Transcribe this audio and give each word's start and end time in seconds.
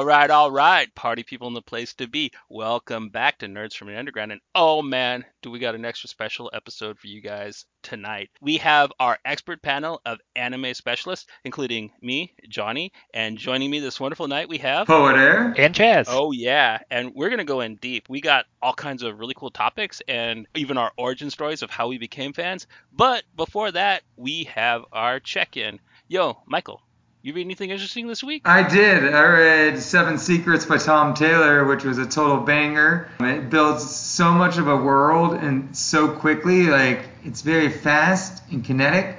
All 0.00 0.06
right, 0.06 0.30
all 0.30 0.50
right, 0.50 0.94
party 0.94 1.24
people 1.24 1.46
in 1.48 1.52
the 1.52 1.60
place 1.60 1.92
to 1.96 2.08
be. 2.08 2.32
Welcome 2.48 3.10
back 3.10 3.36
to 3.40 3.46
Nerds 3.48 3.76
from 3.76 3.88
the 3.88 3.98
Underground. 3.98 4.32
And 4.32 4.40
oh 4.54 4.80
man, 4.80 5.26
do 5.42 5.50
we 5.50 5.58
got 5.58 5.74
an 5.74 5.84
extra 5.84 6.08
special 6.08 6.50
episode 6.54 6.98
for 6.98 7.06
you 7.06 7.20
guys 7.20 7.66
tonight. 7.82 8.30
We 8.40 8.56
have 8.56 8.94
our 8.98 9.18
expert 9.26 9.60
panel 9.60 10.00
of 10.06 10.18
anime 10.34 10.72
specialists, 10.72 11.26
including 11.44 11.92
me, 12.00 12.32
Johnny, 12.48 12.92
and 13.12 13.36
joining 13.36 13.70
me 13.70 13.80
this 13.80 14.00
wonderful 14.00 14.26
night 14.26 14.48
we 14.48 14.56
have 14.56 14.86
Poet 14.86 15.16
Air. 15.16 15.54
And 15.58 15.74
Chaz. 15.74 16.06
Oh 16.08 16.32
yeah, 16.32 16.78
and 16.90 17.12
we're 17.14 17.28
gonna 17.28 17.44
go 17.44 17.60
in 17.60 17.76
deep. 17.76 18.08
We 18.08 18.22
got 18.22 18.46
all 18.62 18.72
kinds 18.72 19.02
of 19.02 19.18
really 19.18 19.34
cool 19.36 19.50
topics 19.50 20.00
and 20.08 20.46
even 20.54 20.78
our 20.78 20.92
origin 20.96 21.28
stories 21.28 21.60
of 21.60 21.68
how 21.68 21.88
we 21.88 21.98
became 21.98 22.32
fans. 22.32 22.66
But 22.90 23.24
before 23.36 23.70
that, 23.72 24.02
we 24.16 24.44
have 24.44 24.86
our 24.92 25.20
check-in. 25.20 25.78
Yo, 26.08 26.42
Michael, 26.46 26.80
you 27.22 27.34
read 27.34 27.46
anything 27.46 27.70
interesting 27.70 28.06
this 28.06 28.24
week? 28.24 28.42
I 28.46 28.66
did. 28.66 29.14
I 29.14 29.22
read 29.24 29.78
Seven 29.78 30.18
Secrets 30.18 30.64
by 30.64 30.78
Tom 30.78 31.14
Taylor, 31.14 31.64
which 31.64 31.84
was 31.84 31.98
a 31.98 32.06
total 32.06 32.38
banger. 32.38 33.10
It 33.20 33.50
builds 33.50 33.88
so 33.94 34.32
much 34.32 34.56
of 34.56 34.68
a 34.68 34.76
world 34.76 35.34
and 35.34 35.76
so 35.76 36.08
quickly. 36.08 36.64
Like, 36.64 37.08
it's 37.24 37.42
very 37.42 37.68
fast 37.68 38.42
and 38.50 38.64
kinetic, 38.64 39.18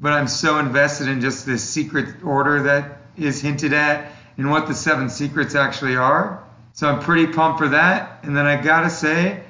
but 0.00 0.12
I'm 0.12 0.28
so 0.28 0.58
invested 0.58 1.08
in 1.08 1.20
just 1.20 1.44
this 1.44 1.62
secret 1.62 2.24
order 2.24 2.62
that 2.62 2.98
is 3.16 3.40
hinted 3.40 3.74
at 3.74 4.10
and 4.38 4.50
what 4.50 4.66
the 4.66 4.74
seven 4.74 5.10
secrets 5.10 5.54
actually 5.54 5.96
are. 5.96 6.42
So 6.72 6.88
I'm 6.88 7.00
pretty 7.00 7.26
pumped 7.26 7.58
for 7.58 7.68
that. 7.68 8.24
And 8.24 8.36
then 8.36 8.46
I 8.46 8.60
gotta 8.60 8.90
say, 8.90 9.42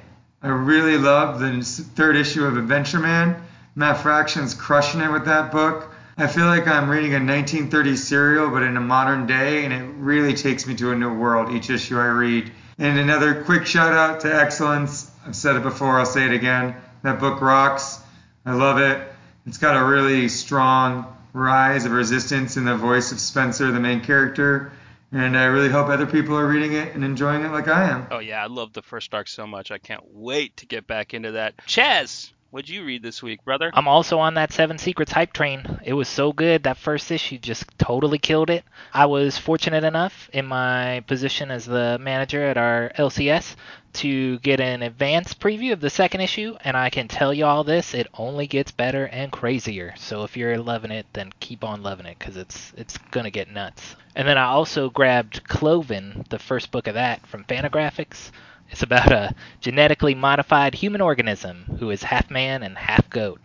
I 0.42 0.48
really 0.48 0.98
love 0.98 1.38
the 1.38 1.62
third 1.62 2.16
issue 2.16 2.44
of 2.44 2.56
Adventure 2.56 2.98
Man. 2.98 3.40
Matt 3.76 3.98
Fraction's 3.98 4.52
crushing 4.52 5.00
it 5.00 5.10
with 5.10 5.24
that 5.24 5.50
book. 5.50 5.93
I 6.16 6.28
feel 6.28 6.46
like 6.46 6.68
I'm 6.68 6.88
reading 6.88 7.14
a 7.14 7.18
1930s 7.18 7.98
serial, 7.98 8.48
but 8.50 8.62
in 8.62 8.76
a 8.76 8.80
modern 8.80 9.26
day, 9.26 9.64
and 9.64 9.72
it 9.72 9.84
really 9.96 10.34
takes 10.34 10.64
me 10.64 10.76
to 10.76 10.92
a 10.92 10.94
new 10.94 11.12
world 11.12 11.52
each 11.52 11.70
issue 11.70 11.98
I 11.98 12.06
read. 12.06 12.52
And 12.78 12.98
another 13.00 13.42
quick 13.42 13.66
shout 13.66 13.92
out 13.92 14.20
to 14.20 14.32
Excellence. 14.32 15.10
I've 15.26 15.34
said 15.34 15.56
it 15.56 15.64
before, 15.64 15.98
I'll 15.98 16.06
say 16.06 16.24
it 16.24 16.32
again. 16.32 16.76
That 17.02 17.18
book 17.18 17.40
rocks. 17.40 18.00
I 18.46 18.54
love 18.54 18.78
it. 18.78 19.08
It's 19.46 19.58
got 19.58 19.76
a 19.76 19.84
really 19.84 20.28
strong 20.28 21.06
rise 21.32 21.84
of 21.84 21.90
resistance 21.90 22.56
in 22.56 22.64
the 22.64 22.76
voice 22.76 23.10
of 23.10 23.18
Spencer, 23.18 23.72
the 23.72 23.80
main 23.80 24.00
character. 24.00 24.70
And 25.10 25.36
I 25.36 25.44
really 25.44 25.68
hope 25.68 25.88
other 25.88 26.06
people 26.06 26.36
are 26.36 26.46
reading 26.46 26.74
it 26.74 26.94
and 26.94 27.04
enjoying 27.04 27.44
it 27.44 27.50
like 27.50 27.66
I 27.66 27.90
am. 27.90 28.06
Oh 28.12 28.20
yeah, 28.20 28.42
I 28.42 28.46
love 28.46 28.72
the 28.72 28.82
first 28.82 29.12
arc 29.14 29.26
so 29.26 29.46
much. 29.48 29.72
I 29.72 29.78
can't 29.78 30.02
wait 30.12 30.56
to 30.58 30.66
get 30.66 30.86
back 30.86 31.12
into 31.12 31.32
that. 31.32 31.56
Chaz, 31.66 32.30
What'd 32.54 32.70
you 32.70 32.84
read 32.84 33.02
this 33.02 33.20
week, 33.20 33.44
brother? 33.44 33.72
I'm 33.74 33.88
also 33.88 34.20
on 34.20 34.34
that 34.34 34.52
Seven 34.52 34.78
Secrets 34.78 35.10
hype 35.10 35.32
train. 35.32 35.80
It 35.82 35.94
was 35.94 36.06
so 36.06 36.32
good. 36.32 36.62
That 36.62 36.76
first 36.76 37.10
issue 37.10 37.36
just 37.36 37.66
totally 37.78 38.18
killed 38.18 38.48
it. 38.48 38.64
I 38.92 39.06
was 39.06 39.36
fortunate 39.36 39.82
enough 39.82 40.30
in 40.32 40.46
my 40.46 41.02
position 41.08 41.50
as 41.50 41.64
the 41.64 41.98
manager 42.00 42.44
at 42.44 42.56
our 42.56 42.92
LCS 42.96 43.56
to 43.94 44.38
get 44.38 44.60
an 44.60 44.82
advance 44.82 45.34
preview 45.34 45.72
of 45.72 45.80
the 45.80 45.90
second 45.90 46.20
issue, 46.20 46.56
and 46.62 46.76
I 46.76 46.90
can 46.90 47.08
tell 47.08 47.34
you 47.34 47.44
all 47.44 47.64
this, 47.64 47.92
it 47.92 48.06
only 48.14 48.46
gets 48.46 48.70
better 48.70 49.06
and 49.08 49.32
crazier. 49.32 49.92
So 49.96 50.22
if 50.22 50.36
you're 50.36 50.56
loving 50.58 50.92
it, 50.92 51.06
then 51.12 51.32
keep 51.40 51.64
on 51.64 51.82
loving 51.82 52.06
it 52.06 52.20
because 52.20 52.36
it's 52.36 52.72
it's 52.76 52.98
gonna 53.10 53.32
get 53.32 53.50
nuts. 53.50 53.96
And 54.14 54.28
then 54.28 54.38
I 54.38 54.44
also 54.44 54.90
grabbed 54.90 55.42
Cloven, 55.48 56.24
the 56.30 56.38
first 56.38 56.70
book 56.70 56.86
of 56.86 56.94
that 56.94 57.26
from 57.26 57.42
Fantagraphics. 57.42 58.30
It's 58.74 58.82
about 58.82 59.12
a 59.12 59.32
genetically 59.60 60.16
modified 60.16 60.74
human 60.74 61.00
organism 61.00 61.76
who 61.78 61.90
is 61.90 62.02
half 62.02 62.28
man 62.28 62.64
and 62.64 62.76
half 62.76 63.08
goat. 63.08 63.40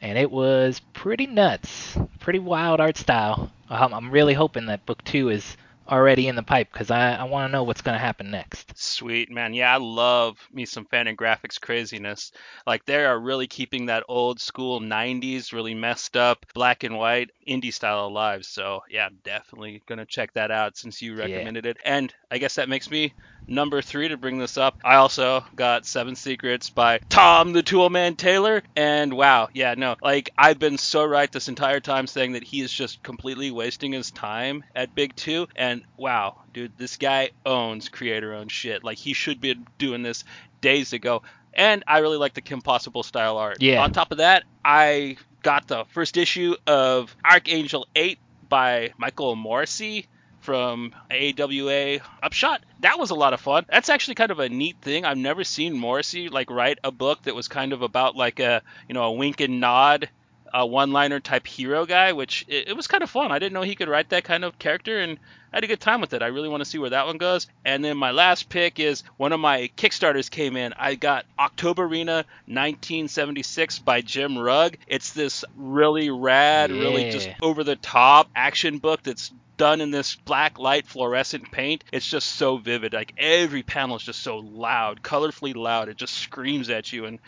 And 0.00 0.16
it 0.16 0.30
was 0.30 0.80
pretty 0.94 1.26
nuts, 1.26 1.98
pretty 2.20 2.38
wild 2.38 2.80
art 2.80 2.96
style. 2.96 3.52
Um, 3.68 3.92
I'm 3.92 4.10
really 4.10 4.32
hoping 4.32 4.64
that 4.66 4.86
book 4.86 5.04
two 5.04 5.28
is 5.28 5.58
already 5.90 6.26
in 6.26 6.36
the 6.36 6.42
pipe 6.42 6.72
because 6.72 6.90
I, 6.90 7.16
I 7.16 7.24
want 7.24 7.48
to 7.48 7.52
know 7.52 7.64
what's 7.64 7.82
going 7.82 7.96
to 7.96 8.04
happen 8.04 8.30
next. 8.30 8.72
Sweet, 8.78 9.30
man. 9.30 9.52
Yeah, 9.52 9.74
I 9.74 9.76
love 9.76 10.38
me 10.50 10.64
some 10.64 10.86
Fantagraphics 10.86 11.60
craziness. 11.60 12.32
Like, 12.66 12.86
they 12.86 13.04
are 13.04 13.20
really 13.20 13.46
keeping 13.46 13.86
that 13.86 14.04
old 14.08 14.40
school 14.40 14.80
90s, 14.80 15.52
really 15.52 15.74
messed 15.74 16.16
up, 16.16 16.46
black 16.54 16.82
and 16.82 16.96
white 16.96 17.30
indie 17.46 17.74
style 17.74 18.06
alive. 18.06 18.46
So, 18.46 18.80
yeah, 18.88 19.10
definitely 19.22 19.82
going 19.86 19.98
to 19.98 20.06
check 20.06 20.32
that 20.32 20.50
out 20.50 20.78
since 20.78 21.02
you 21.02 21.14
recommended 21.14 21.66
yeah. 21.66 21.72
it. 21.72 21.76
And 21.84 22.14
I 22.30 22.38
guess 22.38 22.54
that 22.54 22.70
makes 22.70 22.90
me 22.90 23.12
number 23.46 23.82
three 23.82 24.08
to 24.08 24.16
bring 24.16 24.38
this 24.38 24.56
up. 24.56 24.78
I 24.84 24.96
also 24.96 25.44
got 25.54 25.86
Seven 25.86 26.16
Secrets 26.16 26.70
by 26.70 26.98
Tom 27.08 27.52
the 27.52 27.62
Toolman 27.62 28.16
Taylor. 28.16 28.62
And 28.76 29.12
wow, 29.14 29.48
yeah, 29.52 29.74
no, 29.76 29.96
like 30.02 30.30
I've 30.36 30.58
been 30.58 30.78
so 30.78 31.04
right 31.04 31.30
this 31.30 31.48
entire 31.48 31.80
time 31.80 32.06
saying 32.06 32.32
that 32.32 32.44
he 32.44 32.60
is 32.60 32.72
just 32.72 33.02
completely 33.02 33.50
wasting 33.50 33.92
his 33.92 34.10
time 34.10 34.64
at 34.74 34.94
Big 34.94 35.14
Two. 35.16 35.48
And 35.56 35.82
wow, 35.96 36.42
dude, 36.52 36.76
this 36.78 36.96
guy 36.96 37.30
owns 37.44 37.88
creator 37.88 38.34
owned 38.34 38.52
shit. 38.52 38.84
Like 38.84 38.98
he 38.98 39.12
should 39.12 39.40
be 39.40 39.56
doing 39.78 40.02
this 40.02 40.24
days 40.60 40.92
ago. 40.92 41.22
And 41.54 41.84
I 41.86 41.98
really 41.98 42.16
like 42.16 42.34
the 42.34 42.40
Kim 42.40 42.62
Possible 42.62 43.02
style 43.02 43.36
art. 43.36 43.60
Yeah. 43.60 43.82
On 43.82 43.92
top 43.92 44.10
of 44.10 44.18
that, 44.18 44.44
I 44.64 45.16
got 45.42 45.68
the 45.68 45.84
first 45.90 46.16
issue 46.16 46.54
of 46.66 47.14
Archangel 47.24 47.86
8 47.94 48.18
by 48.48 48.92
Michael 48.96 49.36
Moreci 49.36 50.06
from 50.42 50.92
AWA 51.10 52.00
Upshot. 52.22 52.62
That 52.80 52.98
was 52.98 53.10
a 53.10 53.14
lot 53.14 53.32
of 53.32 53.40
fun. 53.40 53.64
That's 53.70 53.88
actually 53.88 54.16
kind 54.16 54.30
of 54.30 54.40
a 54.40 54.48
neat 54.48 54.76
thing. 54.82 55.04
I've 55.04 55.16
never 55.16 55.44
seen 55.44 55.76
Moreci 55.76 56.30
like 56.30 56.50
write 56.50 56.78
a 56.84 56.90
book 56.90 57.22
that 57.22 57.34
was 57.34 57.48
kind 57.48 57.72
of 57.72 57.82
about 57.82 58.16
like 58.16 58.40
a 58.40 58.62
you 58.88 58.94
know 58.94 59.04
a 59.04 59.12
wink 59.12 59.40
and 59.40 59.60
nod 59.60 60.08
a 60.52 60.66
one-liner 60.66 61.20
type 61.20 61.46
hero 61.46 61.86
guy, 61.86 62.12
which 62.12 62.44
it, 62.48 62.68
it, 62.68 62.76
was 62.76 62.86
kind 62.86 63.02
of 63.02 63.10
fun. 63.10 63.32
I 63.32 63.38
didn't 63.38 63.54
know 63.54 63.62
he 63.62 63.74
could 63.74 63.88
write 63.88 64.10
that 64.10 64.24
kind 64.24 64.44
of 64.44 64.58
character, 64.58 64.98
and 64.98 65.18
I 65.52 65.56
had 65.56 65.64
a 65.64 65.68
good 65.68 65.80
time 65.80 66.00
with 66.00 66.12
it. 66.12 66.22
I 66.22 66.26
really 66.26 66.48
want 66.48 66.62
to 66.62 66.68
see 66.68 66.78
where 66.78 66.90
that 66.90 67.06
one 67.06 67.18
goes. 67.18 67.46
And 67.64 67.84
then 67.84 67.96
my 67.96 68.10
last 68.10 68.48
pick 68.48 68.78
is 68.78 69.02
one 69.16 69.32
of 69.32 69.40
my 69.40 69.70
Kickstarters 69.76 70.30
came 70.30 70.56
in. 70.56 70.74
I 70.78 70.94
got 70.94 71.26
Octobriana 71.38 72.24
1976 72.46 73.78
by 73.80 74.00
Jim 74.00 74.38
Rugg. 74.38 74.78
It's 74.86 75.12
this 75.12 75.44
really 75.56 76.10
rad, 76.10 76.70
yeah. 76.70 76.80
really 76.80 77.10
just 77.10 77.28
over-the-top 77.40 78.30
action 78.34 78.78
book 78.78 79.02
that's 79.02 79.32
done 79.56 79.80
in 79.80 79.90
this 79.90 80.16
black 80.16 80.58
light 80.58 80.86
fluorescent 80.86 81.50
paint. 81.50 81.84
It's 81.92 82.06
just 82.06 82.32
so 82.32 82.56
vivid. 82.56 82.92
Like 82.92 83.14
every 83.16 83.62
panel 83.62 83.96
is 83.96 84.02
just 84.02 84.20
so 84.20 84.38
loud, 84.38 85.02
colorfully 85.02 85.54
loud. 85.54 85.88
It 85.88 85.96
just 85.96 86.14
screams 86.14 86.68
at 86.70 86.92
you 86.92 87.04
and 87.04 87.18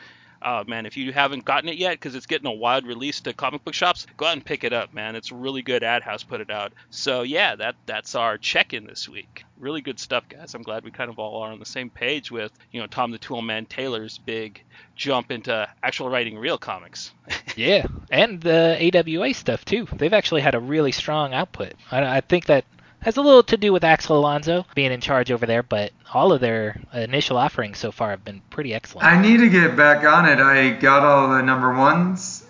oh 0.44 0.65
man, 0.65 0.87
if 0.87 0.97
you 0.97 1.12
haven't 1.12 1.44
gotten 1.44 1.69
it 1.69 1.77
yet 1.77 1.93
because 1.93 2.15
it's 2.15 2.27
getting 2.27 2.47
a 2.47 2.53
wide 2.53 2.87
release 2.87 3.21
to 3.22 3.32
comic 3.32 3.65
book 3.65 3.75
shops, 3.75 4.06
go 4.16 4.27
out 4.27 4.34
and 4.34 4.44
pick 4.44 4.65
it 4.65 4.72
up, 4.72 4.93
man. 4.93 5.16
It's 5.16 5.32
really 5.32 5.62
good. 5.62 5.82
AdHouse 5.82 6.27
put 6.27 6.41
it 6.41 6.50
out. 6.50 6.72
So 6.91 7.22
yeah, 7.22 7.56
that 7.56 7.77
that's 7.87 8.15
our 8.15 8.38
check-in 8.38 8.87
this 8.87 9.09
week. 9.09 9.44
Really 9.59 9.81
good 9.81 9.99
stuff, 9.99 10.28
guys. 10.28 10.55
I'm 10.55 10.62
glad 10.62 10.84
we 10.84 10.91
kind 10.91 11.10
of 11.10 11.19
all 11.19 11.43
are 11.43 11.53
on 11.53 11.59
the 11.59 11.65
same 11.65 11.91
page 11.91 12.31
with 12.31 12.53
you 12.71 12.81
know 12.81 12.87
Tom 12.87 13.10
the 13.10 13.19
Toolman 13.19 13.69
Taylor's 13.69 14.19
big 14.19 14.62
jump 14.97 15.31
into 15.31 15.69
actual 15.82 16.09
writing 16.09 16.38
real 16.38 16.59
comics. 16.59 17.12
yeah, 17.56 17.87
and 18.11 18.41
the 18.41 18.93
AWA 18.94 19.34
stuff 19.34 19.65
too. 19.65 19.87
They've 19.93 20.12
actually 20.12 20.43
had 20.43 20.55
a 20.55 20.61
really 20.61 20.93
strong 20.93 21.32
output. 21.32 21.75
I, 21.91 22.19
I 22.19 22.21
think 22.21 22.47
that 22.47 22.65
has 23.05 23.19
a 23.19 23.23
little 23.23 23.43
to 23.43 23.57
do 23.59 23.71
with 23.71 23.85
Axel 23.85 24.19
Alonso 24.19 24.65
being 24.75 24.91
in 24.91 25.01
charge 25.01 25.31
over 25.31 25.45
there, 25.45 25.63
but 25.63 25.93
all 26.13 26.33
of 26.33 26.41
their 26.41 26.81
initial 26.95 27.37
offerings 27.37 27.79
so 27.79 27.93
far 27.93 28.11
have 28.11 28.25
been 28.25 28.41
pretty 28.49 28.73
excellent. 28.73 29.07
I 29.07 29.21
need 29.21 29.39
to 29.39 29.51
get 29.51 29.77
back 29.77 30.05
on 30.05 30.27
it. 30.27 30.39
I 30.39 30.71
got 30.71 31.03
all 31.03 31.29
the 31.29 31.43
number 31.43 31.75
ones. 31.75 32.47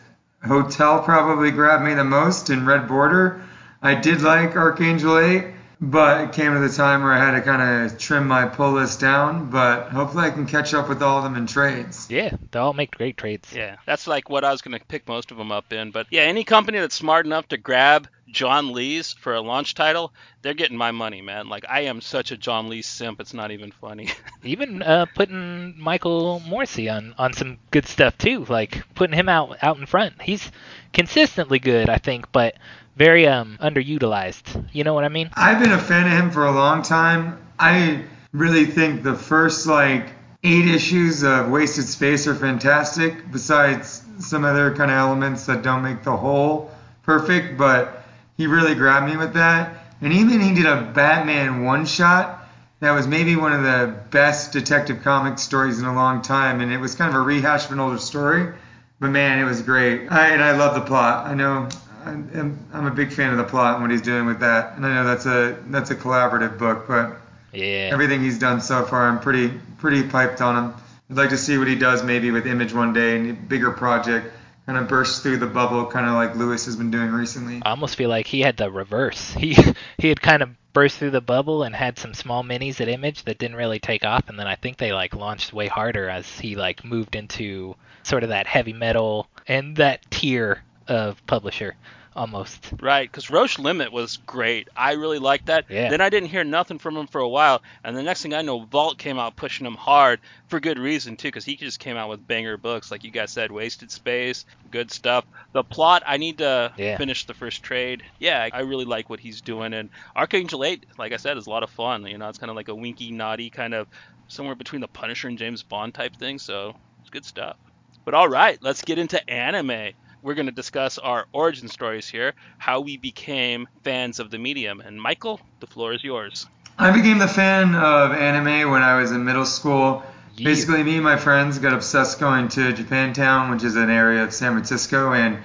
Hotel 0.46 1.02
probably 1.02 1.50
grabbed 1.50 1.84
me 1.84 1.94
the 1.94 2.04
most 2.04 2.50
in 2.50 2.64
Red 2.66 2.86
Border. 2.86 3.42
I 3.82 3.96
did 3.96 4.22
like 4.22 4.54
Archangel 4.54 5.18
8, 5.18 5.53
but 5.80 6.22
it 6.22 6.32
came 6.32 6.52
to 6.52 6.60
the 6.60 6.74
time 6.74 7.02
where 7.02 7.12
I 7.12 7.18
had 7.18 7.32
to 7.32 7.42
kind 7.42 7.86
of 7.86 7.98
trim 7.98 8.26
my 8.26 8.46
pull 8.46 8.72
list 8.72 9.00
down. 9.00 9.50
But 9.50 9.90
hopefully 9.90 10.24
I 10.24 10.30
can 10.30 10.46
catch 10.46 10.74
up 10.74 10.88
with 10.88 11.02
all 11.02 11.18
of 11.18 11.24
them 11.24 11.36
in 11.36 11.46
trades. 11.46 12.10
Yeah, 12.10 12.36
they 12.50 12.58
all 12.58 12.72
make 12.72 12.96
great 12.96 13.16
trades. 13.16 13.52
Yeah, 13.52 13.76
that's 13.86 14.06
like 14.06 14.28
what 14.28 14.44
I 14.44 14.52
was 14.52 14.62
going 14.62 14.78
to 14.78 14.84
pick 14.84 15.06
most 15.08 15.30
of 15.30 15.36
them 15.36 15.52
up 15.52 15.72
in. 15.72 15.90
But 15.90 16.06
yeah, 16.10 16.22
any 16.22 16.44
company 16.44 16.78
that's 16.78 16.94
smart 16.94 17.26
enough 17.26 17.48
to 17.48 17.56
grab 17.56 18.08
John 18.34 18.72
Lees 18.72 19.12
for 19.12 19.34
a 19.34 19.40
launch 19.40 19.74
title, 19.74 20.12
they're 20.42 20.54
getting 20.54 20.76
my 20.76 20.90
money, 20.90 21.22
man. 21.22 21.48
Like 21.48 21.64
I 21.68 21.82
am 21.82 22.00
such 22.00 22.32
a 22.32 22.36
John 22.36 22.68
Lee 22.68 22.82
simp, 22.82 23.20
it's 23.20 23.32
not 23.32 23.52
even 23.52 23.70
funny. 23.70 24.08
even 24.42 24.82
uh, 24.82 25.06
putting 25.14 25.80
Michael 25.80 26.42
Moreci 26.44 26.92
on 26.92 27.14
on 27.16 27.32
some 27.32 27.58
good 27.70 27.86
stuff 27.86 28.18
too, 28.18 28.44
like 28.46 28.82
putting 28.94 29.16
him 29.16 29.28
out 29.28 29.56
out 29.62 29.78
in 29.78 29.86
front. 29.86 30.20
He's 30.20 30.50
consistently 30.92 31.58
good, 31.58 31.88
I 31.88 31.98
think, 31.98 32.32
but 32.32 32.56
very 32.96 33.26
um 33.26 33.58
underutilized. 33.60 34.68
You 34.72 34.84
know 34.84 34.94
what 34.94 35.04
I 35.04 35.08
mean? 35.08 35.30
I've 35.34 35.60
been 35.60 35.72
a 35.72 35.78
fan 35.78 36.06
of 36.06 36.12
him 36.12 36.30
for 36.30 36.46
a 36.46 36.52
long 36.52 36.82
time. 36.82 37.38
I 37.58 38.04
really 38.32 38.66
think 38.66 39.02
the 39.02 39.14
first 39.14 39.66
like 39.66 40.08
eight 40.42 40.66
issues 40.66 41.22
of 41.22 41.50
Wasted 41.50 41.84
Space 41.84 42.26
are 42.26 42.34
fantastic. 42.34 43.30
Besides 43.32 44.02
some 44.18 44.44
other 44.44 44.74
kind 44.74 44.90
of 44.90 44.96
elements 44.96 45.46
that 45.46 45.62
don't 45.62 45.82
make 45.82 46.02
the 46.02 46.16
whole 46.16 46.70
perfect, 47.02 47.56
but 47.56 48.04
he 48.36 48.46
really 48.46 48.74
grabbed 48.74 49.10
me 49.10 49.16
with 49.16 49.34
that. 49.34 49.76
And 50.00 50.12
even 50.12 50.40
he 50.40 50.54
did 50.54 50.66
a 50.66 50.82
Batman 50.94 51.64
one 51.64 51.86
shot 51.86 52.48
that 52.80 52.92
was 52.92 53.06
maybe 53.06 53.36
one 53.36 53.52
of 53.52 53.62
the 53.62 53.94
best 54.10 54.52
detective 54.52 55.02
comic 55.02 55.38
stories 55.38 55.78
in 55.80 55.86
a 55.86 55.94
long 55.94 56.20
time, 56.20 56.60
and 56.60 56.70
it 56.70 56.78
was 56.78 56.94
kind 56.94 57.08
of 57.08 57.20
a 57.20 57.24
rehash 57.24 57.66
of 57.66 57.72
an 57.72 57.80
older 57.80 57.98
story. 57.98 58.52
But 59.00 59.10
man, 59.10 59.38
it 59.38 59.44
was 59.44 59.62
great. 59.62 60.10
I, 60.10 60.28
and 60.28 60.42
I 60.42 60.52
love 60.56 60.74
the 60.74 60.82
plot. 60.82 61.26
I 61.26 61.34
know 61.34 61.68
I'm, 62.06 62.58
I'm 62.72 62.86
a 62.86 62.90
big 62.90 63.12
fan 63.12 63.30
of 63.32 63.38
the 63.38 63.44
plot 63.44 63.74
and 63.74 63.82
what 63.82 63.90
he's 63.90 64.02
doing 64.02 64.26
with 64.26 64.40
that. 64.40 64.76
And 64.76 64.84
I 64.86 64.94
know 64.94 65.04
that's 65.04 65.26
a 65.26 65.56
that's 65.66 65.90
a 65.90 65.94
collaborative 65.94 66.58
book, 66.58 66.86
but 66.86 67.16
Yeah. 67.52 67.90
everything 67.92 68.22
he's 68.22 68.38
done 68.38 68.60
so 68.60 68.84
far, 68.84 69.08
I'm 69.08 69.20
pretty 69.20 69.48
pretty 69.78 70.02
piped 70.08 70.40
on 70.40 70.56
him. 70.56 70.74
I'd 71.10 71.16
like 71.16 71.30
to 71.30 71.38
see 71.38 71.58
what 71.58 71.68
he 71.68 71.74
does 71.76 72.02
maybe 72.02 72.30
with 72.30 72.46
Image 72.46 72.72
one 72.72 72.92
day 72.92 73.16
and 73.16 73.30
a 73.30 73.34
bigger 73.34 73.70
project, 73.70 74.32
kind 74.66 74.78
of 74.78 74.88
burst 74.88 75.22
through 75.22 75.36
the 75.38 75.46
bubble, 75.46 75.86
kind 75.86 76.06
of 76.06 76.14
like 76.14 76.34
Lewis 76.36 76.64
has 76.64 76.76
been 76.76 76.90
doing 76.90 77.10
recently. 77.12 77.60
I 77.64 77.70
almost 77.70 77.96
feel 77.96 78.08
like 78.08 78.26
he 78.26 78.40
had 78.40 78.56
the 78.56 78.70
reverse. 78.70 79.34
He 79.38 79.56
he 79.98 80.08
had 80.08 80.20
kind 80.20 80.42
of 80.42 80.50
burst 80.72 80.98
through 80.98 81.10
the 81.10 81.20
bubble 81.20 81.62
and 81.62 81.74
had 81.74 81.98
some 81.98 82.14
small 82.14 82.42
minis 82.42 82.80
at 82.80 82.88
Image 82.88 83.22
that 83.24 83.38
didn't 83.38 83.56
really 83.56 83.78
take 83.78 84.04
off, 84.04 84.28
and 84.28 84.38
then 84.38 84.46
I 84.48 84.56
think 84.56 84.76
they 84.78 84.92
like 84.92 85.14
launched 85.14 85.52
way 85.52 85.68
harder 85.68 86.08
as 86.08 86.38
he 86.40 86.56
like 86.56 86.84
moved 86.84 87.14
into 87.14 87.76
sort 88.02 88.22
of 88.24 88.30
that 88.30 88.46
heavy 88.46 88.72
metal 88.72 89.28
and 89.46 89.76
that 89.76 90.10
tier 90.10 90.62
of 90.88 91.24
publisher 91.26 91.74
almost. 92.16 92.72
Right, 92.80 93.10
because 93.10 93.28
Roche 93.28 93.58
Limit 93.58 93.92
was 93.92 94.18
great. 94.18 94.68
I 94.76 94.92
really 94.92 95.18
liked 95.18 95.46
that. 95.46 95.64
Yeah. 95.68 95.90
Then 95.90 96.00
I 96.00 96.10
didn't 96.10 96.28
hear 96.28 96.44
nothing 96.44 96.78
from 96.78 96.96
him 96.96 97.08
for 97.08 97.20
a 97.20 97.28
while, 97.28 97.60
and 97.82 97.96
the 97.96 98.04
next 98.04 98.22
thing 98.22 98.32
I 98.34 98.42
know, 98.42 98.60
Vault 98.60 98.98
came 98.98 99.18
out 99.18 99.34
pushing 99.34 99.66
him 99.66 99.74
hard 99.74 100.20
for 100.46 100.60
good 100.60 100.78
reason 100.78 101.16
too, 101.16 101.26
because 101.26 101.44
he 101.44 101.56
just 101.56 101.80
came 101.80 101.96
out 101.96 102.08
with 102.08 102.24
banger 102.24 102.56
books, 102.56 102.92
like 102.92 103.02
you 103.02 103.10
guys 103.10 103.32
said, 103.32 103.50
Wasted 103.50 103.90
Space, 103.90 104.44
good 104.70 104.92
stuff. 104.92 105.24
The 105.52 105.64
plot, 105.64 106.04
I 106.06 106.18
need 106.18 106.38
to 106.38 106.72
Yeah. 106.76 106.96
finish 106.98 107.24
the 107.24 107.34
first 107.34 107.64
trade. 107.64 108.04
Yeah, 108.20 108.48
I 108.52 108.60
really 108.60 108.84
like 108.84 109.10
what 109.10 109.18
he's 109.18 109.40
doing, 109.40 109.74
and 109.74 109.90
Archangel 110.14 110.62
Eight, 110.64 110.86
like 110.96 111.12
I 111.12 111.16
said, 111.16 111.36
is 111.36 111.48
a 111.48 111.50
lot 111.50 111.64
of 111.64 111.70
fun. 111.70 112.06
You 112.06 112.18
know, 112.18 112.28
it's 112.28 112.38
kind 112.38 112.50
of 112.50 112.54
like 112.54 112.68
a 112.68 112.74
winky, 112.76 113.10
naughty 113.10 113.50
kind 113.50 113.74
of 113.74 113.88
somewhere 114.28 114.54
between 114.54 114.82
the 114.82 114.88
Punisher 114.88 115.26
and 115.26 115.36
James 115.36 115.64
Bond 115.64 115.94
type 115.94 116.14
thing. 116.14 116.38
So 116.38 116.76
it's 117.00 117.10
good 117.10 117.24
stuff. 117.24 117.56
But 118.04 118.14
all 118.14 118.28
right, 118.28 118.56
let's 118.62 118.82
get 118.82 118.98
into 118.98 119.28
anime. 119.28 119.94
We're 120.24 120.32
going 120.32 120.46
to 120.46 120.52
discuss 120.52 120.96
our 120.96 121.26
origin 121.34 121.68
stories 121.68 122.08
here, 122.08 122.32
how 122.56 122.80
we 122.80 122.96
became 122.96 123.68
fans 123.82 124.18
of 124.18 124.30
the 124.30 124.38
medium. 124.38 124.80
And 124.80 124.98
Michael, 124.98 125.38
the 125.60 125.66
floor 125.66 125.92
is 125.92 126.02
yours. 126.02 126.46
I 126.78 126.96
became 126.96 127.18
the 127.18 127.28
fan 127.28 127.74
of 127.74 128.10
anime 128.12 128.70
when 128.70 128.80
I 128.80 128.98
was 128.98 129.12
in 129.12 129.22
middle 129.26 129.44
school. 129.44 130.02
Yeah. 130.36 130.44
Basically, 130.46 130.82
me 130.82 130.94
and 130.94 131.04
my 131.04 131.18
friends 131.18 131.58
got 131.58 131.74
obsessed 131.74 132.20
going 132.20 132.48
to 132.48 132.72
Japantown, 132.72 133.50
which 133.50 133.64
is 133.64 133.76
an 133.76 133.90
area 133.90 134.24
of 134.24 134.32
San 134.32 134.52
Francisco, 134.52 135.12
and 135.12 135.40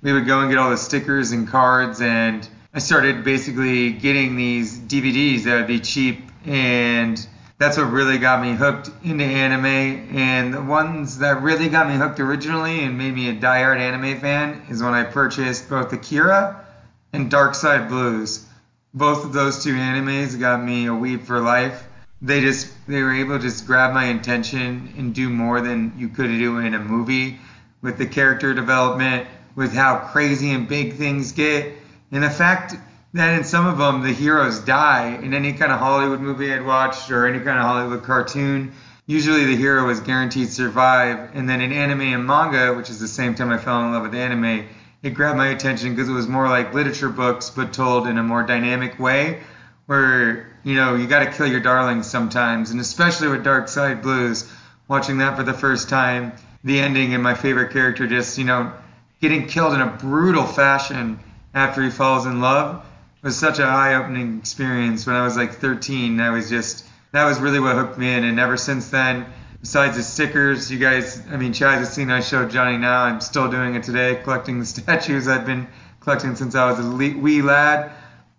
we 0.00 0.14
would 0.14 0.24
go 0.24 0.40
and 0.40 0.48
get 0.48 0.58
all 0.58 0.70
the 0.70 0.78
stickers 0.78 1.32
and 1.32 1.46
cards. 1.46 2.00
And 2.00 2.48
I 2.72 2.78
started 2.78 3.24
basically 3.24 3.92
getting 3.92 4.34
these 4.34 4.78
DVDs 4.78 5.44
that 5.44 5.56
would 5.56 5.66
be 5.66 5.78
cheap, 5.78 6.32
and 6.46 7.18
that's 7.62 7.76
what 7.76 7.90
really 7.90 8.18
got 8.18 8.42
me 8.42 8.54
hooked 8.54 8.90
into 9.04 9.24
anime. 9.24 10.16
And 10.16 10.52
the 10.52 10.62
ones 10.62 11.18
that 11.18 11.42
really 11.42 11.68
got 11.68 11.88
me 11.88 11.94
hooked 11.94 12.20
originally 12.20 12.84
and 12.84 12.98
made 12.98 13.14
me 13.14 13.28
a 13.28 13.34
diehard 13.34 13.78
anime 13.78 14.20
fan 14.20 14.62
is 14.68 14.82
when 14.82 14.94
I 14.94 15.04
purchased 15.04 15.68
both 15.68 15.92
Akira 15.92 16.64
and 17.12 17.30
Dark 17.30 17.54
Side 17.54 17.88
Blues 17.88 18.46
both 18.94 19.24
of 19.24 19.32
those 19.32 19.62
two 19.62 19.74
animes 19.74 20.38
got 20.38 20.62
me 20.62 20.86
a 20.86 20.90
weeb 20.90 21.22
for 21.22 21.40
life. 21.40 21.86
They 22.20 22.40
just 22.40 22.68
they 22.86 23.02
were 23.02 23.14
able 23.14 23.38
to 23.38 23.42
just 23.42 23.66
grab 23.66 23.92
my 23.92 24.04
attention 24.04 24.92
and 24.96 25.14
do 25.14 25.28
more 25.28 25.60
than 25.60 25.92
you 25.96 26.08
could 26.08 26.28
do 26.28 26.58
in 26.58 26.74
a 26.74 26.78
movie 26.78 27.38
with 27.80 27.98
the 27.98 28.06
character 28.06 28.54
development, 28.54 29.26
with 29.56 29.72
how 29.72 29.96
crazy 29.96 30.52
and 30.52 30.68
big 30.68 30.94
things 30.94 31.32
get, 31.32 31.72
and 32.12 32.22
the 32.22 32.30
fact 32.30 32.76
that 33.14 33.34
in 33.34 33.44
some 33.44 33.66
of 33.66 33.78
them 33.78 34.02
the 34.02 34.12
heroes 34.12 34.60
die 34.60 35.18
in 35.22 35.34
any 35.34 35.52
kind 35.52 35.70
of 35.70 35.78
Hollywood 35.78 36.20
movie 36.20 36.52
I'd 36.52 36.64
watched 36.64 37.10
or 37.10 37.26
any 37.26 37.38
kind 37.38 37.58
of 37.58 37.64
Hollywood 37.64 38.04
cartoon. 38.04 38.72
Usually 39.06 39.44
the 39.44 39.56
hero 39.56 39.88
is 39.90 40.00
guaranteed 40.00 40.48
to 40.48 40.52
survive, 40.52 41.30
and 41.34 41.48
then 41.48 41.60
in 41.60 41.72
anime 41.72 42.00
and 42.00 42.26
manga, 42.26 42.72
which 42.72 42.88
is 42.88 43.00
the 43.00 43.08
same 43.08 43.34
time 43.34 43.50
I 43.50 43.58
fell 43.58 43.84
in 43.84 43.92
love 43.92 44.02
with 44.02 44.14
anime, 44.14 44.66
it 45.02 45.10
grabbed 45.10 45.36
my 45.36 45.48
attention 45.48 45.94
because 45.94 46.08
it 46.08 46.12
was 46.12 46.28
more 46.28 46.48
like 46.48 46.72
literature 46.72 47.08
books 47.08 47.50
but 47.50 47.72
told 47.72 48.06
in 48.06 48.16
a 48.18 48.22
more 48.22 48.44
dynamic 48.44 48.98
way 48.98 49.40
where 49.86 50.46
you 50.62 50.76
know 50.76 50.94
you 50.94 51.06
got 51.06 51.24
to 51.24 51.30
kill 51.32 51.46
your 51.46 51.60
darlings 51.60 52.08
sometimes. 52.08 52.70
And 52.70 52.80
especially 52.80 53.28
with 53.28 53.44
dark 53.44 53.68
side 53.68 54.00
blues 54.00 54.50
watching 54.88 55.18
that 55.18 55.36
for 55.36 55.42
the 55.42 55.52
first 55.52 55.88
time 55.88 56.32
the 56.64 56.78
ending 56.78 57.12
and 57.14 57.22
my 57.22 57.34
favorite 57.34 57.72
character 57.72 58.06
just 58.06 58.38
you 58.38 58.44
know 58.44 58.72
getting 59.20 59.48
killed 59.48 59.74
in 59.74 59.80
a 59.80 59.86
brutal 59.86 60.44
fashion 60.44 61.18
after 61.52 61.82
he 61.82 61.90
falls 61.90 62.26
in 62.26 62.40
love 62.40 62.86
was 63.22 63.38
such 63.38 63.58
an 63.58 63.66
eye-opening 63.66 64.38
experience. 64.38 65.06
When 65.06 65.16
i 65.16 65.24
was 65.24 65.36
like 65.36 65.54
13 65.54 66.20
i 66.20 66.30
was 66.30 66.48
just 66.48 66.86
that 67.12 67.24
was 67.24 67.40
really 67.40 67.60
what 67.60 67.76
hooked 67.76 67.98
me 67.98 68.12
in. 68.12 68.24
And 68.24 68.38
ever 68.40 68.56
since 68.56 68.90
then 68.90 69.26
besides 69.60 69.96
the 69.96 70.02
stickers 70.02 70.70
you 70.70 70.78
guys 70.78 71.22
i 71.30 71.36
mean 71.36 71.52
chaz 71.52 71.78
has 71.78 71.92
seen 71.92 72.10
i 72.10 72.20
showed 72.20 72.50
johnny 72.50 72.76
now. 72.76 73.04
I'm 73.04 73.20
still 73.20 73.50
doing 73.50 73.74
it 73.74 73.84
today 73.84 74.20
collecting 74.22 74.58
the 74.58 74.66
statues 74.74 75.28
i've 75.28 75.46
been 75.46 75.68
collecting 76.00 76.36
since 76.36 76.54
i 76.54 76.70
was 76.70 76.84
a 76.84 76.90
wee 76.90 77.42
lad. 77.42 77.92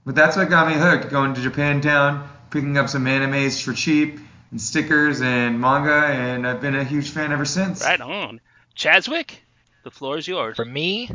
But 0.05 0.15
that's 0.15 0.35
what 0.35 0.49
got 0.49 0.67
me 0.67 0.73
hooked 0.73 1.09
going 1.09 1.33
to 1.33 1.41
japantown 1.41 2.27
picking 2.49 2.77
up 2.77 2.89
some 2.89 3.05
animes 3.05 3.63
for 3.63 3.73
cheap 3.73 4.19
and 4.51 4.61
stickers 4.61 5.21
and 5.21 5.59
manga 5.59 6.05
and 6.07 6.45
i've 6.45 6.61
been 6.61 6.75
a 6.75 6.83
huge 6.83 7.09
fan 7.09 7.31
ever 7.31 7.45
since. 7.45 7.83
Right 7.83 8.01
on. 8.01 8.41
Chaswick, 8.75 9.35
the 9.83 9.91
floor 9.91 10.17
is 10.17 10.27
yours. 10.27 10.55
For 10.55 10.65
me, 10.65 11.09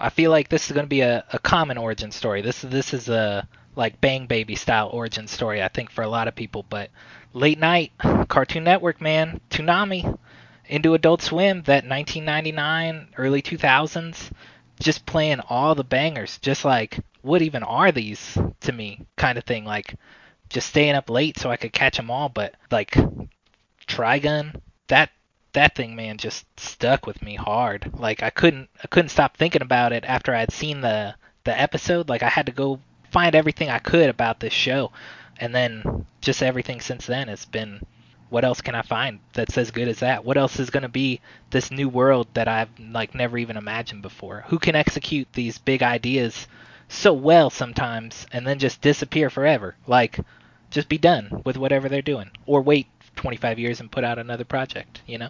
I 0.00 0.08
feel 0.08 0.30
like 0.30 0.48
this 0.48 0.66
is 0.66 0.72
going 0.72 0.86
to 0.86 0.88
be 0.88 1.02
a, 1.02 1.24
a 1.32 1.38
common 1.38 1.78
origin 1.78 2.10
story. 2.10 2.40
This 2.40 2.62
this 2.62 2.94
is 2.94 3.08
a 3.08 3.46
like 3.76 4.00
Bang 4.00 4.26
Baby 4.26 4.56
style 4.56 4.88
origin 4.92 5.26
story, 5.26 5.62
I 5.62 5.68
think, 5.68 5.90
for 5.90 6.02
a 6.02 6.08
lot 6.08 6.26
of 6.26 6.34
people. 6.34 6.64
But 6.68 6.90
late 7.32 7.58
night, 7.58 7.92
Cartoon 8.28 8.64
Network, 8.64 9.00
man, 9.00 9.40
Toonami, 9.50 10.18
into 10.66 10.94
Adult 10.94 11.22
Swim, 11.22 11.62
that 11.62 11.84
1999, 11.86 13.08
early 13.16 13.42
2000s, 13.42 14.30
just 14.80 15.06
playing 15.06 15.40
all 15.48 15.74
the 15.74 15.84
bangers. 15.84 16.38
Just 16.38 16.64
like, 16.64 16.98
what 17.22 17.42
even 17.42 17.62
are 17.62 17.92
these 17.92 18.38
to 18.60 18.72
me, 18.72 19.06
kind 19.16 19.38
of 19.38 19.44
thing. 19.44 19.64
Like, 19.64 19.94
just 20.48 20.68
staying 20.68 20.94
up 20.94 21.10
late 21.10 21.38
so 21.38 21.50
I 21.50 21.56
could 21.56 21.72
catch 21.72 21.96
them 21.96 22.10
all. 22.10 22.28
But 22.28 22.54
like, 22.70 22.96
Trigun, 23.86 24.60
that 24.88 25.10
that 25.52 25.74
thing 25.74 25.96
man 25.96 26.16
just 26.16 26.46
stuck 26.58 27.06
with 27.06 27.22
me 27.22 27.34
hard. 27.34 27.90
Like 27.98 28.22
i 28.22 28.30
couldn't 28.30 28.68
i 28.82 28.86
couldn't 28.86 29.10
stop 29.10 29.36
thinking 29.36 29.62
about 29.62 29.92
it 29.92 30.04
after 30.04 30.34
i'd 30.34 30.52
seen 30.52 30.80
the 30.80 31.14
the 31.44 31.58
episode. 31.58 32.08
Like 32.08 32.22
i 32.22 32.28
had 32.28 32.46
to 32.46 32.52
go 32.52 32.80
find 33.10 33.34
everything 33.34 33.68
i 33.70 33.78
could 33.78 34.08
about 34.08 34.40
this 34.40 34.52
show. 34.52 34.92
And 35.38 35.54
then 35.54 36.06
just 36.20 36.42
everything 36.42 36.80
since 36.80 37.06
then 37.06 37.28
has 37.28 37.44
been 37.44 37.80
what 38.28 38.44
else 38.44 38.60
can 38.60 38.74
i 38.74 38.82
find 38.82 39.18
that's 39.32 39.58
as 39.58 39.70
good 39.70 39.88
as 39.88 40.00
that? 40.00 40.24
What 40.24 40.36
else 40.36 40.60
is 40.60 40.70
going 40.70 40.82
to 40.82 40.88
be 40.88 41.20
this 41.50 41.70
new 41.70 41.88
world 41.88 42.28
that 42.34 42.48
i've 42.48 42.68
like 42.78 43.14
never 43.14 43.38
even 43.38 43.56
imagined 43.56 44.02
before? 44.02 44.44
Who 44.48 44.58
can 44.58 44.76
execute 44.76 45.28
these 45.32 45.58
big 45.58 45.82
ideas 45.82 46.46
so 46.88 47.12
well 47.12 47.50
sometimes 47.50 48.26
and 48.32 48.46
then 48.46 48.58
just 48.58 48.80
disappear 48.80 49.30
forever? 49.30 49.74
Like 49.86 50.20
just 50.70 50.88
be 50.88 50.98
done 50.98 51.42
with 51.44 51.56
whatever 51.56 51.88
they're 51.88 52.02
doing 52.02 52.30
or 52.46 52.62
wait 52.62 52.86
25 53.16 53.58
years 53.58 53.80
and 53.80 53.90
put 53.90 54.04
out 54.04 54.18
another 54.18 54.44
project 54.44 55.02
you 55.06 55.18
know 55.18 55.28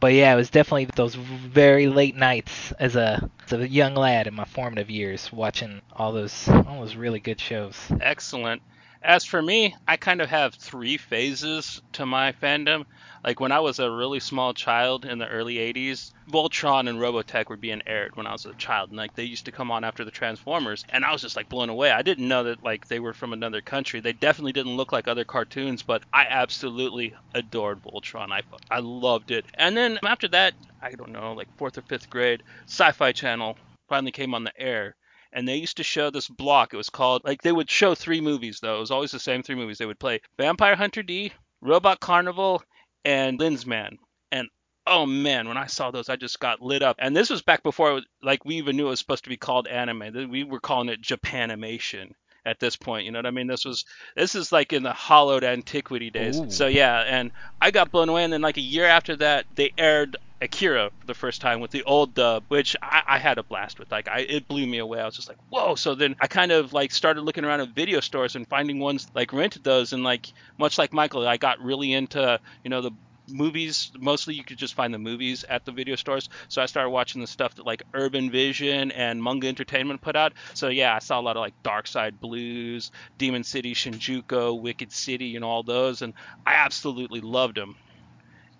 but 0.00 0.12
yeah 0.12 0.32
it 0.32 0.36
was 0.36 0.50
definitely 0.50 0.86
those 0.96 1.14
very 1.14 1.86
late 1.88 2.16
nights 2.16 2.72
as 2.78 2.96
a 2.96 3.30
as 3.44 3.52
a 3.52 3.68
young 3.68 3.94
lad 3.94 4.26
in 4.26 4.34
my 4.34 4.44
formative 4.44 4.90
years 4.90 5.32
watching 5.32 5.80
all 5.92 6.12
those 6.12 6.48
all 6.48 6.80
those 6.80 6.96
really 6.96 7.20
good 7.20 7.40
shows 7.40 7.76
Excellent. 8.00 8.62
As 9.02 9.26
for 9.26 9.42
me, 9.42 9.76
I 9.86 9.98
kind 9.98 10.22
of 10.22 10.30
have 10.30 10.54
three 10.54 10.96
phases 10.96 11.80
to 11.92 12.06
my 12.06 12.32
fandom. 12.32 12.86
Like 13.22 13.38
when 13.38 13.52
I 13.52 13.60
was 13.60 13.78
a 13.78 13.90
really 13.90 14.20
small 14.20 14.54
child 14.54 15.04
in 15.04 15.18
the 15.18 15.28
early 15.28 15.58
80s, 15.58 16.12
Voltron 16.30 16.88
and 16.88 16.98
Robotech 16.98 17.50
were 17.50 17.58
being 17.58 17.82
aired 17.86 18.16
when 18.16 18.26
I 18.26 18.32
was 18.32 18.46
a 18.46 18.54
child, 18.54 18.88
and 18.88 18.96
like 18.96 19.14
they 19.14 19.24
used 19.24 19.44
to 19.44 19.52
come 19.52 19.70
on 19.70 19.84
after 19.84 20.02
the 20.02 20.10
Transformers, 20.10 20.82
and 20.88 21.04
I 21.04 21.12
was 21.12 21.20
just 21.20 21.36
like 21.36 21.50
blown 21.50 21.68
away. 21.68 21.90
I 21.90 22.00
didn't 22.00 22.26
know 22.26 22.42
that 22.44 22.62
like 22.62 22.86
they 22.88 23.00
were 23.00 23.12
from 23.12 23.34
another 23.34 23.60
country. 23.60 24.00
They 24.00 24.14
definitely 24.14 24.52
didn't 24.52 24.76
look 24.78 24.92
like 24.92 25.08
other 25.08 25.26
cartoons, 25.26 25.82
but 25.82 26.02
I 26.10 26.24
absolutely 26.30 27.12
adored 27.34 27.82
Voltron. 27.82 28.32
I 28.32 28.42
I 28.70 28.78
loved 28.80 29.30
it. 29.30 29.44
And 29.58 29.76
then 29.76 29.98
after 30.06 30.28
that, 30.28 30.54
I 30.80 30.92
don't 30.92 31.12
know, 31.12 31.34
like 31.34 31.48
fourth 31.58 31.76
or 31.76 31.82
fifth 31.82 32.08
grade, 32.08 32.42
Sci-Fi 32.66 33.12
Channel 33.12 33.58
finally 33.90 34.12
came 34.12 34.32
on 34.34 34.44
the 34.44 34.58
air 34.58 34.96
and 35.32 35.46
they 35.46 35.56
used 35.56 35.76
to 35.76 35.82
show 35.82 36.10
this 36.10 36.28
block. 36.28 36.74
It 36.74 36.76
was 36.76 36.90
called 36.90 37.22
like 37.24 37.42
they 37.42 37.52
would 37.52 37.70
show 37.70 37.94
three 37.94 38.20
movies 38.20 38.60
though. 38.60 38.76
It 38.76 38.80
was 38.80 38.90
always 38.90 39.12
the 39.12 39.18
same 39.18 39.42
three 39.42 39.54
movies. 39.56 39.78
They 39.78 39.86
would 39.86 39.98
play 39.98 40.20
Vampire 40.38 40.76
Hunter 40.76 41.02
D, 41.02 41.32
Robot 41.60 42.00
Carnival, 42.00 42.62
and 43.04 43.38
Lensman. 43.38 43.96
And 44.32 44.48
oh 44.86 45.06
man, 45.06 45.48
when 45.48 45.56
I 45.56 45.66
saw 45.66 45.90
those, 45.90 46.08
I 46.08 46.16
just 46.16 46.40
got 46.40 46.60
lit 46.60 46.82
up. 46.82 46.96
And 46.98 47.16
this 47.16 47.30
was 47.30 47.42
back 47.42 47.62
before 47.62 47.92
was, 47.92 48.06
like 48.22 48.44
we 48.44 48.56
even 48.56 48.76
knew 48.76 48.86
it 48.86 48.90
was 48.90 48.98
supposed 48.98 49.24
to 49.24 49.30
be 49.30 49.36
called 49.36 49.68
anime. 49.68 50.30
We 50.30 50.44
were 50.44 50.60
calling 50.60 50.88
it 50.88 51.02
Japanimation. 51.02 52.12
at 52.44 52.58
this 52.58 52.76
point. 52.76 53.04
You 53.04 53.12
know 53.12 53.18
what 53.18 53.26
I 53.26 53.30
mean? 53.30 53.46
This 53.46 53.64
was 53.64 53.84
this 54.16 54.34
is 54.34 54.52
like 54.52 54.72
in 54.72 54.82
the 54.82 54.92
hollowed 54.92 55.44
antiquity 55.44 56.10
days. 56.10 56.40
Ooh. 56.40 56.50
So 56.50 56.66
yeah, 56.66 57.00
and 57.00 57.30
I 57.60 57.70
got 57.70 57.90
blown 57.90 58.08
away. 58.08 58.24
And 58.24 58.32
then 58.32 58.42
like 58.42 58.56
a 58.56 58.62
year 58.62 58.86
after 58.86 59.16
that, 59.16 59.46
they 59.54 59.72
aired 59.76 60.16
Akira 60.42 60.90
for 60.98 61.06
the 61.06 61.14
first 61.14 61.40
time 61.40 61.60
with 61.60 61.70
the 61.70 61.82
old 61.84 62.14
dub, 62.14 62.44
which 62.48 62.74
I, 62.82 63.02
I 63.06 63.18
had 63.18 63.38
a 63.38 63.42
blast 63.42 63.78
with. 63.78 63.90
Like 63.90 64.08
I, 64.08 64.20
it 64.20 64.48
blew 64.48 64.66
me 64.66 64.78
away. 64.78 65.00
I 65.00 65.04
was 65.04 65.16
just 65.16 65.28
like, 65.28 65.38
whoa. 65.50 65.74
So 65.74 65.94
then 65.94 66.16
I 66.20 66.26
kind 66.26 66.52
of 66.52 66.72
like 66.72 66.92
started 66.92 67.22
looking 67.22 67.44
around 67.44 67.60
at 67.60 67.70
video 67.70 68.00
stores 68.00 68.36
and 68.36 68.48
finding 68.48 68.78
ones 68.78 69.06
like 69.14 69.32
rented 69.32 69.64
those, 69.64 69.92
and 69.92 70.02
like 70.02 70.32
much 70.58 70.78
like 70.78 70.92
Michael, 70.92 71.26
I 71.26 71.36
got 71.36 71.60
really 71.60 71.92
into 71.92 72.40
you 72.64 72.70
know 72.70 72.80
the 72.80 72.92
movies 73.28 73.92
mostly 73.98 74.34
you 74.34 74.42
could 74.42 74.58
just 74.58 74.74
find 74.74 74.92
the 74.92 74.98
movies 74.98 75.44
at 75.44 75.64
the 75.64 75.70
video 75.70 75.94
stores 75.94 76.28
so 76.48 76.60
i 76.60 76.66
started 76.66 76.90
watching 76.90 77.20
the 77.20 77.26
stuff 77.28 77.54
that 77.54 77.64
like 77.64 77.82
urban 77.94 78.28
vision 78.28 78.90
and 78.90 79.22
manga 79.22 79.46
entertainment 79.46 80.00
put 80.00 80.16
out 80.16 80.32
so 80.54 80.68
yeah 80.68 80.96
i 80.96 80.98
saw 80.98 81.20
a 81.20 81.22
lot 81.22 81.36
of 81.36 81.40
like 81.40 81.54
dark 81.62 81.86
side 81.86 82.20
blues 82.20 82.90
demon 83.18 83.44
city 83.44 83.72
shinjuku 83.72 84.60
wicked 84.60 84.90
city 84.90 85.38
know 85.38 85.48
all 85.48 85.62
those 85.62 86.02
and 86.02 86.12
i 86.44 86.54
absolutely 86.54 87.20
loved 87.20 87.56
them 87.56 87.76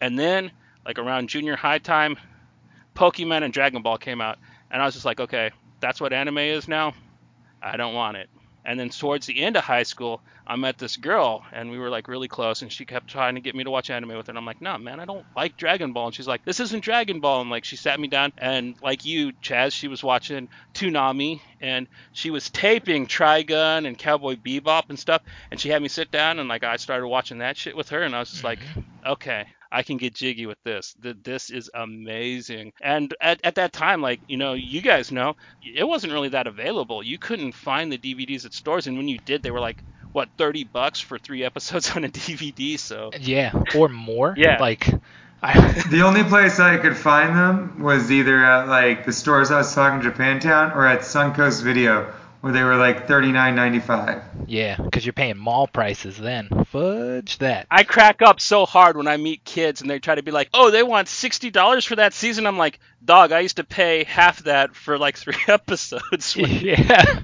and 0.00 0.16
then 0.16 0.52
like 0.84 0.98
around 0.98 1.28
junior 1.28 1.56
high 1.56 1.78
time 1.78 2.16
pokemon 2.94 3.42
and 3.42 3.52
dragon 3.52 3.82
ball 3.82 3.98
came 3.98 4.20
out 4.20 4.38
and 4.70 4.82
i 4.82 4.84
was 4.84 4.94
just 4.94 5.06
like 5.06 5.20
okay 5.20 5.50
that's 5.80 6.00
what 6.00 6.12
anime 6.12 6.38
is 6.38 6.68
now 6.68 6.92
i 7.62 7.76
don't 7.76 7.94
want 7.94 8.16
it 8.16 8.28
and 8.64 8.78
then 8.78 8.90
towards 8.90 9.26
the 9.26 9.40
end 9.42 9.56
of 9.56 9.64
high 9.64 9.84
school, 9.84 10.20
I 10.46 10.56
met 10.56 10.76
this 10.76 10.96
girl, 10.96 11.44
and 11.52 11.70
we 11.70 11.78
were 11.78 11.88
like 11.88 12.08
really 12.08 12.28
close, 12.28 12.60
and 12.60 12.70
she 12.70 12.84
kept 12.84 13.08
trying 13.08 13.36
to 13.36 13.40
get 13.40 13.54
me 13.54 13.64
to 13.64 13.70
watch 13.70 13.88
anime 13.88 14.16
with 14.16 14.26
her. 14.26 14.32
And 14.32 14.38
I'm 14.38 14.44
like, 14.44 14.60
no, 14.60 14.76
man, 14.76 15.00
I 15.00 15.06
don't 15.06 15.24
like 15.34 15.56
Dragon 15.56 15.92
Ball. 15.92 16.06
And 16.06 16.14
she's 16.14 16.28
like, 16.28 16.44
this 16.44 16.60
isn't 16.60 16.84
Dragon 16.84 17.20
Ball. 17.20 17.40
And 17.40 17.50
like, 17.50 17.64
she 17.64 17.76
sat 17.76 17.98
me 17.98 18.08
down, 18.08 18.32
and 18.36 18.74
like 18.82 19.04
you, 19.04 19.32
Chaz, 19.42 19.72
she 19.72 19.88
was 19.88 20.04
watching 20.04 20.48
Toonami, 20.74 21.40
and 21.60 21.86
she 22.12 22.30
was 22.30 22.50
taping 22.50 23.06
Trigun 23.06 23.86
and 23.86 23.96
Cowboy 23.96 24.36
Bebop 24.36 24.90
and 24.90 24.98
stuff. 24.98 25.22
And 25.50 25.58
she 25.58 25.70
had 25.70 25.80
me 25.80 25.88
sit 25.88 26.10
down, 26.10 26.38
and 26.38 26.48
like 26.48 26.64
I 26.64 26.76
started 26.76 27.06
watching 27.06 27.38
that 27.38 27.56
shit 27.56 27.76
with 27.76 27.88
her, 27.90 28.02
and 28.02 28.14
I 28.14 28.18
was 28.18 28.30
just 28.30 28.44
like, 28.44 28.60
mm-hmm. 28.60 28.80
okay, 29.12 29.46
I 29.72 29.82
can 29.82 29.96
get 29.96 30.14
jiggy 30.14 30.46
with 30.46 30.58
this. 30.64 30.94
Th- 31.02 31.16
This 31.22 31.50
is 31.50 31.70
amazing. 31.74 32.72
And 32.80 33.14
at, 33.20 33.40
at 33.44 33.54
that 33.56 33.72
time, 33.72 34.02
like, 34.02 34.20
you 34.26 34.36
know, 34.36 34.54
you 34.54 34.82
guys 34.82 35.12
know, 35.12 35.34
it 35.62 35.86
wasn't 35.86 36.12
really 36.12 36.30
that 36.30 36.46
available. 36.46 37.02
You 37.02 37.18
couldn't 37.18 37.52
find 37.52 37.90
the 37.92 37.98
DVDs 37.98 38.44
at 38.44 38.52
stores. 38.52 38.86
And 38.86 38.96
when 38.96 39.08
you 39.08 39.18
did, 39.18 39.42
they 39.42 39.50
were 39.50 39.60
like, 39.60 39.82
what, 40.12 40.28
30 40.38 40.64
bucks 40.64 41.00
for 41.00 41.18
three 41.18 41.44
episodes 41.50 41.94
on 41.96 42.04
a 42.04 42.08
DVD. 42.08 42.78
So, 42.78 43.10
Yeah, 43.20 43.52
or 43.76 43.88
more. 43.88 44.34
Yeah. 44.36 44.56
Like, 44.60 44.88
I, 45.42 45.58
The 45.90 46.02
only 46.02 46.22
place 46.24 46.60
I 46.60 46.76
could 46.76 46.96
find 46.96 47.34
them 47.36 47.80
was 47.80 48.10
either 48.12 48.44
at 48.44 48.68
like 48.68 49.06
the 49.06 49.12
stores 49.12 49.50
I 49.50 49.58
was 49.58 49.74
talking 49.74 50.08
Japantown 50.08 50.74
or 50.76 50.86
at 50.86 51.00
Suncoast 51.00 51.62
Video, 51.62 52.12
where 52.40 52.52
they 52.52 52.62
were 52.62 52.76
like 52.76 53.06
$39.95. 53.06 54.46
yeah, 54.46 54.76
because 54.76 55.04
you're 55.04 55.12
paying 55.12 55.36
mall 55.36 55.66
prices 55.66 56.16
then. 56.16 56.48
Fudge 56.66 57.38
that. 57.38 57.66
I 57.70 57.82
crack 57.84 58.22
up 58.22 58.40
so 58.40 58.66
hard 58.66 58.96
when 58.96 59.06
I 59.08 59.16
meet 59.16 59.44
kids 59.44 59.80
and 59.80 59.90
they 59.90 59.98
try 59.98 60.14
to 60.14 60.22
be 60.22 60.30
like, 60.30 60.48
oh, 60.54 60.70
they 60.70 60.82
want 60.82 61.08
$60 61.08 61.86
for 61.86 61.96
that 61.96 62.14
season. 62.14 62.46
I'm 62.46 62.58
like, 62.58 62.78
dog, 63.04 63.32
I 63.32 63.40
used 63.40 63.56
to 63.56 63.64
pay 63.64 64.04
half 64.04 64.44
that 64.44 64.74
for 64.74 64.98
like 64.98 65.16
three 65.16 65.36
episodes. 65.48 66.36
yeah. 66.36 67.22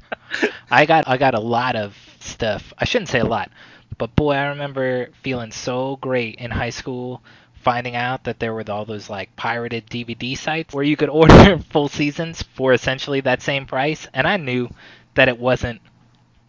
I 0.70 0.86
got 0.86 1.08
I 1.08 1.16
got 1.16 1.34
a 1.34 1.40
lot 1.40 1.76
of 1.76 1.96
stuff. 2.20 2.74
I 2.76 2.84
shouldn't 2.84 3.08
say 3.08 3.20
a 3.20 3.24
lot, 3.24 3.50
but 3.96 4.14
boy, 4.16 4.32
I 4.32 4.46
remember 4.48 5.08
feeling 5.22 5.52
so 5.52 5.96
great 5.96 6.36
in 6.36 6.50
high 6.50 6.70
school 6.70 7.22
finding 7.62 7.96
out 7.96 8.24
that 8.24 8.38
there 8.38 8.54
were 8.54 8.64
all 8.68 8.84
those 8.84 9.10
like 9.10 9.34
pirated 9.34 9.86
DVD 9.86 10.36
sites 10.36 10.72
where 10.74 10.84
you 10.84 10.96
could 10.96 11.08
order 11.20 11.58
full 11.70 11.88
seasons 11.88 12.42
for 12.54 12.72
essentially 12.72 13.20
that 13.20 13.42
same 13.42 13.66
price, 13.66 14.06
and 14.12 14.26
I 14.26 14.36
knew 14.36 14.68
that 15.16 15.28
it 15.28 15.38
wasn't 15.38 15.80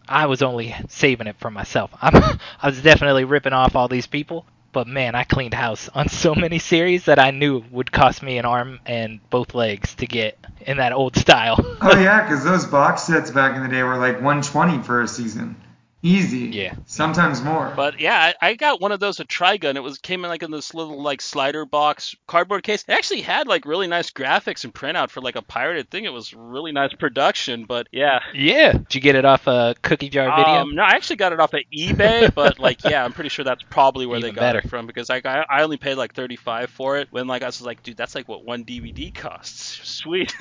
I 0.08 0.28
was 0.28 0.42
only 0.42 0.74
saving 0.88 1.28
it 1.28 1.36
for 1.38 1.52
myself. 1.52 1.92
I'm, 2.02 2.40
I 2.62 2.68
was 2.68 2.82
definitely 2.82 3.26
ripping 3.26 3.54
off 3.54 3.76
all 3.76 3.88
these 3.88 4.08
people, 4.08 4.46
but 4.72 4.88
man, 4.88 5.16
I 5.16 5.24
cleaned 5.24 5.54
house 5.54 5.90
on 5.94 6.10
so 6.10 6.36
many 6.36 6.60
series 6.60 7.06
that 7.06 7.20
I 7.20 7.32
knew 7.32 7.64
would 7.72 7.92
cost 7.92 8.24
me 8.24 8.38
an 8.38 8.46
arm 8.46 8.80
and 8.86 9.20
both 9.30 9.54
legs 9.54 9.96
to 9.96 10.08
get 10.08 10.38
in 10.62 10.78
that 10.78 10.94
old 10.94 11.16
style. 11.16 11.58
Oh 11.82 11.98
yeah, 12.00 12.24
because 12.24 12.44
those 12.44 12.66
box 12.66 13.04
sets 13.04 13.32
back 13.32 13.56
in 13.56 13.64
the 13.64 13.70
day 13.70 13.84
were 13.84 13.98
like 13.98 14.16
120 14.16 14.84
for 14.84 15.02
a 15.02 15.08
season, 15.08 15.56
easy. 16.04 16.50
Yeah. 16.50 16.76
Sometimes 16.86 17.42
more. 17.42 17.74
But 17.76 18.00
yeah, 18.00 18.34
I, 18.42 18.50
I 18.50 18.54
got 18.54 18.80
one 18.80 18.92
of 18.92 19.00
those 19.00 19.20
at 19.20 19.28
Trigun. 19.28 19.76
It 19.76 19.84
was 19.84 19.98
came 19.98 20.24
in 20.24 20.30
like 20.30 20.44
in 20.44 20.52
this 20.52 20.74
little 20.74 21.02
like 21.02 21.22
slider 21.22 21.66
box 21.66 22.16
cardboard 22.28 22.64
case. 22.64 22.84
It 22.88 22.92
actually 22.92 23.22
had 23.22 23.48
like 23.48 23.66
really 23.66 23.88
nice 23.88 24.12
graphics 24.12 24.64
and 24.64 24.74
printout 24.74 25.10
for 25.10 25.22
like 25.22 25.36
a 25.36 25.42
pirated 25.42 25.90
thing. 25.90 26.06
It 26.06 26.14
was 26.14 26.34
really 26.34 26.72
nice 26.72 26.94
production. 26.94 27.66
But 27.66 27.88
yeah, 27.92 28.20
yeah. 28.34 28.74
Did 28.74 28.96
you 28.96 29.02
get 29.02 29.16
it 29.16 29.26
off 29.26 29.48
a 29.48 29.76
cookie 29.82 30.10
jar 30.10 30.30
video? 30.36 30.62
Um, 30.62 30.76
no, 30.76 30.84
I 30.84 30.92
actually 30.92 31.18
got 31.18 31.34
it 31.34 31.40
off 31.40 31.54
of 31.54 31.62
eBay, 31.74 32.34
but 32.36 32.60
like, 32.60 32.84
yeah, 32.84 33.04
I'm 33.04 33.14
pretty 33.14 33.30
sure 33.30 33.46
that's 33.46 33.64
probably 33.64 34.06
where 34.06 34.20
they 34.20 34.32
got 34.32 34.42
better. 34.42 34.60
it 34.60 34.70
from 34.70 34.88
because 34.88 35.10
like 35.10 35.26
I, 35.26 35.46
I 35.50 35.64
only 35.64 35.78
paid 35.78 35.96
like 35.96 36.14
35 36.14 36.70
for 36.70 36.98
it 36.98 37.08
when 37.12 37.28
like 37.28 37.42
I 37.42 37.48
was 37.48 37.62
like, 37.62 37.84
dude, 37.84 37.98
that's 37.98 38.16
like 38.16 38.28
what 38.28 38.46
one 38.46 38.66
DVD 38.66 39.14
costs. 39.14 39.80
Sweet. 39.98 40.36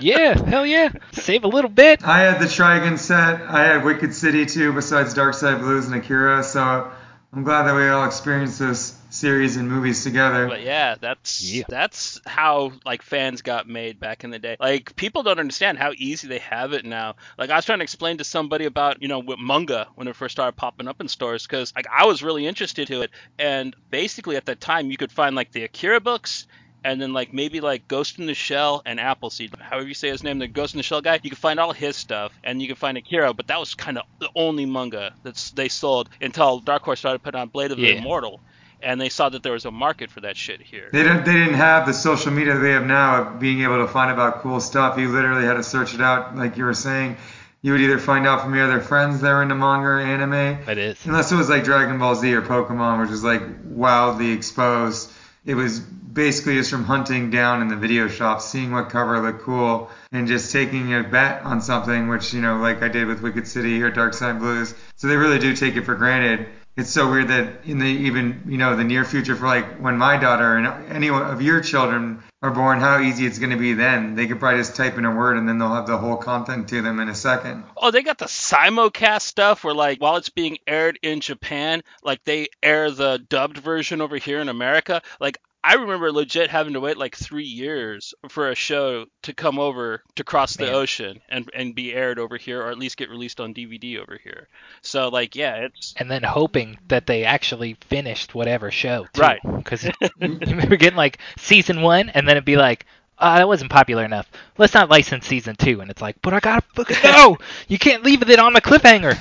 yeah, 0.00 0.38
hell 0.46 0.66
yeah. 0.66 0.90
Save 1.12 1.44
a 1.44 1.48
little 1.48 1.70
bit. 1.70 2.02
I 2.04 2.20
had 2.20 2.40
the 2.40 2.46
Trigun 2.46 2.98
set. 2.98 3.42
I 3.42 3.64
had 3.64 3.84
Wicked 3.84 4.14
City 4.14 4.46
too, 4.46 4.72
besides 4.78 5.12
Dark 5.12 5.34
Side 5.34 5.58
Blues 5.58 5.86
and 5.86 5.94
Akira. 5.96 6.44
So 6.44 6.88
I'm 7.32 7.42
glad 7.42 7.64
that 7.64 7.74
we 7.74 7.88
all 7.88 8.04
experienced 8.06 8.60
this 8.60 8.94
series 9.10 9.56
and 9.56 9.68
movies 9.68 10.04
together. 10.04 10.46
But 10.46 10.62
yeah, 10.62 10.94
that's 11.00 11.42
Yeah. 11.42 11.64
that's 11.68 12.20
how 12.26 12.72
like 12.84 13.02
fans 13.02 13.42
got 13.42 13.68
made 13.68 13.98
back 13.98 14.22
in 14.22 14.30
the 14.30 14.38
day. 14.38 14.56
Like 14.60 14.94
people 14.94 15.24
don't 15.24 15.40
understand 15.40 15.78
how 15.78 15.92
easy 15.96 16.28
they 16.28 16.38
have 16.38 16.74
it 16.74 16.84
now. 16.84 17.16
Like 17.36 17.50
I 17.50 17.56
was 17.56 17.64
trying 17.64 17.80
to 17.80 17.82
explain 17.82 18.18
to 18.18 18.24
somebody 18.24 18.66
about 18.66 19.02
you 19.02 19.08
know 19.08 19.18
with 19.18 19.40
manga 19.40 19.88
when 19.96 20.06
it 20.06 20.14
first 20.14 20.32
started 20.32 20.52
popping 20.56 20.86
up 20.86 21.00
in 21.00 21.08
stores 21.08 21.44
because 21.46 21.72
like 21.74 21.86
I 21.92 22.06
was 22.06 22.22
really 22.22 22.46
interested 22.46 22.86
to 22.88 23.02
it, 23.02 23.10
and 23.38 23.74
basically 23.90 24.36
at 24.36 24.46
that 24.46 24.60
time 24.60 24.90
you 24.90 24.96
could 24.96 25.10
find 25.10 25.34
like 25.34 25.50
the 25.52 25.64
Akira 25.64 26.00
books. 26.00 26.46
And 26.84 27.00
then 27.00 27.12
like 27.12 27.34
maybe 27.34 27.60
like 27.60 27.88
Ghost 27.88 28.18
in 28.18 28.26
the 28.26 28.34
Shell 28.34 28.82
and 28.86 29.00
Appleseed, 29.00 29.54
however 29.58 29.86
you 29.88 29.94
say 29.94 30.08
his 30.08 30.22
name, 30.22 30.38
the 30.38 30.46
Ghost 30.46 30.74
in 30.74 30.78
the 30.78 30.82
Shell 30.84 31.00
guy. 31.00 31.18
You 31.22 31.30
can 31.30 31.36
find 31.36 31.58
all 31.58 31.72
his 31.72 31.96
stuff, 31.96 32.32
and 32.44 32.62
you 32.62 32.68
can 32.68 32.76
find 32.76 32.96
Akira, 32.96 33.34
but 33.34 33.48
that 33.48 33.58
was 33.58 33.74
kind 33.74 33.98
of 33.98 34.04
the 34.20 34.28
only 34.36 34.64
manga 34.64 35.12
that 35.24 35.52
they 35.54 35.68
sold 35.68 36.08
until 36.20 36.60
Dark 36.60 36.82
Horse 36.82 37.00
started 37.00 37.22
putting 37.22 37.40
on 37.40 37.48
Blade 37.48 37.72
of 37.72 37.78
the 37.78 37.96
Immortal, 37.96 38.40
and 38.80 39.00
they 39.00 39.08
saw 39.08 39.28
that 39.28 39.42
there 39.42 39.52
was 39.52 39.64
a 39.64 39.70
market 39.72 40.08
for 40.10 40.20
that 40.20 40.36
shit 40.36 40.62
here. 40.62 40.88
They 40.92 41.02
didn't. 41.02 41.24
They 41.24 41.32
didn't 41.32 41.54
have 41.54 41.84
the 41.86 41.92
social 41.92 42.30
media 42.32 42.56
they 42.58 42.70
have 42.70 42.86
now 42.86 43.22
of 43.22 43.40
being 43.40 43.62
able 43.62 43.78
to 43.78 43.88
find 43.88 44.12
about 44.12 44.40
cool 44.42 44.60
stuff. 44.60 44.96
You 44.98 45.08
literally 45.08 45.44
had 45.44 45.54
to 45.54 45.64
search 45.64 45.94
it 45.94 46.00
out, 46.00 46.36
like 46.36 46.56
you 46.56 46.64
were 46.64 46.74
saying. 46.74 47.16
You 47.60 47.72
would 47.72 47.80
either 47.80 47.98
find 47.98 48.24
out 48.24 48.42
from 48.42 48.54
your 48.54 48.64
other 48.70 48.80
friends 48.80 49.20
that 49.20 49.30
were 49.32 49.42
into 49.42 49.56
manga 49.56 49.84
or 49.84 49.98
anime, 49.98 50.62
It 50.68 50.78
is. 50.78 51.04
unless 51.06 51.32
it 51.32 51.34
was 51.34 51.48
like 51.48 51.64
Dragon 51.64 51.98
Ball 51.98 52.14
Z 52.14 52.32
or 52.32 52.40
Pokemon, 52.42 53.00
which 53.00 53.10
was 53.10 53.24
like 53.24 53.42
wildly 53.64 54.30
exposed. 54.30 55.10
It 55.48 55.54
was 55.54 55.80
basically 55.80 56.56
just 56.56 56.70
from 56.70 56.84
hunting 56.84 57.30
down 57.30 57.62
in 57.62 57.68
the 57.68 57.76
video 57.76 58.06
shop, 58.06 58.42
seeing 58.42 58.70
what 58.70 58.90
cover 58.90 59.18
looked 59.18 59.40
cool, 59.40 59.88
and 60.12 60.28
just 60.28 60.52
taking 60.52 60.92
a 60.92 61.02
bet 61.02 61.42
on 61.42 61.62
something, 61.62 62.08
which 62.08 62.34
you 62.34 62.42
know, 62.42 62.58
like 62.58 62.82
I 62.82 62.88
did 62.88 63.06
with 63.06 63.22
Wicked 63.22 63.48
City 63.48 63.82
or 63.82 63.90
Dark 63.90 64.12
Side 64.12 64.40
Blues. 64.40 64.74
So 64.96 65.06
they 65.06 65.16
really 65.16 65.38
do 65.38 65.56
take 65.56 65.76
it 65.76 65.86
for 65.86 65.94
granted. 65.94 66.48
It's 66.78 66.90
so 66.90 67.10
weird 67.10 67.26
that 67.28 67.64
in 67.64 67.80
the 67.80 67.86
even 67.86 68.42
you 68.46 68.56
know 68.56 68.76
the 68.76 68.84
near 68.84 69.04
future 69.04 69.34
for 69.34 69.46
like 69.46 69.78
when 69.78 69.98
my 69.98 70.16
daughter 70.16 70.56
and 70.56 70.92
any 70.92 71.10
of 71.10 71.42
your 71.42 71.60
children 71.60 72.22
are 72.40 72.52
born, 72.52 72.78
how 72.78 73.00
easy 73.00 73.26
it's 73.26 73.40
going 73.40 73.50
to 73.50 73.56
be 73.56 73.72
then. 73.72 74.14
They 74.14 74.28
could 74.28 74.38
probably 74.38 74.60
just 74.60 74.76
type 74.76 74.96
in 74.96 75.04
a 75.04 75.12
word 75.12 75.36
and 75.38 75.48
then 75.48 75.58
they'll 75.58 75.74
have 75.74 75.88
the 75.88 75.98
whole 75.98 76.16
content 76.16 76.68
to 76.68 76.80
them 76.80 77.00
in 77.00 77.08
a 77.08 77.16
second. 77.16 77.64
Oh, 77.76 77.90
they 77.90 78.04
got 78.04 78.18
the 78.18 78.26
simulcast 78.26 79.22
stuff 79.22 79.64
where 79.64 79.74
like 79.74 80.00
while 80.00 80.18
it's 80.18 80.28
being 80.28 80.58
aired 80.68 81.00
in 81.02 81.18
Japan, 81.18 81.82
like 82.04 82.22
they 82.22 82.46
air 82.62 82.92
the 82.92 83.18
dubbed 83.28 83.58
version 83.58 84.00
over 84.00 84.16
here 84.16 84.38
in 84.38 84.48
America. 84.48 85.02
Like 85.18 85.38
I 85.62 85.74
remember 85.74 86.12
legit 86.12 86.50
having 86.50 86.74
to 86.74 86.80
wait 86.80 86.96
like 86.96 87.16
three 87.16 87.44
years 87.44 88.14
for 88.28 88.50
a 88.50 88.54
show 88.54 89.06
to 89.22 89.34
come 89.34 89.58
over 89.58 90.02
to 90.14 90.24
cross 90.24 90.56
the 90.56 90.66
Man. 90.66 90.74
ocean 90.74 91.20
and 91.28 91.50
and 91.52 91.74
be 91.74 91.92
aired 91.92 92.18
over 92.18 92.36
here, 92.36 92.62
or 92.62 92.70
at 92.70 92.78
least 92.78 92.96
get 92.96 93.10
released 93.10 93.40
on 93.40 93.54
DVD 93.54 93.98
over 93.98 94.18
here. 94.22 94.48
So 94.82 95.08
like 95.08 95.34
yeah, 95.34 95.56
it's 95.56 95.94
and 95.96 96.10
then 96.10 96.22
hoping 96.22 96.78
that 96.88 97.06
they 97.06 97.24
actually 97.24 97.74
finished 97.88 98.34
whatever 98.34 98.70
show. 98.70 99.06
Too. 99.12 99.20
Right. 99.20 99.40
Because 99.42 99.84
you 99.84 99.92
remember 100.20 100.76
getting 100.76 100.96
like 100.96 101.18
season 101.38 101.82
one, 101.82 102.08
and 102.10 102.26
then 102.26 102.36
it'd 102.36 102.44
be 102.44 102.56
like, 102.56 102.86
uh, 103.18 103.38
that 103.38 103.48
wasn't 103.48 103.70
popular 103.70 104.04
enough. 104.04 104.30
Let's 104.56 104.74
not 104.74 104.90
license 104.90 105.26
season 105.26 105.56
two. 105.56 105.80
And 105.80 105.90
it's 105.90 106.00
like, 106.00 106.22
but 106.22 106.34
I 106.34 106.40
gotta 106.40 106.64
fucking 106.74 106.96
know. 107.04 107.36
you 107.66 107.78
can't 107.78 108.04
leave 108.04 108.22
it 108.22 108.38
on 108.38 108.54
a 108.56 108.60
cliffhanger. 108.60 109.18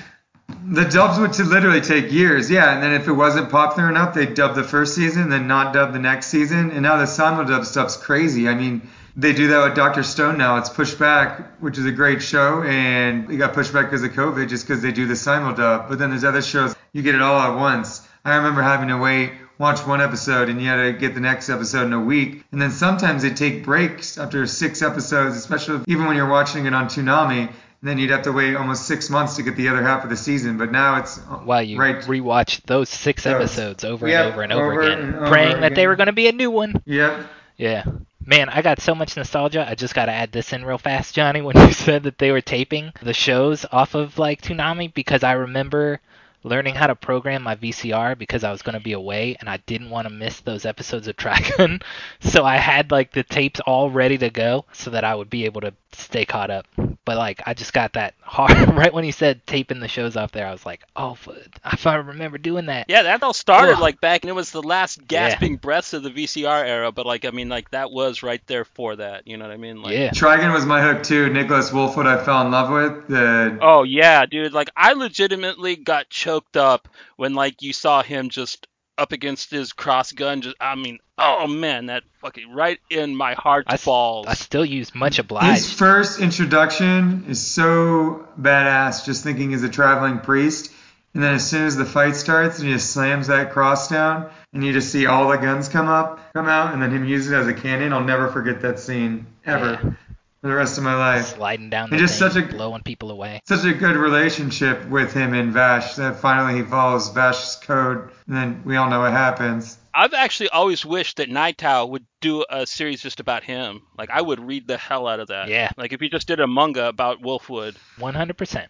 The 0.48 0.86
dubs 0.86 1.20
would 1.20 1.38
literally 1.48 1.82
take 1.82 2.12
years, 2.12 2.50
yeah. 2.50 2.74
And 2.74 2.82
then 2.82 2.94
if 2.94 3.08
it 3.08 3.14
wasn't 3.14 3.50
popular 3.50 3.90
enough, 3.90 4.14
they'd 4.14 4.34
dub 4.34 4.56
the 4.56 4.64
first 4.64 4.96
season, 4.96 5.30
then 5.30 5.48
not 5.48 5.74
dub 5.74 5.94
the 5.94 6.00
next 6.00 6.28
season. 6.28 6.72
And 6.72 6.84
now 6.84 6.98
the 6.98 7.06
simuldub 7.06 7.66
stuff's 7.66 7.98
crazy. 7.98 8.48
I 8.48 8.56
mean, 8.56 8.82
they 9.18 9.34
do 9.34 9.48
that 9.48 9.66
with 9.66 9.76
Doctor 9.76 10.04
Stone 10.04 10.38
now. 10.38 10.58
It's 10.58 10.70
pushed 10.70 11.00
back, 11.00 11.60
which 11.60 11.78
is 11.78 11.86
a 11.86 11.92
great 11.92 12.22
show, 12.22 12.64
and 12.64 13.30
it 13.32 13.38
got 13.38 13.54
pushed 13.54 13.74
back 13.74 13.86
because 13.86 14.04
of 14.04 14.12
COVID, 14.12 14.48
just 14.48 14.68
because 14.68 14.82
they 14.82 14.92
do 14.92 15.08
the 15.08 15.16
simuldub. 15.16 15.90
But 15.90 16.00
then 16.00 16.12
there's 16.12 16.24
other 16.24 16.42
shows 16.42 16.76
you 16.94 17.02
get 17.02 17.16
it 17.16 17.22
all 17.22 17.40
at 17.40 17.58
once. 17.58 18.08
I 18.24 18.36
remember 18.36 18.62
having 18.62 18.90
to 18.90 18.98
wait, 18.98 19.32
watch 19.58 19.86
one 19.88 20.02
episode, 20.02 20.50
and 20.50 20.62
you 20.62 20.68
had 20.68 20.84
to 20.84 20.94
get 20.94 21.14
the 21.14 21.20
next 21.20 21.50
episode 21.50 21.86
in 21.86 21.94
a 21.94 22.00
week. 22.00 22.46
And 22.52 22.62
then 22.62 22.72
sometimes 22.72 23.24
they 23.24 23.32
take 23.32 23.64
breaks 23.64 24.18
after 24.18 24.46
six 24.46 24.82
episodes, 24.82 25.36
especially 25.36 25.84
even 25.88 26.06
when 26.06 26.16
you're 26.16 26.30
watching 26.30 26.66
it 26.66 26.74
on 26.74 26.88
Toonami. 26.88 27.52
Then 27.88 27.98
you'd 27.98 28.10
have 28.10 28.24
to 28.24 28.32
wait 28.32 28.56
almost 28.56 28.86
six 28.86 29.10
months 29.10 29.36
to 29.38 29.44
get 29.44 29.56
the 29.56 29.70
other 29.70 29.82
half 29.82 30.04
of 30.04 30.10
the 30.10 30.18
season. 30.18 30.58
But 30.58 30.72
now 30.72 30.98
it's 30.98 31.18
uh, 31.18 31.22
While 31.44 31.64
you 31.64 31.80
right. 31.80 31.98
rewatch 31.98 32.62
those 32.66 32.90
six 32.90 33.26
episodes 33.26 33.84
over 33.84 34.08
and 34.08 34.16
over 34.34 34.42
and 34.44 34.52
over, 34.54 34.72
over 34.74 34.82
again, 34.82 35.00
and 35.00 35.16
over 35.16 35.28
praying 35.28 35.62
that 35.62 35.76
they 35.76 35.82
again. 35.82 35.88
were 35.90 35.96
going 35.96 36.08
to 36.08 36.14
be 36.14 36.28
a 36.28 36.32
new 36.32 36.52
one. 36.52 36.82
Yep. 36.86 37.28
Yeah. 37.58 37.84
Man, 38.26 38.50
I 38.50 38.62
got 38.62 38.82
so 38.82 38.94
much 38.94 39.16
nostalgia. 39.16 39.66
I 39.68 39.76
just 39.76 39.96
got 39.96 40.06
to 40.08 40.12
add 40.12 40.34
this 40.34 40.52
in 40.52 40.66
real 40.66 40.78
fast, 40.78 41.16
Johnny, 41.16 41.42
when 41.44 41.56
you 41.56 41.72
said 41.72 42.04
that 42.04 42.18
they 42.18 42.32
were 42.32 42.42
taping 42.42 42.92
the 43.02 43.14
shows 43.14 43.66
off 43.72 43.96
of 43.96 44.18
like 44.20 44.42
Toonami 44.42 44.94
because 44.94 45.24
I 45.24 45.32
remember 45.34 46.02
learning 46.44 46.76
how 46.76 46.88
to 46.88 46.96
program 46.96 47.42
my 47.44 47.56
VCR 47.56 48.18
because 48.18 48.44
I 48.44 48.52
was 48.52 48.62
going 48.62 48.78
to 48.78 48.84
be 48.84 48.94
away 48.94 49.36
and 49.40 49.50
I 49.50 49.58
didn't 49.66 49.90
want 49.90 50.08
to 50.08 50.14
miss 50.14 50.40
those 50.42 50.66
episodes 50.66 51.08
of 51.08 51.16
Dragon. 51.18 51.82
so 52.20 52.44
I 52.46 52.58
had 52.58 52.92
like 52.92 53.12
the 53.12 53.24
tapes 53.24 53.60
all 53.62 53.90
ready 53.90 54.18
to 54.20 54.30
go 54.30 54.66
so 54.74 54.92
that 54.92 55.04
I 55.04 55.16
would 55.16 55.30
be 55.30 55.46
able 55.46 55.62
to 55.62 55.74
stay 55.94 56.26
caught 56.26 56.52
up. 56.52 56.66
But 57.06 57.18
like 57.18 57.42
I 57.46 57.54
just 57.54 57.74
got 57.74 57.94
that 57.94 58.16
hard 58.22 58.52
right 58.76 58.94
when 58.94 59.04
he 59.04 59.12
said 59.12 59.46
taping 59.48 59.80
the 59.80 59.88
shows 59.88 60.18
off 60.18 60.32
there. 60.32 60.46
I 60.48 60.52
was 60.52 60.66
like, 60.66 60.84
"Oh, 60.96 61.18
if 61.74 61.88
I 61.88 61.96
remember 61.96 62.38
doing 62.38 62.66
that." 62.68 62.88
Yeah, 62.90 63.04
that 63.04 63.24
all 63.24 63.34
started 63.34 63.74
Ugh. 63.76 63.80
like 63.80 64.02
back, 64.02 64.24
and 64.24 64.30
it 64.30 64.34
was 64.34 64.52
the 64.52 64.62
last 64.62 65.00
Yeah. 65.00 65.06
gasping 65.08 65.56
breaths 65.58 65.94
of 65.94 66.04
the 66.04 66.10
VCR 66.10 66.64
era. 66.66 66.92
But 66.92 67.06
like, 67.06 67.26
I 67.26 67.32
mean, 67.32 67.50
like 67.50 67.72
that 67.72 67.92
was 67.92 68.24
right 68.24 68.42
there 68.48 68.66
for 68.66 68.96
that. 68.98 69.28
You 69.28 69.38
know 69.38 69.46
what 69.46 69.54
I 69.54 69.58
mean? 69.58 69.82
Like, 69.82 69.94
Yeah. 69.94 70.10
Trigun 70.12 70.54
was 70.54 70.66
my 70.66 70.82
hook 70.82 71.04
too. 71.04 71.30
Nicholas 71.30 71.72
Wolfwood, 71.72 72.06
I 72.08 72.24
fell 72.24 72.42
in 72.46 72.52
love 72.52 72.70
with. 72.70 73.08
The 73.08 73.58
Oh 73.62 73.84
yeah, 73.84 74.26
dude. 74.26 74.54
Like 74.54 74.70
I 74.76 74.94
legitimately 74.94 75.78
got 75.78 76.10
choked 76.10 76.58
up 76.58 76.90
when 77.16 77.34
like 77.34 77.62
you 77.62 77.74
saw 77.74 78.04
him 78.04 78.30
just 78.30 78.68
up 78.98 79.12
against 79.12 79.52
his 79.52 79.74
cross 79.74 80.12
gun. 80.12 80.42
Just 80.42 80.56
I 80.60 80.76
mean, 80.76 81.00
oh 81.18 81.48
man, 81.48 81.88
that 81.88 82.04
fucking 82.22 82.52
right 82.52 82.80
in 82.90 83.16
my 83.16 83.34
heart 83.34 83.66
I, 83.68 83.76
s- 83.76 83.86
balls. 83.86 84.28
I 84.28 84.34
still 84.34 84.66
use 84.66 84.94
much 84.96 85.20
obliged. 85.20 85.58
his 85.66 85.74
first 85.74 86.20
introduction 86.20 87.26
is 87.28 87.46
so 87.46 88.28
badass. 88.40 89.06
Just 89.06 89.24
thinking 89.24 89.52
he's 89.52 89.64
a 89.64 89.70
traveling 89.70 90.20
priest, 90.20 90.72
and 91.14 91.22
then 91.24 91.36
as 91.36 91.48
soon 91.48 91.66
as 91.66 91.76
the 91.76 91.86
fight 91.86 92.16
starts, 92.16 92.60
and 92.60 92.68
he 92.68 92.74
just 92.74 92.92
slams 92.92 93.28
that 93.28 93.52
cross 93.52 93.88
down, 93.88 94.30
and 94.54 94.64
you 94.64 94.74
just 94.74 94.92
see 94.92 95.06
all 95.06 95.28
the 95.30 95.38
guns 95.38 95.70
come 95.70 95.88
up, 95.88 96.20
come 96.34 96.48
out, 96.48 96.74
and 96.74 96.82
then 96.82 96.92
him 96.92 97.06
use 97.06 97.30
it 97.30 97.36
as 97.36 97.48
a 97.48 97.54
cannon. 97.54 97.94
I'll 97.94 98.04
never 98.04 98.28
forget 98.30 98.62
that 98.62 98.80
scene 98.80 99.26
ever 99.46 99.80
Yeah. 99.84 99.92
For 100.42 100.48
the 100.50 100.56
rest 100.56 100.78
of 100.78 100.84
my 100.84 100.94
life. 100.94 101.36
sliding 101.36 101.70
down 101.72 101.86
And 101.90 101.94
the 101.94 101.98
just 101.98 102.20
thing, 102.20 102.30
such 102.30 102.44
a- 102.44 102.46
blowing 102.56 102.84
people 102.84 103.10
away. 103.12 103.42
such 103.48 103.66
a 103.66 103.74
good 103.74 103.96
relationship 103.96 104.88
with 104.88 105.12
him 105.14 105.34
and 105.34 105.52
Vash 105.52 105.96
that 105.96 106.18
finally 106.18 106.60
he 106.62 106.64
follows 106.64 107.10
Vash's 107.10 107.56
code, 107.56 108.10
and 108.28 108.38
then 108.38 108.62
we 108.64 108.76
all 108.76 108.88
know 108.90 109.00
what 109.00 109.12
happens. 109.14 109.78
I've 109.96 110.14
actually 110.14 110.50
always 110.50 110.86
wished 110.86 111.18
that 111.18 111.30
Nightow 111.32 111.90
would 111.90 112.06
do 112.22 112.46
a 112.52 112.68
series 112.68 113.02
just 113.02 113.20
about 113.20 113.44
him. 113.44 113.82
Like 113.98 114.12
I 114.12 114.22
would 114.22 114.40
read 114.40 114.68
the 114.68 114.78
hell 114.78 115.08
out 115.08 115.20
of 115.20 115.30
that. 115.30 115.48
Yeah. 115.48 115.72
Like 115.76 115.92
if 115.92 116.00
he 116.02 116.08
just 116.08 116.28
did 116.28 116.40
a 116.40 116.46
manga 116.46 116.88
about 116.88 117.24
Wolfwood. 117.24 117.76
100%. 118.00 118.68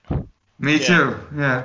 Me 0.60 0.78
Yeah. 0.78 0.88
too. 0.88 1.16
Yeah. 1.36 1.64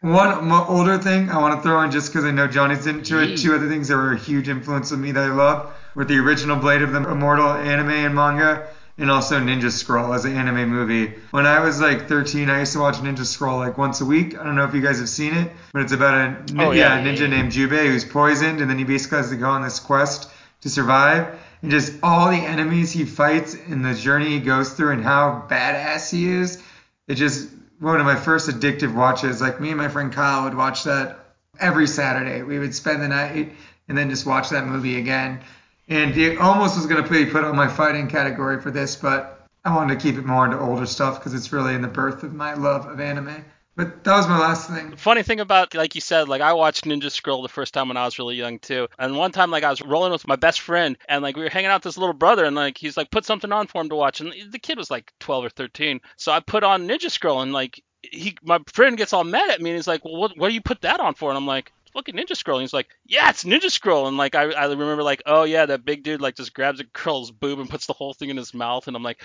One 0.00 0.48
mo- 0.48 0.66
older 0.68 0.98
thing 0.98 1.30
I 1.30 1.38
want 1.38 1.56
to 1.56 1.62
throw 1.62 1.80
in 1.82 1.90
just 1.90 2.12
because 2.12 2.24
I 2.24 2.30
know 2.30 2.46
Johnny's 2.46 2.86
into 2.86 3.20
it. 3.20 3.30
Yee. 3.30 3.36
Two 3.36 3.54
other 3.54 3.68
things 3.68 3.88
that 3.88 3.96
were 3.96 4.12
a 4.12 4.18
huge 4.18 4.48
influence 4.48 4.92
on 4.92 5.00
me 5.00 5.12
that 5.12 5.22
I 5.24 5.32
love 5.32 5.72
were 5.94 6.04
the 6.04 6.18
original 6.18 6.56
Blade 6.56 6.82
of 6.82 6.92
the 6.92 7.08
Immortal 7.08 7.48
anime 7.52 7.90
and 7.90 8.14
manga, 8.14 8.66
and 8.98 9.10
also 9.10 9.38
Ninja 9.38 9.70
Scroll 9.70 10.12
as 10.12 10.24
an 10.24 10.36
anime 10.36 10.68
movie. 10.68 11.14
When 11.30 11.46
I 11.46 11.60
was 11.60 11.80
like 11.80 12.08
13, 12.08 12.50
I 12.50 12.60
used 12.60 12.72
to 12.72 12.80
watch 12.80 12.96
Ninja 12.96 13.24
Scroll 13.24 13.58
like 13.58 13.78
once 13.78 14.00
a 14.00 14.04
week. 14.04 14.38
I 14.38 14.42
don't 14.44 14.56
know 14.56 14.64
if 14.64 14.74
you 14.74 14.80
guys 14.80 14.98
have 14.98 15.08
seen 15.08 15.34
it, 15.34 15.52
but 15.72 15.82
it's 15.82 15.92
about 15.92 16.14
a 16.14 16.44
Oh, 16.58 16.72
yeah, 16.72 16.98
yeah. 17.00 17.04
ninja 17.04 17.28
named 17.28 17.52
Jubei 17.52 17.86
who's 17.86 18.04
poisoned, 18.04 18.60
and 18.60 18.68
then 18.68 18.76
he 18.78 18.84
basically 18.84 19.18
has 19.18 19.30
to 19.30 19.36
go 19.36 19.48
on 19.48 19.62
this 19.62 19.78
quest 19.80 20.30
to 20.62 20.68
survive. 20.68 21.38
And 21.62 21.70
just 21.70 21.92
all 22.02 22.30
the 22.30 22.36
enemies 22.36 22.92
he 22.92 23.04
fights 23.04 23.54
and 23.54 23.84
the 23.84 23.94
journey 23.94 24.30
he 24.30 24.40
goes 24.40 24.72
through 24.74 24.92
and 24.92 25.02
how 25.02 25.46
badass 25.48 26.10
he 26.10 26.28
is. 26.28 26.62
It 27.08 27.14
just 27.14 27.48
one 27.80 27.98
of 28.00 28.06
my 28.06 28.16
first 28.16 28.48
addictive 28.48 28.94
watches. 28.94 29.40
Like 29.40 29.60
me 29.60 29.68
and 29.70 29.78
my 29.78 29.88
friend 29.88 30.12
Kyle 30.12 30.44
would 30.44 30.54
watch 30.54 30.84
that 30.84 31.18
every 31.58 31.86
Saturday. 31.86 32.42
We 32.42 32.58
would 32.58 32.74
spend 32.74 33.02
the 33.02 33.08
night 33.08 33.52
and 33.88 33.96
then 33.96 34.10
just 34.10 34.26
watch 34.26 34.50
that 34.50 34.66
movie 34.66 34.98
again. 34.98 35.40
And 35.88 36.16
it 36.16 36.38
almost 36.38 36.76
was 36.76 36.86
going 36.86 37.02
to 37.02 37.10
be 37.10 37.26
put 37.26 37.44
on 37.44 37.56
my 37.56 37.68
fighting 37.68 38.08
category 38.08 38.60
for 38.60 38.70
this, 38.70 38.96
but 38.96 39.46
I 39.64 39.74
wanted 39.74 39.98
to 39.98 40.00
keep 40.00 40.18
it 40.18 40.24
more 40.24 40.44
into 40.44 40.58
older 40.58 40.86
stuff 40.86 41.18
because 41.18 41.34
it's 41.34 41.52
really 41.52 41.74
in 41.74 41.82
the 41.82 41.88
birth 41.88 42.22
of 42.22 42.34
my 42.34 42.54
love 42.54 42.86
of 42.86 43.00
anime. 43.00 43.44
But 43.78 44.02
that 44.02 44.16
was 44.16 44.26
my 44.26 44.40
last 44.40 44.68
thing. 44.68 44.96
Funny 44.96 45.22
thing 45.22 45.38
about, 45.38 45.72
like 45.72 45.94
you 45.94 46.00
said, 46.00 46.28
like 46.28 46.40
I 46.40 46.52
watched 46.54 46.84
Ninja 46.84 47.12
Scroll 47.12 47.42
the 47.42 47.48
first 47.48 47.72
time 47.72 47.86
when 47.86 47.96
I 47.96 48.06
was 48.06 48.18
really 48.18 48.34
young 48.34 48.58
too. 48.58 48.88
And 48.98 49.16
one 49.16 49.30
time, 49.30 49.52
like 49.52 49.62
I 49.62 49.70
was 49.70 49.80
rolling 49.80 50.10
with 50.10 50.26
my 50.26 50.34
best 50.34 50.60
friend, 50.60 50.98
and 51.08 51.22
like 51.22 51.36
we 51.36 51.44
were 51.44 51.48
hanging 51.48 51.70
out 51.70 51.76
with 51.76 51.84
this 51.84 51.96
little 51.96 52.12
brother, 52.12 52.44
and 52.44 52.56
like 52.56 52.76
he's 52.76 52.96
like 52.96 53.12
put 53.12 53.24
something 53.24 53.52
on 53.52 53.68
for 53.68 53.80
him 53.80 53.88
to 53.90 53.94
watch, 53.94 54.20
and 54.20 54.34
the 54.50 54.58
kid 54.58 54.78
was 54.78 54.90
like 54.90 55.12
12 55.20 55.44
or 55.44 55.50
13. 55.50 56.00
So 56.16 56.32
I 56.32 56.40
put 56.40 56.64
on 56.64 56.88
Ninja 56.88 57.08
Scroll, 57.08 57.40
and 57.40 57.52
like 57.52 57.80
he, 58.02 58.36
my 58.42 58.58
friend 58.66 58.96
gets 58.96 59.12
all 59.12 59.22
mad 59.22 59.48
at 59.50 59.60
me, 59.60 59.70
and 59.70 59.76
he's 59.76 59.86
like, 59.86 60.04
"Well, 60.04 60.16
what, 60.16 60.36
what 60.36 60.48
do 60.48 60.54
you 60.54 60.60
put 60.60 60.80
that 60.80 60.98
on 60.98 61.14
for?" 61.14 61.30
And 61.30 61.38
I'm 61.38 61.46
like. 61.46 61.72
Fucking 61.94 62.14
Ninja 62.14 62.36
Scroll. 62.36 62.58
And 62.58 62.62
he's 62.64 62.72
like, 62.72 62.88
yeah, 63.04 63.30
it's 63.30 63.44
Ninja 63.44 63.70
Scroll. 63.70 64.06
And 64.08 64.16
like, 64.16 64.34
I, 64.34 64.44
I 64.52 64.66
remember 64.66 65.02
like, 65.02 65.22
oh 65.26 65.44
yeah, 65.44 65.66
that 65.66 65.84
big 65.84 66.02
dude 66.02 66.20
like 66.20 66.36
just 66.36 66.54
grabs 66.54 66.80
a 66.80 66.84
girl's 66.84 67.30
boob 67.30 67.58
and 67.60 67.68
puts 67.70 67.86
the 67.86 67.92
whole 67.92 68.14
thing 68.14 68.30
in 68.30 68.36
his 68.36 68.54
mouth. 68.54 68.86
And 68.86 68.96
I'm 68.96 69.02
like, 69.02 69.22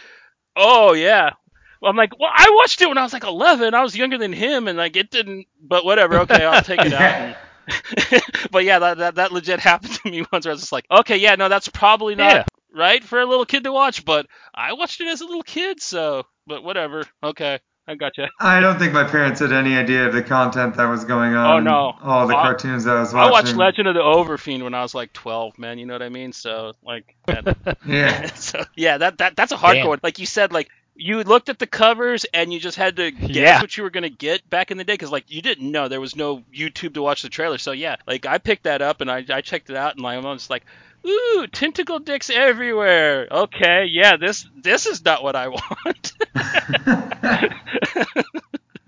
oh 0.56 0.93
yeah, 0.93 1.32
well, 1.82 1.89
I'm 1.89 1.97
like, 1.97 2.17
well, 2.17 2.32
I 2.34 2.49
watched 2.56 2.82
it 2.82 2.88
when 2.88 2.97
I 2.97 3.04
was 3.04 3.12
like 3.13 3.26
11. 3.26 3.73
I 3.73 3.82
was 3.82 3.95
younger 3.95 4.17
than 4.17 4.32
him, 4.32 4.67
and 4.69 4.78
like 4.78 4.95
it 4.95 5.12
didn't. 5.12 5.47
But 5.62 5.84
whatever. 5.84 6.19
Okay, 6.19 6.45
I'll 6.45 6.62
take 6.62 6.80
it 6.80 6.93
out. 6.93 7.02
And, 7.12 7.36
but 8.52 8.63
yeah, 8.63 8.80
that, 8.80 8.97
that 8.99 9.15
that 9.15 9.32
legit 9.34 9.60
happened 9.62 9.93
to 9.95 10.10
me 10.10 10.23
once. 10.32 10.45
Where 10.45 10.52
I 10.52 10.54
was 10.54 10.62
just 10.62 10.71
like, 10.71 10.86
okay, 10.89 11.17
yeah, 11.17 11.36
no, 11.36 11.49
that's 11.49 11.67
probably 11.67 12.15
not 12.15 12.32
Yeah. 12.32 12.43
right 12.73 13.04
for 13.04 13.19
a 13.19 13.26
little 13.26 13.45
kid 13.45 13.65
to 13.65 13.71
watch. 13.73 14.06
But 14.06 14.28
I 14.54 14.73
watched 14.73 15.02
it 15.02 15.08
as 15.08 15.19
a 15.21 15.26
little 15.26 15.43
kid, 15.43 15.82
so. 15.82 16.23
But 16.47 16.63
whatever. 16.63 17.04
Okay, 17.21 17.60
I 17.87 17.95
gotcha. 17.95 18.29
I 18.39 18.61
don't 18.61 18.79
think 18.79 18.93
my 18.93 19.03
parents 19.03 19.41
had 19.41 19.51
any 19.51 19.75
idea 19.75 20.07
of 20.07 20.13
the 20.13 20.23
content 20.23 20.75
that 20.75 20.85
was 20.85 21.03
going 21.03 21.33
oh, 21.33 21.39
on. 21.39 21.67
Oh, 21.67 21.71
no. 21.71 21.95
All 22.01 22.27
the 22.27 22.35
I- 22.35 22.41
cartoons 22.41 22.85
that 22.85 22.95
I 22.95 23.01
was 23.01 23.13
watching. 23.13 23.29
I 23.29 23.31
watched 23.31 23.55
Legend 23.55 23.87
of 23.89 23.95
the 23.95 24.01
Overfiend 24.01 24.63
when 24.63 24.73
I 24.73 24.81
was 24.81 24.95
like 24.95 25.11
12, 25.13 25.59
man. 25.59 25.77
You 25.77 25.85
know 25.85 25.93
what 25.93 26.01
I 26.01 26.09
mean? 26.09 26.31
So 26.31 26.73
like, 26.83 27.15
and- 27.27 27.55
Yeah. 27.85 28.25
so 28.35 28.63
yeah, 28.75 28.97
that 28.99 29.17
that 29.17 29.35
that's 29.35 29.51
a 29.51 29.57
hardcore. 29.57 29.73
Damn. 29.73 29.87
one. 29.87 29.99
Like 30.01 30.19
you 30.19 30.25
said, 30.25 30.53
like 30.53 30.69
you 30.95 31.23
looked 31.23 31.49
at 31.49 31.59
the 31.59 31.67
covers 31.67 32.25
and 32.33 32.53
you 32.53 32.59
just 32.59 32.77
had 32.77 32.95
to 32.97 33.11
guess 33.11 33.29
Yeah. 33.29 33.61
what 33.61 33.75
you 33.75 33.83
were 33.83 33.89
gonna 33.89 34.09
get 34.09 34.49
back 34.49 34.71
in 34.71 34.77
the 34.77 34.83
day 34.83 34.93
because 34.93 35.11
like 35.11 35.29
you 35.29 35.41
didn't 35.41 35.69
know 35.69 35.87
there 35.89 35.99
was 35.99 36.15
no 36.15 36.43
YouTube 36.55 36.93
to 36.93 37.01
watch 37.01 37.21
the 37.21 37.29
trailer. 37.29 37.57
So 37.57 37.71
yeah, 37.73 37.97
like 38.07 38.25
I 38.25 38.37
picked 38.37 38.63
that 38.63 38.81
up 38.81 39.01
and 39.01 39.11
I 39.11 39.25
I 39.29 39.41
checked 39.41 39.69
it 39.69 39.75
out 39.75 39.95
and 39.95 40.03
like, 40.03 40.23
I 40.23 40.31
was 40.31 40.49
like. 40.49 40.63
Ooh, 41.05 41.47
tentacle 41.51 41.99
dicks 41.99 42.29
everywhere. 42.29 43.27
Okay, 43.29 43.85
yeah, 43.85 44.15
this 44.17 44.47
this 44.55 44.85
is 44.85 45.03
not 45.03 45.23
what 45.23 45.35
I 45.35 45.49
want. 45.49 46.13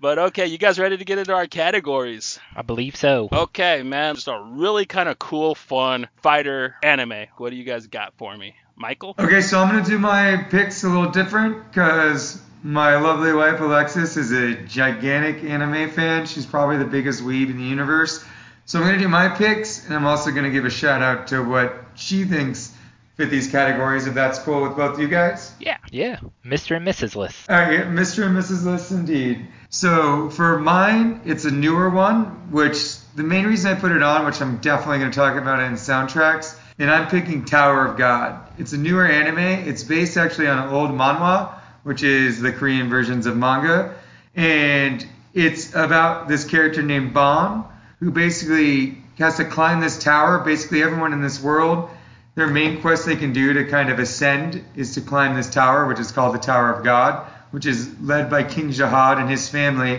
but 0.00 0.18
okay, 0.18 0.46
you 0.46 0.56
guys 0.56 0.78
ready 0.78 0.96
to 0.96 1.04
get 1.04 1.18
into 1.18 1.34
our 1.34 1.46
categories? 1.46 2.38
I 2.54 2.62
believe 2.62 2.96
so. 2.96 3.28
Okay, 3.30 3.82
man, 3.82 4.14
just 4.14 4.28
a 4.28 4.42
really 4.52 4.86
kind 4.86 5.08
of 5.08 5.18
cool, 5.18 5.54
fun 5.54 6.08
fighter 6.22 6.76
anime. 6.82 7.26
What 7.36 7.50
do 7.50 7.56
you 7.56 7.64
guys 7.64 7.86
got 7.86 8.14
for 8.16 8.34
me, 8.36 8.54
Michael? 8.76 9.14
Okay, 9.18 9.42
so 9.42 9.60
I'm 9.60 9.68
gonna 9.68 9.84
do 9.84 9.98
my 9.98 10.36
picks 10.50 10.84
a 10.84 10.88
little 10.88 11.10
different 11.10 11.70
because 11.70 12.40
my 12.62 12.96
lovely 12.96 13.32
wife 13.32 13.60
Alexis 13.60 14.16
is 14.16 14.32
a 14.32 14.54
gigantic 14.64 15.44
anime 15.44 15.90
fan. 15.90 16.24
She's 16.26 16.46
probably 16.46 16.78
the 16.78 16.84
biggest 16.86 17.22
weeb 17.22 17.50
in 17.50 17.58
the 17.58 17.64
universe. 17.64 18.24
So 18.66 18.80
I'm 18.80 18.84
gonna 18.84 18.98
do 18.98 19.08
my 19.08 19.28
picks, 19.28 19.86
and 19.86 19.94
I'm 19.94 20.06
also 20.06 20.32
gonna 20.32 20.50
give 20.50 20.64
a 20.64 20.70
shout 20.70 21.00
out 21.00 21.28
to 21.28 21.40
what 21.40 21.84
she 21.94 22.24
thinks 22.24 22.72
fit 23.16 23.30
these 23.30 23.50
categories. 23.50 24.06
If 24.06 24.14
that's 24.14 24.38
cool 24.40 24.62
with 24.62 24.76
both 24.76 24.98
you 24.98 25.08
guys. 25.08 25.54
Yeah. 25.58 25.78
Yeah, 25.90 26.18
Mr. 26.44 26.76
and 26.76 26.86
Mrs. 26.86 27.16
List. 27.16 27.48
All 27.48 27.56
right, 27.56 27.72
yeah, 27.72 27.84
Mr. 27.84 28.26
and 28.26 28.36
Mrs. 28.36 28.64
List 28.64 28.90
indeed. 28.90 29.46
So 29.70 30.30
for 30.30 30.58
mine, 30.58 31.20
it's 31.24 31.44
a 31.44 31.50
newer 31.50 31.88
one, 31.88 32.50
which 32.50 32.98
the 33.14 33.22
main 33.22 33.46
reason 33.46 33.70
I 33.70 33.78
put 33.78 33.92
it 33.92 34.02
on, 34.02 34.26
which 34.26 34.40
I'm 34.42 34.58
definitely 34.58 34.98
going 34.98 35.10
to 35.10 35.16
talk 35.16 35.36
about 35.36 35.60
in 35.60 35.72
soundtracks, 35.74 36.58
and 36.78 36.90
I'm 36.90 37.08
picking 37.08 37.44
Tower 37.44 37.86
of 37.86 37.96
God. 37.96 38.40
It's 38.58 38.72
a 38.72 38.78
newer 38.78 39.06
anime. 39.06 39.38
It's 39.68 39.82
based 39.82 40.16
actually 40.16 40.48
on 40.48 40.58
an 40.58 40.74
old 40.74 40.90
manhwa, 40.90 41.54
which 41.84 42.02
is 42.02 42.40
the 42.40 42.52
Korean 42.52 42.88
versions 42.90 43.26
of 43.26 43.36
manga, 43.36 43.94
and 44.34 45.06
it's 45.32 45.74
about 45.74 46.28
this 46.28 46.44
character 46.44 46.82
named 46.82 47.14
Bam, 47.14 47.64
who 48.00 48.10
basically 48.10 48.98
has 49.18 49.36
to 49.36 49.44
climb 49.44 49.80
this 49.80 50.02
tower. 50.02 50.38
Basically, 50.38 50.82
everyone 50.82 51.12
in 51.12 51.22
this 51.22 51.42
world 51.42 51.90
their 52.36 52.46
main 52.46 52.82
quest 52.82 53.06
they 53.06 53.16
can 53.16 53.32
do 53.32 53.54
to 53.54 53.64
kind 53.64 53.88
of 53.88 53.98
ascend 53.98 54.62
is 54.76 54.94
to 54.94 55.00
climb 55.00 55.34
this 55.34 55.48
tower, 55.48 55.86
which 55.86 55.98
is 55.98 56.12
called 56.12 56.34
the 56.34 56.38
Tower 56.38 56.70
of 56.70 56.84
God, 56.84 57.26
which 57.50 57.64
is 57.64 57.98
led 57.98 58.28
by 58.28 58.42
King 58.44 58.68
Jahad 58.68 59.18
and 59.18 59.28
his 59.28 59.48
family. 59.48 59.94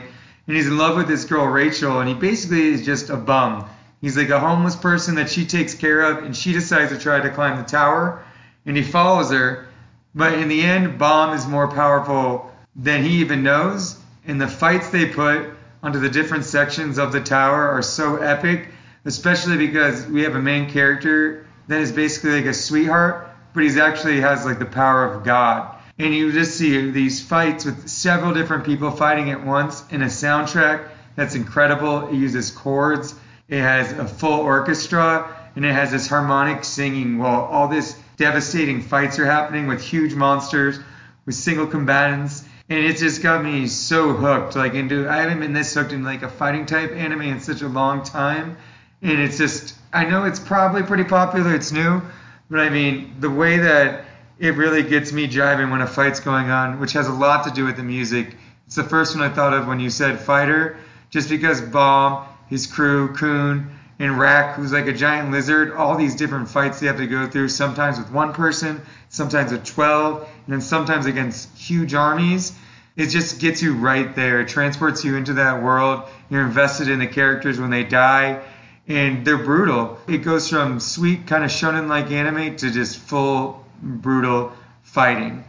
And 0.46 0.56
he's 0.56 0.68
in 0.68 0.78
love 0.78 0.96
with 0.96 1.08
this 1.08 1.26
girl 1.26 1.48
Rachel, 1.48 2.00
and 2.00 2.08
he 2.08 2.14
basically 2.14 2.68
is 2.68 2.86
just 2.86 3.10
a 3.10 3.18
bum. 3.18 3.68
He's 4.02 4.16
like 4.16 4.30
a 4.30 4.40
homeless 4.40 4.76
person 4.76 5.16
that 5.16 5.32
she 5.32 5.48
takes 5.48 5.74
care 5.74 6.02
of, 6.02 6.24
and 6.24 6.38
she 6.38 6.54
decides 6.54 6.92
to 6.92 7.00
try 7.00 7.20
to 7.20 7.32
climb 7.32 7.58
the 7.58 7.64
tower, 7.64 8.24
and 8.68 8.78
he 8.78 8.84
follows 8.84 9.32
her. 9.32 9.68
But 10.14 10.34
in 10.34 10.48
the 10.48 10.62
end, 10.62 11.00
Bam 11.00 11.36
is 11.36 11.48
more 11.48 11.68
powerful 11.68 12.54
than 12.76 13.04
he 13.04 13.22
even 13.22 13.42
knows, 13.42 14.00
and 14.28 14.40
the 14.40 14.48
fights 14.48 14.90
they 14.90 15.08
put 15.08 15.57
onto 15.84 16.00
the 16.00 16.10
different 16.10 16.46
sections 16.46 16.98
of 16.98 17.12
the 17.12 17.22
tower 17.22 17.70
are 17.70 17.82
so 17.82 18.18
epic, 18.18 18.70
especially 19.06 19.58
because 19.58 20.06
we 20.08 20.24
have 20.24 20.36
a 20.36 20.42
main 20.42 20.70
character 20.70 21.46
that 21.68 21.82
is 21.82 21.92
basically 21.92 22.32
like 22.32 22.46
a 22.46 22.54
sweetheart, 22.54 23.30
but 23.54 23.64
he's 23.64 23.78
actually 23.78 24.20
has 24.22 24.46
like 24.46 24.60
the 24.60 24.66
power 24.66 25.06
of 25.06 25.24
God. 25.24 25.74
and 26.00 26.14
you 26.14 26.32
just 26.32 26.56
see 26.56 26.92
these 26.92 27.20
fights 27.22 27.66
with 27.66 27.88
several 27.88 28.32
different 28.34 28.64
people 28.64 28.92
fighting 28.92 29.32
at 29.32 29.44
once 29.44 29.84
in 29.90 30.04
a 30.04 30.06
soundtrack 30.06 30.90
that's 31.16 31.34
incredible. 31.34 32.08
It 32.10 32.16
uses 32.16 32.52
chords, 32.52 33.16
it 33.48 33.60
has 33.60 33.92
a 33.94 34.08
full 34.08 34.40
orchestra, 34.42 35.36
and 35.56 35.66
it 35.66 35.74
has 35.74 35.90
this 35.92 36.08
harmonic 36.08 36.64
singing 36.64 37.18
while 37.18 37.42
all 37.42 37.68
this 37.68 38.00
devastating 38.18 38.82
fights 38.82 39.18
are 39.18 39.26
happening 39.26 39.66
with 39.66 39.82
huge 39.82 40.14
monsters, 40.14 40.80
with 41.26 41.34
single 41.34 41.66
combatants. 41.66 42.44
And 42.70 42.80
it 42.80 42.98
just 42.98 43.22
got 43.22 43.44
me 43.44 43.68
so 43.68 44.12
hooked, 44.12 44.56
like 44.56 44.74
into 44.74 45.08
I 45.08 45.18
haven't 45.18 45.40
been 45.40 45.54
this 45.54 45.74
hooked 45.74 45.94
in 45.94 46.04
like 46.04 46.22
a 46.24 46.30
fighting 46.30 46.66
type 46.66 46.92
anime 46.92 47.22
in 47.22 47.40
such 47.40 47.62
a 47.62 47.68
long 47.68 48.04
time. 48.04 48.58
And 49.02 49.20
it's 49.22 49.38
just 49.38 49.76
I 49.94 50.06
know 50.06 50.26
it's 50.26 50.40
probably 50.40 50.84
pretty 50.84 51.06
popular, 51.06 51.54
it's 51.56 51.72
new, 51.72 52.02
but 52.50 52.60
I 52.60 52.70
mean 52.70 53.16
the 53.20 53.30
way 53.30 53.58
that 53.58 54.06
it 54.40 54.56
really 54.56 54.84
gets 54.84 55.12
me 55.12 55.28
jiving 55.28 55.72
when 55.72 55.82
a 55.82 55.88
fight's 55.88 56.20
going 56.20 56.50
on, 56.50 56.80
which 56.80 56.94
has 56.94 57.08
a 57.08 57.14
lot 57.14 57.46
to 57.46 57.52
do 57.52 57.66
with 57.66 57.78
the 57.78 57.84
music. 57.84 58.36
It's 58.66 58.76
the 58.76 58.84
first 58.84 59.16
one 59.16 59.24
I 59.24 59.34
thought 59.34 59.54
of 59.54 59.68
when 59.68 59.80
you 59.80 59.90
said 59.90 60.20
fighter, 60.20 60.78
just 61.10 61.30
because 61.30 61.62
Bam, 61.62 62.26
his 62.48 62.68
crew, 62.68 63.14
Khun, 63.14 63.70
and 64.00 64.20
Rak, 64.20 64.56
who's 64.56 64.72
like 64.72 64.88
a 64.88 64.94
giant 64.94 65.32
lizard, 65.32 65.72
all 65.72 65.98
these 65.98 66.16
different 66.16 66.50
fights 66.50 66.80
they 66.80 66.88
have 66.88 66.98
to 66.98 67.08
go 67.08 67.28
through, 67.28 67.50
sometimes 67.50 67.98
with 67.98 68.12
one 68.12 68.34
person, 68.34 68.82
sometimes 69.10 69.52
with 69.52 69.66
12, 69.66 70.22
and 70.22 70.54
then 70.54 70.62
sometimes 70.62 71.08
against 71.08 71.56
huge 71.58 71.94
armies. 71.94 72.54
It 72.96 73.08
just 73.08 73.40
gets 73.40 73.62
you 73.62 73.74
right 73.76 74.16
there. 74.16 74.42
It 74.42 74.50
transports 74.50 75.04
you 75.04 75.16
into 75.16 75.34
that 75.36 75.64
world. 75.64 76.04
You're 76.30 76.46
invested 76.46 76.90
in 76.90 77.00
the 77.00 77.08
characters 77.08 77.60
when 77.60 77.70
they 77.70 77.84
die, 77.84 78.44
and 78.88 79.26
they're 79.26 79.38
brutal. 79.38 80.00
It 80.08 80.20
goes 80.20 80.50
from 80.50 80.80
sweet, 80.80 81.26
kind 81.26 81.44
of 81.44 81.50
shonen 81.50 81.88
like 81.88 82.12
anime 82.12 82.56
to 82.58 82.72
just 82.72 82.98
full 82.98 83.66
brutal 83.82 84.52
fighting. 84.84 85.44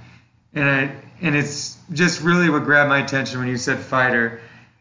And 0.54 0.68
I, 0.68 0.94
and 1.20 1.37
it's 1.37 1.76
just 1.92 2.22
really 2.22 2.48
what 2.48 2.64
grabbed 2.64 2.88
my 2.88 2.98
attention 2.98 3.40
when 3.40 3.48
you 3.48 3.56
said 3.56 3.78
fighter. 3.78 4.40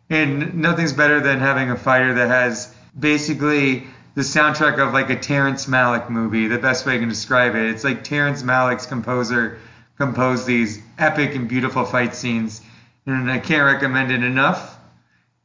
And 0.09 0.55
nothing's 0.55 0.93
better 0.93 1.19
than 1.19 1.39
having 1.39 1.69
a 1.69 1.75
fighter 1.75 2.13
that 2.15 2.29
has 2.29 2.73
basically 2.97 3.87
the 4.15 4.21
soundtrack 4.21 4.79
of 4.79 4.93
like 4.93 5.09
a 5.09 5.15
Terrence 5.15 5.67
Malick 5.67 6.09
movie. 6.09 6.47
The 6.47 6.57
best 6.57 6.85
way 6.85 6.95
I 6.95 6.97
can 6.97 7.09
describe 7.09 7.55
it. 7.55 7.69
It's 7.69 7.83
like 7.83 8.03
Terrence 8.03 8.43
Malick's 8.43 8.85
composer 8.85 9.59
composed 9.97 10.45
these 10.45 10.81
epic 10.97 11.35
and 11.35 11.47
beautiful 11.47 11.85
fight 11.85 12.15
scenes. 12.15 12.61
And 13.05 13.31
I 13.31 13.39
can't 13.39 13.65
recommend 13.65 14.11
it 14.11 14.23
enough. 14.23 14.77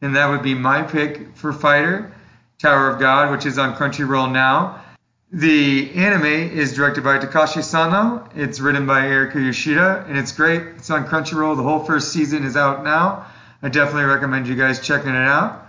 And 0.00 0.16
that 0.16 0.28
would 0.30 0.42
be 0.42 0.54
my 0.54 0.82
pick 0.82 1.36
for 1.36 1.52
Fighter, 1.52 2.12
Tower 2.58 2.88
of 2.88 2.98
God, 2.98 3.30
which 3.30 3.46
is 3.46 3.58
on 3.58 3.76
Crunchyroll 3.76 4.32
now. 4.32 4.82
The 5.30 5.90
anime 5.94 6.24
is 6.24 6.74
directed 6.74 7.04
by 7.04 7.18
Takashi 7.18 7.62
Sano. 7.62 8.28
It's 8.34 8.60
written 8.60 8.84
by 8.84 9.06
Erika 9.06 9.40
Yoshida, 9.40 10.04
and 10.08 10.18
it's 10.18 10.32
great. 10.32 10.60
It's 10.76 10.90
on 10.90 11.06
Crunchyroll. 11.06 11.56
The 11.56 11.62
whole 11.62 11.84
first 11.84 12.12
season 12.12 12.44
is 12.44 12.56
out 12.56 12.84
now. 12.84 13.26
I 13.62 13.68
definitely 13.68 14.04
recommend 14.04 14.48
you 14.48 14.56
guys 14.56 14.84
checking 14.84 15.10
it 15.10 15.16
out. 15.16 15.61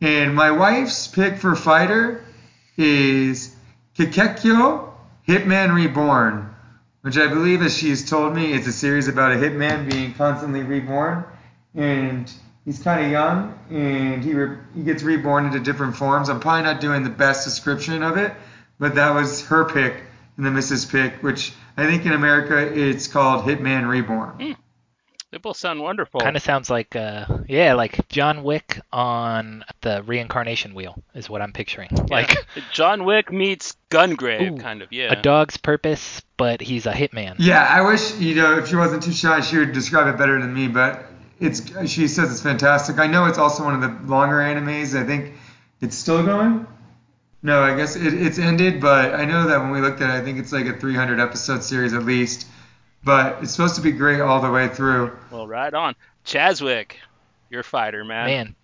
And 0.00 0.34
my 0.34 0.50
wife's 0.50 1.08
pick 1.08 1.38
for 1.38 1.56
fighter 1.56 2.24
is 2.76 3.54
Katekyo 3.96 4.92
Hitman 5.26 5.74
Reborn, 5.74 6.54
which 7.02 7.16
I 7.18 7.26
believe, 7.26 7.62
as 7.62 7.76
she's 7.76 8.08
told 8.08 8.34
me, 8.34 8.52
it's 8.52 8.66
a 8.66 8.72
series 8.72 9.08
about 9.08 9.32
a 9.32 9.36
hitman 9.36 9.90
being 9.90 10.14
constantly 10.14 10.62
reborn. 10.62 11.24
And 11.74 12.32
he's 12.64 12.78
kind 12.80 13.04
of 13.04 13.10
young, 13.10 13.58
and 13.70 14.22
he, 14.22 14.34
re- 14.34 14.58
he 14.74 14.82
gets 14.82 15.02
reborn 15.02 15.46
into 15.46 15.60
different 15.60 15.96
forms. 15.96 16.28
I'm 16.28 16.40
probably 16.40 16.62
not 16.62 16.80
doing 16.80 17.02
the 17.02 17.10
best 17.10 17.44
description 17.44 18.02
of 18.02 18.16
it 18.16 18.32
but 18.78 18.94
that 18.94 19.14
was 19.14 19.44
her 19.46 19.64
pick 19.64 20.02
and 20.36 20.46
the 20.46 20.50
Missus 20.50 20.84
pick, 20.84 21.22
which 21.22 21.52
I 21.76 21.86
think 21.86 22.06
in 22.06 22.12
America 22.12 22.56
it's 22.58 23.06
called 23.08 23.44
Hitman 23.44 23.88
Reborn. 23.88 24.38
Mm. 24.38 24.56
They 25.30 25.36
both 25.36 25.58
sound 25.58 25.80
wonderful. 25.80 26.20
Kind 26.20 26.36
of 26.36 26.42
sounds 26.42 26.70
like, 26.70 26.96
uh, 26.96 27.26
yeah, 27.48 27.74
like 27.74 28.08
John 28.08 28.42
Wick 28.42 28.80
on 28.90 29.62
the 29.82 30.02
reincarnation 30.02 30.72
wheel 30.74 31.02
is 31.14 31.28
what 31.28 31.42
I'm 31.42 31.52
picturing. 31.52 31.90
Yeah. 31.92 32.04
Like 32.08 32.36
John 32.72 33.04
Wick 33.04 33.30
meets 33.30 33.76
Gungrave, 33.90 34.52
Ooh, 34.52 34.56
kind 34.56 34.80
of. 34.80 34.90
Yeah. 34.90 35.12
a 35.12 35.20
dog's 35.20 35.58
purpose, 35.58 36.22
but 36.38 36.62
he's 36.62 36.86
a 36.86 36.92
hitman. 36.92 37.36
Yeah, 37.38 37.62
I 37.62 37.82
wish 37.82 38.14
you 38.18 38.36
know 38.36 38.56
if 38.56 38.68
she 38.68 38.76
wasn't 38.76 39.02
too 39.02 39.12
shy, 39.12 39.40
she 39.40 39.58
would 39.58 39.72
describe 39.72 40.06
it 40.06 40.16
better 40.16 40.40
than 40.40 40.54
me. 40.54 40.66
But 40.66 41.04
it's 41.40 41.60
she 41.90 42.08
says 42.08 42.32
it's 42.32 42.42
fantastic. 42.42 42.98
I 42.98 43.06
know 43.06 43.26
it's 43.26 43.38
also 43.38 43.64
one 43.64 43.74
of 43.74 43.82
the 43.82 44.10
longer 44.10 44.36
animes. 44.36 44.98
I 44.98 45.04
think 45.04 45.34
it's 45.82 45.96
still 45.96 46.24
going. 46.24 46.66
No, 47.42 47.62
I 47.62 47.76
guess 47.76 47.96
it, 47.96 48.14
it's 48.14 48.38
ended, 48.38 48.80
but 48.80 49.14
I 49.14 49.26
know 49.26 49.46
that 49.46 49.60
when 49.60 49.70
we 49.70 49.80
looked 49.80 50.00
at 50.00 50.08
it, 50.10 50.20
I 50.20 50.24
think 50.24 50.38
it's 50.38 50.52
like 50.52 50.66
a 50.66 50.76
300 50.76 51.20
episode 51.20 51.62
series 51.62 51.92
at 51.92 52.04
least. 52.04 52.46
But 53.04 53.42
it's 53.42 53.52
supposed 53.52 53.76
to 53.76 53.80
be 53.80 53.92
great 53.92 54.20
all 54.20 54.40
the 54.40 54.50
way 54.50 54.68
through. 54.68 55.16
Well, 55.30 55.46
right 55.46 55.72
on. 55.72 55.94
Chaswick, 56.24 56.92
your 57.48 57.62
fighter, 57.62 58.04
man. 58.04 58.26
Man, 58.26 58.54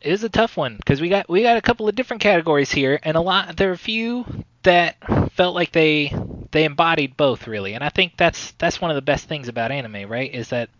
it 0.00 0.12
is 0.12 0.24
a 0.24 0.28
tough 0.28 0.56
one 0.56 0.76
because 0.76 1.00
we 1.00 1.08
got 1.08 1.28
we 1.28 1.42
got 1.42 1.56
a 1.56 1.62
couple 1.62 1.88
of 1.88 1.94
different 1.94 2.22
categories 2.22 2.72
here, 2.72 2.98
and 3.02 3.16
a 3.16 3.20
lot 3.20 3.56
there 3.56 3.70
are 3.70 3.74
a 3.74 3.78
few 3.78 4.24
that 4.62 4.96
felt 5.32 5.54
like 5.54 5.72
they 5.72 6.12
they 6.50 6.64
embodied 6.64 7.16
both 7.16 7.46
really, 7.46 7.74
and 7.74 7.84
I 7.84 7.88
think 7.88 8.16
that's 8.16 8.52
that's 8.52 8.80
one 8.80 8.90
of 8.90 8.96
the 8.96 9.02
best 9.02 9.28
things 9.28 9.48
about 9.48 9.70
anime, 9.70 10.10
right? 10.10 10.32
Is 10.32 10.48
that 10.48 10.70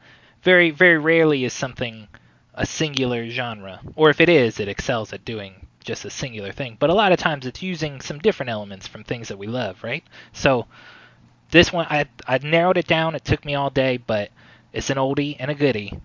very 0.42 0.70
very 0.70 0.98
rarely 0.98 1.44
is 1.44 1.52
something 1.52 2.08
a 2.54 2.66
singular 2.66 3.28
genre, 3.28 3.80
or 3.96 4.10
if 4.10 4.20
it 4.20 4.28
is, 4.28 4.60
it 4.60 4.68
excels 4.68 5.12
at 5.12 5.24
doing 5.24 5.66
just 5.82 6.04
a 6.04 6.10
singular 6.10 6.52
thing. 6.52 6.76
But 6.78 6.90
a 6.90 6.94
lot 6.94 7.12
of 7.12 7.18
times 7.18 7.46
it's 7.46 7.62
using 7.62 8.00
some 8.00 8.18
different 8.18 8.50
elements 8.50 8.86
from 8.86 9.04
things 9.04 9.28
that 9.28 9.38
we 9.38 9.46
love, 9.46 9.82
right? 9.84 10.04
So 10.32 10.66
this 11.54 11.72
one 11.72 11.86
I 11.88 12.06
I 12.26 12.38
narrowed 12.38 12.78
it 12.78 12.88
down. 12.88 13.14
It 13.14 13.24
took 13.24 13.44
me 13.44 13.54
all 13.54 13.70
day, 13.70 13.96
but 13.96 14.30
it's 14.72 14.90
an 14.90 14.96
oldie 14.96 15.36
and 15.38 15.52
a 15.52 15.54
goodie. 15.54 16.00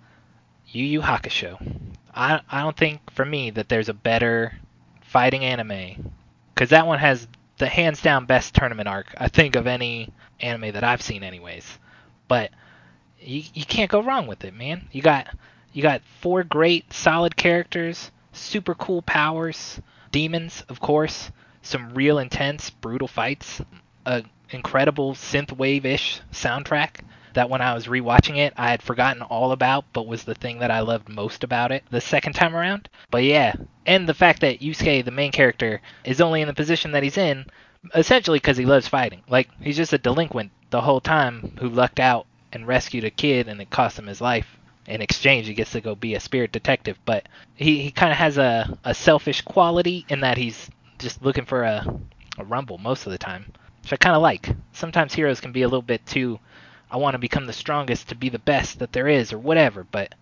Yu 0.67 0.85
Yu 0.85 1.01
Hakusho. 1.01 1.57
I 2.13 2.41
I 2.47 2.61
don't 2.61 2.77
think 2.77 3.09
for 3.09 3.25
me 3.25 3.49
that 3.49 3.67
there's 3.67 3.89
a 3.89 3.93
better 3.95 4.53
fighting 5.01 5.43
anime 5.43 6.13
because 6.53 6.69
that 6.69 6.85
one 6.85 6.99
has 6.99 7.27
the 7.57 7.65
hands 7.65 7.99
down 7.99 8.27
best 8.27 8.53
tournament 8.53 8.87
arc 8.87 9.07
I 9.17 9.27
think 9.27 9.55
of 9.55 9.65
any 9.65 10.13
anime 10.39 10.71
that 10.73 10.83
I've 10.83 11.01
seen 11.01 11.23
anyways. 11.23 11.79
But 12.27 12.51
you 13.19 13.41
you 13.55 13.65
can't 13.65 13.89
go 13.89 14.03
wrong 14.03 14.27
with 14.27 14.45
it, 14.45 14.53
man. 14.53 14.87
You 14.91 15.01
got 15.01 15.35
you 15.73 15.81
got 15.81 16.03
four 16.21 16.43
great 16.43 16.93
solid 16.93 17.35
characters, 17.35 18.11
super 18.33 18.75
cool 18.75 19.01
powers, 19.01 19.81
demons 20.11 20.63
of 20.69 20.79
course, 20.79 21.31
some 21.63 21.95
real 21.95 22.19
intense 22.19 22.69
brutal 22.69 23.07
fights, 23.07 23.63
a 24.05 24.23
incredible 24.51 25.13
synthwave-ish 25.13 26.21
soundtrack 26.31 27.01
that 27.33 27.49
when 27.49 27.61
I 27.61 27.73
was 27.73 27.87
rewatching 27.87 28.37
it, 28.37 28.53
I 28.57 28.71
had 28.71 28.81
forgotten 28.81 29.21
all 29.21 29.51
about, 29.51 29.85
but 29.93 30.07
was 30.07 30.23
the 30.23 30.35
thing 30.35 30.59
that 30.59 30.71
I 30.71 30.79
loved 30.81 31.09
most 31.09 31.43
about 31.43 31.71
it 31.71 31.83
the 31.89 32.01
second 32.01 32.33
time 32.33 32.55
around. 32.55 32.89
But 33.11 33.23
yeah, 33.23 33.55
and 33.85 34.07
the 34.07 34.13
fact 34.13 34.41
that 34.41 34.59
Yusuke, 34.59 35.05
the 35.05 35.11
main 35.11 35.31
character, 35.31 35.81
is 36.03 36.21
only 36.21 36.41
in 36.41 36.47
the 36.47 36.53
position 36.53 36.91
that 36.91 37.03
he's 37.03 37.17
in, 37.17 37.45
essentially 37.95 38.39
because 38.39 38.57
he 38.57 38.65
loves 38.65 38.87
fighting. 38.87 39.21
Like, 39.29 39.49
he's 39.61 39.77
just 39.77 39.93
a 39.93 39.97
delinquent 39.97 40.51
the 40.69 40.81
whole 40.81 41.01
time 41.01 41.55
who 41.59 41.69
lucked 41.69 41.99
out 41.99 42.25
and 42.51 42.67
rescued 42.67 43.03
a 43.03 43.11
kid 43.11 43.47
and 43.47 43.61
it 43.61 43.69
cost 43.69 43.99
him 43.99 44.07
his 44.07 44.21
life. 44.21 44.57
In 44.87 45.01
exchange, 45.01 45.47
he 45.47 45.53
gets 45.53 45.71
to 45.73 45.81
go 45.81 45.93
be 45.93 46.15
a 46.15 46.19
spirit 46.19 46.51
detective, 46.51 46.97
but 47.05 47.29
he, 47.55 47.81
he 47.83 47.91
kind 47.91 48.11
of 48.11 48.17
has 48.17 48.39
a, 48.39 48.77
a 48.83 48.93
selfish 48.95 49.41
quality 49.41 50.05
in 50.09 50.21
that 50.21 50.37
he's 50.37 50.69
just 50.97 51.21
looking 51.21 51.45
for 51.45 51.63
a, 51.63 51.85
a 52.39 52.43
rumble 52.43 52.79
most 52.79 53.05
of 53.05 53.11
the 53.11 53.17
time, 53.17 53.53
which 53.89 53.99
I 53.99 54.03
kind 54.03 54.15
of 54.15 54.21
like. 54.21 54.49
Sometimes 54.73 55.13
heroes 55.13 55.41
can 55.41 55.51
be 55.51 55.63
a 55.63 55.67
little 55.67 55.81
bit 55.81 56.05
too 56.05 56.39
I 56.91 56.97
want 56.97 57.13
to 57.13 57.19
become 57.19 57.45
the 57.45 57.53
strongest 57.53 58.09
to 58.09 58.15
be 58.15 58.29
the 58.29 58.39
best 58.39 58.79
that 58.79 58.91
there 58.91 59.07
is 59.07 59.31
or 59.31 59.37
whatever, 59.37 59.83
but 59.83 60.15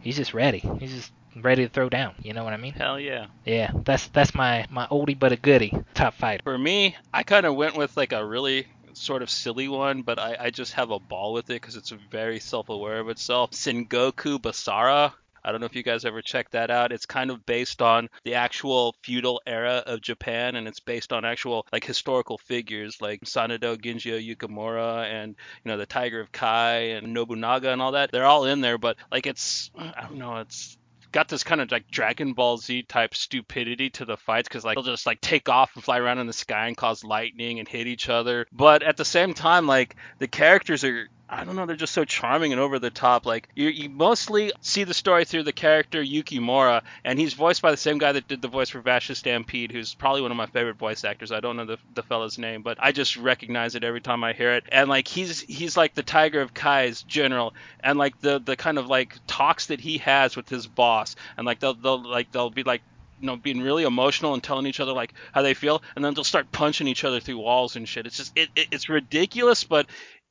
he's 0.00 0.16
just 0.16 0.34
ready. 0.34 0.58
He's 0.78 0.92
just 0.92 1.12
ready 1.36 1.64
to 1.64 1.72
throw 1.72 1.88
down. 1.88 2.14
You 2.22 2.34
know 2.34 2.44
what 2.44 2.52
I 2.52 2.58
mean? 2.58 2.74
Hell 2.74 3.00
yeah. 3.00 3.26
Yeah, 3.44 3.70
that's 3.84 4.08
that's 4.08 4.34
my 4.34 4.66
my 4.70 4.86
oldie 4.88 5.18
but 5.18 5.32
a 5.32 5.36
goodie 5.36 5.72
top 5.94 6.14
fighter. 6.14 6.42
For 6.42 6.58
me, 6.58 6.96
I 7.12 7.22
kind 7.22 7.46
of 7.46 7.56
went 7.56 7.76
with 7.76 7.96
like 7.96 8.12
a 8.12 8.24
really 8.24 8.66
sort 8.92 9.22
of 9.22 9.30
silly 9.30 9.68
one, 9.68 10.02
but 10.02 10.18
I, 10.18 10.36
I 10.38 10.50
just 10.50 10.74
have 10.74 10.90
a 10.90 10.98
ball 10.98 11.32
with 11.32 11.48
it 11.48 11.60
because 11.60 11.76
it's 11.76 11.90
very 11.90 12.38
self-aware 12.38 13.00
of 13.00 13.08
itself. 13.08 13.52
Sengoku 13.52 14.38
Basara. 14.38 15.12
I 15.44 15.52
don't 15.52 15.60
know 15.60 15.66
if 15.66 15.76
you 15.76 15.82
guys 15.82 16.04
ever 16.04 16.22
checked 16.22 16.52
that 16.52 16.70
out. 16.70 16.92
It's 16.92 17.06
kind 17.06 17.30
of 17.30 17.44
based 17.46 17.82
on 17.82 18.08
the 18.24 18.34
actual 18.34 18.94
feudal 19.02 19.40
era 19.46 19.82
of 19.86 20.00
Japan, 20.00 20.56
and 20.56 20.68
it's 20.68 20.80
based 20.80 21.12
on 21.12 21.24
actual 21.24 21.66
like 21.72 21.84
historical 21.84 22.38
figures 22.38 23.00
like 23.00 23.20
Sanada 23.22 23.76
Ginjo 23.76 24.36
Yukimura 24.36 25.04
and 25.04 25.36
you 25.64 25.70
know 25.70 25.76
the 25.76 25.86
Tiger 25.86 26.20
of 26.20 26.32
Kai 26.32 26.90
and 26.92 27.14
Nobunaga 27.14 27.70
and 27.70 27.82
all 27.82 27.92
that. 27.92 28.10
They're 28.12 28.26
all 28.26 28.44
in 28.44 28.60
there, 28.60 28.78
but 28.78 28.96
like 29.10 29.26
it's 29.26 29.70
I 29.76 30.02
don't 30.02 30.18
know, 30.18 30.36
it's 30.38 30.76
got 31.12 31.28
this 31.28 31.44
kind 31.44 31.60
of 31.60 31.70
like 31.70 31.90
Dragon 31.90 32.32
Ball 32.32 32.56
Z 32.56 32.82
type 32.84 33.14
stupidity 33.14 33.90
to 33.90 34.04
the 34.04 34.16
fights 34.16 34.48
because 34.48 34.64
like 34.64 34.76
they'll 34.76 34.84
just 34.84 35.06
like 35.06 35.20
take 35.20 35.48
off 35.48 35.72
and 35.74 35.82
fly 35.82 35.98
around 35.98 36.18
in 36.18 36.26
the 36.26 36.32
sky 36.32 36.66
and 36.66 36.76
cause 36.76 37.04
lightning 37.04 37.58
and 37.58 37.68
hit 37.68 37.86
each 37.86 38.08
other. 38.08 38.46
But 38.52 38.82
at 38.82 38.96
the 38.96 39.04
same 39.04 39.34
time, 39.34 39.66
like 39.66 39.96
the 40.18 40.28
characters 40.28 40.84
are 40.84 41.08
I 41.32 41.44
don't 41.44 41.54
know, 41.54 41.64
they're 41.64 41.76
just 41.76 41.94
so 41.94 42.04
charming 42.04 42.50
and 42.50 42.60
over 42.60 42.80
the 42.80 42.90
top. 42.90 43.24
Like 43.24 43.48
you, 43.54 43.68
you 43.68 43.88
mostly 43.88 44.52
see 44.60 44.82
the 44.82 44.92
story 44.92 45.24
through 45.24 45.44
the 45.44 45.52
character 45.52 46.02
Yukimura, 46.02 46.82
and 47.04 47.20
he's 47.20 47.34
voiced 47.34 47.62
by 47.62 47.70
the 47.70 47.76
same 47.76 47.98
guy 47.98 48.10
that 48.10 48.26
did 48.26 48.42
the 48.42 48.48
voice 48.48 48.68
for 48.68 48.80
Vash 48.80 49.06
the 49.06 49.14
Stampede, 49.14 49.70
who's 49.70 49.94
probably 49.94 50.22
one 50.22 50.32
of 50.32 50.36
my 50.36 50.46
favorite 50.46 50.76
voice 50.76 51.04
actors. 51.04 51.30
I 51.30 51.38
don't 51.38 51.56
know 51.56 51.66
the, 51.66 51.78
the 51.94 52.02
fella's 52.02 52.36
name, 52.36 52.62
but 52.62 52.78
I 52.80 52.90
just 52.90 53.16
recognize 53.16 53.76
it 53.76 53.84
every 53.84 54.00
time 54.00 54.24
I 54.24 54.32
hear 54.32 54.54
it. 54.54 54.64
And 54.72 54.90
like 54.90 55.06
he's 55.06 55.40
he's 55.42 55.76
like 55.76 55.94
the 55.94 56.02
Tiger 56.02 56.40
of 56.40 56.52
Kai's 56.52 57.02
general, 57.02 57.54
and 57.78 57.96
like 57.96 58.20
the 58.20 58.40
the 58.40 58.56
kind 58.56 58.76
of 58.76 58.88
like 58.88 59.14
talks 59.28 59.66
that 59.66 59.80
he 59.80 59.98
has 59.98 60.34
with 60.34 60.48
his 60.48 60.66
boss, 60.66 61.14
and 61.36 61.46
like 61.46 61.60
they'll 61.60 61.74
they'll 61.74 62.02
like 62.02 62.32
they'll 62.32 62.50
be 62.50 62.64
like 62.64 62.82
you 63.20 63.26
know 63.26 63.36
being 63.36 63.60
really 63.60 63.84
emotional 63.84 64.34
and 64.34 64.42
telling 64.42 64.66
each 64.66 64.80
other 64.80 64.92
like 64.92 65.12
how 65.32 65.42
they 65.42 65.54
feel 65.54 65.82
and 65.94 66.02
then 66.02 66.14
they'll 66.14 66.24
start 66.24 66.50
punching 66.50 66.88
each 66.88 67.04
other 67.04 67.20
through 67.20 67.36
walls 67.36 67.76
and 67.76 67.86
shit 67.86 68.06
it's 68.06 68.16
just 68.16 68.32
it, 68.34 68.48
it 68.56 68.68
it's 68.70 68.88
ridiculous 68.88 69.62
but 69.62 69.86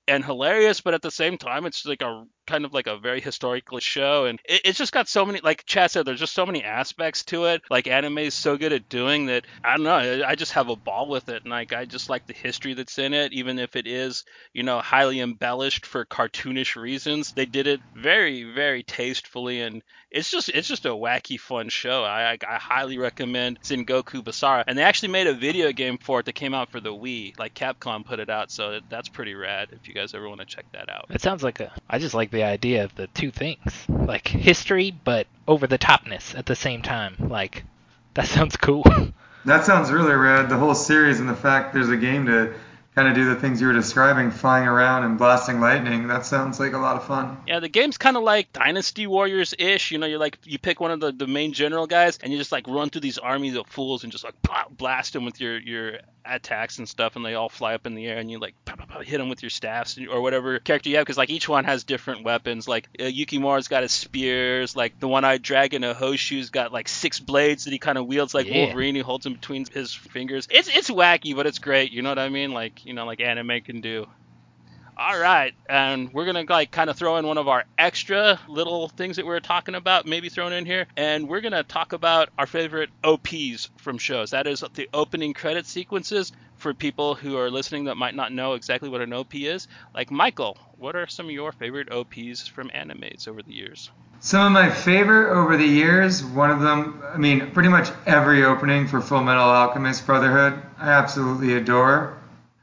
and 0.09 0.25
hilarious 0.25 0.81
but 0.81 0.93
at 0.93 1.01
the 1.01 1.11
same 1.11 1.37
time 1.37 1.65
it's 1.65 1.85
like 1.85 2.01
a 2.01 2.25
kind 2.49 2.65
of 2.65 2.73
like 2.73 2.87
a 2.87 2.97
very 2.97 3.21
historical 3.21 3.79
show 3.79 4.25
and 4.25 4.39
it, 4.43 4.61
it's 4.65 4.77
just 4.77 4.91
got 4.91 5.07
so 5.07 5.23
many 5.23 5.39
like 5.43 5.63
chad 5.65 5.91
said 5.91 6.03
there's 6.03 6.19
just 6.19 6.33
so 6.33 6.45
many 6.45 6.63
aspects 6.63 7.23
to 7.23 7.45
it. 7.45 7.61
Like 7.69 7.87
anime 7.87 8.17
is 8.17 8.33
so 8.33 8.57
good 8.57 8.73
at 8.73 8.89
doing 8.89 9.27
that. 9.27 9.45
I 9.63 9.77
don't 9.77 9.83
know 9.83 9.91
I, 9.91 10.31
I 10.31 10.35
just 10.35 10.53
have 10.53 10.69
a 10.69 10.75
ball 10.75 11.07
with 11.07 11.29
it 11.29 11.43
and 11.43 11.51
like 11.51 11.73
i 11.73 11.85
just 11.85 12.09
like 12.09 12.25
the 12.25 12.33
history 12.33 12.73
that's 12.73 12.97
in 12.97 13.13
it 13.13 13.33
even 13.33 13.59
if 13.59 13.75
it 13.75 13.85
is 13.85 14.25
you 14.53 14.63
know 14.63 14.79
highly 14.79 15.19
embellished 15.19 15.85
for 15.85 16.05
cartoonish 16.05 16.75
reasons. 16.75 17.33
They 17.33 17.45
did 17.45 17.67
it 17.67 17.81
very 17.95 18.43
very 18.43 18.81
tastefully 18.83 19.61
and 19.61 19.83
it's 20.09 20.31
just 20.31 20.49
it's 20.49 20.67
just 20.67 20.87
a 20.87 20.89
wacky 20.89 21.39
fun 21.39 21.69
show. 21.69 22.03
I 22.03 22.31
i, 22.31 22.37
I 22.47 22.55
highly 22.55 22.97
recommend 22.97 23.61
Sengoku 23.61 24.23
Basara 24.23 24.63
and 24.65 24.75
they 24.77 24.83
actually 24.83 25.09
made 25.09 25.27
a 25.27 25.33
video 25.33 25.71
game 25.71 25.99
for 25.99 26.21
it 26.21 26.25
that 26.25 26.33
came 26.33 26.55
out 26.55 26.71
for 26.71 26.79
the 26.79 26.89
wii. 26.89 27.37
Like 27.37 27.53
capcom 27.53 28.03
put 28.03 28.19
it 28.19 28.29
out 28.29 28.49
so 28.49 28.79
that's 28.89 29.07
pretty 29.09 29.35
rad 29.35 29.69
if 29.71 29.87
you 29.87 29.93
guys 29.93 30.15
ever 30.15 30.27
want 30.27 30.39
to 30.39 30.47
check 30.47 30.65
that 30.71 30.89
out. 30.89 31.05
It 31.09 31.21
sounds 31.21 31.43
like 31.43 31.59
a. 31.59 31.71
I 31.87 31.99
just 31.99 32.15
like 32.15 32.31
the 32.39 32.45
idea 32.45 32.85
of 32.85 32.95
the 32.95 33.07
two 33.07 33.31
things, 33.31 33.85
like 33.89 34.29
history, 34.29 34.91
but 35.03 35.27
over 35.45 35.67
the 35.67 35.77
topness 35.77 36.37
at 36.37 36.45
the 36.45 36.55
same 36.55 36.81
time. 36.81 37.15
Like, 37.19 37.65
that 38.13 38.27
sounds 38.35 38.55
cool. 38.55 38.85
That 39.43 39.65
sounds 39.65 39.91
really 39.91 40.13
rad. 40.13 40.47
The 40.47 40.57
whole 40.57 40.75
series 40.75 41.19
and 41.19 41.27
the 41.27 41.35
fact 41.35 41.73
there's 41.73 41.89
a 41.89 41.97
game 41.97 42.27
to 42.27 42.53
kind 42.99 43.07
of 43.07 43.15
do 43.15 43.33
the 43.33 43.39
things 43.39 43.61
you 43.61 43.67
were 43.67 43.73
describing, 43.73 44.29
flying 44.29 44.67
around 44.67 45.05
and 45.05 45.17
blasting 45.17 45.61
lightning. 45.61 46.07
That 46.07 46.25
sounds 46.25 46.59
like 46.59 46.73
a 46.73 46.77
lot 46.77 46.97
of 46.97 47.05
fun. 47.05 47.37
Yeah, 47.47 47.61
the 47.61 47.69
game's 47.69 47.97
kind 47.97 48.17
of 48.17 48.23
like 48.23 48.51
Dynasty 48.51 49.07
Warriors 49.07 49.53
ish. 49.57 49.91
You 49.91 49.99
know, 49.99 50.05
you're 50.05 50.19
like 50.19 50.37
you 50.43 50.59
pick 50.59 50.81
one 50.81 50.91
of 50.91 50.99
the, 50.99 51.13
the 51.13 51.25
main 51.27 51.53
general 51.53 51.87
guys 51.87 52.19
and 52.21 52.29
you 52.33 52.37
just 52.37 52.51
like 52.51 52.67
run 52.67 52.89
through 52.89 53.01
these 53.01 53.17
armies 53.17 53.55
of 53.55 53.67
fools 53.67 54.03
and 54.03 54.11
just 54.11 54.25
like 54.25 54.35
blast 54.71 55.13
them 55.13 55.23
with 55.23 55.39
your 55.39 55.57
your 55.59 55.99
attacks 56.25 56.77
and 56.77 56.87
stuff, 56.87 57.15
and 57.15 57.25
they 57.25 57.33
all 57.35 57.49
fly 57.49 57.73
up 57.73 57.87
in 57.87 57.95
the 57.95 58.05
air 58.05 58.17
and 58.17 58.29
you 58.29 58.37
like 58.37 58.53
pow, 58.65 58.75
pow, 58.75 58.85
pow, 58.85 58.99
hit 58.99 59.17
them 59.17 59.29
with 59.29 59.41
your 59.41 59.49
staffs 59.49 59.97
or 60.11 60.21
whatever 60.21 60.59
character 60.59 60.89
you 60.89 60.97
have 60.97 61.05
because 61.05 61.17
like 61.17 61.29
each 61.29 61.47
one 61.47 61.63
has 61.63 61.85
different 61.85 62.23
weapons. 62.23 62.67
Like 62.67 62.89
uh, 62.99 63.03
Yukimura's 63.03 63.69
got 63.69 63.81
his 63.83 63.93
spears. 63.93 64.75
Like 64.75 64.99
the 64.99 65.07
one-eyed 65.07 65.41
dragon 65.41 65.81
Hoshu's 65.83 66.49
got 66.49 66.73
like 66.73 66.89
six 66.89 67.19
blades 67.19 67.63
that 67.63 67.71
he 67.71 67.79
kind 67.79 67.97
of 67.97 68.05
wields 68.05 68.33
like 68.33 68.47
Yeah. 68.47 68.65
Wolverine. 68.65 68.95
He 68.95 69.01
holds 69.01 69.23
them 69.23 69.33
between 69.33 69.65
his 69.71 69.93
fingers. 69.93 70.47
It's 70.51 70.67
it's 70.67 70.89
wacky, 70.89 71.35
but 71.35 71.47
it's 71.47 71.59
great. 71.59 71.91
You 71.91 72.01
know 72.01 72.09
what 72.09 72.19
I 72.19 72.29
mean? 72.29 72.51
Like 72.51 72.85
you 72.89 72.95
know 72.95 73.05
like 73.05 73.21
anime 73.21 73.61
can 73.61 73.81
do. 73.81 74.07
All 74.97 75.17
right, 75.17 75.53
and 75.69 76.11
we're 76.11 76.25
gonna 76.25 76.43
like 76.49 76.71
kind 76.71 76.89
of 76.89 76.97
throw 76.97 77.17
in 77.17 77.27
one 77.27 77.37
of 77.37 77.47
our 77.47 77.63
extra 77.77 78.37
little 78.49 78.89
things 78.89 79.15
that 79.15 79.25
we 79.25 79.29
were 79.29 79.39
talking 79.39 79.75
about, 79.75 80.07
maybe 80.07 80.27
thrown 80.27 80.51
in 80.51 80.65
here, 80.65 80.87
and 80.97 81.29
we're 81.29 81.39
gonna 81.39 81.63
talk 81.63 81.93
about 81.93 82.29
our 82.37 82.47
favorite 82.47 82.89
OPs 83.03 83.69
from 83.77 83.97
shows. 83.99 84.31
That 84.31 84.47
is 84.47 84.63
the 84.73 84.89
opening 84.91 85.33
credit 85.33 85.67
sequences 85.67 86.33
for 86.57 86.73
people 86.73 87.13
who 87.13 87.37
are 87.37 87.51
listening 87.51 87.85
that 87.85 87.95
might 87.95 88.15
not 88.15 88.33
know 88.33 88.53
exactly 88.53 88.89
what 88.89 89.01
an 89.01 89.13
OP 89.13 89.35
is. 89.35 89.67
Like 89.93 90.09
Michael, 90.09 90.57
what 90.77 90.95
are 90.95 91.07
some 91.07 91.27
of 91.27 91.31
your 91.31 91.51
favorite 91.53 91.91
OPs 91.91 92.47
from 92.47 92.69
animes 92.71 93.27
over 93.27 93.41
the 93.43 93.53
years? 93.53 93.91
Some 94.21 94.47
of 94.47 94.51
my 94.51 94.69
favorite 94.69 95.31
over 95.31 95.55
the 95.55 95.65
years, 95.65 96.25
one 96.25 96.51
of 96.51 96.59
them, 96.59 97.01
I 97.13 97.17
mean, 97.17 97.51
pretty 97.51 97.69
much 97.69 97.89
every 98.05 98.43
opening 98.43 98.85
for 98.87 98.99
Full 98.99 99.23
Metal 99.23 99.43
Alchemist 99.43 100.05
Brotherhood, 100.05 100.61
I 100.77 100.89
absolutely 100.89 101.53
adore. 101.53 102.18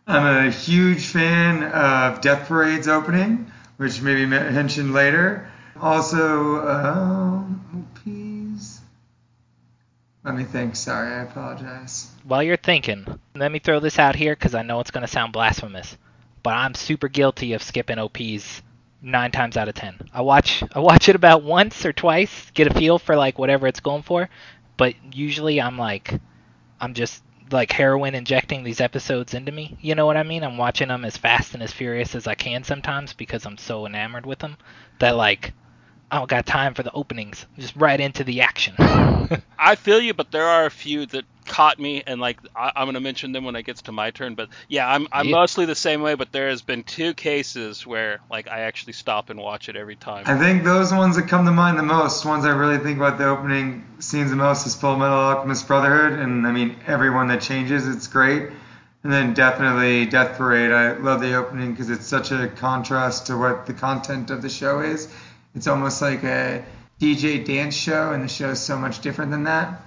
I'm 0.07 0.47
a 0.47 0.51
huge 0.51 1.07
fan 1.07 1.65
of 1.65 2.21
Death 2.21 2.47
Parade's 2.47 2.87
opening, 2.87 3.51
which 3.77 4.01
may 4.01 4.15
be 4.15 4.27
mentioned 4.27 4.93
later. 4.93 5.51
Also, 5.81 6.67
um, 6.67 7.91
OPs. 7.97 8.81
Let 10.25 10.37
me 10.37 10.45
think. 10.45 10.77
Sorry, 10.77 11.13
I 11.13 11.23
apologize. 11.23 12.11
While 12.23 12.45
you're 12.45 12.57
thinking, 12.57 13.05
let 13.35 13.51
me 13.51 13.59
throw 13.59 13.81
this 13.81 13.99
out 13.99 14.15
here 14.15 14.35
because 14.35 14.55
I 14.55 14.63
know 14.63 14.79
it's 14.79 14.93
going 14.93 15.03
to 15.03 15.13
sound 15.13 15.33
blasphemous, 15.33 15.99
but 16.45 16.55
I'm 16.55 16.75
super 16.75 17.09
guilty 17.09 17.55
of 17.55 17.63
skipping 17.63 17.99
OPs 17.99 18.63
nine 19.03 19.33
times 19.33 19.57
out 19.57 19.69
of 19.69 19.75
ten. 19.75 20.09
I 20.15 20.21
watch 20.23 20.63
I 20.73 20.79
watch 20.79 21.09
it 21.09 21.17
about 21.17 21.43
once 21.43 21.85
or 21.85 21.93
twice, 21.93 22.51
get 22.55 22.69
a 22.69 22.75
feel 22.75 22.99
for 22.99 23.17
like 23.17 23.39
whatever 23.39 23.67
it's 23.67 23.81
going 23.81 24.03
for, 24.03 24.29
but 24.77 24.95
usually 25.13 25.61
I'm 25.61 25.79
like 25.79 26.21
I'm 26.81 26.95
just 26.95 27.23
like 27.51 27.73
heroin 27.73 28.15
injecting 28.15 28.63
these 28.65 28.81
episodes 28.81 29.35
into 29.35 29.53
me. 29.53 29.77
You 29.81 29.95
know 29.95 30.07
what 30.07 30.17
I 30.17 30.23
mean? 30.23 30.43
I'm 30.43 30.57
watching 30.57 30.89
them 30.89 31.05
as 31.05 31.17
fast 31.17 31.55
and 31.55 31.63
as 31.63 31.73
furious 31.73 32.15
as 32.15 32.27
I 32.27 32.35
can 32.35 32.65
sometimes 32.65 33.13
because 33.13 33.47
I'm 33.47 33.59
so 33.59 33.87
enamored 33.87 34.27
with 34.27 34.41
them 34.41 34.57
that 34.99 35.17
like 35.17 35.53
I 36.11 36.19
don't 36.19 36.31
got 36.31 36.47
time 36.47 36.75
for 36.75 36.83
the 36.83 36.93
openings. 36.93 37.47
Just 37.59 37.77
right 37.77 38.01
into 38.01 38.25
the 38.25 38.41
action. 38.41 38.75
I 39.59 39.75
feel 39.75 40.01
you, 40.01 40.15
but 40.15 40.31
there 40.31 40.47
are 40.47 40.67
a 40.67 40.71
few 40.71 41.07
that 41.07 41.25
caught 41.57 41.79
me, 41.79 42.03
and 42.07 42.21
like 42.21 42.39
I, 42.55 42.73
I'm 42.77 42.87
gonna 42.87 43.01
mention 43.01 43.33
them 43.33 43.45
when 43.45 43.57
it 43.57 43.63
gets 43.63 43.83
to 43.83 43.93
my 43.93 44.11
turn. 44.11 44.35
But 44.35 44.51
yeah, 44.69 44.87
I'm 44.87 45.09
I'm 45.11 45.29
Yeah. 45.29 45.37
mostly 45.37 45.65
the 45.65 45.75
same 45.75 46.03
way. 46.03 46.15
But 46.15 46.31
there 46.31 46.51
has 46.51 46.61
been 46.61 46.83
two 46.83 47.15
cases 47.15 47.87
where 47.87 48.21
like 48.31 48.47
I 48.47 48.61
actually 48.61 48.93
stop 48.93 49.31
and 49.31 49.41
watch 49.41 49.71
it 49.71 49.77
every 49.77 49.97
time. 49.97 50.25
I 50.27 50.37
think 50.37 50.65
those 50.65 50.93
ones 50.93 51.17
that 51.17 51.29
come 51.29 51.47
to 51.47 51.51
mind 51.53 51.79
the 51.79 51.83
most, 51.83 52.27
ones 52.27 52.45
I 52.45 52.51
really 52.51 52.77
think 52.79 52.99
about 52.99 53.17
the 53.17 53.27
opening 53.27 53.87
scenes 54.01 54.29
the 54.29 54.37
most, 54.37 54.67
is 54.67 54.75
Full 54.75 54.97
Metal 54.97 55.17
Alchemist 55.17 55.67
Brotherhood, 55.67 56.19
and 56.19 56.47
I 56.47 56.53
mean 56.53 56.77
everyone 56.87 57.29
that 57.29 57.41
changes, 57.41 57.89
it's 57.89 58.07
great. 58.07 58.51
And 59.03 59.11
then 59.13 59.33
definitely 59.33 60.05
Death 60.05 60.37
Parade. 60.37 60.73
I 60.73 60.93
love 60.99 61.23
the 61.23 61.37
opening 61.37 61.71
because 61.71 61.89
it's 61.89 62.07
such 62.07 62.33
a 62.33 62.49
contrast 62.49 63.29
to 63.29 63.39
what 63.39 63.65
the 63.65 63.73
content 63.73 64.31
of 64.31 64.43
the 64.43 64.51
show 64.51 64.81
is. 64.81 65.09
It's 65.55 65.69
almost 65.69 66.03
like 66.03 66.23
a 66.25 66.63
DJ 67.01 67.43
dance 67.43 67.75
show, 67.75 68.13
and 68.13 68.23
the 68.23 68.29
show 68.29 68.51
is 68.51 68.61
so 68.61 68.77
much 68.77 69.01
different 69.01 69.31
than 69.31 69.45
that. 69.45 69.81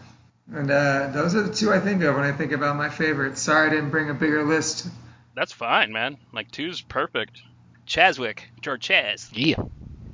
And 0.54 0.70
uh, 0.72 1.10
those 1.14 1.36
are 1.36 1.44
the 1.44 1.54
two 1.54 1.72
I 1.72 1.80
think 1.80 2.02
of 2.04 2.16
when 2.16 2.24
I 2.24 2.32
think 2.32 2.52
about 2.52 2.76
my 2.76 2.90
favorites. 2.90 3.42
Sorry 3.42 3.68
I 3.68 3.70
didn't 3.70 3.92
bring 3.92 4.10
a 4.10 4.14
bigger 4.14 4.44
list. 4.44 4.88
That's 5.36 5.52
fine, 5.52 5.92
man. 5.92 6.18
Like 6.34 6.52
two's 6.52 6.82
perfect. 6.82 7.42
Chaswick, 7.88 8.42
George 8.62 8.88
Chaz. 8.88 9.30
yeah. 9.34 9.64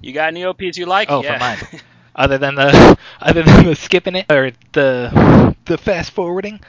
You 0.02 0.14
got 0.14 0.28
any 0.28 0.44
OPs 0.46 0.78
you 0.78 0.86
like? 0.86 1.10
Oh, 1.10 1.24
yeah. 1.24 1.34
for 1.34 1.40
mine. 1.40 1.82
Other 2.16 2.38
than 2.38 2.56
the 2.56 2.98
other 3.22 3.44
than 3.44 3.66
the 3.66 3.76
skipping 3.76 4.16
it 4.16 4.32
or 4.32 4.52
the 4.72 5.56
the 5.66 5.78
fast 5.78 6.12
forwarding, 6.12 6.62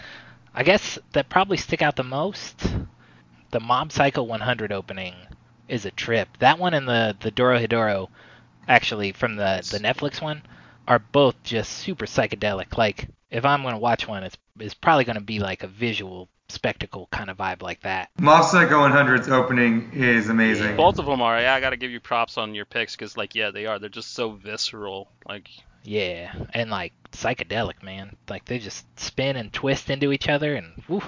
I 0.55 0.65
guess 0.65 0.99
that 1.13 1.29
probably 1.29 1.57
stick 1.57 1.83
out 1.83 1.95
the 1.95 2.03
most. 2.03 2.67
The 3.53 3.61
Mob 3.61 3.93
Psycho 3.93 4.25
100 4.25 4.73
opening 4.73 5.15
is 5.69 5.85
a 5.87 5.93
trip. 5.93 6.29
That 6.41 6.59
one 6.59 6.75
and 6.75 6.89
the 6.89 7.17
the 7.21 7.31
Dorohedoro, 7.31 8.09
actually 8.67 9.13
from 9.13 9.37
the 9.37 9.65
the 9.71 9.79
Netflix 9.79 10.21
one, 10.21 10.43
are 10.89 10.99
both 10.99 11.41
just 11.45 11.71
super 11.73 12.07
psychedelic. 12.07 12.77
Like 12.77 13.07
if 13.31 13.45
I'm 13.45 13.63
gonna 13.63 13.79
watch 13.79 14.07
one, 14.07 14.23
it's 14.23 14.37
it's 14.59 14.75
probably 14.75 15.05
gonna 15.05 15.21
be 15.21 15.39
like 15.39 15.63
a 15.63 15.67
visual 15.69 16.29
spectacle 16.49 17.09
kind 17.11 17.29
of 17.29 17.37
vibe 17.37 17.61
like 17.63 17.81
that. 17.81 18.09
Mob 18.21 18.45
Psycho 18.45 18.79
100's 18.79 19.29
opening 19.29 19.91
is 19.93 20.29
amazing. 20.29 20.77
Both 20.77 20.99
of 20.99 21.07
them 21.07 21.21
are. 21.21 21.41
Yeah, 21.41 21.55
I 21.55 21.61
gotta 21.61 21.77
give 21.77 21.91
you 21.91 22.01
props 22.01 22.39
on 22.39 22.55
your 22.55 22.65
picks 22.65 22.95
because, 22.95 23.17
like, 23.17 23.35
yeah, 23.35 23.51
they 23.51 23.67
are. 23.67 23.79
They're 23.79 23.89
just 23.89 24.15
so 24.15 24.31
visceral. 24.31 25.09
Like, 25.29 25.49
Yeah, 25.83 26.33
and 26.55 26.71
like 26.71 26.93
psychedelic, 27.13 27.83
man. 27.83 28.17
Like 28.29 28.45
they 28.45 28.59
just 28.59 28.87
spin 28.99 29.37
and 29.37 29.53
twist 29.53 29.91
into 29.91 30.13
each 30.13 30.29
other, 30.29 30.55
and 30.55 30.83
woo, 30.89 31.03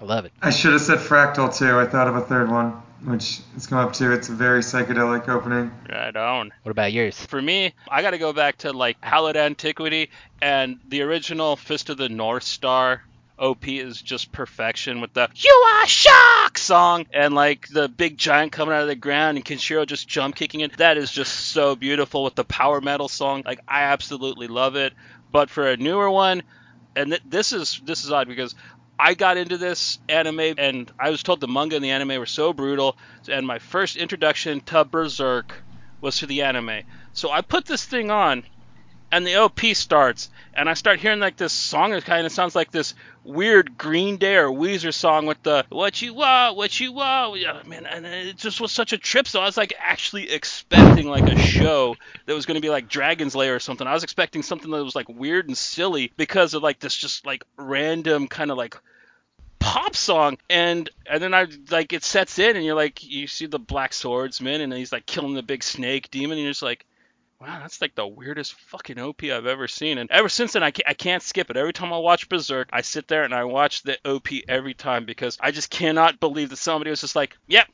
I 0.00 0.04
love 0.04 0.24
it. 0.24 0.32
I 0.42 0.50
should 0.50 0.72
have 0.72 0.82
said 0.82 0.98
Fractal 0.98 1.56
too. 1.56 1.78
I 1.78 1.86
thought 1.86 2.08
of 2.08 2.16
a 2.16 2.20
third 2.22 2.50
one, 2.50 2.82
which 3.04 3.40
is 3.56 3.66
come 3.66 3.78
up 3.78 3.92
to. 3.94 4.12
It's 4.12 4.28
a 4.28 4.32
very 4.32 4.60
psychedelic 4.60 5.28
opening. 5.28 5.70
right 5.90 6.14
on. 6.14 6.52
What 6.62 6.70
about 6.70 6.92
yours? 6.92 7.18
For 7.26 7.40
me, 7.40 7.74
I 7.88 8.02
gotta 8.02 8.18
go 8.18 8.32
back 8.32 8.58
to 8.58 8.72
like 8.72 8.96
Hallowed 9.02 9.36
Antiquity 9.36 10.10
and 10.40 10.78
the 10.88 11.02
original 11.02 11.56
Fist 11.56 11.90
of 11.90 11.96
the 11.96 12.08
North 12.08 12.44
Star. 12.44 13.02
OP 13.36 13.66
is 13.66 14.00
just 14.00 14.30
perfection 14.30 15.00
with 15.00 15.12
the 15.12 15.28
"You 15.34 15.50
Are 15.50 15.86
Shock" 15.88 16.56
song 16.56 17.06
and 17.12 17.34
like 17.34 17.66
the 17.66 17.88
big 17.88 18.16
giant 18.16 18.52
coming 18.52 18.72
out 18.72 18.82
of 18.82 18.86
the 18.86 18.94
ground 18.94 19.36
and 19.36 19.44
Kenshiro 19.44 19.84
just 19.84 20.06
jump 20.06 20.36
kicking 20.36 20.60
it. 20.60 20.76
That 20.76 20.98
is 20.98 21.10
just 21.10 21.34
so 21.48 21.74
beautiful 21.74 22.22
with 22.22 22.36
the 22.36 22.44
power 22.44 22.80
metal 22.80 23.08
song. 23.08 23.42
Like 23.44 23.58
I 23.66 23.82
absolutely 23.82 24.46
love 24.46 24.76
it. 24.76 24.92
But 25.32 25.50
for 25.50 25.66
a 25.66 25.76
newer 25.76 26.08
one, 26.08 26.44
and 26.94 27.10
th- 27.10 27.22
this 27.28 27.52
is 27.52 27.80
this 27.84 28.04
is 28.04 28.12
odd 28.12 28.28
because 28.28 28.54
I 29.04 29.12
got 29.12 29.36
into 29.36 29.58
this 29.58 29.98
anime 30.08 30.54
and 30.56 30.90
I 30.98 31.10
was 31.10 31.22
told 31.22 31.42
the 31.42 31.46
manga 31.46 31.76
and 31.76 31.84
the 31.84 31.90
anime 31.90 32.18
were 32.18 32.24
so 32.24 32.54
brutal, 32.54 32.96
and 33.28 33.46
my 33.46 33.58
first 33.58 33.96
introduction 33.96 34.62
to 34.62 34.82
Berserk 34.82 35.52
was 36.00 36.16
to 36.20 36.26
the 36.26 36.40
anime. 36.40 36.84
So 37.12 37.30
I 37.30 37.42
put 37.42 37.66
this 37.66 37.84
thing 37.84 38.10
on, 38.10 38.44
and 39.12 39.26
the 39.26 39.36
OP 39.36 39.60
starts, 39.74 40.30
and 40.54 40.70
I 40.70 40.72
start 40.72 41.00
hearing 41.00 41.20
like 41.20 41.36
this 41.36 41.52
song 41.52 41.90
that 41.90 42.06
kind 42.06 42.24
of 42.24 42.32
sounds 42.32 42.56
like 42.56 42.70
this 42.70 42.94
weird 43.24 43.76
Green 43.76 44.16
Day 44.16 44.36
or 44.36 44.48
Weezer 44.48 44.94
song 44.94 45.26
with 45.26 45.42
the 45.42 45.66
"What 45.68 46.00
you 46.00 46.14
want, 46.14 46.56
what 46.56 46.80
you 46.80 46.92
want." 46.92 47.38
Yeah, 47.38 47.60
man, 47.66 47.84
and 47.84 48.06
it 48.06 48.38
just 48.38 48.58
was 48.58 48.72
such 48.72 48.94
a 48.94 48.98
trip. 48.98 49.28
So 49.28 49.42
I 49.42 49.44
was 49.44 49.58
like 49.58 49.74
actually 49.78 50.30
expecting 50.30 51.08
like 51.10 51.28
a 51.28 51.38
show 51.38 51.96
that 52.24 52.34
was 52.34 52.46
going 52.46 52.54
to 52.54 52.62
be 52.62 52.70
like 52.70 52.88
Dragon's 52.88 53.36
Lair 53.36 53.54
or 53.54 53.60
something. 53.60 53.86
I 53.86 53.92
was 53.92 54.02
expecting 54.02 54.40
something 54.40 54.70
that 54.70 54.82
was 54.82 54.96
like 54.96 55.10
weird 55.10 55.46
and 55.46 55.58
silly 55.58 56.10
because 56.16 56.54
of 56.54 56.62
like 56.62 56.80
this 56.80 56.96
just 56.96 57.26
like 57.26 57.44
random 57.58 58.28
kind 58.28 58.50
of 58.50 58.56
like 58.56 58.78
pop 59.64 59.96
song 59.96 60.36
and 60.50 60.90
and 61.06 61.22
then 61.22 61.32
I 61.32 61.46
like 61.70 61.94
it 61.94 62.04
sets 62.04 62.38
in 62.38 62.54
and 62.54 62.64
you're 62.64 62.74
like 62.74 63.02
you 63.02 63.26
see 63.26 63.46
the 63.46 63.58
black 63.58 63.94
swordsman 63.94 64.60
and 64.60 64.70
he's 64.70 64.92
like 64.92 65.06
killing 65.06 65.32
the 65.32 65.42
big 65.42 65.62
snake 65.62 66.10
demon 66.10 66.32
and 66.32 66.42
you're 66.42 66.50
just 66.50 66.62
like 66.62 66.84
wow 67.40 67.60
that's 67.60 67.80
like 67.80 67.94
the 67.94 68.06
weirdest 68.06 68.52
fucking 68.54 68.98
op 68.98 69.22
I've 69.24 69.46
ever 69.46 69.66
seen. 69.66 69.96
And 69.96 70.10
ever 70.10 70.28
since 70.28 70.52
then 70.52 70.62
I 70.62 70.70
can't, 70.70 70.88
I 70.88 70.92
can't 70.92 71.22
skip 71.22 71.48
it. 71.48 71.56
Every 71.56 71.72
time 71.72 71.94
I 71.94 71.98
watch 71.98 72.28
Berserk 72.28 72.68
I 72.74 72.82
sit 72.82 73.08
there 73.08 73.22
and 73.22 73.34
I 73.34 73.44
watch 73.44 73.82
the 73.82 73.96
op 74.04 74.28
every 74.48 74.74
time 74.74 75.06
because 75.06 75.38
I 75.40 75.50
just 75.50 75.70
cannot 75.70 76.20
believe 76.20 76.50
that 76.50 76.56
somebody 76.56 76.90
was 76.90 77.00
just 77.00 77.16
like 77.16 77.34
yep 77.46 77.66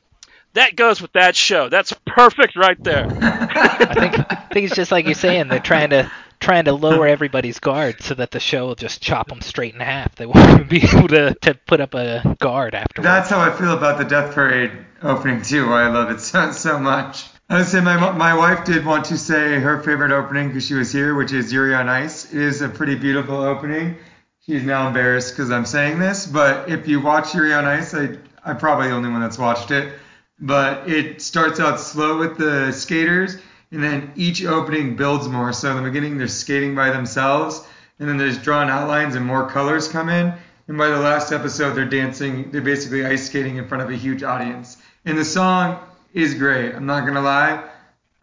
that 0.53 0.77
goes 0.77 1.01
with 1.01 1.11
that 1.13 1.35
show. 1.35 1.67
That's 1.67 1.93
perfect 2.05 2.55
right 2.55 2.81
there. 2.83 3.05
I 3.21 3.93
think 3.93 4.31
I 4.31 4.35
think 4.53 4.65
it's 4.67 4.75
just 4.75 4.91
like 4.91 5.05
you're 5.05 5.13
saying. 5.13 5.49
They're 5.49 5.59
trying 5.59 5.89
to 5.91 6.11
trying 6.41 6.65
to 6.65 6.73
lower 6.73 7.07
everybody's 7.15 7.59
guard 7.59 8.01
so 8.01 8.13
that 8.15 8.31
the 8.31 8.39
show 8.39 8.67
will 8.67 8.75
just 8.75 9.01
chop 9.01 9.29
them 9.29 9.39
straight 9.39 9.73
in 9.73 9.79
half. 9.79 10.15
They 10.15 10.25
won't 10.25 10.67
be 10.67 10.83
able 10.93 11.07
to, 11.09 11.33
to 11.35 11.53
put 11.53 11.79
up 11.79 11.93
a 11.93 12.35
guard 12.39 12.75
afterwards. 12.75 13.05
That's 13.05 13.29
how 13.29 13.39
I 13.39 13.51
feel 13.51 13.71
about 13.71 13.97
the 13.97 14.03
Death 14.03 14.33
Parade 14.33 14.71
opening 15.01 15.41
too. 15.41 15.69
Why 15.69 15.83
I 15.83 15.87
love 15.87 16.11
it 16.11 16.19
so, 16.19 16.51
so 16.51 16.77
much. 16.77 17.27
I 17.49 17.57
would 17.57 17.67
say 17.67 17.81
my 17.81 18.11
my 18.11 18.33
wife 18.33 18.63
did 18.65 18.85
want 18.85 19.05
to 19.05 19.17
say 19.17 19.59
her 19.59 19.83
favorite 19.83 20.11
opening 20.11 20.47
because 20.47 20.65
she 20.65 20.73
was 20.73 20.91
here, 20.91 21.15
which 21.15 21.33
is 21.33 21.51
Yuri 21.51 21.75
on 21.75 21.89
Ice. 21.89 22.33
It 22.33 22.39
is 22.39 22.61
a 22.61 22.69
pretty 22.69 22.95
beautiful 22.95 23.41
opening. 23.41 23.97
She's 24.45 24.63
now 24.63 24.87
embarrassed 24.87 25.33
because 25.33 25.51
I'm 25.51 25.65
saying 25.65 25.99
this, 25.99 26.25
but 26.25 26.69
if 26.69 26.87
you 26.87 27.01
watch 27.01 27.35
Yuri 27.35 27.53
on 27.53 27.65
Ice, 27.65 27.93
I 27.93 28.17
I'm 28.45 28.57
probably 28.57 28.87
the 28.87 28.93
only 28.93 29.09
one 29.09 29.21
that's 29.21 29.37
watched 29.37 29.71
it. 29.71 29.93
But 30.39 30.89
it 30.89 31.21
starts 31.21 31.59
out 31.59 31.79
slow 31.79 32.17
with 32.17 32.37
the 32.37 32.71
skaters, 32.71 33.37
and 33.71 33.83
then 33.83 34.11
each 34.15 34.43
opening 34.43 34.95
builds 34.95 35.27
more. 35.27 35.53
So 35.53 35.71
in 35.71 35.77
the 35.77 35.89
beginning, 35.89 36.17
they're 36.17 36.27
skating 36.27 36.75
by 36.75 36.91
themselves, 36.91 37.65
and 37.99 38.07
then 38.07 38.17
there's 38.17 38.37
drawn 38.37 38.69
outlines 38.69 39.15
and 39.15 39.25
more 39.25 39.49
colors 39.49 39.87
come 39.87 40.09
in. 40.09 40.33
And 40.67 40.77
by 40.77 40.87
the 40.87 40.99
last 40.99 41.31
episode, 41.31 41.73
they're 41.73 41.85
dancing, 41.85 42.51
they're 42.51 42.61
basically 42.61 43.05
ice 43.05 43.25
skating 43.25 43.57
in 43.57 43.67
front 43.67 43.83
of 43.83 43.89
a 43.89 43.95
huge 43.95 44.23
audience. 44.23 44.77
And 45.05 45.17
the 45.17 45.25
song 45.25 45.79
is 46.13 46.33
great. 46.33 46.75
I'm 46.75 46.85
not 46.85 47.05
gonna 47.05 47.21
lie, 47.21 47.63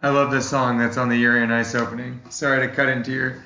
I 0.00 0.10
love 0.10 0.30
this 0.30 0.48
song 0.48 0.78
that's 0.78 0.96
on 0.96 1.08
the 1.08 1.16
Yuri 1.16 1.42
on 1.42 1.50
Ice 1.50 1.74
opening. 1.74 2.20
Sorry 2.30 2.64
to 2.64 2.72
cut 2.72 2.88
into 2.88 3.10
your 3.10 3.42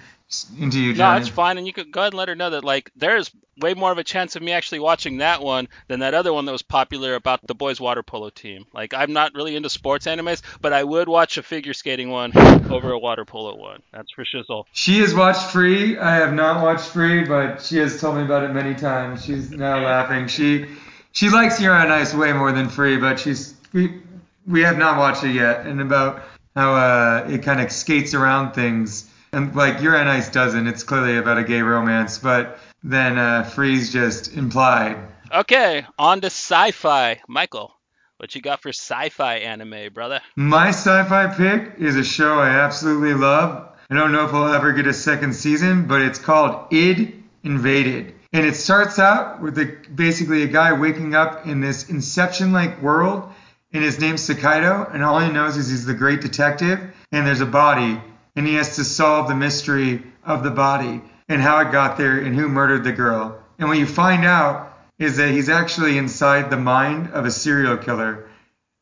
into 0.59 0.81
you, 0.81 0.91
No, 0.93 0.97
Johnny. 0.99 1.21
it's 1.21 1.29
fine, 1.29 1.59
and 1.59 1.67
you 1.67 1.73
could 1.73 1.91
go 1.93 2.01
ahead 2.01 2.13
and 2.13 2.19
let 2.19 2.29
her 2.29 2.35
know 2.35 2.51
that 2.51 2.65
like 2.65 2.91
there's 2.97 3.31
way 3.61 3.75
more 3.75 3.93
of 3.93 3.99
a 3.99 4.05
chance 4.05 4.35
of 4.35 4.43
me 4.43 4.51
actually 4.53 4.79
watching 4.81 5.19
that 5.19 5.43
one 5.43 5.69
than 5.87 6.01
that 6.01 6.15
other 6.15 6.33
one 6.33 6.47
that 6.47 6.53
was 6.53 6.63
popular 6.63 7.15
about 7.15 7.47
the 7.47 7.55
boys 7.55 7.79
water 7.81 8.03
polo 8.03 8.31
team. 8.31 8.65
Like 8.73 8.95
I'm 8.95 9.13
not 9.13 9.35
really 9.35 9.55
into 9.57 9.69
sports 9.69 10.07
animes, 10.07 10.41
but 10.63 10.73
I 10.73 10.83
would 10.83 11.07
watch 11.09 11.37
a 11.37 11.43
figure 11.43 11.75
skating 11.75 12.11
one 12.11 12.33
over 12.71 12.93
a 12.93 12.99
water 12.99 13.25
polo 13.27 13.55
one. 13.57 13.83
That's 13.93 14.11
for 14.13 14.25
shizzle. 14.25 14.65
She 14.73 15.01
has 15.01 15.15
watched 15.15 15.51
Free. 15.51 15.99
I 15.99 16.15
have 16.17 16.33
not 16.33 16.63
watched 16.63 16.89
Free, 16.89 17.25
but 17.25 17.61
she 17.63 17.77
has 17.77 18.01
told 18.01 18.17
me 18.17 18.23
about 18.23 18.45
it 18.45 18.53
many 18.55 18.75
times. 18.75 19.25
She's 19.25 19.51
now 19.51 19.85
laughing. 19.85 20.29
She 20.29 20.67
she 21.13 21.29
likes 21.29 21.61
Yuri 21.61 21.77
on 21.77 21.91
Ice 21.93 22.15
way 22.15 22.33
more 22.33 22.53
than 22.53 22.69
Free, 22.71 22.97
but 22.97 23.21
she's 23.21 23.55
we 23.75 24.01
we 24.47 24.63
have 24.63 24.79
not 24.79 24.97
watched 24.97 25.25
it 25.25 25.35
yet. 25.35 25.67
And 25.67 25.81
about 25.83 26.23
how 26.57 26.75
uh, 26.75 27.27
it 27.31 27.43
kind 27.43 27.61
of 27.61 27.71
skates 27.71 28.15
around 28.15 28.53
things, 28.55 29.09
and 29.33 29.55
like 29.55 29.81
Yuri 29.81 29.99
on 29.99 30.09
Ice 30.09 30.31
doesn't. 30.31 30.67
It's 30.67 30.83
clearly 30.83 31.17
about 31.17 31.39
a 31.39 31.45
gay 31.45 31.63
romance, 31.63 32.19
but 32.19 32.59
then 32.83 33.19
uh, 33.19 33.45
Free's 33.45 33.93
just 33.93 34.35
implied. 34.35 34.99
Okay, 35.33 35.87
on 35.99 36.21
to 36.21 36.27
sci-fi. 36.27 37.21
Michael, 37.27 37.75
what 38.19 38.35
you 38.35 38.43
got 38.43 38.61
for 38.61 38.69
sci-fi 38.69 39.37
anime, 39.37 39.93
brother? 39.93 40.21
My 40.37 40.69
sci-fi 40.69 41.35
pick 41.35 41.79
is 41.79 41.97
a 41.97 42.05
show 42.05 42.39
I 42.39 42.51
absolutely 42.51 43.15
love. 43.15 43.69
I 43.91 43.95
don't 43.95 44.13
know 44.13 44.27
if 44.27 44.35
I'll 44.35 44.53
ever 44.53 44.73
get 44.73 44.87
a 44.87 44.93
second 44.93 45.35
season, 45.35 45.87
but 45.87 46.03
it's 46.03 46.19
called 46.19 46.73
Id 46.73 47.15
Invaded. 47.45 48.15
And 48.33 48.47
it 48.47 48.57
starts 48.57 48.99
out 48.99 49.43
with 49.43 49.59
a, 49.59 49.77
basically 49.95 50.43
a 50.43 50.47
guy 50.47 50.73
waking 50.73 51.15
up 51.15 51.47
in 51.47 51.61
this 51.61 51.91
Inception-like 51.91 52.81
world, 52.81 53.31
and 53.73 53.83
his 53.83 53.99
name's 53.99 54.27
Sakaido, 54.27 54.93
and 54.95 55.03
all 55.03 55.19
he 55.19 55.31
knows 55.31 55.57
is 55.57 55.69
he's 55.69 55.85
the 55.85 55.95
great 55.95 56.21
detective, 56.21 56.79
and 57.11 57.27
there's 57.27 57.41
a 57.41 57.47
body, 57.47 58.01
and 58.37 58.47
he 58.47 58.55
has 58.55 58.77
to 58.77 58.85
solve 58.85 59.29
the 59.29 59.35
mystery 59.35 60.03
of 60.25 60.43
the 60.43 60.51
body 60.51 61.03
and 61.29 61.43
how 61.43 61.59
it 61.61 61.73
got 61.73 61.97
there 61.97 62.19
and 62.19 62.35
who 62.35 62.49
murdered 62.49 62.85
the 62.85 62.93
girl. 62.93 63.39
And 63.59 63.69
what 63.69 63.79
you 63.79 63.87
find 63.87 64.25
out 64.25 64.77
is 64.99 65.17
that 65.17 65.31
he's 65.31 65.49
actually 65.49 65.99
inside 65.99 66.51
the 66.51 66.57
mind 66.57 67.11
of 67.13 67.25
a 67.25 67.31
serial 67.31 67.77
killer 67.77 68.29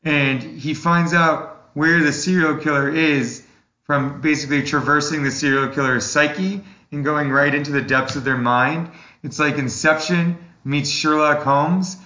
and 0.03 0.41
he 0.41 0.73
finds 0.73 1.13
out 1.13 1.69
where 1.73 2.01
the 2.01 2.11
serial 2.11 2.57
killer 2.57 2.89
is 2.89 3.43
from 3.83 4.21
basically 4.21 4.63
traversing 4.63 5.23
the 5.23 5.31
serial 5.31 5.69
killer's 5.69 6.05
psyche 6.05 6.63
and 6.91 7.05
going 7.05 7.29
right 7.29 7.53
into 7.53 7.71
the 7.71 7.81
depths 7.81 8.15
of 8.15 8.23
their 8.23 8.37
mind. 8.37 8.89
It's 9.23 9.39
like 9.39 9.57
Inception 9.57 10.37
meets 10.63 10.89
Sherlock 10.89 11.43
Holmes, 11.43 11.97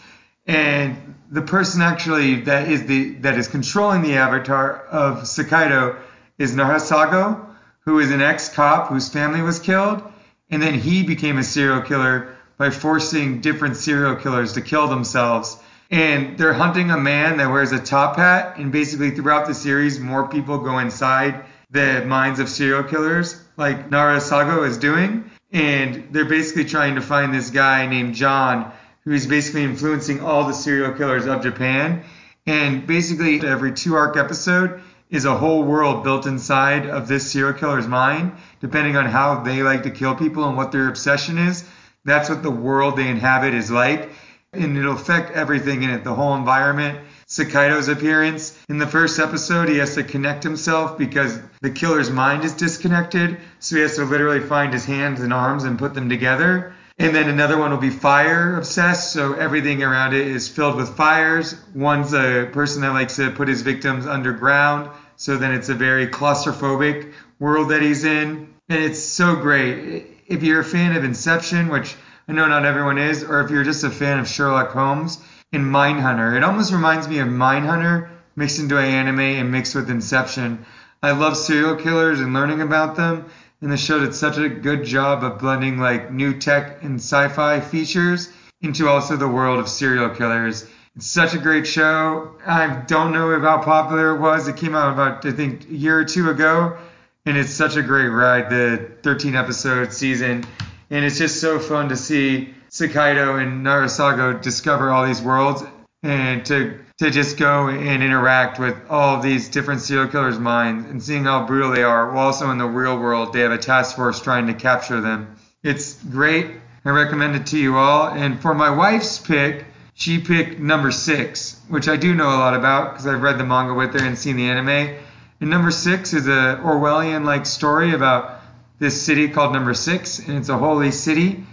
and 0.46 1.16
the 1.32 1.42
person 1.42 1.82
actually 1.82 2.42
that 2.42 2.70
is 2.70 2.86
the 2.86 3.14
that 3.16 3.38
is 3.38 3.48
controlling 3.48 4.02
the 4.02 4.16
avatar 4.16 4.78
of 4.86 5.24
Sakaido 5.24 5.98
is 6.38 6.56
Narasago, 6.56 7.45
who 7.82 8.00
is 8.00 8.12
an 8.12 8.21
ex-cop 8.21 8.89
whose 8.89 9.10
family 9.10 9.41
was 9.41 9.60
killed, 9.60 10.02
and 10.50 10.62
then 10.62 10.74
he 10.74 11.04
became 11.04 11.38
a 11.38 11.43
serial 11.43 11.82
killer 11.82 12.36
by 12.58 12.69
forcing 12.69 13.41
different 13.41 13.76
serial 13.76 14.15
killers 14.15 14.54
to 14.54 14.62
kill 14.62 14.88
themselves. 14.88 15.58
And 15.91 16.38
they're 16.38 16.54
hunting 16.54 16.89
a 16.89 16.98
man 16.98 17.38
that 17.38 17.52
wears 17.52 17.71
a 17.71 17.80
top 17.80 18.15
hat 18.15 18.58
and 18.58 18.71
basically 18.71 19.12
throughout 19.12 19.48
the 19.48 19.54
series 19.54 20.00
more 20.00 20.28
people 20.28 20.58
go 20.58 20.80
inside 20.80 21.45
the 21.71 22.04
minds 22.06 22.39
of 22.39 22.50
serial 22.50 22.84
killers 22.84 23.39
like 23.58 23.89
Narasago 23.89 24.67
is 24.67 24.78
doing. 24.78 25.30
And 25.52 26.08
they're 26.12 26.26
basically 26.26 26.65
trying 26.65 26.95
to 26.95 27.02
find 27.02 27.34
this 27.34 27.50
guy 27.50 27.86
named 27.86 28.15
John 28.15 28.71
who 29.04 29.12
is 29.12 29.28
basically 29.28 29.63
influencing 29.63 30.21
all 30.21 30.45
the 30.45 30.54
serial 30.54 30.93
killers 30.93 31.28
of 31.28 31.43
Japan. 31.43 32.04
And 32.48 32.88
basically 32.88 33.39
every 33.41 33.71
two 33.71 33.95
arc 33.95 34.17
episode 34.17 34.82
is 35.10 35.26
a 35.26 35.38
whole 35.38 35.63
world 35.63 36.04
built 36.04 36.26
inside 36.26 36.88
of 36.88 37.08
this 37.08 37.32
serial 37.32 37.54
killer's 37.54 37.88
mind 37.88 38.32
depending 38.60 38.96
on 38.96 39.06
how 39.06 39.44
they 39.44 39.63
like 39.63 39.84
to 39.84 39.91
kill 39.91 40.15
people 40.15 40.48
and 40.48 40.58
what 40.58 40.72
their 40.72 40.88
obsession 40.88 41.38
is 41.38 41.63
that's 42.04 42.30
what 42.30 42.44
the 42.44 42.52
world 42.52 42.96
they 42.96 43.08
inhabit 43.08 43.54
is 43.54 43.72
like 43.72 44.10
and 44.56 44.78
it'll 44.78 44.96
affect 44.96 45.32
everything 45.32 45.84
in 45.84 45.89
it, 45.89 46.04
the 46.04 46.13
whole 46.13 46.36
environment. 46.36 47.00
Sakaido's 47.28 47.88
appearance. 47.88 48.58
In 48.70 48.78
the 48.78 48.88
first 48.88 49.20
episode, 49.20 49.68
he 49.68 49.78
has 49.78 49.96
to 49.96 50.04
connect 50.04 50.44
himself 50.44 50.98
because 50.98 51.39
the 51.62 51.72
killer's 51.72 52.10
mind 52.10 52.44
is 52.44 52.54
disconnected, 52.54 53.38
so 53.60 53.76
he 53.76 53.82
has 53.82 53.96
to 53.96 54.06
literally 54.06 54.39
find 54.39 54.72
his 54.72 54.86
hands 54.86 55.22
and 55.22 55.34
arms 55.34 55.63
and 55.63 55.80
put 55.80 55.94
them 55.94 56.08
together. 56.08 56.74
And 56.98 57.14
then 57.14 57.28
another 57.28 57.58
one 57.58 57.72
will 57.72 57.78
be 57.78 57.90
fire 57.90 58.56
obsessed, 58.58 59.12
so 59.12 59.34
everything 59.34 59.84
around 59.84 60.14
it 60.14 60.28
is 60.28 60.48
filled 60.48 60.78
with 60.78 60.96
fires. 60.96 61.56
One's 61.74 62.14
a 62.14 62.50
person 62.54 62.82
that 62.82 62.94
likes 62.94 63.18
to 63.18 63.32
put 63.32 63.50
his 63.50 63.64
victims 63.64 64.08
underground, 64.08 64.90
so 65.18 65.38
then 65.38 65.52
it's 65.52 65.68
a 65.68 65.76
very 65.76 66.08
claustrophobic 66.08 67.12
world 67.40 67.70
that 67.70 67.82
he's 67.82 68.06
in. 68.06 68.54
And 68.70 68.84
it's 68.84 69.04
so 69.04 69.36
great. 69.36 70.08
If 70.28 70.42
you're 70.42 70.62
a 70.62 70.64
fan 70.64 70.96
of 70.96 71.04
Inception, 71.04 71.68
which 71.68 71.96
I 72.28 72.32
know 72.32 72.48
not 72.48 72.66
everyone 72.66 72.98
is, 72.98 73.24
or 73.24 73.42
if 73.42 73.52
you're 73.52 73.64
just 73.64 73.84
a 73.84 73.90
fan 73.90 74.18
of 74.18 74.28
Sherlock 74.28 74.72
Holmes 74.72 75.20
and 75.52 75.66
Mindhunter. 75.66 76.36
It 76.36 76.44
almost 76.44 76.72
reminds 76.72 77.08
me 77.08 77.20
of 77.20 77.28
Mindhunter 77.28 78.10
mixed 78.36 78.60
into 78.60 78.78
an 78.78 78.86
anime 78.86 79.20
and 79.20 79.52
mixed 79.52 79.76
with 79.76 79.90
Inception. 79.90 80.66
I 81.04 81.12
love 81.12 81.38
serial 81.38 81.76
killers 81.76 82.20
and 82.20 82.34
learning 82.34 82.62
about 82.62 82.96
them, 82.96 83.26
and 83.65 83.73
the 83.73 83.78
show 83.78 83.99
did 83.99 84.13
such 84.13 84.38
a 84.38 84.47
good 84.47 84.84
job 84.84 85.23
of 85.23 85.39
blending 85.39 85.80
like 85.80 86.12
new 86.12 86.38
tech 86.38 86.84
and 86.84 86.99
sci-fi 86.99 87.60
features 87.60 88.30
into 88.62 88.88
also 88.88 89.17
the 89.17 89.28
world 89.28 89.58
of 89.58 89.67
serial 89.67 90.08
killers. 90.12 90.67
It's 90.95 91.08
such 91.08 91.34
a 91.34 91.39
great 91.39 91.65
show. 91.65 92.36
I 92.45 92.67
don't 92.86 93.12
know 93.12 93.39
how 93.39 93.63
popular 93.63 94.15
it 94.15 94.19
was. 94.19 94.47
It 94.47 94.56
came 94.56 94.75
out 94.75 94.93
about 94.93 95.25
I 95.25 95.32
think 95.32 95.65
a 95.65 95.73
year 95.73 95.97
or 95.97 96.06
two 96.06 96.30
ago, 96.30 96.78
and 97.25 97.36
it's 97.36 97.49
such 97.49 97.75
a 97.75 97.82
great 97.82 98.10
ride. 98.10 98.51
The 98.51 98.91
13 99.01 99.36
episode 99.36 99.91
season 99.91 100.45
and 100.91 101.04
it's 101.04 101.17
just 101.17 101.41
so 101.41 101.58
fun 101.58 101.89
to 101.89 101.95
see 101.95 102.54
Sakaido 102.69 103.41
and 103.41 103.65
Narasago 103.65 104.39
discover 104.43 104.91
all 104.91 105.08
these 105.08 105.23
worlds 105.23 105.63
and 106.04 106.45
to 106.45 106.85
to 106.98 107.12
just 107.12 107.38
go 107.38 107.68
and 107.68 108.02
interact 108.02 108.58
with 108.58 108.76
all 108.90 109.20
these 109.20 109.50
different 109.50 109.82
serial 109.82 110.08
killers' 110.08 110.40
minds 110.40 110.90
and 110.90 111.04
seeing 111.04 111.26
how 111.26 111.46
brutal 111.46 111.72
they 111.72 111.84
are. 111.84 112.12
While 112.12 112.28
also 112.28 112.52
in 112.52 112.58
the 112.58 112.66
real 112.66 112.98
world, 112.98 113.34
they 113.34 113.42
have 113.42 113.52
a 113.52 113.58
task 113.58 113.98
force 113.98 114.22
trying 114.22 114.48
to 114.48 114.54
capture 114.54 115.02
them. 115.02 115.36
It's 115.62 116.02
great. 116.04 116.52
I 116.86 116.92
recommend 116.92 117.36
it 117.36 117.48
to 117.48 117.58
you 117.58 117.76
all. 117.76 118.08
And 118.08 118.40
for 118.40 118.54
my 118.54 118.70
wife's 118.70 119.20
pick, 119.20 119.66
she 119.94 120.20
picked 120.20 120.60
number 120.60 120.91
six, 120.91 121.60
which 121.68 121.89
I 121.89 121.98
do 121.98 122.16
know 122.16 122.28
a 122.28 122.39
lot 122.39 122.54
about 122.54 122.93
because 122.93 123.08
I've 123.08 123.22
read 123.22 123.39
the 123.39 123.46
manga 123.46 123.74
with 123.74 123.93
her 123.93 124.06
and 124.06 124.18
seen 124.18 124.38
the 124.38 124.46
anime. 124.46 124.96
And 125.41 125.50
number 125.50 125.72
six 125.72 126.14
is 126.14 126.28
a 126.28 126.62
Orwellian-like 126.64 127.46
story 127.46 127.93
about 127.93 128.39
this 128.80 129.02
city 129.02 129.28
called 129.28 129.52
Number 129.54 129.74
Six, 129.74 130.20
and 130.20 130.38
it's 130.38 130.50
a 130.50 130.58
holy 130.58 130.91
city. 130.91 131.43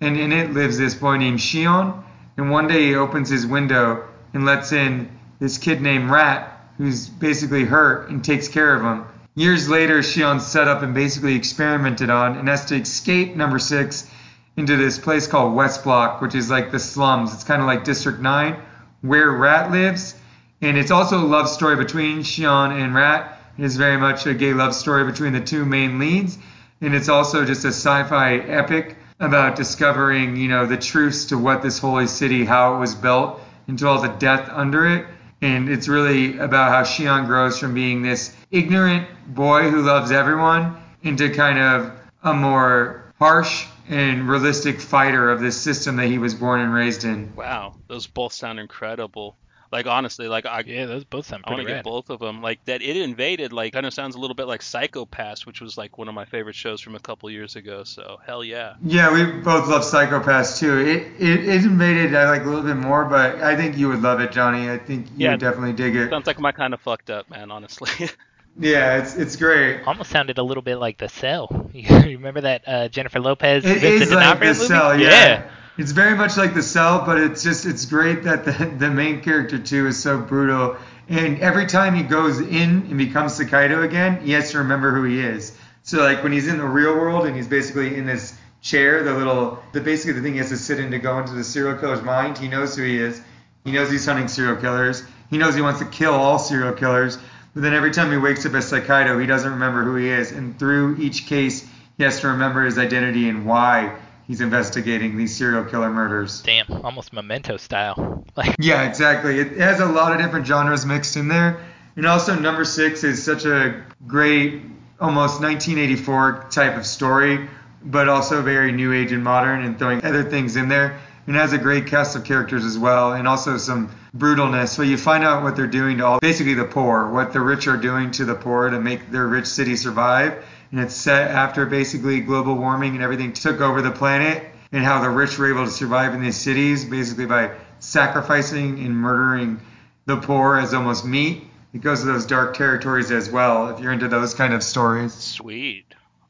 And 0.00 0.16
in 0.16 0.32
it 0.32 0.52
lives 0.52 0.78
this 0.78 0.94
boy 0.94 1.16
named 1.16 1.40
Shion. 1.40 2.04
And 2.36 2.50
one 2.50 2.68
day 2.68 2.86
he 2.88 2.94
opens 2.94 3.28
his 3.28 3.46
window 3.46 4.08
and 4.34 4.44
lets 4.44 4.72
in 4.72 5.10
this 5.38 5.58
kid 5.58 5.80
named 5.80 6.10
Rat, 6.10 6.70
who's 6.78 7.08
basically 7.08 7.64
hurt, 7.64 8.08
and 8.08 8.24
takes 8.24 8.48
care 8.48 8.74
of 8.74 8.82
him. 8.82 9.04
Years 9.34 9.68
later, 9.68 10.00
Shion's 10.00 10.46
set 10.46 10.68
up 10.68 10.82
and 10.82 10.94
basically 10.94 11.34
experimented 11.34 12.10
on 12.10 12.36
and 12.36 12.48
has 12.48 12.66
to 12.66 12.76
escape 12.76 13.34
Number 13.34 13.58
Six 13.58 14.08
into 14.56 14.76
this 14.76 14.98
place 14.98 15.26
called 15.26 15.54
West 15.54 15.84
Block, 15.84 16.20
which 16.20 16.34
is 16.34 16.50
like 16.50 16.70
the 16.70 16.78
slums. 16.78 17.32
It's 17.32 17.44
kind 17.44 17.62
of 17.62 17.66
like 17.66 17.84
District 17.84 18.20
9, 18.20 18.56
where 19.00 19.30
Rat 19.30 19.70
lives. 19.70 20.14
And 20.60 20.76
it's 20.76 20.90
also 20.90 21.18
a 21.18 21.26
love 21.26 21.48
story 21.48 21.76
between 21.76 22.20
Shion 22.20 22.72
and 22.72 22.94
Rat. 22.94 23.40
It 23.58 23.64
is 23.64 23.76
very 23.76 23.96
much 23.96 24.26
a 24.26 24.34
gay 24.34 24.52
love 24.52 24.74
story 24.74 25.04
between 25.04 25.32
the 25.32 25.40
two 25.40 25.64
main 25.64 25.98
leads. 25.98 26.38
And 26.80 26.94
it's 26.94 27.08
also 27.08 27.44
just 27.44 27.64
a 27.64 27.68
sci-fi 27.68 28.36
epic 28.36 28.96
about 29.18 29.56
discovering, 29.56 30.36
you 30.36 30.48
know, 30.48 30.66
the 30.66 30.76
truths 30.76 31.26
to 31.26 31.38
what 31.38 31.62
this 31.62 31.78
holy 31.78 32.06
city, 32.06 32.44
how 32.44 32.76
it 32.76 32.80
was 32.80 32.94
built, 32.94 33.40
and 33.68 33.78
to 33.78 33.88
all 33.88 34.00
the 34.00 34.08
death 34.08 34.48
under 34.50 34.86
it. 34.86 35.06
And 35.40 35.68
it's 35.68 35.88
really 35.88 36.38
about 36.38 36.70
how 36.70 36.82
Shion 36.82 37.26
grows 37.26 37.58
from 37.58 37.74
being 37.74 38.02
this 38.02 38.34
ignorant 38.50 39.08
boy 39.34 39.70
who 39.70 39.82
loves 39.82 40.12
everyone 40.12 40.76
into 41.02 41.30
kind 41.30 41.58
of 41.58 41.92
a 42.22 42.32
more 42.32 43.12
harsh 43.18 43.66
and 43.88 44.28
realistic 44.28 44.80
fighter 44.80 45.30
of 45.30 45.40
this 45.40 45.60
system 45.60 45.96
that 45.96 46.06
he 46.06 46.18
was 46.18 46.34
born 46.34 46.60
and 46.60 46.72
raised 46.72 47.04
in. 47.04 47.34
Wow, 47.34 47.74
those 47.88 48.06
both 48.06 48.32
sound 48.32 48.60
incredible. 48.60 49.36
Like 49.72 49.86
honestly, 49.86 50.28
like 50.28 50.44
I 50.46 50.62
Yeah, 50.66 50.84
those 50.86 51.04
both 51.04 51.26
sound 51.26 51.44
I 51.46 51.50
want 51.50 51.62
pretty 51.62 51.72
to 51.72 51.78
get 51.78 51.84
both 51.84 52.10
of 52.10 52.20
them. 52.20 52.42
Like 52.42 52.62
that, 52.66 52.82
Id 52.82 52.98
Invaded. 53.02 53.52
Like 53.52 53.72
kind 53.72 53.86
of 53.86 53.94
sounds 53.94 54.14
a 54.14 54.18
little 54.18 54.34
bit 54.34 54.46
like 54.46 54.60
Psycho 54.62 55.06
Pass, 55.06 55.46
which 55.46 55.60
was 55.62 55.78
like 55.78 55.96
one 55.98 56.08
of 56.08 56.14
my 56.14 56.26
favorite 56.26 56.54
shows 56.54 56.80
from 56.80 56.94
a 56.94 57.00
couple 57.00 57.30
years 57.30 57.56
ago. 57.56 57.82
So 57.84 58.18
hell 58.26 58.44
yeah. 58.44 58.74
Yeah, 58.84 59.12
we 59.12 59.24
both 59.40 59.66
love 59.68 59.82
Psycho 59.84 60.20
Pass 60.20 60.60
too. 60.60 60.78
It, 60.78 61.20
it 61.20 61.48
Id 61.48 61.64
Invaded 61.64 62.14
I 62.14 62.28
like 62.28 62.42
a 62.42 62.44
little 62.44 62.62
bit 62.62 62.76
more, 62.76 63.04
but 63.06 63.36
I 63.42 63.56
think 63.56 63.76
you 63.78 63.88
would 63.88 64.02
love 64.02 64.20
it, 64.20 64.30
Johnny. 64.30 64.70
I 64.70 64.76
think 64.78 65.06
you 65.08 65.24
Yeah. 65.24 65.30
would 65.32 65.40
definitely 65.40 65.72
dig 65.72 65.96
it. 65.96 66.10
Sounds 66.10 66.26
like 66.26 66.38
my 66.38 66.52
kind 66.52 66.74
of 66.74 66.80
fucked 66.80 67.08
up, 67.10 67.30
man. 67.30 67.50
Honestly. 67.50 67.90
Yeah, 68.58 68.98
it's 68.98 69.16
it's 69.16 69.36
great. 69.36 69.80
Almost 69.86 70.10
sounded 70.10 70.36
a 70.36 70.42
little 70.42 70.62
bit 70.62 70.76
like 70.76 70.98
The 70.98 71.08
Cell. 71.08 71.70
You 71.72 71.86
remember 72.02 72.42
that 72.42 72.62
uh, 72.66 72.88
Jennifer 72.88 73.18
Lopez 73.18 73.64
It 73.64 73.78
Vincent 73.80 74.02
is 74.02 74.10
like 74.12 74.38
the 74.40 74.44
movie? 74.44 74.54
cell, 74.66 75.00
yeah. 75.00 75.08
yeah. 75.08 75.50
It's 75.82 75.90
very 75.90 76.14
much 76.16 76.36
like 76.36 76.54
the 76.54 76.62
cell, 76.62 77.04
but 77.04 77.18
it's 77.18 77.42
just 77.42 77.66
it's 77.66 77.86
great 77.86 78.22
that 78.22 78.44
the 78.44 78.52
the 78.78 78.88
main 78.88 79.20
character 79.20 79.58
too 79.58 79.88
is 79.88 80.00
so 80.00 80.16
brutal. 80.16 80.76
And 81.08 81.40
every 81.40 81.66
time 81.66 81.96
he 81.96 82.04
goes 82.04 82.38
in 82.38 82.86
and 82.88 82.96
becomes 82.96 83.36
Sakaido 83.36 83.82
again, 83.82 84.20
he 84.20 84.30
has 84.30 84.52
to 84.52 84.58
remember 84.58 84.94
who 84.94 85.02
he 85.02 85.18
is. 85.18 85.58
So 85.82 85.98
like 85.98 86.22
when 86.22 86.30
he's 86.30 86.46
in 86.46 86.58
the 86.58 86.64
real 86.64 86.94
world 86.94 87.26
and 87.26 87.34
he's 87.34 87.48
basically 87.48 87.96
in 87.96 88.06
this 88.06 88.32
chair, 88.60 89.02
the 89.02 89.12
little 89.12 89.60
the 89.72 89.80
basically 89.80 90.12
the 90.12 90.22
thing 90.22 90.34
he 90.34 90.38
has 90.38 90.50
to 90.50 90.56
sit 90.56 90.78
in 90.78 90.92
to 90.92 91.00
go 91.00 91.18
into 91.18 91.32
the 91.32 91.42
serial 91.42 91.76
killer's 91.76 92.02
mind, 92.02 92.38
he 92.38 92.46
knows 92.46 92.76
who 92.76 92.84
he 92.84 92.98
is. 92.98 93.20
He 93.64 93.72
knows 93.72 93.90
he's 93.90 94.06
hunting 94.06 94.28
serial 94.28 94.58
killers. 94.58 95.02
He 95.30 95.36
knows 95.36 95.56
he 95.56 95.62
wants 95.62 95.80
to 95.80 95.86
kill 95.86 96.14
all 96.14 96.38
serial 96.38 96.74
killers. 96.74 97.18
But 97.54 97.64
then 97.64 97.74
every 97.74 97.90
time 97.90 98.12
he 98.12 98.18
wakes 98.18 98.46
up 98.46 98.54
as 98.54 98.70
Sakaido, 98.70 99.20
he 99.20 99.26
doesn't 99.26 99.50
remember 99.50 99.82
who 99.82 99.96
he 99.96 100.10
is. 100.10 100.30
And 100.30 100.56
through 100.60 100.98
each 100.98 101.26
case, 101.26 101.68
he 101.98 102.04
has 102.04 102.20
to 102.20 102.28
remember 102.28 102.64
his 102.64 102.78
identity 102.78 103.28
and 103.28 103.44
why 103.44 103.96
he's 104.32 104.40
investigating 104.40 105.18
these 105.18 105.36
serial 105.36 105.62
killer 105.62 105.90
murders. 105.90 106.40
Damn, 106.40 106.66
almost 106.82 107.12
memento 107.12 107.58
style. 107.58 108.24
Like 108.34 108.56
Yeah, 108.58 108.84
exactly. 108.84 109.38
It 109.38 109.58
has 109.58 109.80
a 109.80 109.84
lot 109.84 110.12
of 110.12 110.18
different 110.18 110.46
genres 110.46 110.86
mixed 110.86 111.18
in 111.18 111.28
there. 111.28 111.62
And 111.96 112.06
also, 112.06 112.34
number 112.34 112.64
six 112.64 113.04
is 113.04 113.22
such 113.22 113.44
a 113.44 113.84
great, 114.06 114.62
almost 114.98 115.42
1984 115.42 116.46
type 116.50 116.78
of 116.78 116.86
story, 116.86 117.46
but 117.84 118.08
also 118.08 118.40
very 118.40 118.72
new 118.72 118.94
age 118.94 119.12
and 119.12 119.22
modern 119.22 119.62
and 119.64 119.78
throwing 119.78 120.02
other 120.02 120.24
things 120.24 120.56
in 120.56 120.68
there. 120.68 120.98
And 121.26 121.36
has 121.36 121.52
a 121.52 121.58
great 121.58 121.88
cast 121.88 122.16
of 122.16 122.24
characters 122.24 122.64
as 122.64 122.78
well, 122.78 123.12
and 123.12 123.28
also 123.28 123.58
some 123.58 123.94
brutalness. 124.16 124.78
Where 124.78 124.86
you 124.86 124.96
find 124.96 125.24
out 125.24 125.42
what 125.42 125.54
they're 125.54 125.66
doing 125.66 125.98
to 125.98 126.06
all, 126.06 126.18
basically 126.18 126.54
the 126.54 126.64
poor, 126.64 127.10
what 127.10 127.34
the 127.34 127.40
rich 127.40 127.68
are 127.68 127.76
doing 127.76 128.12
to 128.12 128.24
the 128.24 128.34
poor 128.34 128.70
to 128.70 128.80
make 128.80 129.10
their 129.10 129.26
rich 129.26 129.46
city 129.46 129.76
survive. 129.76 130.42
And 130.72 130.80
it's 130.80 130.94
set 130.94 131.30
after 131.30 131.66
basically 131.66 132.20
global 132.20 132.54
warming 132.54 132.94
and 132.94 133.02
everything 133.02 133.32
took 133.32 133.60
over 133.60 133.82
the 133.82 133.90
planet, 133.90 134.44
and 134.72 134.82
how 134.82 135.02
the 135.02 135.10
rich 135.10 135.38
were 135.38 135.50
able 135.50 135.66
to 135.66 135.70
survive 135.70 136.14
in 136.14 136.22
these 136.22 136.36
cities, 136.36 136.84
basically 136.84 137.26
by 137.26 137.54
sacrificing 137.78 138.78
and 138.78 138.96
murdering 138.96 139.60
the 140.06 140.16
poor 140.16 140.56
as 140.56 140.72
almost 140.72 141.04
meat. 141.04 141.44
It 141.74 141.82
goes 141.82 142.00
to 142.00 142.06
those 142.06 142.26
dark 142.26 142.56
territories 142.56 143.10
as 143.10 143.30
well, 143.30 143.68
if 143.68 143.80
you're 143.80 143.92
into 143.92 144.08
those 144.08 144.34
kind 144.34 144.54
of 144.54 144.62
stories. 144.62 145.12
Sweet. 145.12 145.84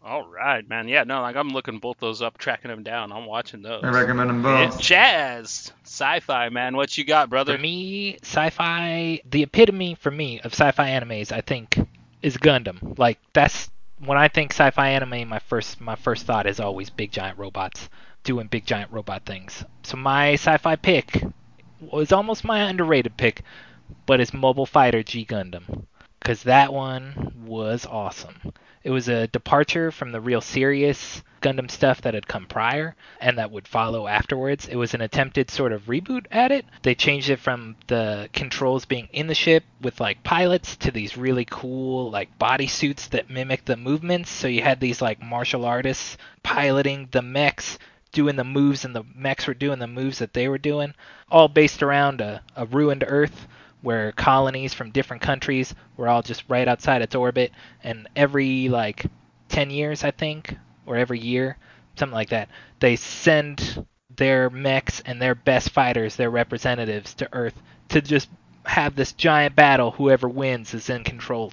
All 0.04 0.26
right, 0.26 0.68
man. 0.68 0.88
Yeah, 0.88 1.04
no, 1.04 1.20
like 1.22 1.36
I'm 1.36 1.50
looking 1.50 1.78
both 1.78 1.98
those 2.00 2.20
up, 2.22 2.36
tracking 2.36 2.70
them 2.70 2.82
down. 2.82 3.12
I'm 3.12 3.26
watching 3.26 3.62
those. 3.62 3.84
I 3.84 3.90
recommend 3.90 4.30
them 4.30 4.44
Yeah, 4.44 4.66
both. 4.66 4.80
Jazz, 4.80 5.72
sci-fi, 5.84 6.48
man. 6.48 6.76
What 6.76 6.98
you 6.98 7.04
got, 7.04 7.30
brother? 7.30 7.54
for 7.54 7.62
me, 7.62 8.18
sci-fi, 8.22 9.20
the 9.30 9.44
epitome 9.44 9.94
for 9.94 10.10
me 10.10 10.40
of 10.40 10.52
sci-fi 10.52 10.88
animes, 10.88 11.30
I 11.30 11.40
think, 11.40 11.78
is 12.20 12.36
Gundam. 12.36 12.98
Like 12.98 13.20
that's 13.32 13.70
when 14.04 14.18
I 14.18 14.28
think 14.28 14.52
sci-fi 14.52 14.90
anime, 14.90 15.28
my 15.28 15.38
first 15.38 15.80
my 15.80 15.94
first 15.94 16.26
thought 16.26 16.46
is 16.46 16.58
always 16.58 16.90
big 16.90 17.12
giant 17.12 17.38
robots 17.38 17.88
doing 18.24 18.46
big 18.48 18.66
giant 18.66 18.90
robot 18.90 19.24
things. 19.24 19.64
So 19.82 19.96
my 19.96 20.32
sci-fi 20.32 20.76
pick 20.76 21.22
was 21.80 22.12
almost 22.12 22.44
my 22.44 22.60
underrated 22.60 23.16
pick, 23.16 23.42
but 24.06 24.20
it's 24.20 24.32
Mobile 24.32 24.66
Fighter 24.66 25.02
G 25.02 25.24
Gundam. 25.24 25.86
Because 26.18 26.42
that 26.44 26.72
one 26.72 27.32
was 27.44 27.86
awesome. 27.86 28.52
It 28.84 28.90
was 28.90 29.08
a 29.08 29.26
departure 29.28 29.90
from 29.90 30.12
the 30.12 30.20
real 30.20 30.40
serious 30.40 31.22
Gundam 31.42 31.70
stuff 31.70 32.00
that 32.02 32.14
had 32.14 32.26
come 32.26 32.46
prior 32.46 32.94
and 33.20 33.36
that 33.36 33.50
would 33.50 33.68
follow 33.68 34.06
afterwards. 34.06 34.66
It 34.66 34.76
was 34.76 34.94
an 34.94 35.02
attempted 35.02 35.50
sort 35.50 35.72
of 35.72 35.86
reboot 35.86 36.26
at 36.30 36.50
it. 36.50 36.64
They 36.82 36.94
changed 36.94 37.28
it 37.28 37.40
from 37.40 37.76
the 37.88 38.30
controls 38.32 38.86
being 38.86 39.08
in 39.12 39.26
the 39.26 39.34
ship 39.34 39.64
with 39.80 40.00
like 40.00 40.22
pilots 40.22 40.76
to 40.76 40.90
these 40.90 41.16
really 41.16 41.44
cool 41.44 42.10
like 42.10 42.38
bodysuits 42.38 43.10
that 43.10 43.28
mimic 43.28 43.64
the 43.66 43.76
movements. 43.76 44.30
So 44.30 44.48
you 44.48 44.62
had 44.62 44.80
these 44.80 45.02
like 45.02 45.20
martial 45.20 45.64
artists 45.64 46.16
piloting 46.42 47.08
the 47.10 47.22
mechs 47.22 47.78
doing 48.12 48.36
the 48.36 48.44
moves 48.44 48.84
and 48.84 48.94
the 48.94 49.04
mechs 49.14 49.46
were 49.46 49.54
doing 49.54 49.78
the 49.78 49.86
moves 49.86 50.18
that 50.18 50.34
they 50.34 50.46
were 50.48 50.58
doing, 50.58 50.94
all 51.30 51.48
based 51.48 51.82
around 51.82 52.20
a, 52.20 52.42
a 52.54 52.66
ruined 52.66 53.04
Earth 53.06 53.48
where 53.80 54.12
colonies 54.12 54.72
from 54.72 54.90
different 54.90 55.22
countries 55.22 55.74
were 55.96 56.08
all 56.08 56.22
just 56.22 56.44
right 56.48 56.68
outside 56.68 57.02
its 57.02 57.16
orbit, 57.16 57.50
and 57.82 58.08
every 58.14 58.68
like 58.68 59.06
10 59.48 59.70
years, 59.70 60.04
I 60.04 60.12
think, 60.12 60.56
or 60.86 60.96
every 60.96 61.18
year, 61.18 61.56
something 61.96 62.14
like 62.14 62.30
that, 62.30 62.48
they 62.80 62.96
send 62.96 63.86
their 64.16 64.50
mechs 64.50 65.00
and 65.06 65.20
their 65.20 65.34
best 65.34 65.70
fighters, 65.70 66.16
their 66.16 66.30
representatives, 66.30 67.14
to 67.14 67.28
Earth 67.32 67.54
to 67.88 68.00
just 68.00 68.28
have 68.64 68.94
this 68.94 69.12
giant 69.12 69.56
battle. 69.56 69.90
Whoever 69.92 70.28
wins 70.28 70.74
is 70.74 70.88
in 70.90 71.02
control 71.04 71.52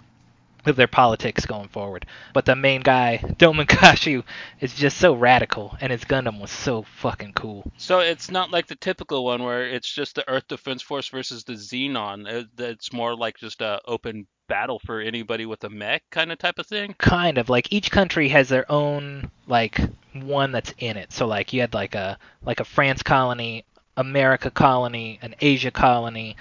of 0.66 0.76
their 0.76 0.88
politics 0.88 1.46
going 1.46 1.70
forward. 1.70 2.06
But 2.34 2.46
the 2.46 2.56
main 2.56 2.82
guy, 2.82 3.18
Domon 3.40 3.66
Kasshu, 3.66 4.24
is 4.60 4.76
just 4.76 4.98
so 4.98 5.14
radical, 5.14 5.78
and 5.80 5.92
his 5.92 6.04
Gundam 6.04 6.40
was 6.42 6.52
so 6.52 6.84
fucking 6.84 7.34
cool. 7.34 7.72
So 7.78 8.00
it's 8.00 8.30
not 8.30 8.52
like 8.52 8.68
the 8.68 8.76
typical 8.76 9.24
one 9.26 9.42
where 9.44 9.66
it's 9.66 9.92
just 9.92 10.16
the 10.16 10.28
Earth 10.30 10.48
Defense 10.50 10.82
Force 10.82 11.08
versus 11.08 11.46
the 11.46 11.54
Zeon. 11.54 12.28
Uh, 12.28 12.40
it- 12.40 12.72
It's 12.72 12.92
more 12.94 13.16
like 13.16 13.38
just 13.38 13.62
a 13.62 13.80
open 13.86 14.28
battle 14.50 14.80
for 14.80 15.00
anybody 15.00 15.46
with 15.46 15.64
a 15.64 15.70
mech 15.70 16.04
kind 16.10 16.34
of 16.34 16.38
type 16.38 16.60
of 16.60 16.68
thing. 16.68 16.94
Kind 16.98 17.38
of 17.38 17.48
like 17.48 17.72
each 17.72 17.92
country 17.92 18.28
has 18.30 18.50
their 18.50 18.70
own 18.70 19.32
like 19.48 19.80
one 20.14 20.52
that's 20.52 20.74
in 20.80 20.98
it. 20.98 21.14
So 21.14 21.26
like 21.26 21.54
you 21.54 21.62
had 21.62 21.74
like 21.74 21.96
a 21.96 22.18
like 22.44 22.60
a 22.60 22.66
France 22.66 23.02
colony, 23.02 23.64
America 23.96 24.52
colony, 24.52 25.20
an 25.22 25.36
Asia 25.40 25.72
colony. 25.72 26.36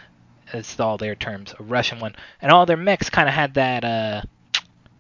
It's 0.53 0.81
all 0.81 0.99
their 0.99 1.15
terms. 1.15 1.55
A 1.59 1.63
Russian 1.63 2.01
one, 2.01 2.17
and 2.43 2.51
all 2.51 2.67
their 2.67 2.77
mechs 2.77 3.11
kind 3.11 3.29
of 3.29 3.35
had 3.35 3.55
that 3.55 3.85
uh, 3.85 4.23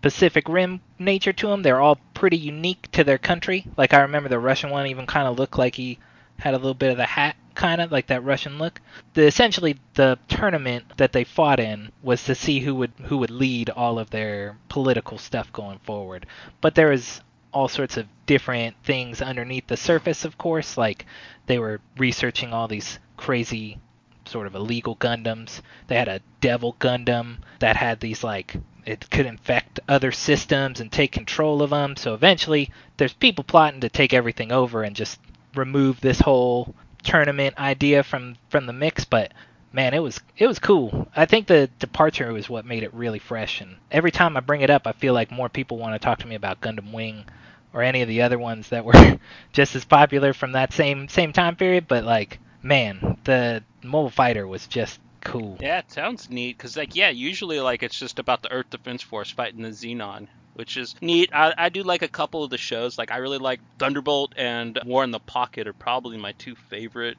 Pacific 0.02 0.48
Rim 0.48 0.80
nature 0.98 1.32
to 1.32 1.48
them. 1.48 1.62
They're 1.62 1.80
all 1.80 1.98
pretty 2.14 2.36
unique 2.36 2.90
to 2.92 3.02
their 3.02 3.18
country. 3.18 3.66
Like 3.76 3.94
I 3.94 4.02
remember 4.02 4.28
the 4.28 4.38
Russian 4.38 4.70
one 4.70 4.86
even 4.86 5.06
kind 5.06 5.26
of 5.26 5.38
looked 5.38 5.58
like 5.58 5.74
he 5.74 5.98
had 6.38 6.54
a 6.54 6.58
little 6.58 6.74
bit 6.74 6.90
of 6.90 6.98
the 6.98 7.06
hat 7.06 7.36
kind 7.58 7.80
of 7.80 7.90
like 7.90 8.06
that 8.06 8.22
Russian 8.22 8.56
look. 8.56 8.80
The 9.14 9.26
essentially 9.26 9.78
the 9.94 10.16
tournament 10.28 10.84
that 10.96 11.12
they 11.12 11.24
fought 11.24 11.58
in 11.58 11.90
was 12.02 12.22
to 12.24 12.34
see 12.36 12.60
who 12.60 12.74
would 12.76 12.92
who 13.02 13.18
would 13.18 13.32
lead 13.32 13.68
all 13.68 13.98
of 13.98 14.10
their 14.10 14.56
political 14.68 15.18
stuff 15.18 15.52
going 15.52 15.80
forward. 15.80 16.24
But 16.60 16.76
there 16.76 16.90
was 16.90 17.20
all 17.52 17.66
sorts 17.66 17.96
of 17.96 18.06
different 18.26 18.76
things 18.84 19.20
underneath 19.20 19.66
the 19.66 19.76
surface, 19.76 20.24
of 20.24 20.38
course, 20.38 20.78
like 20.78 21.04
they 21.46 21.58
were 21.58 21.80
researching 21.96 22.52
all 22.52 22.68
these 22.68 23.00
crazy 23.16 23.78
sort 24.24 24.46
of 24.46 24.54
illegal 24.54 24.94
Gundams. 24.94 25.60
They 25.88 25.96
had 25.96 26.08
a 26.08 26.20
Devil 26.40 26.76
Gundam 26.78 27.38
that 27.58 27.76
had 27.76 27.98
these 27.98 28.22
like 28.22 28.54
it 28.86 29.10
could 29.10 29.26
infect 29.26 29.80
other 29.88 30.12
systems 30.12 30.78
and 30.80 30.92
take 30.92 31.10
control 31.10 31.60
of 31.62 31.70
them. 31.70 31.96
So 31.96 32.14
eventually, 32.14 32.70
there's 32.98 33.14
people 33.14 33.42
plotting 33.42 33.80
to 33.80 33.88
take 33.88 34.14
everything 34.14 34.52
over 34.52 34.84
and 34.84 34.94
just 34.94 35.18
remove 35.56 36.00
this 36.00 36.20
whole 36.20 36.74
tournament 37.02 37.58
idea 37.58 38.02
from 38.02 38.36
from 38.48 38.66
the 38.66 38.72
mix. 38.72 39.04
But 39.04 39.32
man, 39.72 39.94
it 39.94 40.00
was 40.00 40.20
it 40.36 40.46
was 40.46 40.58
cool. 40.58 41.08
I 41.14 41.26
think 41.26 41.46
the 41.46 41.68
departure 41.78 42.32
was 42.32 42.48
what 42.48 42.64
made 42.64 42.82
it 42.82 42.94
really 42.94 43.18
fresh. 43.18 43.60
And 43.60 43.76
every 43.90 44.10
time 44.10 44.36
I 44.36 44.40
bring 44.40 44.60
it 44.60 44.70
up, 44.70 44.86
I 44.86 44.92
feel 44.92 45.14
like 45.14 45.30
more 45.30 45.48
people 45.48 45.78
want 45.78 45.94
to 45.94 45.98
talk 45.98 46.18
to 46.20 46.26
me 46.26 46.34
about 46.34 46.60
Gundam 46.60 46.92
Wing 46.92 47.24
or 47.72 47.82
any 47.82 48.02
of 48.02 48.08
the 48.08 48.22
other 48.22 48.38
ones 48.38 48.70
that 48.70 48.84
were 48.84 49.18
just 49.52 49.76
as 49.76 49.84
popular 49.84 50.32
from 50.32 50.52
that 50.52 50.72
same 50.72 51.08
same 51.08 51.32
time 51.32 51.56
period. 51.56 51.86
But 51.88 52.04
like, 52.04 52.38
man, 52.62 53.18
the 53.24 53.62
Mobile 53.82 54.10
Fighter 54.10 54.46
was 54.46 54.66
just 54.66 55.00
cool. 55.20 55.58
Yeah, 55.60 55.78
it 55.78 55.90
sounds 55.90 56.30
neat 56.30 56.56
because 56.56 56.76
like 56.76 56.96
yeah, 56.96 57.10
usually 57.10 57.60
like 57.60 57.82
it's 57.82 57.98
just 57.98 58.18
about 58.18 58.42
the 58.42 58.52
Earth 58.52 58.70
Defense 58.70 59.02
Force 59.02 59.30
fighting 59.30 59.62
the 59.62 59.70
Zeon. 59.70 60.28
Which 60.58 60.76
is 60.76 60.96
neat. 61.00 61.30
I, 61.32 61.54
I 61.56 61.68
do 61.68 61.84
like 61.84 62.02
a 62.02 62.08
couple 62.08 62.42
of 62.42 62.50
the 62.50 62.58
shows. 62.58 62.98
Like 62.98 63.12
I 63.12 63.18
really 63.18 63.38
like 63.38 63.60
Thunderbolt 63.78 64.34
and 64.36 64.76
War 64.84 65.04
in 65.04 65.12
the 65.12 65.20
Pocket 65.20 65.68
are 65.68 65.72
probably 65.72 66.18
my 66.18 66.32
two 66.32 66.56
favorite 66.68 67.16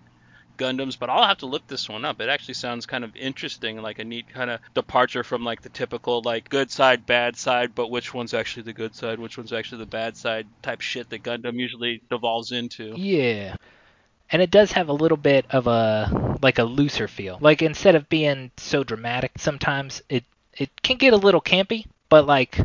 Gundams, 0.58 1.00
but 1.00 1.10
I'll 1.10 1.26
have 1.26 1.38
to 1.38 1.46
look 1.46 1.66
this 1.68 1.88
one 1.88 2.04
up. 2.04 2.20
It 2.20 2.28
actually 2.28 2.56
sounds 2.56 2.86
kind 2.86 3.06
of 3.06 3.16
interesting, 3.16 3.82
like 3.82 3.98
a 3.98 4.04
neat 4.04 4.28
kind 4.28 4.50
of 4.50 4.60
departure 4.76 5.24
from 5.24 5.46
like 5.46 5.62
the 5.62 5.70
typical 5.70 6.22
like 6.22 6.50
good 6.50 6.70
side, 6.70 7.06
bad 7.06 7.38
side, 7.38 7.74
but 7.74 7.90
which 7.90 8.14
one's 8.14 8.34
actually 8.34 8.64
the 8.64 8.74
good 8.74 8.94
side, 8.94 9.20
which 9.20 9.38
one's 9.38 9.54
actually 9.54 9.80
the 9.80 9.86
bad 9.86 10.18
side 10.18 10.46
type 10.62 10.82
shit 10.82 11.10
that 11.10 11.24
Gundam 11.24 11.56
usually 11.56 12.02
devolves 12.10 12.52
into. 12.52 12.94
Yeah. 12.98 13.56
And 14.32 14.42
it 14.42 14.52
does 14.52 14.74
have 14.74 14.90
a 14.90 14.94
little 14.94 15.18
bit 15.18 15.46
of 15.50 15.66
a 15.66 16.38
like 16.42 16.60
a 16.60 16.66
looser 16.66 17.08
feel. 17.08 17.38
Like 17.40 17.62
instead 17.62 17.96
of 17.96 18.10
being 18.10 18.52
so 18.58 18.84
dramatic, 18.84 19.32
sometimes 19.38 20.02
it 20.10 20.26
it 20.58 20.70
can 20.84 20.98
get 20.98 21.14
a 21.14 21.18
little 21.18 21.42
campy, 21.42 21.86
but 22.10 22.28
like 22.28 22.60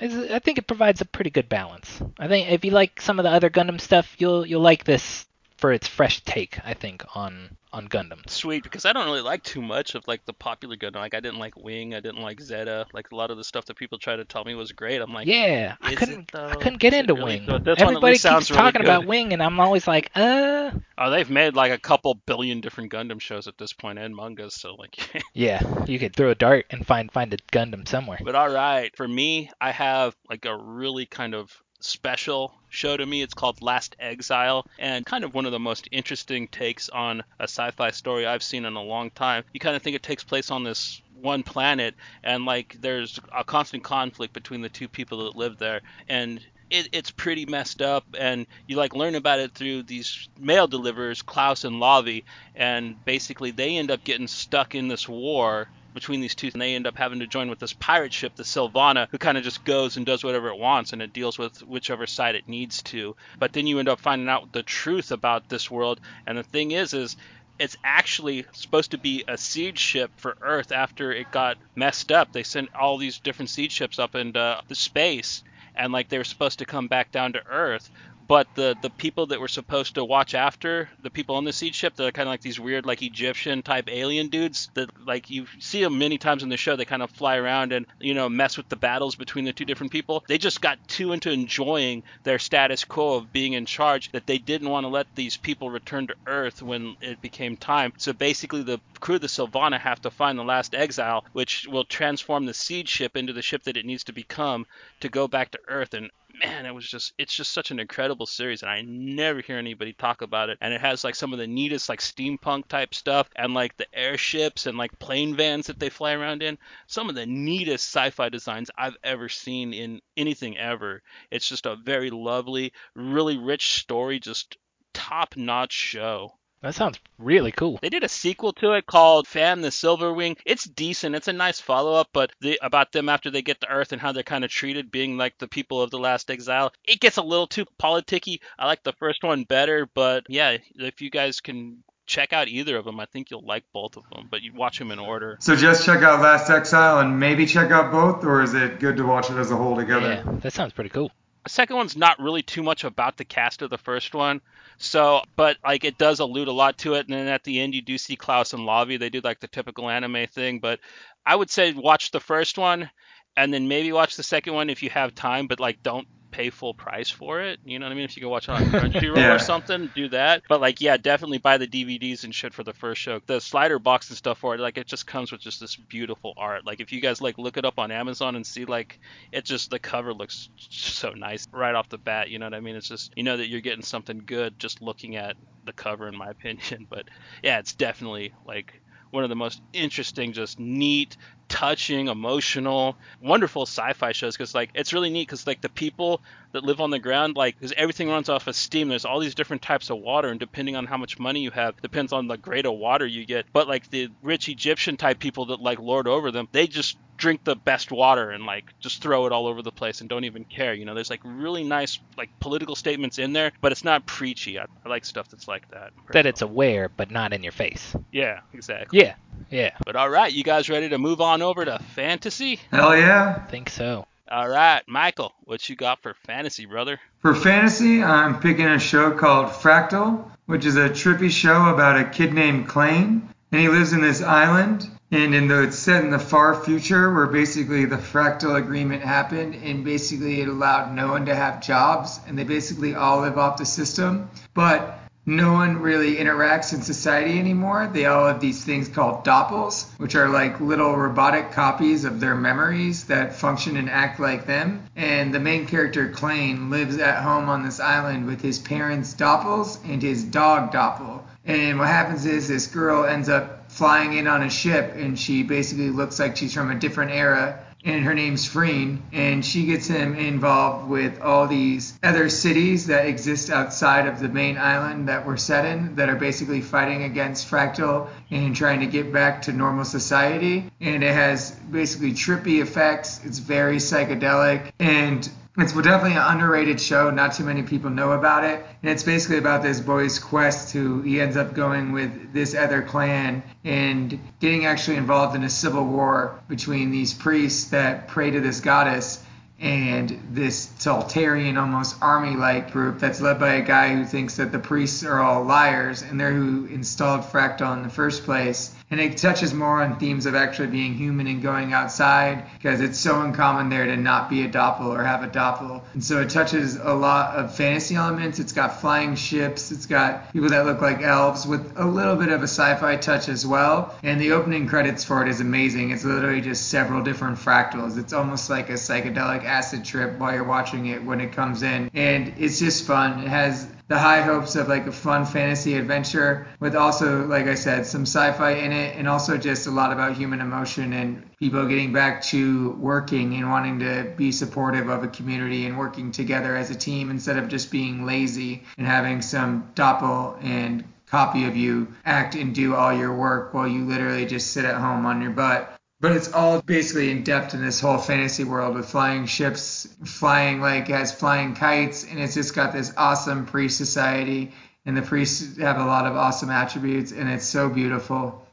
I 0.00 0.38
think 0.40 0.58
it 0.58 0.66
provides 0.66 1.00
a 1.00 1.06
pretty 1.06 1.30
good 1.30 1.48
balance. 1.48 2.02
I 2.18 2.28
think 2.28 2.50
if 2.50 2.64
you 2.64 2.70
like 2.70 3.00
some 3.00 3.18
of 3.18 3.24
the 3.24 3.30
other 3.30 3.50
Gundam 3.50 3.80
stuff, 3.80 4.14
you'll 4.18 4.46
you'll 4.46 4.60
like 4.60 4.84
this 4.84 5.26
for 5.56 5.72
its 5.72 5.88
fresh 5.88 6.20
take, 6.22 6.58
I 6.64 6.74
think, 6.74 7.04
on 7.16 7.56
on 7.76 7.88
Gundam. 7.88 8.28
Sweet, 8.28 8.62
because 8.62 8.86
I 8.86 8.92
don't 8.92 9.04
really 9.04 9.20
like 9.20 9.42
too 9.42 9.60
much 9.60 9.94
of 9.94 10.06
like 10.08 10.24
the 10.24 10.32
popular 10.32 10.76
Gundam. 10.76 10.96
Like 10.96 11.14
I 11.14 11.20
didn't 11.20 11.38
like 11.38 11.56
Wing, 11.56 11.94
I 11.94 12.00
didn't 12.00 12.22
like 12.22 12.40
Zeta. 12.40 12.86
Like 12.92 13.10
a 13.12 13.14
lot 13.14 13.30
of 13.30 13.36
the 13.36 13.44
stuff 13.44 13.66
that 13.66 13.76
people 13.76 13.98
try 13.98 14.16
to 14.16 14.24
tell 14.24 14.44
me 14.44 14.54
was 14.54 14.72
great. 14.72 15.00
I'm 15.00 15.12
like, 15.12 15.26
yeah, 15.26 15.76
I 15.80 15.94
couldn't, 15.94 16.30
it? 16.32 16.34
I 16.34 16.54
couldn't 16.54 16.78
get 16.78 16.94
Is 16.94 17.00
into 17.00 17.14
really 17.14 17.36
Wing. 17.36 17.46
good? 17.46 17.64
This 17.64 17.78
Everybody 17.78 18.12
least 18.12 18.22
sounds 18.22 18.46
keeps 18.46 18.50
really 18.50 18.62
talking 18.62 18.80
about. 18.80 19.06
Wing, 19.06 19.32
and 19.32 19.42
I'm 19.42 19.60
always 19.60 19.86
like, 19.86 20.10
uh. 20.14 20.70
Oh, 20.98 21.10
they've 21.10 21.28
made 21.28 21.54
like 21.54 21.72
a 21.72 21.78
couple 21.78 22.14
billion 22.14 22.60
different 22.62 22.90
Gundam 22.90 23.20
shows 23.20 23.46
at 23.46 23.58
this 23.58 23.72
point 23.74 23.98
and 23.98 24.16
mangas, 24.16 24.54
so 24.54 24.74
like. 24.74 24.96
Yeah, 25.34 25.60
you 25.86 25.98
could 25.98 26.16
throw 26.16 26.30
a 26.30 26.34
dart 26.34 26.64
and 26.70 26.86
find 26.86 27.12
find 27.12 27.34
a 27.34 27.36
Gundam 27.52 27.86
somewhere. 27.86 28.18
but 28.24 28.34
all 28.34 28.48
right, 28.48 28.96
for 28.96 29.06
me, 29.06 29.50
I 29.60 29.70
have 29.70 30.16
like 30.30 30.46
a 30.46 30.56
really 30.56 31.04
kind 31.04 31.34
of 31.34 31.52
special 31.80 32.54
show 32.76 32.96
to 32.96 33.06
me. 33.06 33.22
It's 33.22 33.34
called 33.34 33.62
Last 33.62 33.96
Exile, 33.98 34.66
and 34.78 35.04
kind 35.04 35.24
of 35.24 35.34
one 35.34 35.46
of 35.46 35.52
the 35.52 35.58
most 35.58 35.88
interesting 35.90 36.46
takes 36.48 36.88
on 36.88 37.22
a 37.40 37.44
sci-fi 37.44 37.90
story 37.90 38.26
I've 38.26 38.42
seen 38.42 38.64
in 38.64 38.76
a 38.76 38.82
long 38.82 39.10
time. 39.10 39.44
You 39.52 39.60
kind 39.60 39.74
of 39.74 39.82
think 39.82 39.96
it 39.96 40.02
takes 40.02 40.22
place 40.22 40.50
on 40.50 40.62
this 40.62 41.00
one 41.20 41.42
planet, 41.42 41.94
and 42.22 42.44
like 42.44 42.76
there's 42.80 43.18
a 43.36 43.42
constant 43.42 43.82
conflict 43.82 44.34
between 44.34 44.60
the 44.60 44.68
two 44.68 44.88
people 44.88 45.24
that 45.24 45.36
live 45.36 45.58
there, 45.58 45.80
and 46.08 46.40
it, 46.70 46.88
it's 46.92 47.10
pretty 47.10 47.46
messed 47.46 47.80
up, 47.80 48.04
and 48.18 48.46
you 48.66 48.76
like 48.76 48.94
learn 48.94 49.14
about 49.14 49.40
it 49.40 49.54
through 49.54 49.84
these 49.84 50.28
mail 50.38 50.66
deliverers, 50.66 51.22
Klaus 51.22 51.64
and 51.64 51.76
Lavi, 51.76 52.24
and 52.54 53.02
basically 53.04 53.50
they 53.50 53.76
end 53.76 53.90
up 53.90 54.04
getting 54.04 54.28
stuck 54.28 54.74
in 54.74 54.88
this 54.88 55.08
war 55.08 55.68
between 55.96 56.20
these 56.20 56.34
two, 56.34 56.50
and 56.52 56.60
they 56.60 56.74
end 56.74 56.86
up 56.86 56.98
having 56.98 57.20
to 57.20 57.26
join 57.26 57.48
with 57.48 57.58
this 57.58 57.72
pirate 57.72 58.12
ship, 58.12 58.36
the 58.36 58.42
Silvana, 58.42 59.08
who 59.10 59.16
kind 59.16 59.38
of 59.38 59.42
just 59.42 59.64
goes 59.64 59.96
and 59.96 60.04
does 60.04 60.22
whatever 60.22 60.48
it 60.48 60.58
wants, 60.58 60.92
and 60.92 61.00
it 61.00 61.14
deals 61.14 61.38
with 61.38 61.62
whichever 61.62 62.06
side 62.06 62.34
it 62.34 62.46
needs 62.46 62.82
to. 62.82 63.16
But 63.38 63.54
then 63.54 63.66
you 63.66 63.78
end 63.78 63.88
up 63.88 63.98
finding 63.98 64.28
out 64.28 64.52
the 64.52 64.62
truth 64.62 65.10
about 65.10 65.48
this 65.48 65.70
world, 65.70 65.98
and 66.26 66.36
the 66.36 66.42
thing 66.42 66.72
is, 66.72 66.92
is 66.92 67.16
it's 67.58 67.78
actually 67.82 68.44
supposed 68.52 68.90
to 68.90 68.98
be 68.98 69.24
a 69.26 69.38
seed 69.38 69.78
ship 69.78 70.10
for 70.18 70.36
Earth 70.42 70.70
after 70.70 71.12
it 71.12 71.30
got 71.30 71.56
messed 71.74 72.12
up. 72.12 72.30
They 72.30 72.42
sent 72.42 72.74
all 72.74 72.98
these 72.98 73.18
different 73.18 73.48
seed 73.48 73.72
ships 73.72 73.98
up 73.98 74.14
into 74.14 74.60
space, 74.72 75.42
and 75.74 75.94
like 75.94 76.10
they 76.10 76.18
were 76.18 76.24
supposed 76.24 76.58
to 76.58 76.66
come 76.66 76.88
back 76.88 77.10
down 77.10 77.32
to 77.32 77.46
Earth. 77.46 77.90
But 78.28 78.48
the 78.54 78.76
the 78.80 78.90
people 78.90 79.26
that 79.26 79.40
were 79.40 79.48
supposed 79.48 79.94
to 79.94 80.04
watch 80.04 80.34
after 80.34 80.88
the 81.02 81.10
people 81.10 81.36
on 81.36 81.44
the 81.44 81.52
seed 81.52 81.74
ship, 81.74 81.94
they're 81.94 82.10
kind 82.12 82.28
of 82.28 82.32
like 82.32 82.40
these 82.40 82.58
weird 82.58 82.84
like 82.84 83.02
Egyptian 83.02 83.62
type 83.62 83.88
alien 83.88 84.28
dudes 84.28 84.70
that 84.74 84.90
like 85.06 85.30
you 85.30 85.46
see 85.58 85.82
them 85.82 85.98
many 85.98 86.18
times 86.18 86.42
in 86.42 86.48
the 86.48 86.56
show. 86.56 86.76
They 86.76 86.84
kind 86.84 87.02
of 87.02 87.10
fly 87.10 87.36
around 87.36 87.72
and 87.72 87.86
you 88.00 88.14
know 88.14 88.28
mess 88.28 88.56
with 88.56 88.68
the 88.68 88.76
battles 88.76 89.14
between 89.14 89.44
the 89.44 89.52
two 89.52 89.64
different 89.64 89.92
people. 89.92 90.24
They 90.26 90.38
just 90.38 90.60
got 90.60 90.88
too 90.88 91.12
into 91.12 91.30
enjoying 91.30 92.02
their 92.24 92.38
status 92.38 92.84
quo 92.84 93.14
of 93.14 93.32
being 93.32 93.52
in 93.52 93.66
charge 93.66 94.10
that 94.12 94.26
they 94.26 94.38
didn't 94.38 94.70
want 94.70 94.84
to 94.84 94.88
let 94.88 95.06
these 95.14 95.36
people 95.36 95.70
return 95.70 96.08
to 96.08 96.14
Earth 96.26 96.62
when 96.62 96.96
it 97.00 97.20
became 97.20 97.56
time. 97.56 97.92
So 97.96 98.12
basically, 98.12 98.62
the 98.62 98.80
crew 99.00 99.16
of 99.16 99.20
the 99.20 99.28
Silvana 99.28 99.78
have 99.78 100.00
to 100.02 100.10
find 100.10 100.38
the 100.38 100.44
last 100.44 100.74
exile, 100.74 101.24
which 101.32 101.66
will 101.68 101.84
transform 101.84 102.46
the 102.46 102.54
seed 102.54 102.88
ship 102.88 103.16
into 103.16 103.32
the 103.32 103.42
ship 103.42 103.62
that 103.64 103.76
it 103.76 103.86
needs 103.86 104.04
to 104.04 104.12
become 104.12 104.66
to 105.00 105.08
go 105.08 105.28
back 105.28 105.52
to 105.52 105.60
Earth. 105.68 105.94
And 105.94 106.10
man, 106.38 106.66
it 106.66 106.74
was 106.74 106.86
just 106.86 107.12
it's 107.18 107.34
just 107.34 107.52
such 107.52 107.70
an 107.70 107.80
incredible 107.80 108.26
series, 108.26 108.62
and 108.62 108.70
I 108.70 108.82
never 108.82 109.40
hear 109.40 109.58
anybody 109.58 109.92
talk 109.92 110.22
about 110.22 110.50
it. 110.50 110.58
And 110.60 110.72
it 110.72 110.80
has 110.80 111.04
like 111.04 111.14
some 111.14 111.32
of 111.32 111.38
the 111.38 111.46
neatest 111.46 111.88
like 111.88 112.00
steampunk 112.00 112.68
type 112.68 112.94
stuff, 112.94 113.28
and 113.36 113.54
like 113.54 113.76
the 113.76 113.86
airships 113.92 114.66
and 114.66 114.78
like 114.78 114.98
plane 114.98 115.34
vans 115.36 115.66
that 115.66 115.78
they 115.78 115.88
fly 115.90 116.12
around 116.12 116.42
in. 116.42 116.58
Some 116.86 117.08
of 117.08 117.14
the 117.14 117.26
neatest 117.26 117.86
sci-fi 117.92 118.28
designs 118.28 118.70
I've 118.76 118.96
ever 119.02 119.28
seen 119.28 119.72
in 119.72 120.00
anything 120.16 120.56
ever. 120.58 121.02
It's 121.30 121.48
just 121.48 121.66
a 121.66 121.76
very 121.76 122.10
lovely, 122.10 122.72
really 122.94 123.38
rich 123.38 123.80
story, 123.80 124.20
just 124.20 124.56
top-notch 124.94 125.72
show. 125.72 126.35
That 126.62 126.74
sounds 126.74 126.98
really 127.18 127.52
cool. 127.52 127.78
They 127.82 127.90
did 127.90 128.02
a 128.02 128.08
sequel 128.08 128.52
to 128.54 128.72
it 128.72 128.86
called 128.86 129.28
Fam 129.28 129.60
the 129.60 129.70
Silver 129.70 130.12
Wing. 130.12 130.36
It's 130.44 130.64
decent. 130.64 131.14
It's 131.14 131.28
a 131.28 131.32
nice 131.32 131.60
follow 131.60 131.94
up, 131.94 132.08
but 132.12 132.32
the, 132.40 132.58
about 132.62 132.92
them 132.92 133.08
after 133.08 133.30
they 133.30 133.42
get 133.42 133.60
to 133.60 133.70
Earth 133.70 133.92
and 133.92 134.00
how 134.00 134.12
they're 134.12 134.22
kind 134.22 134.44
of 134.44 134.50
treated, 134.50 134.90
being 134.90 135.16
like 135.16 135.38
the 135.38 135.48
people 135.48 135.82
of 135.82 135.90
the 135.90 135.98
last 135.98 136.30
exile, 136.30 136.72
it 136.84 137.00
gets 137.00 137.18
a 137.18 137.22
little 137.22 137.46
too 137.46 137.66
politicky. 137.80 138.40
I 138.58 138.66
like 138.66 138.82
the 138.82 138.94
first 138.94 139.22
one 139.22 139.44
better, 139.44 139.88
but 139.94 140.24
yeah, 140.28 140.56
if 140.74 141.00
you 141.00 141.10
guys 141.10 141.40
can 141.40 141.82
check 142.06 142.32
out 142.32 142.48
either 142.48 142.76
of 142.76 142.84
them, 142.84 143.00
I 143.00 143.06
think 143.06 143.30
you'll 143.30 143.46
like 143.46 143.64
both 143.72 143.96
of 143.96 144.04
them. 144.12 144.28
But 144.30 144.42
you 144.42 144.54
watch 144.54 144.78
them 144.78 144.90
in 144.90 144.98
order. 144.98 145.36
So 145.40 145.56
just 145.56 145.84
check 145.84 146.02
out 146.02 146.20
Last 146.20 146.48
Exile 146.50 147.00
and 147.00 147.20
maybe 147.20 147.46
check 147.46 147.70
out 147.70 147.92
both, 147.92 148.24
or 148.24 148.42
is 148.42 148.54
it 148.54 148.80
good 148.80 148.96
to 148.96 149.04
watch 149.04 149.30
it 149.30 149.36
as 149.36 149.50
a 149.50 149.56
whole 149.56 149.76
together? 149.76 150.22
Yeah, 150.24 150.32
that 150.40 150.52
sounds 150.52 150.72
pretty 150.72 150.90
cool. 150.90 151.10
The 151.46 151.50
second 151.50 151.76
one's 151.76 151.96
not 151.96 152.18
really 152.18 152.42
too 152.42 152.64
much 152.64 152.82
about 152.82 153.16
the 153.16 153.24
cast 153.24 153.62
of 153.62 153.70
the 153.70 153.78
first 153.78 154.16
one. 154.16 154.40
So, 154.78 155.22
but 155.36 155.56
like 155.64 155.84
it 155.84 155.96
does 155.96 156.18
allude 156.18 156.48
a 156.48 156.52
lot 156.52 156.76
to 156.78 156.94
it, 156.94 157.06
and 157.06 157.14
then 157.14 157.28
at 157.28 157.44
the 157.44 157.60
end 157.60 157.72
you 157.72 157.82
do 157.82 157.98
see 157.98 158.16
Klaus 158.16 158.52
and 158.52 158.64
Lavi. 158.64 158.98
They 158.98 159.10
do 159.10 159.20
like 159.20 159.38
the 159.38 159.46
typical 159.46 159.88
anime 159.88 160.26
thing, 160.26 160.58
but 160.58 160.80
I 161.24 161.36
would 161.36 161.48
say 161.48 161.72
watch 161.72 162.10
the 162.10 162.18
first 162.18 162.58
one, 162.58 162.90
and 163.36 163.54
then 163.54 163.68
maybe 163.68 163.92
watch 163.92 164.16
the 164.16 164.24
second 164.24 164.54
one 164.54 164.70
if 164.70 164.82
you 164.82 164.90
have 164.90 165.14
time. 165.14 165.46
But 165.46 165.60
like, 165.60 165.84
don't 165.84 166.08
pay 166.36 166.50
full 166.50 166.74
price 166.74 167.10
for 167.10 167.40
it. 167.40 167.58
You 167.64 167.78
know 167.78 167.86
what 167.86 167.92
I 167.92 167.94
mean? 167.94 168.04
If 168.04 168.16
you 168.16 168.20
can 168.20 168.28
watch 168.30 168.44
it 168.48 168.50
on 168.52 168.62
Crunchyroll 168.66 169.16
Yeah. 169.16 169.34
or 169.34 169.38
something, 169.38 169.90
do 169.94 170.08
that. 170.10 170.42
But 170.48 170.60
like, 170.60 170.80
yeah, 170.82 170.98
definitely 170.98 171.38
buy 171.38 171.56
the 171.56 171.66
DVDs 171.66 172.24
and 172.24 172.34
shit 172.34 172.52
for 172.52 172.62
the 172.62 172.74
first 172.74 173.00
show. 173.00 173.20
The 173.26 173.40
slider 173.40 173.78
box 173.78 174.08
and 174.10 174.18
stuff 174.18 174.38
for 174.38 174.54
it, 174.54 174.60
like, 174.60 174.76
it 174.76 174.86
just 174.86 175.06
comes 175.06 175.32
with 175.32 175.40
just 175.40 175.60
this 175.60 175.76
beautiful 175.76 176.34
art. 176.36 176.66
Like, 176.66 176.80
if 176.80 176.92
you 176.92 177.00
guys 177.00 177.20
like 177.22 177.38
look 177.38 177.56
it 177.56 177.64
up 177.64 177.78
on 177.78 177.90
Amazon 177.90 178.36
and 178.36 178.46
see 178.46 178.66
like, 178.66 178.98
it 179.32 179.44
just 179.46 179.70
the 179.70 179.78
cover 179.78 180.12
looks 180.12 180.50
so 180.58 181.10
nice 181.12 181.46
right 181.52 181.74
off 181.74 181.88
the 181.88 181.98
bat. 181.98 182.28
You 182.28 182.38
know 182.38 182.46
what 182.46 182.54
I 182.54 182.60
mean? 182.60 182.76
It's 182.76 182.88
just 182.88 183.12
you 183.16 183.22
know 183.22 183.38
that 183.38 183.48
you're 183.48 183.60
getting 183.62 183.82
something 183.82 184.22
good 184.26 184.58
just 184.58 184.82
looking 184.82 185.16
at 185.16 185.36
the 185.64 185.72
cover, 185.72 186.06
in 186.06 186.16
my 186.16 186.28
opinion. 186.30 186.86
But 186.90 187.04
yeah, 187.42 187.58
it's 187.60 187.72
definitely 187.72 188.34
like 188.46 188.82
one 189.10 189.22
of 189.22 189.30
the 189.30 189.36
most 189.36 189.62
interesting, 189.72 190.32
just 190.32 190.58
neat, 190.60 191.16
touching, 191.48 192.08
emotional, 192.08 192.96
wonderful 193.20 193.62
sci-fi 193.62 194.12
shows 194.12 194.36
because 194.36 194.54
like 194.54 194.70
it's 194.74 194.92
really 194.92 195.10
neat 195.10 195.26
because 195.28 195.46
like 195.46 195.60
the 195.60 195.68
people 195.68 196.22
that 196.52 196.64
live 196.64 196.80
on 196.80 196.90
the 196.90 196.98
ground 196.98 197.36
like 197.36 197.56
because 197.56 197.72
everything 197.76 198.08
runs 198.08 198.28
off 198.28 198.46
of 198.46 198.56
steam. 198.56 198.88
There's 198.88 199.04
all 199.04 199.20
these 199.20 199.34
different 199.34 199.62
types 199.62 199.90
of 199.90 199.98
water 199.98 200.28
and 200.28 200.40
depending 200.40 200.76
on 200.76 200.86
how 200.86 200.96
much 200.96 201.18
money 201.18 201.40
you 201.40 201.50
have 201.50 201.76
depends 201.82 202.12
on 202.12 202.26
the 202.26 202.36
grade 202.36 202.66
of 202.66 202.74
water 202.74 203.06
you 203.06 203.26
get. 203.26 203.46
But 203.52 203.68
like 203.68 203.88
the 203.90 204.08
rich 204.22 204.48
egyptian 204.48 204.96
type 204.96 205.18
people 205.18 205.46
that 205.46 205.60
like 205.60 205.78
lord 205.78 206.08
over 206.08 206.30
them 206.30 206.48
they 206.52 206.66
just 206.66 206.98
drink 207.16 207.40
the 207.44 207.56
best 207.56 207.90
water 207.90 208.30
and 208.30 208.44
like 208.44 208.64
just 208.80 209.02
throw 209.02 209.26
it 209.26 209.32
all 209.32 209.46
over 209.46 209.62
the 209.62 209.72
place 209.72 210.00
and 210.00 210.10
don't 210.10 210.24
even 210.24 210.44
care 210.44 210.74
you 210.74 210.84
know? 210.84 210.94
There's 210.94 211.10
like 211.10 211.22
really 211.24 211.64
nice 211.64 211.98
like 212.16 212.30
political 212.40 212.74
statements 212.74 213.18
in 213.18 213.32
there 213.32 213.52
but 213.60 213.72
it's 213.72 213.84
not 213.84 214.06
preachy. 214.06 214.58
I, 214.58 214.66
I 214.84 214.88
like 214.88 215.04
stuff 215.04 215.28
that's 215.28 215.48
like 215.48 215.66
that. 215.68 215.92
That 216.12 216.26
it's 216.26 216.42
aware, 216.42 216.88
but 216.88 217.10
not 217.10 217.32
in 217.32 217.42
your 217.42 217.52
face. 217.52 217.94
yeah 218.12 218.40
exactly. 218.52 219.00
Yeah, 219.00 219.14
yeah, 219.50 219.70
but 219.84 219.96
all 219.96 220.08
right 220.08 220.32
you 220.32 220.42
guys 220.44 220.68
ready 220.68 220.88
to 220.88 220.98
move 220.98 221.20
on 221.20 221.42
over 221.42 221.64
to 221.64 221.78
fantasy 221.94 222.60
Hell 222.70 222.96
yeah. 222.96 223.40
I 223.44 223.50
think 223.50 223.70
so. 223.70 224.06
all 224.30 224.48
right 224.48 224.82
michael 224.86 225.32
what 225.44 225.68
you 225.68 225.76
got 225.76 226.02
for 226.02 226.14
fantasy 226.24 226.66
brother 226.66 226.98
For 227.22 227.34
fantasy, 227.34 228.02
I'm 228.02 228.40
picking 228.40 228.66
a 228.66 228.78
show 228.78 229.10
called 229.12 229.48
Fractal, 229.48 230.30
which 230.46 230.64
is 230.64 230.76
a 230.76 230.88
trippy 230.90 231.30
show 231.30 231.66
about 231.74 231.98
a 231.98 232.04
kid 232.04 232.32
named 232.34 232.68
Klain, 232.68 233.22
and 233.52 233.60
he 233.60 233.68
lives 233.68 233.92
in 233.92 234.00
this 234.00 234.22
island. 234.22 234.88
And 235.12 235.36
in 235.36 235.46
the 235.46 235.62
it's 235.62 235.78
set 235.78 236.02
in 236.04 236.10
the 236.10 236.18
far 236.18 236.54
future, 236.64 237.12
where 237.14 237.26
basically 237.26 237.84
the 237.84 237.96
fractal 237.96 238.56
agreement 238.56 239.02
happened, 239.04 239.54
and 239.54 239.84
basically 239.84 240.40
it 240.40 240.48
allowed 240.48 240.92
no 240.94 241.12
one 241.12 241.26
to 241.26 241.34
have 241.34 241.62
jobs, 241.62 242.18
and 242.26 242.36
they 242.36 242.42
basically 242.42 242.96
all 242.96 243.20
live 243.20 243.38
off 243.38 243.56
the 243.56 243.64
system. 243.66 244.28
But 244.52 244.98
no 245.26 245.52
one 245.52 245.80
really 245.80 246.16
interacts 246.16 246.72
in 246.72 246.82
society 246.82 247.38
anymore. 247.38 247.90
They 247.92 248.06
all 248.06 248.28
have 248.28 248.40
these 248.40 248.64
things 248.64 248.88
called 248.88 249.24
doppels, 249.24 249.90
which 249.98 250.14
are 250.14 250.28
like 250.28 250.60
little 250.60 250.96
robotic 250.96 251.50
copies 251.50 252.04
of 252.04 252.20
their 252.20 252.36
memories 252.36 253.04
that 253.06 253.34
function 253.34 253.76
and 253.76 253.90
act 253.90 254.20
like 254.20 254.46
them. 254.46 254.84
And 254.94 255.34
the 255.34 255.40
main 255.40 255.66
character, 255.66 256.08
Klain, 256.10 256.70
lives 256.70 256.98
at 256.98 257.24
home 257.24 257.48
on 257.48 257.64
this 257.64 257.80
island 257.80 258.26
with 258.26 258.40
his 258.40 258.60
parents' 258.60 259.14
doppels 259.14 259.78
and 259.84 260.00
his 260.00 260.22
dog 260.22 260.72
doppel. 260.72 261.22
And 261.44 261.78
what 261.78 261.88
happens 261.88 262.24
is 262.24 262.46
this 262.46 262.68
girl 262.68 263.04
ends 263.04 263.28
up 263.28 263.70
flying 263.72 264.12
in 264.14 264.28
on 264.28 264.42
a 264.42 264.50
ship 264.50 264.94
and 264.96 265.18
she 265.18 265.42
basically 265.42 265.90
looks 265.90 266.20
like 266.20 266.36
she's 266.36 266.54
from 266.54 266.70
a 266.70 266.78
different 266.78 267.10
era 267.10 267.65
and 267.86 268.04
her 268.04 268.14
name's 268.14 268.44
Freen, 268.46 269.00
and 269.12 269.44
she 269.44 269.64
gets 269.64 269.86
him 269.86 270.16
involved 270.16 270.88
with 270.88 271.20
all 271.20 271.46
these 271.46 271.96
other 272.02 272.28
cities 272.28 272.88
that 272.88 273.06
exist 273.06 273.48
outside 273.48 274.08
of 274.08 274.18
the 274.18 274.28
main 274.28 274.58
island 274.58 275.08
that 275.08 275.24
we're 275.24 275.36
set 275.36 275.64
in 275.64 275.94
that 275.94 276.08
are 276.08 276.16
basically 276.16 276.60
fighting 276.60 277.04
against 277.04 277.48
Fractal 277.48 278.08
and 278.30 278.56
trying 278.56 278.80
to 278.80 278.86
get 278.86 279.12
back 279.12 279.42
to 279.42 279.52
normal 279.52 279.84
society. 279.84 280.68
And 280.80 281.04
it 281.04 281.14
has 281.14 281.52
basically 281.52 282.12
trippy 282.12 282.60
effects. 282.60 283.20
It's 283.24 283.38
very 283.38 283.76
psychedelic 283.76 284.72
and 284.80 285.30
it's 285.58 285.72
definitely 285.72 286.12
an 286.12 286.24
underrated 286.26 286.80
show. 286.80 287.10
Not 287.10 287.32
too 287.32 287.44
many 287.44 287.62
people 287.62 287.88
know 287.88 288.12
about 288.12 288.44
it. 288.44 288.64
And 288.82 288.90
it's 288.90 289.02
basically 289.02 289.38
about 289.38 289.62
this 289.62 289.80
boy's 289.80 290.18
quest 290.18 290.70
to 290.72 291.00
he 291.02 291.20
ends 291.20 291.36
up 291.36 291.54
going 291.54 291.92
with 291.92 292.32
this 292.32 292.54
other 292.54 292.82
clan 292.82 293.42
and 293.64 294.18
getting 294.40 294.66
actually 294.66 294.96
involved 294.96 295.34
in 295.34 295.44
a 295.44 295.50
civil 295.50 295.84
war 295.84 296.38
between 296.48 296.90
these 296.90 297.14
priests 297.14 297.70
that 297.70 298.08
pray 298.08 298.30
to 298.30 298.40
this 298.40 298.60
goddess 298.60 299.22
and 299.58 300.20
this 300.32 300.66
Taltarian 300.78 301.58
almost 301.58 301.96
army 302.02 302.36
like 302.36 302.72
group 302.72 302.98
that's 302.98 303.22
led 303.22 303.40
by 303.40 303.54
a 303.54 303.62
guy 303.62 303.94
who 303.94 304.04
thinks 304.04 304.36
that 304.36 304.52
the 304.52 304.58
priests 304.58 305.02
are 305.02 305.20
all 305.20 305.42
liars 305.44 306.02
and 306.02 306.20
they're 306.20 306.34
who 306.34 306.66
installed 306.66 307.22
Fractal 307.22 307.74
in 307.74 307.82
the 307.82 307.88
first 307.88 308.24
place 308.24 308.75
and 308.90 309.00
it 309.00 309.16
touches 309.16 309.52
more 309.52 309.82
on 309.82 309.98
themes 309.98 310.26
of 310.26 310.34
actually 310.34 310.68
being 310.68 310.94
human 310.94 311.26
and 311.26 311.42
going 311.42 311.72
outside 311.72 312.44
because 312.54 312.80
it's 312.80 312.98
so 312.98 313.20
uncommon 313.20 313.68
there 313.68 313.86
to 313.86 313.96
not 313.96 314.30
be 314.30 314.44
a 314.44 314.48
doppel 314.48 314.86
or 314.86 315.02
have 315.02 315.22
a 315.22 315.28
doppel. 315.28 315.82
And 315.94 316.04
so 316.04 316.20
it 316.20 316.30
touches 316.30 316.76
a 316.76 316.92
lot 316.92 317.34
of 317.34 317.54
fantasy 317.54 317.96
elements. 317.96 318.38
It's 318.38 318.52
got 318.52 318.80
flying 318.80 319.16
ships, 319.16 319.72
it's 319.72 319.86
got 319.86 320.32
people 320.32 320.48
that 320.50 320.66
look 320.66 320.80
like 320.80 321.02
elves 321.02 321.46
with 321.46 321.72
a 321.76 321.84
little 321.84 322.16
bit 322.16 322.28
of 322.28 322.40
a 322.40 322.48
sci-fi 322.48 322.96
touch 322.96 323.28
as 323.28 323.46
well. 323.46 323.94
And 324.02 324.20
the 324.20 324.32
opening 324.32 324.68
credits 324.68 325.04
for 325.04 325.22
it 325.22 325.28
is 325.28 325.40
amazing. 325.40 325.90
It's 325.90 326.04
literally 326.04 326.40
just 326.40 326.68
several 326.68 327.02
different 327.02 327.38
fractals. 327.38 327.98
It's 327.98 328.12
almost 328.12 328.50
like 328.50 328.70
a 328.70 328.74
psychedelic 328.74 329.44
acid 329.44 329.84
trip 329.84 330.18
while 330.18 330.32
you're 330.32 330.44
watching 330.44 330.86
it 330.86 331.02
when 331.02 331.20
it 331.20 331.32
comes 331.32 331.62
in. 331.62 331.90
And 331.94 332.32
it's 332.38 332.58
just 332.58 332.86
fun. 332.86 333.20
It 333.20 333.28
has 333.28 333.68
the 333.88 333.98
high 333.98 334.20
hopes 334.20 334.56
of 334.56 334.68
like 334.68 334.86
a 334.86 334.92
fun 334.92 335.24
fantasy 335.24 335.76
adventure 335.76 336.46
with 336.58 336.74
also, 336.74 337.24
like 337.26 337.46
I 337.46 337.54
said, 337.54 337.86
some 337.86 338.02
sci-fi 338.02 338.52
in 338.52 338.72
it, 338.72 338.96
and 338.96 339.08
also 339.08 339.36
just 339.36 339.66
a 339.66 339.70
lot 339.70 339.92
about 339.92 340.16
human 340.16 340.40
emotion 340.40 340.92
and 340.92 341.22
people 341.38 341.66
getting 341.66 341.92
back 341.92 342.22
to 342.24 342.70
working 342.72 343.34
and 343.34 343.48
wanting 343.48 343.78
to 343.80 344.12
be 344.16 344.32
supportive 344.32 344.88
of 344.88 345.04
a 345.04 345.08
community 345.08 345.66
and 345.66 345.78
working 345.78 346.10
together 346.10 346.56
as 346.56 346.70
a 346.70 346.74
team 346.74 347.10
instead 347.10 347.36
of 347.36 347.48
just 347.48 347.70
being 347.70 348.04
lazy 348.04 348.64
and 348.76 348.86
having 348.86 349.22
some 349.22 349.70
doppel 349.74 350.42
and 350.42 350.84
copy 351.06 351.44
of 351.44 351.56
you 351.56 351.86
act 352.04 352.34
and 352.34 352.54
do 352.54 352.74
all 352.74 352.92
your 352.92 353.14
work 353.14 353.54
while 353.54 353.68
you 353.68 353.84
literally 353.84 354.26
just 354.26 354.50
sit 354.50 354.64
at 354.64 354.74
home 354.74 355.06
on 355.06 355.22
your 355.22 355.30
butt 355.30 355.75
but 356.06 356.14
it's 356.14 356.32
all 356.32 356.62
basically 356.62 357.10
in 357.10 357.24
depth 357.24 357.52
in 357.52 357.60
this 357.60 357.80
whole 357.80 357.98
fantasy 357.98 358.44
world 358.44 358.76
with 358.76 358.88
flying 358.88 359.26
ships, 359.26 359.88
flying 360.04 360.60
like 360.60 360.86
has 360.86 361.10
flying 361.10 361.52
kites, 361.52 362.04
and 362.04 362.20
it's 362.20 362.34
just 362.34 362.54
got 362.54 362.72
this 362.72 362.92
awesome 362.96 363.44
priest 363.44 363.76
society, 363.76 364.52
and 364.84 364.96
the 364.96 365.02
priests 365.02 365.58
have 365.58 365.78
a 365.78 365.84
lot 365.84 366.06
of 366.06 366.14
awesome 366.14 366.48
attributes, 366.48 367.10
and 367.10 367.28
it's 367.28 367.44
so 367.44 367.68
beautiful. 367.68 368.46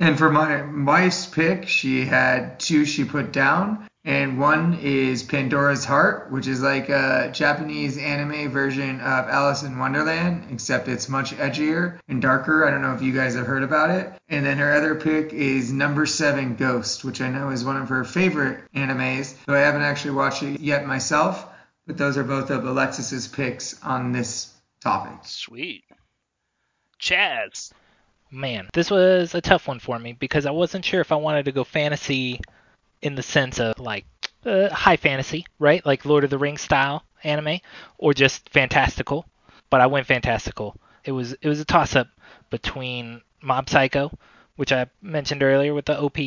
And 0.00 0.18
for 0.18 0.28
my 0.28 0.62
wife's 0.84 1.24
pick, 1.24 1.68
she 1.68 2.04
had 2.04 2.58
two 2.58 2.84
she 2.84 3.04
put 3.04 3.30
down 3.30 3.87
and 4.04 4.38
one 4.38 4.78
is 4.80 5.22
Pandora's 5.22 5.84
Heart, 5.84 6.30
which 6.30 6.46
is 6.46 6.62
like 6.62 6.88
a 6.88 7.30
Japanese 7.32 7.98
anime 7.98 8.50
version 8.50 9.00
of 9.00 9.28
Alice 9.28 9.64
in 9.64 9.78
Wonderland, 9.78 10.46
except 10.50 10.88
it's 10.88 11.08
much 11.08 11.32
edgier 11.36 11.98
and 12.08 12.22
darker. 12.22 12.64
I 12.64 12.70
don't 12.70 12.82
know 12.82 12.94
if 12.94 13.02
you 13.02 13.12
guys 13.12 13.34
have 13.34 13.46
heard 13.46 13.62
about 13.62 13.90
it. 13.90 14.12
And 14.28 14.46
then 14.46 14.56
her 14.58 14.72
other 14.72 14.94
pick 14.94 15.32
is 15.32 15.72
Number 15.72 16.06
Seven 16.06 16.54
Ghost, 16.54 17.04
which 17.04 17.20
I 17.20 17.28
know 17.28 17.50
is 17.50 17.64
one 17.64 17.76
of 17.76 17.88
her 17.88 18.04
favorite 18.04 18.60
animes, 18.74 19.34
though 19.46 19.54
I 19.54 19.60
haven't 19.60 19.82
actually 19.82 20.14
watched 20.14 20.42
it 20.42 20.60
yet 20.60 20.86
myself. 20.86 21.46
But 21.86 21.98
those 21.98 22.16
are 22.16 22.24
both 22.24 22.50
of 22.50 22.64
Alexis's 22.64 23.26
picks 23.26 23.82
on 23.82 24.12
this 24.12 24.54
topic. 24.80 25.18
Sweet. 25.24 25.84
Chaz. 27.00 27.72
Man, 28.30 28.68
this 28.74 28.90
was 28.90 29.34
a 29.34 29.40
tough 29.40 29.66
one 29.66 29.80
for 29.80 29.98
me 29.98 30.12
because 30.12 30.44
I 30.46 30.50
wasn't 30.50 30.84
sure 30.84 31.00
if 31.00 31.12
I 31.12 31.16
wanted 31.16 31.46
to 31.46 31.52
go 31.52 31.64
fantasy 31.64 32.40
in 33.02 33.14
the 33.14 33.22
sense 33.22 33.60
of 33.60 33.78
like 33.78 34.04
uh, 34.44 34.68
high 34.70 34.96
fantasy, 34.96 35.46
right? 35.58 35.84
Like 35.84 36.04
Lord 36.04 36.24
of 36.24 36.30
the 36.30 36.38
Rings 36.38 36.60
style 36.60 37.04
anime, 37.24 37.58
or 37.98 38.14
just 38.14 38.48
fantastical. 38.50 39.26
But 39.70 39.80
I 39.80 39.86
went 39.86 40.06
fantastical. 40.06 40.76
It 41.04 41.12
was 41.12 41.32
it 41.34 41.48
was 41.48 41.60
a 41.60 41.64
toss 41.64 41.96
up 41.96 42.08
between 42.50 43.22
Mob 43.42 43.68
Psycho, 43.68 44.10
which 44.56 44.72
I 44.72 44.86
mentioned 45.02 45.42
earlier 45.42 45.74
with 45.74 45.84
the 45.84 45.98
OP, 45.98 46.18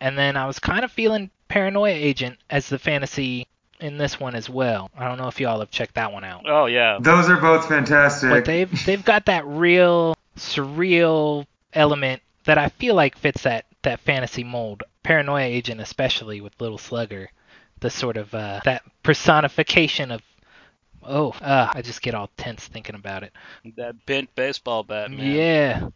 and 0.00 0.18
then 0.18 0.36
I 0.36 0.46
was 0.46 0.58
kind 0.58 0.84
of 0.84 0.92
feeling 0.92 1.30
Paranoia 1.48 1.90
Agent 1.90 2.38
as 2.50 2.68
the 2.68 2.78
fantasy 2.78 3.46
in 3.80 3.98
this 3.98 4.18
one 4.18 4.34
as 4.34 4.48
well. 4.48 4.90
I 4.96 5.08
don't 5.08 5.18
know 5.18 5.28
if 5.28 5.40
y'all 5.40 5.58
have 5.58 5.70
checked 5.70 5.94
that 5.94 6.12
one 6.12 6.24
out. 6.24 6.44
Oh 6.46 6.66
yeah. 6.66 6.98
Those 7.00 7.28
are 7.28 7.36
both 7.36 7.68
fantastic. 7.68 8.30
But 8.30 8.44
they've 8.44 8.86
they've 8.86 9.04
got 9.04 9.26
that 9.26 9.46
real 9.46 10.16
surreal 10.36 11.46
element 11.72 12.22
that 12.44 12.58
I 12.58 12.68
feel 12.68 12.94
like 12.94 13.16
fits 13.16 13.42
that 13.42 13.66
that 13.82 14.00
fantasy 14.00 14.44
mold. 14.44 14.82
Paranoia 15.02 15.42
Agent, 15.42 15.80
especially 15.80 16.40
with 16.40 16.60
Little 16.60 16.78
Slugger, 16.78 17.30
the 17.80 17.90
sort 17.90 18.16
of 18.16 18.34
uh, 18.34 18.60
that 18.64 18.82
personification 19.02 20.10
of. 20.10 20.22
Oh, 21.04 21.30
uh, 21.40 21.72
I 21.74 21.82
just 21.82 22.00
get 22.00 22.14
all 22.14 22.30
tense 22.36 22.64
thinking 22.64 22.94
about 22.94 23.24
it. 23.24 23.32
That 23.76 24.06
bent 24.06 24.32
baseball 24.36 24.84
bat, 24.84 25.10
man. 25.10 25.34
Yeah, 25.34 25.88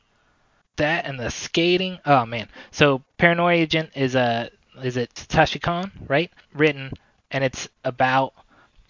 that 0.76 1.06
and 1.06 1.18
the 1.18 1.30
skating. 1.30 1.98
Oh 2.04 2.26
man. 2.26 2.48
So 2.70 3.02
Paranoia 3.18 3.52
Agent 3.52 3.90
is 3.94 4.14
a 4.14 4.50
is 4.82 4.96
it 4.96 5.14
Satoshi 5.14 5.60
Kon, 5.60 5.90
right? 6.08 6.30
Written, 6.54 6.92
and 7.30 7.44
it's 7.44 7.68
about 7.84 8.34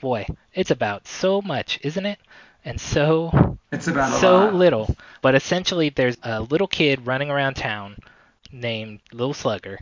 boy, 0.01 0.27
it's 0.55 0.71
about 0.71 1.07
so 1.07 1.43
much, 1.43 1.79
isn't 1.83 2.07
it? 2.07 2.19
And 2.65 2.81
so 2.81 3.59
it's 3.71 3.87
about 3.87 4.21
so 4.21 4.47
lot. 4.47 4.55
little. 4.55 4.97
But 5.23 5.35
essentially, 5.35 5.91
there's 5.91 6.17
a 6.23 6.41
little 6.43 6.67
kid 6.67 7.07
running 7.07 7.31
around 7.31 7.55
town 7.55 7.97
named 8.53 9.01
Little 9.13 9.35
Slugger, 9.35 9.79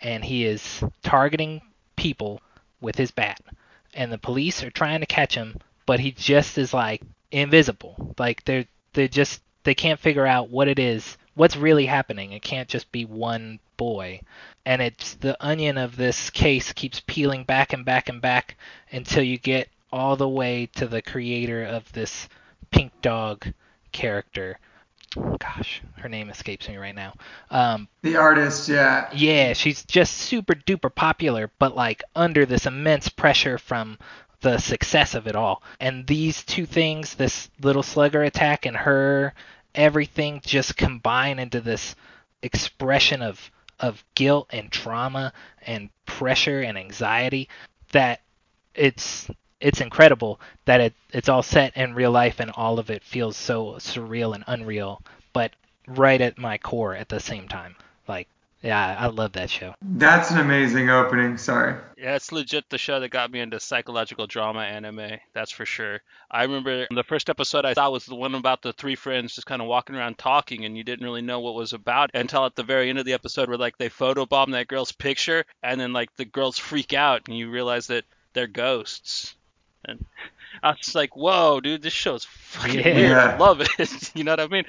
and 0.00 0.24
he 0.24 0.44
is 0.44 0.82
targeting 1.02 1.60
people 1.96 2.40
with 2.80 2.96
his 2.96 3.10
bat. 3.10 3.40
And 3.94 4.12
the 4.12 4.18
police 4.18 4.62
are 4.62 4.70
trying 4.70 5.00
to 5.00 5.06
catch 5.06 5.34
him, 5.34 5.58
but 5.86 6.00
he 6.00 6.12
just 6.12 6.58
is 6.58 6.72
like 6.72 7.02
invisible. 7.30 8.14
Like 8.18 8.44
they're 8.44 8.66
they 8.92 9.08
just 9.08 9.42
they 9.64 9.74
can't 9.74 10.00
figure 10.00 10.26
out 10.26 10.50
what 10.50 10.68
it 10.68 10.78
is, 10.78 11.16
what's 11.34 11.56
really 11.56 11.86
happening. 11.86 12.32
It 12.32 12.42
can't 12.42 12.68
just 12.68 12.90
be 12.92 13.04
one 13.04 13.58
boy. 13.76 14.20
And 14.64 14.82
it's 14.82 15.14
the 15.14 15.36
onion 15.44 15.78
of 15.78 15.96
this 15.96 16.30
case 16.30 16.72
keeps 16.72 17.00
peeling 17.06 17.44
back 17.44 17.72
and 17.72 17.84
back 17.84 18.08
and 18.08 18.20
back 18.20 18.56
until 18.90 19.22
you 19.22 19.38
get 19.38 19.68
all 19.92 20.16
the 20.16 20.28
way 20.28 20.66
to 20.76 20.86
the 20.86 21.02
creator 21.02 21.64
of 21.64 21.90
this 21.92 22.28
pink 22.70 22.92
dog 23.00 23.52
character 23.92 24.58
gosh, 25.38 25.82
her 25.96 26.08
name 26.08 26.30
escapes 26.30 26.68
me 26.68 26.76
right 26.76 26.94
now. 26.94 27.14
Um, 27.50 27.88
the 28.02 28.16
artist, 28.16 28.68
yeah. 28.68 29.08
Yeah, 29.14 29.52
she's 29.52 29.84
just 29.84 30.14
super 30.14 30.54
duper 30.54 30.94
popular, 30.94 31.50
but 31.58 31.74
like 31.76 32.02
under 32.14 32.46
this 32.46 32.66
immense 32.66 33.08
pressure 33.08 33.58
from 33.58 33.98
the 34.40 34.58
success 34.58 35.14
of 35.14 35.26
it 35.26 35.36
all. 35.36 35.62
And 35.80 36.06
these 36.06 36.44
two 36.44 36.66
things, 36.66 37.14
this 37.14 37.50
little 37.60 37.82
slugger 37.82 38.22
attack 38.22 38.66
and 38.66 38.76
her, 38.76 39.34
everything 39.74 40.40
just 40.44 40.76
combine 40.76 41.38
into 41.38 41.60
this 41.60 41.94
expression 42.42 43.22
of 43.22 43.50
of 43.80 44.04
guilt 44.16 44.48
and 44.50 44.72
trauma 44.72 45.32
and 45.62 45.88
pressure 46.04 46.60
and 46.60 46.76
anxiety 46.76 47.48
that 47.92 48.20
it's 48.74 49.28
it's 49.60 49.80
incredible 49.80 50.40
that 50.64 50.80
it 50.80 50.94
it's 51.10 51.28
all 51.28 51.42
set 51.42 51.76
in 51.76 51.94
real 51.94 52.10
life 52.10 52.40
and 52.40 52.50
all 52.52 52.78
of 52.78 52.90
it 52.90 53.02
feels 53.02 53.36
so 53.36 53.74
surreal 53.74 54.34
and 54.34 54.44
unreal, 54.46 55.02
but 55.32 55.52
right 55.86 56.20
at 56.20 56.38
my 56.38 56.58
core 56.58 56.94
at 56.94 57.08
the 57.08 57.20
same 57.20 57.48
time. 57.48 57.74
Like, 58.06 58.28
yeah, 58.62 58.96
I 58.98 59.06
love 59.06 59.32
that 59.32 59.50
show. 59.50 59.74
That's 59.82 60.30
an 60.30 60.38
amazing 60.38 60.90
opening. 60.90 61.36
Sorry. 61.36 61.76
Yeah, 61.96 62.16
it's 62.16 62.32
legit 62.32 62.68
the 62.68 62.78
show 62.78 62.98
that 63.00 63.10
got 63.10 63.30
me 63.30 63.40
into 63.40 63.60
psychological 63.60 64.26
drama 64.26 64.60
anime. 64.60 65.18
That's 65.32 65.52
for 65.52 65.64
sure. 65.64 66.00
I 66.30 66.42
remember 66.42 66.86
the 66.90 67.04
first 67.04 67.30
episode 67.30 67.64
I 67.64 67.74
saw 67.74 67.90
was 67.90 68.06
the 68.06 68.16
one 68.16 68.34
about 68.34 68.62
the 68.62 68.72
three 68.72 68.96
friends 68.96 69.34
just 69.34 69.46
kind 69.46 69.62
of 69.62 69.68
walking 69.68 69.96
around 69.96 70.18
talking, 70.18 70.64
and 70.64 70.76
you 70.76 70.84
didn't 70.84 71.04
really 71.04 71.22
know 71.22 71.40
what 71.40 71.54
was 71.54 71.72
about 71.72 72.10
until 72.14 72.46
at 72.46 72.56
the 72.56 72.64
very 72.64 72.90
end 72.90 72.98
of 72.98 73.04
the 73.04 73.12
episode 73.12 73.48
where 73.48 73.58
like 73.58 73.78
they 73.78 73.88
photobomb 73.88 74.52
that 74.52 74.68
girl's 74.68 74.92
picture, 74.92 75.44
and 75.62 75.80
then 75.80 75.92
like 75.92 76.14
the 76.16 76.24
girls 76.24 76.58
freak 76.58 76.92
out, 76.92 77.22
and 77.28 77.36
you 77.36 77.50
realize 77.50 77.86
that 77.86 78.04
they're 78.34 78.46
ghosts 78.46 79.34
And 79.88 80.04
I 80.62 80.70
was 80.70 80.94
like, 80.94 81.16
whoa, 81.16 81.60
dude, 81.60 81.82
this 81.82 81.92
show's 81.92 82.24
fucking 82.24 82.80
Yeah. 82.80 82.94
weird. 82.94 83.12
I 83.18 83.36
love 83.36 83.60
it. 83.60 84.10
you 84.16 84.24
know 84.24 84.32
what 84.32 84.40
I 84.40 84.46
mean? 84.48 84.64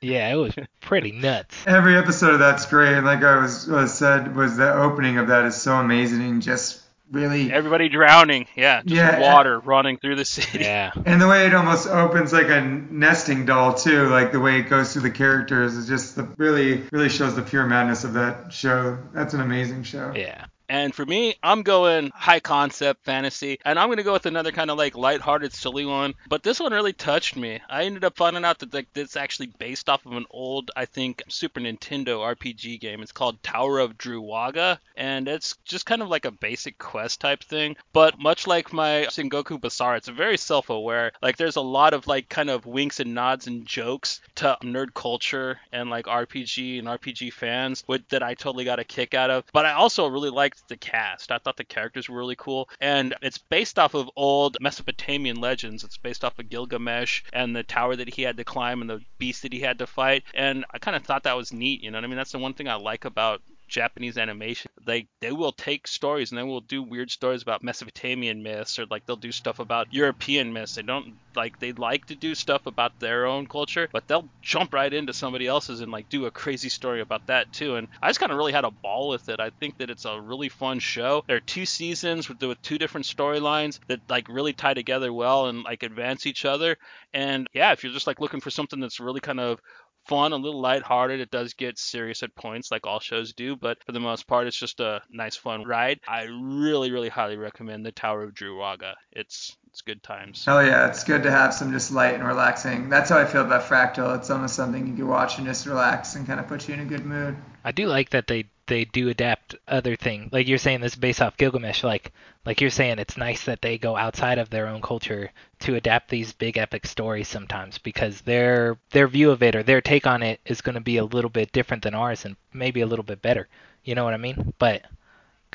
Yeah, 0.00 0.32
it 0.32 0.36
was 0.36 0.54
pretty 0.80 1.12
nuts. 1.12 1.56
Every 1.66 1.96
episode 1.96 2.34
of 2.34 2.38
that's 2.40 2.66
great, 2.66 2.94
and 2.96 3.06
like 3.06 3.22
I 3.22 3.40
was, 3.40 3.68
was 3.68 3.94
said, 3.94 4.34
was 4.34 4.56
the 4.56 4.72
opening 4.74 5.18
of 5.18 5.28
that 5.28 5.44
is 5.44 5.56
so 5.56 5.74
amazing 5.76 6.22
and 6.22 6.42
just 6.42 6.80
really. 7.12 7.52
Everybody 7.52 7.88
drowning. 7.88 8.46
Yeah, 8.56 8.82
just 8.82 8.92
Yeah. 8.96 9.20
water 9.20 9.60
running 9.60 9.98
through 9.98 10.16
the 10.16 10.24
city. 10.24 10.58
Yeah. 10.64 10.90
And 11.06 11.22
the 11.22 11.28
way 11.28 11.46
it 11.46 11.54
almost 11.54 11.86
opens 11.86 12.32
like 12.32 12.48
a 12.48 12.60
nesting 12.60 13.46
doll 13.46 13.74
too, 13.74 14.08
like 14.08 14.32
the 14.32 14.40
way 14.40 14.58
it 14.58 14.68
goes 14.68 14.92
through 14.92 15.02
the 15.02 15.10
characters 15.12 15.74
is 15.76 15.86
just 15.86 16.16
the, 16.16 16.24
really, 16.36 16.82
really 16.90 17.08
shows 17.08 17.36
the 17.36 17.42
pure 17.42 17.64
madness 17.64 18.02
of 18.02 18.14
that 18.14 18.52
show. 18.52 18.98
That's 19.12 19.34
an 19.34 19.40
amazing 19.40 19.84
show. 19.84 20.12
Yeah. 20.16 20.46
And 20.68 20.94
for 20.94 21.06
me, 21.06 21.36
I'm 21.42 21.62
going 21.62 22.10
high 22.14 22.40
concept 22.40 23.04
fantasy, 23.04 23.58
and 23.64 23.78
I'm 23.78 23.88
gonna 23.88 24.02
go 24.02 24.12
with 24.12 24.26
another 24.26 24.52
kind 24.52 24.70
of 24.70 24.78
like 24.78 24.96
lighthearted, 24.96 25.52
silly 25.52 25.84
one. 25.84 26.14
But 26.28 26.42
this 26.42 26.60
one 26.60 26.72
really 26.72 26.92
touched 26.92 27.36
me. 27.36 27.60
I 27.68 27.84
ended 27.84 28.04
up 28.04 28.16
finding 28.16 28.44
out 28.44 28.58
that 28.60 28.74
like 28.74 28.92
this 28.92 29.16
actually 29.16 29.46
based 29.58 29.88
off 29.88 30.04
of 30.06 30.12
an 30.12 30.26
old, 30.30 30.70
I 30.76 30.84
think, 30.84 31.22
Super 31.28 31.60
Nintendo 31.60 32.18
RPG 32.18 32.80
game. 32.80 33.02
It's 33.02 33.12
called 33.12 33.42
Tower 33.42 33.78
of 33.78 33.96
Druaga, 33.96 34.78
and 34.96 35.28
it's 35.28 35.56
just 35.64 35.86
kind 35.86 36.02
of 36.02 36.08
like 36.08 36.24
a 36.24 36.30
basic 36.30 36.78
quest 36.78 37.20
type 37.20 37.42
thing. 37.44 37.76
But 37.92 38.18
much 38.18 38.46
like 38.46 38.72
my 38.72 39.06
Sengoku 39.10 39.60
Basara, 39.60 39.98
it's 39.98 40.08
very 40.08 40.36
self-aware. 40.36 41.12
Like 41.22 41.36
there's 41.36 41.56
a 41.56 41.60
lot 41.60 41.94
of 41.94 42.06
like 42.06 42.28
kind 42.28 42.50
of 42.50 42.66
winks 42.66 43.00
and 43.00 43.14
nods 43.14 43.46
and 43.46 43.66
jokes 43.66 44.20
to 44.36 44.56
nerd 44.62 44.94
culture 44.94 45.58
and 45.72 45.90
like 45.90 46.06
RPG 46.06 46.78
and 46.78 46.88
RPG 46.88 47.32
fans, 47.32 47.84
with, 47.86 48.08
that 48.08 48.22
I 48.22 48.34
totally 48.34 48.64
got 48.64 48.78
a 48.78 48.84
kick 48.84 49.14
out 49.14 49.30
of. 49.30 49.44
But 49.52 49.66
I 49.66 49.72
also 49.72 50.06
really 50.08 50.30
liked 50.56 50.68
the 50.68 50.76
cast. 50.76 51.30
I 51.30 51.38
thought 51.38 51.56
the 51.56 51.64
characters 51.64 52.08
were 52.08 52.18
really 52.18 52.36
cool, 52.36 52.68
and 52.80 53.14
it's 53.22 53.38
based 53.38 53.78
off 53.78 53.94
of 53.94 54.10
old 54.16 54.56
Mesopotamian 54.60 55.40
legends. 55.40 55.84
It's 55.84 55.98
based 55.98 56.24
off 56.24 56.38
of 56.38 56.48
Gilgamesh 56.48 57.22
and 57.32 57.54
the 57.54 57.62
tower 57.62 57.96
that 57.96 58.14
he 58.14 58.22
had 58.22 58.36
to 58.36 58.44
climb 58.44 58.80
and 58.80 58.90
the 58.90 59.02
beast 59.18 59.42
that 59.42 59.52
he 59.52 59.60
had 59.60 59.78
to 59.78 59.86
fight. 59.86 60.24
And 60.34 60.64
I 60.70 60.78
kind 60.78 60.96
of 60.96 61.04
thought 61.04 61.24
that 61.24 61.36
was 61.36 61.52
neat. 61.52 61.82
You 61.82 61.90
know 61.90 61.98
what 61.98 62.04
I 62.04 62.08
mean? 62.08 62.16
That's 62.16 62.32
the 62.32 62.38
one 62.38 62.54
thing 62.54 62.68
I 62.68 62.74
like 62.74 63.04
about 63.04 63.42
Japanese 63.68 64.18
animation. 64.18 64.70
They 64.84 65.08
they 65.20 65.32
will 65.32 65.52
take 65.52 65.86
stories 65.86 66.30
and 66.30 66.38
they 66.38 66.44
will 66.44 66.60
do 66.60 66.82
weird 66.82 67.10
stories 67.10 67.42
about 67.42 67.62
Mesopotamian 67.62 68.42
myths 68.42 68.78
or 68.78 68.86
like 68.86 69.06
they'll 69.06 69.16
do 69.16 69.32
stuff 69.32 69.58
about 69.58 69.92
European 69.92 70.52
myths. 70.52 70.74
They 70.74 70.82
don't 70.82 71.14
like 71.34 71.58
they 71.58 71.72
like 71.72 72.06
to 72.06 72.14
do 72.14 72.34
stuff 72.34 72.66
about 72.66 72.98
their 73.00 73.26
own 73.26 73.46
culture, 73.46 73.88
but 73.92 74.06
they'll 74.06 74.28
jump 74.42 74.72
right 74.72 74.92
into 74.92 75.12
somebody 75.12 75.46
else's 75.46 75.80
and 75.80 75.92
like 75.92 76.08
do 76.08 76.26
a 76.26 76.30
crazy 76.30 76.68
story 76.68 77.00
about 77.00 77.26
that 77.26 77.52
too. 77.52 77.76
And 77.76 77.88
I 78.00 78.08
just 78.08 78.20
kind 78.20 78.32
of 78.32 78.38
really 78.38 78.52
had 78.52 78.64
a 78.64 78.70
ball 78.70 79.08
with 79.08 79.28
it. 79.28 79.40
I 79.40 79.50
think 79.50 79.78
that 79.78 79.90
it's 79.90 80.04
a 80.04 80.20
really 80.20 80.48
fun 80.48 80.78
show. 80.78 81.24
There 81.26 81.36
are 81.36 81.40
two 81.40 81.66
seasons 81.66 82.28
with, 82.28 82.42
with 82.42 82.62
two 82.62 82.78
different 82.78 83.06
storylines 83.06 83.80
that 83.88 84.00
like 84.08 84.28
really 84.28 84.52
tie 84.52 84.74
together 84.74 85.12
well 85.12 85.46
and 85.46 85.62
like 85.62 85.82
advance 85.82 86.26
each 86.26 86.44
other. 86.44 86.76
And 87.12 87.48
yeah, 87.52 87.72
if 87.72 87.82
you're 87.82 87.92
just 87.92 88.06
like 88.06 88.20
looking 88.20 88.40
for 88.40 88.50
something 88.50 88.80
that's 88.80 89.00
really 89.00 89.20
kind 89.20 89.40
of 89.40 89.60
fun, 90.06 90.32
a 90.32 90.36
little 90.36 90.60
lighthearted. 90.60 91.20
It 91.20 91.30
does 91.30 91.54
get 91.54 91.78
serious 91.78 92.22
at 92.22 92.34
points, 92.34 92.70
like 92.70 92.86
all 92.86 93.00
shows 93.00 93.32
do, 93.32 93.56
but 93.56 93.82
for 93.84 93.92
the 93.92 94.00
most 94.00 94.26
part, 94.26 94.46
it's 94.46 94.58
just 94.58 94.80
a 94.80 95.02
nice, 95.10 95.36
fun 95.36 95.64
ride. 95.64 96.00
I 96.06 96.24
really, 96.24 96.90
really 96.90 97.08
highly 97.08 97.36
recommend 97.36 97.84
the 97.84 97.92
Tower 97.92 98.22
of 98.22 98.34
Druaga. 98.34 98.94
It's 99.12 99.56
it's 99.76 99.82
good 99.82 100.02
times. 100.02 100.42
Hell 100.46 100.64
yeah, 100.64 100.88
it's 100.88 101.04
good 101.04 101.24
to 101.24 101.30
have 101.30 101.52
some 101.52 101.70
just 101.70 101.92
light 101.92 102.14
and 102.14 102.26
relaxing. 102.26 102.88
That's 102.88 103.10
how 103.10 103.18
I 103.18 103.26
feel 103.26 103.42
about 103.42 103.64
Fractal. 103.64 104.16
It's 104.16 104.30
almost 104.30 104.54
something 104.54 104.86
you 104.86 104.94
can 104.94 105.06
watch 105.06 105.36
and 105.36 105.46
just 105.46 105.66
relax 105.66 106.14
and 106.14 106.26
kind 106.26 106.40
of 106.40 106.48
put 106.48 106.66
you 106.66 106.72
in 106.72 106.80
a 106.80 106.86
good 106.86 107.04
mood. 107.04 107.36
I 107.62 107.72
do 107.72 107.86
like 107.86 108.08
that 108.10 108.26
they 108.26 108.46
they 108.68 108.86
do 108.86 109.10
adapt 109.10 109.54
other 109.68 109.94
things. 109.94 110.32
Like 110.32 110.48
you're 110.48 110.56
saying, 110.56 110.80
this 110.80 110.94
is 110.94 110.98
based 110.98 111.20
off 111.20 111.36
Gilgamesh. 111.36 111.84
Like 111.84 112.14
like 112.46 112.62
you're 112.62 112.70
saying, 112.70 112.98
it's 112.98 113.18
nice 113.18 113.44
that 113.44 113.60
they 113.60 113.76
go 113.76 113.98
outside 113.98 114.38
of 114.38 114.48
their 114.48 114.66
own 114.66 114.80
culture 114.80 115.30
to 115.60 115.74
adapt 115.74 116.08
these 116.08 116.32
big 116.32 116.56
epic 116.56 116.86
stories 116.86 117.28
sometimes 117.28 117.76
because 117.76 118.22
their 118.22 118.78
their 118.92 119.08
view 119.08 119.30
of 119.30 119.42
it 119.42 119.54
or 119.54 119.62
their 119.62 119.82
take 119.82 120.06
on 120.06 120.22
it 120.22 120.40
is 120.46 120.62
going 120.62 120.76
to 120.76 120.80
be 120.80 120.96
a 120.96 121.04
little 121.04 121.28
bit 121.28 121.52
different 121.52 121.82
than 121.82 121.94
ours 121.94 122.24
and 122.24 122.36
maybe 122.54 122.80
a 122.80 122.86
little 122.86 123.04
bit 123.04 123.20
better. 123.20 123.46
You 123.84 123.94
know 123.94 124.04
what 124.04 124.14
I 124.14 124.16
mean? 124.16 124.54
But 124.58 124.86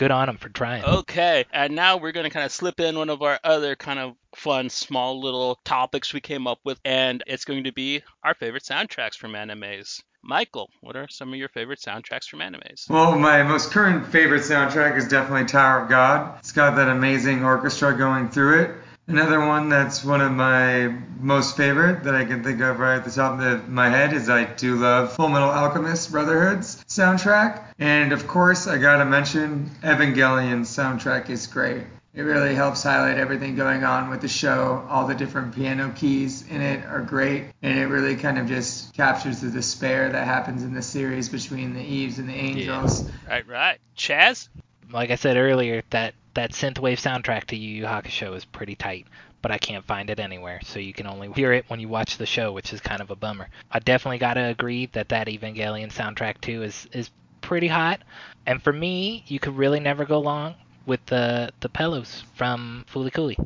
good 0.01 0.09
on 0.09 0.25
them 0.25 0.37
for 0.37 0.49
trying. 0.49 0.83
Okay, 0.83 1.45
and 1.53 1.75
now 1.75 1.97
we're 1.97 2.11
going 2.11 2.23
to 2.23 2.31
kind 2.31 2.43
of 2.43 2.51
slip 2.51 2.79
in 2.79 2.97
one 2.97 3.11
of 3.11 3.21
our 3.21 3.39
other 3.43 3.75
kind 3.75 3.99
of 3.99 4.15
fun, 4.35 4.67
small 4.67 5.21
little 5.21 5.59
topics 5.63 6.11
we 6.11 6.19
came 6.19 6.47
up 6.47 6.57
with, 6.65 6.79
and 6.83 7.23
it's 7.27 7.45
going 7.45 7.65
to 7.65 7.71
be 7.71 8.01
our 8.23 8.33
favorite 8.33 8.63
soundtracks 8.63 9.13
from 9.13 9.33
animes. 9.33 10.01
Michael, 10.23 10.71
what 10.81 10.95
are 10.95 11.07
some 11.07 11.29
of 11.29 11.35
your 11.35 11.49
favorite 11.49 11.79
soundtracks 11.79 12.25
from 12.25 12.39
animes? 12.39 12.89
Well, 12.89 13.15
my 13.19 13.43
most 13.43 13.69
current 13.69 14.07
favorite 14.07 14.41
soundtrack 14.41 14.97
is 14.97 15.07
definitely 15.07 15.45
Tower 15.45 15.83
of 15.83 15.89
God. 15.89 16.39
It's 16.39 16.51
got 16.51 16.75
that 16.77 16.89
amazing 16.89 17.43
orchestra 17.43 17.95
going 17.95 18.29
through 18.29 18.61
it. 18.61 18.71
Another 19.11 19.45
one 19.45 19.67
that's 19.67 20.05
one 20.05 20.21
of 20.21 20.31
my 20.31 20.87
most 21.19 21.57
favorite 21.57 22.05
that 22.05 22.15
I 22.15 22.23
can 22.23 22.45
think 22.45 22.61
of 22.61 22.79
right 22.79 22.95
at 22.95 23.03
the 23.03 23.11
top 23.11 23.41
of 23.41 23.67
my 23.67 23.89
head 23.89 24.13
is 24.13 24.29
I 24.29 24.45
do 24.45 24.75
love 24.75 25.11
Full 25.17 25.27
Metal 25.27 25.49
Alchemist 25.49 26.13
Brotherhood's 26.13 26.81
soundtrack. 26.85 27.61
And 27.77 28.13
of 28.13 28.25
course, 28.25 28.67
I 28.67 28.77
gotta 28.77 29.03
mention 29.03 29.69
Evangelion's 29.83 30.69
soundtrack 30.69 31.29
is 31.29 31.45
great. 31.47 31.83
It 32.13 32.21
really 32.21 32.55
helps 32.55 32.83
highlight 32.83 33.17
everything 33.17 33.57
going 33.57 33.83
on 33.83 34.09
with 34.09 34.21
the 34.21 34.29
show. 34.29 34.85
All 34.89 35.05
the 35.05 35.15
different 35.15 35.55
piano 35.55 35.93
keys 35.93 36.47
in 36.47 36.61
it 36.61 36.85
are 36.85 37.01
great, 37.01 37.47
and 37.61 37.77
it 37.77 37.87
really 37.87 38.15
kind 38.15 38.37
of 38.37 38.47
just 38.47 38.93
captures 38.93 39.41
the 39.41 39.49
despair 39.49 40.09
that 40.09 40.25
happens 40.25 40.63
in 40.63 40.73
the 40.73 40.81
series 40.81 41.27
between 41.27 41.73
the 41.73 41.81
Eves 41.81 42.17
and 42.17 42.29
the 42.29 42.33
Angels. 42.33 43.03
Yeah. 43.03 43.11
Right, 43.29 43.47
right. 43.47 43.79
Chaz? 43.97 44.47
Like 44.89 45.11
I 45.11 45.15
said 45.15 45.35
earlier, 45.35 45.83
that 45.89 46.13
that 46.33 46.51
synthwave 46.51 46.99
soundtrack 46.99 47.45
to 47.45 47.55
Yu 47.55 47.75
Yu 47.77 47.85
Hakusho 47.85 48.35
is 48.35 48.45
pretty 48.45 48.75
tight, 48.75 49.07
but 49.41 49.51
I 49.51 49.57
can't 49.57 49.85
find 49.85 50.09
it 50.09 50.19
anywhere, 50.19 50.59
so 50.63 50.79
you 50.79 50.93
can 50.93 51.07
only 51.07 51.31
hear 51.35 51.53
it 51.53 51.65
when 51.67 51.79
you 51.79 51.87
watch 51.87 52.17
the 52.17 52.25
show, 52.25 52.51
which 52.51 52.73
is 52.73 52.79
kind 52.81 53.01
of 53.01 53.11
a 53.11 53.15
bummer. 53.15 53.49
I 53.71 53.79
definitely 53.79 54.19
gotta 54.19 54.45
agree 54.45 54.87
that 54.87 55.09
that 55.09 55.27
Evangelion 55.27 55.91
soundtrack 55.91 56.41
too 56.41 56.63
is 56.63 56.87
is 56.93 57.11
pretty 57.41 57.67
hot, 57.67 58.01
and 58.45 58.61
for 58.61 58.73
me, 58.73 59.23
you 59.27 59.39
could 59.39 59.55
really 59.57 59.79
never 59.79 60.05
go 60.05 60.23
wrong 60.23 60.55
with 60.85 61.05
the 61.07 61.51
the 61.59 61.69
Pillows 61.69 62.23
from 62.35 62.85
Fooly 62.91 63.13
Cooly. 63.13 63.37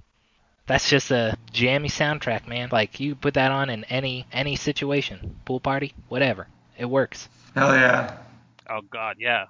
That's 0.67 0.89
just 0.89 1.11
a 1.11 1.37
jammy 1.51 1.89
soundtrack, 1.89 2.47
man. 2.47 2.69
Like 2.71 2.99
you 2.99 3.15
put 3.15 3.35
that 3.35 3.51
on 3.51 3.69
in 3.69 3.83
any 3.85 4.25
any 4.31 4.55
situation, 4.55 5.35
pool 5.45 5.59
party, 5.59 5.93
whatever, 6.07 6.47
it 6.77 6.85
works. 6.85 7.29
Hell 7.53 7.75
yeah. 7.75 8.17
Oh 8.69 8.81
God, 8.81 9.17
yeah. 9.19 9.45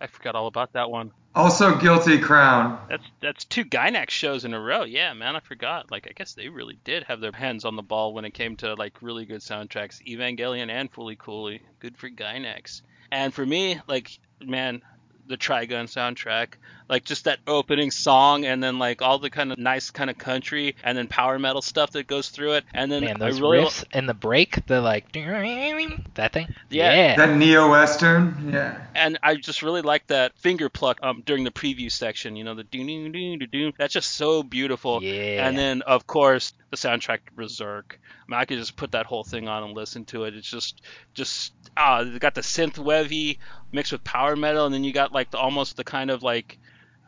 I 0.00 0.06
forgot 0.06 0.34
all 0.34 0.46
about 0.46 0.72
that 0.74 0.90
one. 0.90 1.12
Also, 1.34 1.76
Guilty 1.76 2.18
Crown. 2.18 2.78
That's 2.88 3.04
that's 3.20 3.44
two 3.44 3.64
Gainax 3.64 4.10
shows 4.10 4.44
in 4.44 4.54
a 4.54 4.60
row. 4.60 4.84
Yeah, 4.84 5.12
man, 5.14 5.36
I 5.36 5.40
forgot. 5.40 5.90
Like, 5.90 6.06
I 6.08 6.12
guess 6.12 6.34
they 6.34 6.48
really 6.48 6.78
did 6.84 7.04
have 7.04 7.20
their 7.20 7.32
hands 7.32 7.64
on 7.64 7.76
the 7.76 7.82
ball 7.82 8.12
when 8.12 8.24
it 8.24 8.34
came 8.34 8.56
to 8.56 8.74
like 8.74 9.02
really 9.02 9.24
good 9.24 9.40
soundtracks. 9.40 10.02
Evangelion 10.06 10.70
and 10.70 10.90
Fooly 10.92 11.16
Cooly, 11.16 11.62
good 11.80 11.96
for 11.96 12.08
Gainax. 12.08 12.82
And 13.12 13.32
for 13.32 13.44
me, 13.44 13.80
like, 13.86 14.18
man, 14.44 14.82
the 15.28 15.36
Trigun 15.36 15.86
soundtrack, 15.86 16.54
like 16.88 17.04
just 17.04 17.24
that 17.24 17.38
opening 17.46 17.90
song, 17.90 18.44
and 18.44 18.62
then 18.62 18.78
like 18.78 19.02
all 19.02 19.18
the 19.18 19.30
kind 19.30 19.52
of 19.52 19.58
nice 19.58 19.90
kind 19.90 20.10
of 20.10 20.18
country, 20.18 20.76
and 20.82 20.96
then 20.96 21.06
power 21.06 21.38
metal 21.38 21.62
stuff 21.62 21.92
that 21.92 22.06
goes 22.06 22.28
through 22.28 22.54
it, 22.54 22.64
and 22.74 22.90
then 22.90 23.04
Man, 23.04 23.18
those 23.18 23.38
I 23.38 23.40
really 23.40 23.58
riffs 23.58 23.84
in 23.92 24.06
the 24.06 24.14
break, 24.14 24.66
the 24.66 24.80
like 24.80 25.12
that 25.12 26.32
thing. 26.32 26.54
Yeah. 26.70 27.16
That 27.16 27.36
neo 27.36 27.70
western. 27.70 28.50
Yeah. 28.52 28.80
and 28.94 29.18
I 29.22 29.36
just 29.36 29.62
really 29.62 29.82
like 29.82 30.06
that 30.08 30.36
finger 30.38 30.68
pluck 30.68 30.98
um, 31.02 31.22
during 31.24 31.44
the 31.44 31.50
preview 31.50 31.90
section. 31.90 32.36
You 32.36 32.44
know, 32.44 32.54
the 32.54 32.64
doo 32.64 32.84
doo 32.86 33.08
doo 33.10 33.36
doo 33.36 33.46
doo. 33.46 33.72
That's 33.78 33.92
just 33.92 34.12
so 34.12 34.42
beautiful. 34.42 35.02
Yeah. 35.02 35.46
And 35.46 35.56
then 35.56 35.82
of 35.82 36.06
course 36.06 36.52
the 36.70 36.76
soundtrack 36.76 37.24
to 37.26 37.32
Berserk. 37.34 37.98
I 38.02 38.30
mean, 38.30 38.40
I 38.40 38.44
could 38.44 38.58
just 38.58 38.76
put 38.76 38.92
that 38.92 39.06
whole 39.06 39.24
thing 39.24 39.48
on 39.48 39.62
and 39.62 39.74
listen 39.74 40.04
to 40.06 40.24
it. 40.24 40.34
It's 40.34 40.50
just, 40.50 40.82
just 41.14 41.52
ah, 41.76 42.04
they 42.04 42.18
got 42.18 42.34
the 42.34 42.42
synth 42.42 42.78
wavy 42.78 43.38
mixed 43.72 43.92
with 43.92 44.04
power 44.04 44.36
metal, 44.36 44.66
and 44.66 44.74
then 44.74 44.84
you 44.84 44.92
got 44.92 45.12
like 45.12 45.30
the 45.30 45.38
almost 45.38 45.76
the 45.76 45.84
kind 45.84 46.10
of 46.10 46.22
like. 46.22 46.58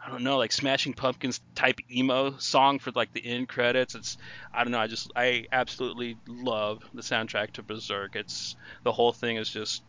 I 0.05 0.11
don't 0.11 0.23
know, 0.25 0.39
like 0.39 0.53
Smashing 0.53 0.95
Pumpkins 0.95 1.41
type 1.55 1.79
emo 1.91 2.37
song 2.39 2.79
for 2.79 2.91
like 2.93 3.13
the 3.13 3.25
end 3.25 3.49
credits. 3.49 3.95
It's 3.95 4.17
I 4.53 4.65
don't 4.65 4.73
know, 4.73 4.81
I 4.81 4.87
just 4.87 5.11
I 5.17 5.47
absolutely 5.53 6.19
love 6.27 6.83
the 6.95 7.03
soundtrack 7.03 7.53
to 7.53 7.63
Berserk. 7.63 8.17
It's 8.17 8.57
the 8.85 8.93
whole 8.93 9.13
thing 9.13 9.37
is 9.37 9.51
just 9.51 9.85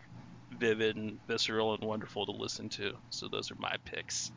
vivid 0.52 0.98
and 0.98 1.20
visceral 1.28 1.74
and 1.74 1.84
wonderful 1.84 2.26
to 2.26 2.32
listen 2.34 2.70
to. 2.70 2.94
So 3.10 3.30
those 3.30 3.52
are 3.52 3.56
my 3.58 3.76
picks. 3.86 4.32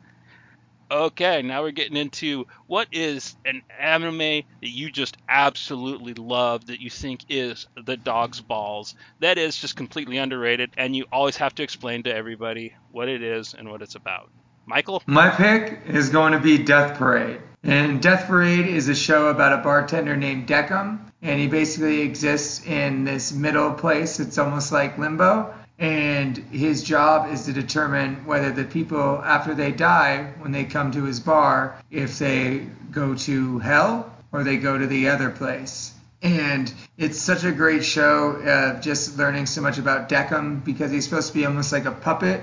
Okay, 0.91 1.41
now 1.41 1.61
we're 1.63 1.71
getting 1.71 1.97
into 1.97 2.45
what 2.67 2.87
is 2.91 3.35
an 3.45 3.61
anime 3.79 4.17
that 4.17 4.43
you 4.61 4.91
just 4.91 5.17
absolutely 5.27 6.13
love 6.13 6.65
that 6.67 6.79
you 6.79 6.89
think 6.89 7.25
is 7.27 7.67
the 7.85 7.97
dog's 7.97 8.41
balls. 8.41 8.95
That 9.19 9.37
is 9.37 9.57
just 9.57 9.75
completely 9.75 10.17
underrated, 10.17 10.73
and 10.77 10.95
you 10.95 11.05
always 11.11 11.37
have 11.37 11.55
to 11.55 11.63
explain 11.63 12.03
to 12.03 12.15
everybody 12.15 12.75
what 12.89 13.09
it 13.09 13.23
is 13.23 13.53
and 13.55 13.69
what 13.69 13.81
it's 13.81 13.95
about. 13.95 14.31
Michael? 14.65 15.03
My 15.05 15.29
pick 15.29 15.81
is 15.87 16.09
going 16.09 16.33
to 16.33 16.39
be 16.39 16.57
Death 16.57 16.97
Parade. 16.97 17.39
And 17.63 18.01
Death 18.01 18.27
Parade 18.27 18.67
is 18.67 18.89
a 18.89 18.95
show 18.95 19.27
about 19.27 19.53
a 19.53 19.63
bartender 19.63 20.15
named 20.15 20.47
Decim, 20.47 20.99
and 21.21 21.39
he 21.39 21.47
basically 21.47 22.01
exists 22.01 22.65
in 22.65 23.03
this 23.03 23.31
middle 23.31 23.73
place. 23.73 24.19
It's 24.19 24.37
almost 24.37 24.71
like 24.71 24.97
limbo. 24.97 25.53
And 25.77 26.37
his 26.37 26.83
job 26.83 27.31
is 27.31 27.45
to 27.45 27.53
determine 27.53 28.25
whether 28.25 28.51
the 28.51 28.63
people, 28.63 29.21
after 29.23 29.53
they 29.53 29.71
die, 29.71 30.31
when 30.39 30.51
they 30.51 30.63
come 30.63 30.91
to 30.91 31.03
his 31.03 31.19
bar, 31.19 31.75
if 31.91 32.17
they 32.17 32.67
go 32.91 33.15
to 33.15 33.59
hell 33.59 34.13
or 34.31 34.43
they 34.43 34.57
go 34.57 34.77
to 34.77 34.87
the 34.87 35.09
other 35.09 35.29
place. 35.29 35.91
And 36.21 36.73
it's 36.97 37.19
such 37.19 37.43
a 37.43 37.51
great 37.51 37.83
show, 37.83 38.31
uh, 38.41 38.79
just 38.81 39.17
learning 39.17 39.47
so 39.47 39.61
much 39.61 39.77
about 39.77 40.07
Decim 40.07 40.63
because 40.63 40.91
he's 40.91 41.03
supposed 41.03 41.27
to 41.27 41.33
be 41.33 41.45
almost 41.45 41.71
like 41.71 41.85
a 41.85 41.91
puppet, 41.91 42.41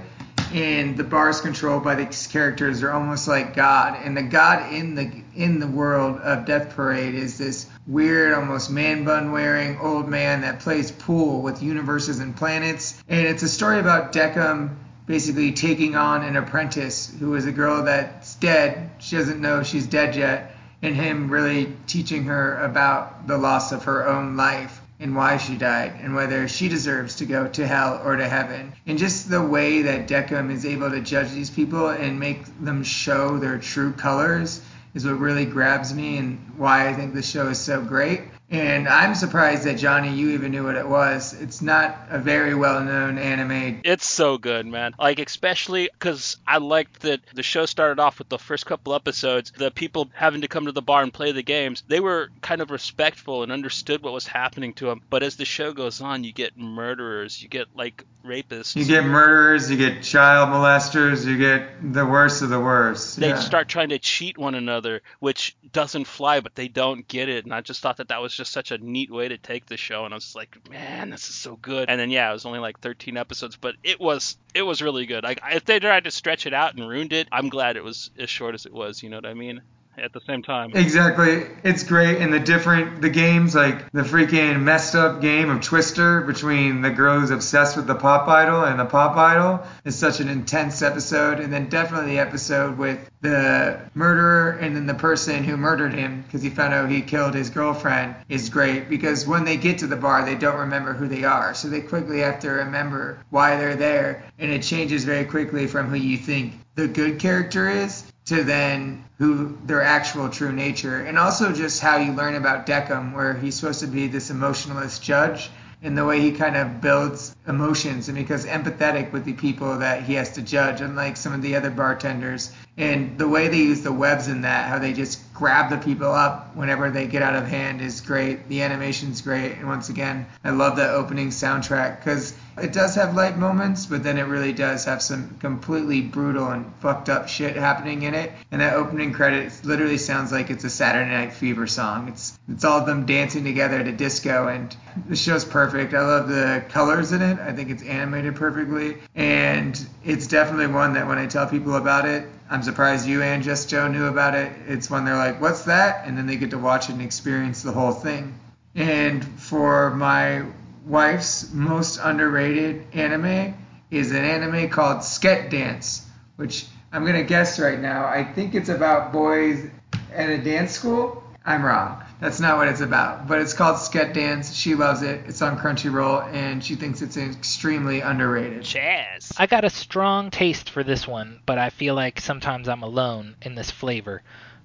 and 0.52 0.96
the 0.96 1.04
bars 1.04 1.40
controlled 1.40 1.82
by 1.82 1.94
these 1.94 2.26
characters 2.26 2.82
are 2.82 2.90
almost 2.90 3.26
like 3.26 3.56
God. 3.56 3.98
And 4.04 4.16
the 4.16 4.22
God 4.22 4.72
in 4.72 4.94
the 4.94 5.10
in 5.34 5.60
the 5.60 5.66
world 5.66 6.18
of 6.18 6.44
Death 6.44 6.76
Parade 6.76 7.14
is 7.14 7.38
this 7.38 7.66
weird, 7.86 8.34
almost 8.34 8.70
man 8.70 9.04
bun 9.04 9.32
wearing 9.32 9.78
old 9.78 10.08
man 10.08 10.42
that 10.42 10.60
plays 10.60 10.90
pool 10.90 11.40
with 11.40 11.62
universes 11.62 12.18
and 12.18 12.36
planets. 12.36 13.02
And 13.08 13.26
it's 13.26 13.42
a 13.42 13.48
story 13.48 13.80
about 13.80 14.12
Decim 14.12 14.76
basically 15.06 15.52
taking 15.52 15.96
on 15.96 16.22
an 16.22 16.36
apprentice 16.36 17.12
who 17.18 17.34
is 17.34 17.46
a 17.46 17.52
girl 17.52 17.84
that's 17.84 18.34
dead. 18.36 18.90
She 18.98 19.16
doesn't 19.16 19.40
know 19.40 19.62
she's 19.62 19.86
dead 19.86 20.14
yet 20.14 20.54
and 20.82 20.94
him 20.94 21.30
really 21.30 21.74
teaching 21.86 22.24
her 22.24 22.58
about 22.62 23.26
the 23.26 23.38
loss 23.38 23.72
of 23.72 23.84
her 23.84 24.06
own 24.06 24.36
life 24.36 24.81
and 25.02 25.16
why 25.16 25.36
she 25.36 25.56
died 25.56 25.92
and 26.00 26.14
whether 26.14 26.46
she 26.46 26.68
deserves 26.68 27.16
to 27.16 27.26
go 27.26 27.48
to 27.48 27.66
hell 27.66 28.00
or 28.04 28.16
to 28.16 28.28
heaven. 28.28 28.72
And 28.86 28.96
just 28.96 29.28
the 29.28 29.42
way 29.42 29.82
that 29.82 30.06
Decim 30.06 30.50
is 30.50 30.64
able 30.64 30.90
to 30.90 31.00
judge 31.00 31.32
these 31.32 31.50
people 31.50 31.88
and 31.88 32.18
make 32.18 32.44
them 32.64 32.84
show 32.84 33.38
their 33.38 33.58
true 33.58 33.92
colors 33.92 34.62
is 34.94 35.04
what 35.04 35.18
really 35.18 35.44
grabs 35.44 35.92
me 35.92 36.18
and 36.18 36.38
why 36.56 36.88
I 36.88 36.94
think 36.94 37.14
the 37.14 37.22
show 37.22 37.48
is 37.48 37.58
so 37.58 37.82
great. 37.82 38.22
And 38.52 38.86
I'm 38.86 39.14
surprised 39.14 39.64
that 39.64 39.78
Johnny, 39.78 40.12
you 40.14 40.30
even 40.32 40.50
knew 40.50 40.64
what 40.64 40.76
it 40.76 40.86
was. 40.86 41.32
It's 41.32 41.62
not 41.62 41.96
a 42.10 42.18
very 42.18 42.54
well-known 42.54 43.16
anime. 43.16 43.80
It's 43.82 44.06
so 44.06 44.36
good, 44.36 44.66
man. 44.66 44.94
Like 44.98 45.18
especially 45.18 45.88
because 45.90 46.36
I 46.46 46.58
liked 46.58 47.00
that 47.00 47.20
the 47.34 47.42
show 47.42 47.64
started 47.64 47.98
off 47.98 48.18
with 48.18 48.28
the 48.28 48.38
first 48.38 48.66
couple 48.66 48.94
episodes, 48.94 49.52
the 49.56 49.70
people 49.70 50.10
having 50.12 50.42
to 50.42 50.48
come 50.48 50.66
to 50.66 50.72
the 50.72 50.82
bar 50.82 51.02
and 51.02 51.12
play 51.12 51.32
the 51.32 51.42
games. 51.42 51.82
They 51.88 52.00
were 52.00 52.28
kind 52.42 52.60
of 52.60 52.70
respectful 52.70 53.42
and 53.42 53.50
understood 53.50 54.02
what 54.02 54.12
was 54.12 54.26
happening 54.26 54.74
to 54.74 54.86
them. 54.86 55.00
But 55.08 55.22
as 55.22 55.36
the 55.36 55.46
show 55.46 55.72
goes 55.72 56.02
on, 56.02 56.22
you 56.22 56.34
get 56.34 56.58
murderers, 56.58 57.42
you 57.42 57.48
get 57.48 57.68
like 57.74 58.04
rapists. 58.22 58.76
You 58.76 58.84
get 58.84 59.04
murderers, 59.04 59.70
you 59.70 59.78
get 59.78 60.02
child 60.02 60.50
molesters, 60.50 61.24
you 61.24 61.38
get 61.38 61.92
the 61.92 62.04
worst 62.04 62.42
of 62.42 62.50
the 62.50 62.60
worst. 62.60 63.18
They 63.18 63.30
yeah. 63.30 63.40
start 63.40 63.68
trying 63.68 63.88
to 63.88 63.98
cheat 63.98 64.36
one 64.36 64.54
another, 64.54 65.00
which 65.20 65.56
doesn't 65.72 66.04
fly, 66.04 66.40
but 66.40 66.54
they 66.54 66.68
don't 66.68 67.08
get 67.08 67.30
it. 67.30 67.44
And 67.44 67.54
I 67.54 67.62
just 67.62 67.80
thought 67.80 67.96
that 67.96 68.08
that 68.08 68.20
was 68.20 68.34
just 68.34 68.41
such 68.48 68.70
a 68.70 68.78
neat 68.78 69.10
way 69.10 69.28
to 69.28 69.38
take 69.38 69.66
the 69.66 69.76
show. 69.76 70.04
And 70.04 70.14
I 70.14 70.16
was 70.16 70.34
like, 70.34 70.56
man, 70.70 71.10
this 71.10 71.28
is 71.28 71.34
so 71.34 71.56
good. 71.56 71.88
And 71.88 72.00
then 72.00 72.10
yeah, 72.10 72.30
it 72.30 72.32
was 72.32 72.46
only 72.46 72.58
like 72.58 72.80
13 72.80 73.16
episodes, 73.16 73.56
but 73.56 73.74
it 73.82 74.00
was 74.00 74.36
it 74.54 74.62
was 74.62 74.82
really 74.82 75.06
good. 75.06 75.24
Like 75.24 75.40
if 75.50 75.64
they 75.64 75.80
tried 75.80 76.04
to 76.04 76.10
stretch 76.10 76.46
it 76.46 76.54
out 76.54 76.74
and 76.74 76.88
ruined 76.88 77.12
it, 77.12 77.28
I'm 77.32 77.48
glad 77.48 77.76
it 77.76 77.84
was 77.84 78.10
as 78.18 78.30
short 78.30 78.54
as 78.54 78.66
it 78.66 78.72
was. 78.72 79.02
You 79.02 79.10
know 79.10 79.16
what 79.16 79.26
I 79.26 79.34
mean? 79.34 79.62
At 79.98 80.12
the 80.12 80.20
same 80.26 80.42
time. 80.42 80.70
Exactly. 80.74 81.46
It's 81.64 81.82
great. 81.82 82.18
And 82.18 82.32
the 82.32 82.40
different, 82.40 83.02
the 83.02 83.10
games, 83.10 83.54
like 83.54 83.90
the 83.92 84.02
freaking 84.02 84.62
messed 84.62 84.94
up 84.94 85.20
game 85.20 85.50
of 85.50 85.60
Twister 85.60 86.22
between 86.22 86.80
the 86.80 86.90
girl 86.90 87.20
who's 87.20 87.30
obsessed 87.30 87.76
with 87.76 87.86
the 87.86 87.94
pop 87.94 88.26
idol 88.28 88.64
and 88.64 88.78
the 88.78 88.86
pop 88.86 89.16
idol 89.16 89.64
is 89.84 89.98
such 89.98 90.20
an 90.20 90.28
intense 90.28 90.82
episode. 90.82 91.40
And 91.40 91.52
then 91.52 91.68
definitely 91.68 92.12
the 92.12 92.20
episode 92.20 92.78
with 92.78 93.10
the 93.20 93.80
murderer 93.94 94.52
and 94.52 94.74
then 94.74 94.86
the 94.86 94.94
person 94.94 95.44
who 95.44 95.56
murdered 95.56 95.92
him 95.92 96.22
because 96.22 96.42
he 96.42 96.50
found 96.50 96.72
out 96.72 96.90
he 96.90 97.02
killed 97.02 97.34
his 97.34 97.50
girlfriend 97.50 98.16
is 98.28 98.48
great 98.48 98.88
because 98.88 99.26
when 99.26 99.44
they 99.44 99.56
get 99.56 99.78
to 99.78 99.86
the 99.86 99.96
bar, 99.96 100.24
they 100.24 100.34
don't 100.34 100.58
remember 100.58 100.92
who 100.92 101.06
they 101.06 101.24
are. 101.24 101.54
So 101.54 101.68
they 101.68 101.80
quickly 101.80 102.20
have 102.20 102.40
to 102.40 102.50
remember 102.50 103.18
why 103.30 103.56
they're 103.56 103.76
there. 103.76 104.24
And 104.38 104.50
it 104.50 104.62
changes 104.62 105.04
very 105.04 105.24
quickly 105.24 105.66
from 105.66 105.88
who 105.88 105.96
you 105.96 106.16
think 106.16 106.54
the 106.74 106.88
good 106.88 107.18
character 107.18 107.68
is 107.68 108.04
to 108.26 108.44
then 108.44 109.04
who 109.18 109.58
their 109.64 109.82
actual 109.82 110.28
true 110.28 110.52
nature, 110.52 111.04
and 111.04 111.18
also 111.18 111.52
just 111.52 111.80
how 111.80 111.96
you 111.96 112.12
learn 112.12 112.34
about 112.34 112.66
Decim, 112.66 113.14
where 113.14 113.34
he's 113.34 113.54
supposed 113.54 113.80
to 113.80 113.86
be 113.86 114.06
this 114.06 114.30
emotionalist 114.30 115.02
judge, 115.02 115.50
and 115.82 115.98
the 115.98 116.04
way 116.04 116.20
he 116.20 116.30
kind 116.30 116.56
of 116.56 116.80
builds 116.80 117.34
emotions 117.48 118.08
and 118.08 118.16
because 118.16 118.46
empathetic 118.46 119.10
with 119.10 119.24
the 119.24 119.32
people 119.32 119.78
that 119.78 120.04
he 120.04 120.14
has 120.14 120.30
to 120.32 120.42
judge, 120.42 120.80
unlike 120.80 121.16
some 121.16 121.32
of 121.32 121.42
the 121.42 121.56
other 121.56 121.70
bartenders. 121.70 122.52
And 122.76 123.18
the 123.18 123.26
way 123.26 123.48
they 123.48 123.58
use 123.58 123.82
the 123.82 123.92
webs 123.92 124.28
in 124.28 124.42
that, 124.42 124.68
how 124.68 124.78
they 124.78 124.92
just 124.92 125.20
grab 125.34 125.70
the 125.70 125.78
people 125.78 126.12
up 126.12 126.54
whenever 126.54 126.90
they 126.90 127.08
get 127.08 127.22
out 127.22 127.34
of 127.34 127.48
hand 127.48 127.80
is 127.80 128.00
great. 128.00 128.48
The 128.48 128.62
animation's 128.62 129.22
great. 129.22 129.58
And 129.58 129.66
once 129.66 129.88
again, 129.88 130.26
I 130.44 130.50
love 130.50 130.76
the 130.76 130.88
opening 130.88 131.30
soundtrack 131.30 131.98
because 131.98 132.32
it 132.60 132.72
does 132.72 132.94
have 132.96 133.14
light 133.14 133.38
moments, 133.38 133.86
but 133.86 134.02
then 134.02 134.18
it 134.18 134.22
really 134.22 134.52
does 134.52 134.84
have 134.84 135.02
some 135.02 135.36
completely 135.40 136.00
brutal 136.00 136.48
and 136.48 136.70
fucked 136.80 137.08
up 137.08 137.28
shit 137.28 137.56
happening 137.56 138.02
in 138.02 138.14
it. 138.14 138.32
And 138.50 138.60
that 138.60 138.74
opening 138.74 139.12
credit 139.12 139.52
literally 139.64 139.98
sounds 139.98 140.32
like 140.32 140.50
it's 140.50 140.64
a 140.64 140.70
Saturday 140.70 141.10
Night 141.10 141.32
Fever 141.32 141.66
song. 141.66 142.08
It's 142.08 142.38
it's 142.48 142.64
all 142.64 142.80
of 142.80 142.86
them 142.86 143.06
dancing 143.06 143.44
together 143.44 143.82
to 143.82 143.92
disco, 143.92 144.48
and 144.48 144.74
the 145.08 145.16
show's 145.16 145.44
perfect. 145.44 145.94
I 145.94 146.02
love 146.02 146.28
the 146.28 146.64
colors 146.68 147.12
in 147.12 147.22
it. 147.22 147.38
I 147.38 147.52
think 147.52 147.70
it's 147.70 147.82
animated 147.82 148.36
perfectly, 148.36 148.98
and 149.14 149.78
it's 150.04 150.26
definitely 150.26 150.66
one 150.66 150.92
that 150.94 151.06
when 151.06 151.18
I 151.18 151.26
tell 151.26 151.46
people 151.46 151.76
about 151.76 152.06
it, 152.06 152.26
I'm 152.50 152.62
surprised 152.62 153.06
you 153.06 153.22
and 153.22 153.42
Just 153.42 153.70
Joe 153.70 153.88
knew 153.88 154.06
about 154.06 154.34
it. 154.34 154.52
It's 154.68 154.90
when 154.90 155.04
they're 155.04 155.16
like, 155.16 155.40
"What's 155.40 155.62
that?" 155.62 156.06
and 156.06 156.18
then 156.18 156.26
they 156.26 156.36
get 156.36 156.50
to 156.50 156.58
watch 156.58 156.88
it 156.88 156.92
and 156.92 157.02
experience 157.02 157.62
the 157.62 157.72
whole 157.72 157.92
thing. 157.92 158.34
And 158.74 159.24
for 159.24 159.90
my 159.90 160.44
wife's 160.86 161.52
most 161.52 162.00
underrated 162.02 162.86
anime 162.92 163.54
is 163.90 164.10
an 164.12 164.24
anime 164.24 164.68
called 164.70 164.98
Sket 164.98 165.50
Dance, 165.50 166.06
which 166.36 166.66
I'm 166.92 167.04
gonna 167.04 167.22
guess 167.22 167.58
right 167.58 167.78
now. 167.78 168.06
I 168.06 168.24
think 168.24 168.54
it's 168.54 168.68
about 168.68 169.12
boys 169.12 169.66
at 170.12 170.28
a 170.28 170.38
dance 170.38 170.72
school. 170.72 171.22
I'm 171.44 171.64
wrong. 171.64 172.02
That's 172.20 172.38
not 172.38 172.56
what 172.56 172.68
it's 172.68 172.80
about. 172.80 173.26
But 173.26 173.40
it's 173.40 173.52
called 173.52 173.76
Sket 173.76 174.14
Dance. 174.14 174.54
She 174.54 174.76
loves 174.76 175.02
it. 175.02 175.22
It's 175.26 175.42
on 175.42 175.58
Crunchyroll, 175.58 176.32
and 176.32 176.62
she 176.62 176.76
thinks 176.76 177.02
it's 177.02 177.16
extremely 177.16 178.00
underrated. 178.00 178.62
Jazz. 178.62 179.32
I 179.36 179.46
got 179.46 179.64
a 179.64 179.70
strong 179.70 180.30
taste 180.30 180.70
for 180.70 180.84
this 180.84 181.06
one, 181.06 181.40
but 181.46 181.58
I 181.58 181.70
feel 181.70 181.94
like 181.96 182.20
sometimes 182.20 182.68
I'm 182.68 182.82
alone 182.84 183.34
in 183.42 183.56
this 183.56 183.72
flavor 183.72 184.22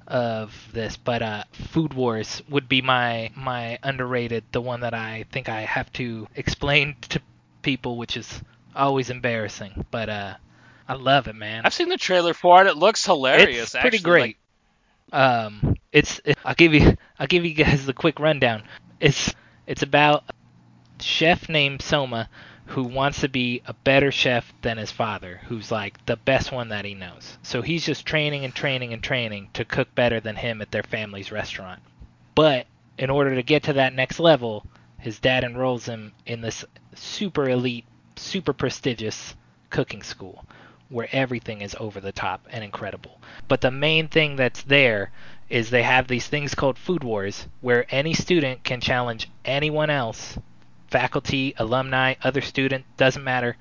of 0.08 0.54
this. 0.74 0.98
But 0.98 1.22
uh, 1.22 1.44
Food 1.52 1.94
Wars 1.94 2.42
would 2.50 2.68
be 2.68 2.82
my 2.82 3.32
my 3.36 3.78
underrated, 3.84 4.46
the 4.52 4.62
one 4.62 4.82
that 4.82 4.94
I 4.94 5.26
think 5.32 5.50
I 5.50 5.62
have 5.62 5.92
to 5.94 6.28
explain 6.36 6.96
to 7.10 7.22
people, 7.62 7.98
which 7.98 8.18
is 8.18 8.42
always 8.76 9.10
embarrassing. 9.10 9.86
But 9.92 10.10
uh, 10.10 10.36
I 10.88 10.94
love 10.94 11.28
it, 11.28 11.36
man. 11.36 11.66
I've 11.66 11.74
seen 11.74 11.90
the 11.90 11.98
trailer 11.98 12.34
for 12.34 12.62
it. 12.62 12.68
It 12.68 12.78
looks 12.78 13.06
hilarious. 13.06 13.76
It's 13.76 13.82
pretty 13.82 13.98
actually. 13.98 14.12
great. 14.12 14.38
Like, 15.12 15.22
um, 15.22 15.76
it's 15.92 16.22
it, 16.26 16.38
I'll 16.44 16.56
give 16.56 16.74
you 16.74 16.96
I'll 17.20 17.28
give 17.28 17.46
you 17.46 17.54
guys 17.54 17.86
the 17.86 17.94
quick 17.94 18.20
rundown. 18.20 18.64
It's 19.00 19.34
it's 19.66 19.84
about 19.84 20.24
a 20.30 21.04
chef 21.04 21.50
named 21.50 21.82
Soma 21.82 22.30
who 22.68 22.84
wants 22.84 23.22
to 23.22 23.30
be 23.30 23.62
a 23.66 23.74
better 23.74 24.12
chef 24.12 24.54
than 24.62 24.78
his 24.78 24.92
father, 24.92 25.42
who's 25.48 25.72
like 25.72 26.06
the 26.06 26.18
best 26.18 26.52
one 26.52 26.70
that 26.70 26.86
he 26.86 26.94
knows. 26.94 27.38
So 27.42 27.62
he's 27.62 27.86
just 27.86 28.06
training 28.06 28.44
and 28.44 28.54
training 28.54 28.94
and 28.94 29.02
training 29.02 29.50
to 29.54 29.66
cook 29.66 29.94
better 29.96 30.20
than 30.20 30.36
him 30.36 30.62
at 30.62 30.72
their 30.72 30.84
family's 30.84 31.32
restaurant. 31.32 31.82
But 32.36 32.68
in 32.98 33.10
order 33.10 33.36
to 33.36 33.44
get 33.44 33.64
to 33.64 33.74
that 33.74 33.94
next 33.94 34.20
level, 34.20 34.66
his 35.00 35.20
dad 35.20 35.44
enrolls 35.44 35.86
him 35.86 36.14
in 36.26 36.42
this 36.42 36.66
super 36.94 37.50
elite, 37.50 37.86
super 38.16 38.54
prestigious 38.54 39.36
cooking 39.70 40.04
school 40.04 40.46
where 40.90 41.10
everything 41.12 41.62
is 41.62 41.76
over 41.80 42.00
the 42.00 42.12
top 42.12 42.48
and 42.50 42.64
incredible. 42.64 43.20
But 43.48 43.62
the 43.62 43.72
main 43.72 44.08
thing 44.08 44.36
that's 44.36 44.62
there 44.64 45.12
is 45.50 45.70
they 45.70 45.84
have 45.84 46.08
these 46.08 46.28
things 46.28 46.56
called 46.56 46.78
food 46.78 47.04
wars 47.04 47.48
where 47.62 47.86
any 47.90 48.14
student 48.14 48.64
can 48.64 48.82
challenge 48.82 49.30
anyone 49.46 49.90
else, 49.90 50.38
faculty, 50.88 51.54
alumni, 51.58 52.16
other 52.24 52.42
student, 52.42 52.86
doesn't 52.98 53.24
matter, 53.24 53.56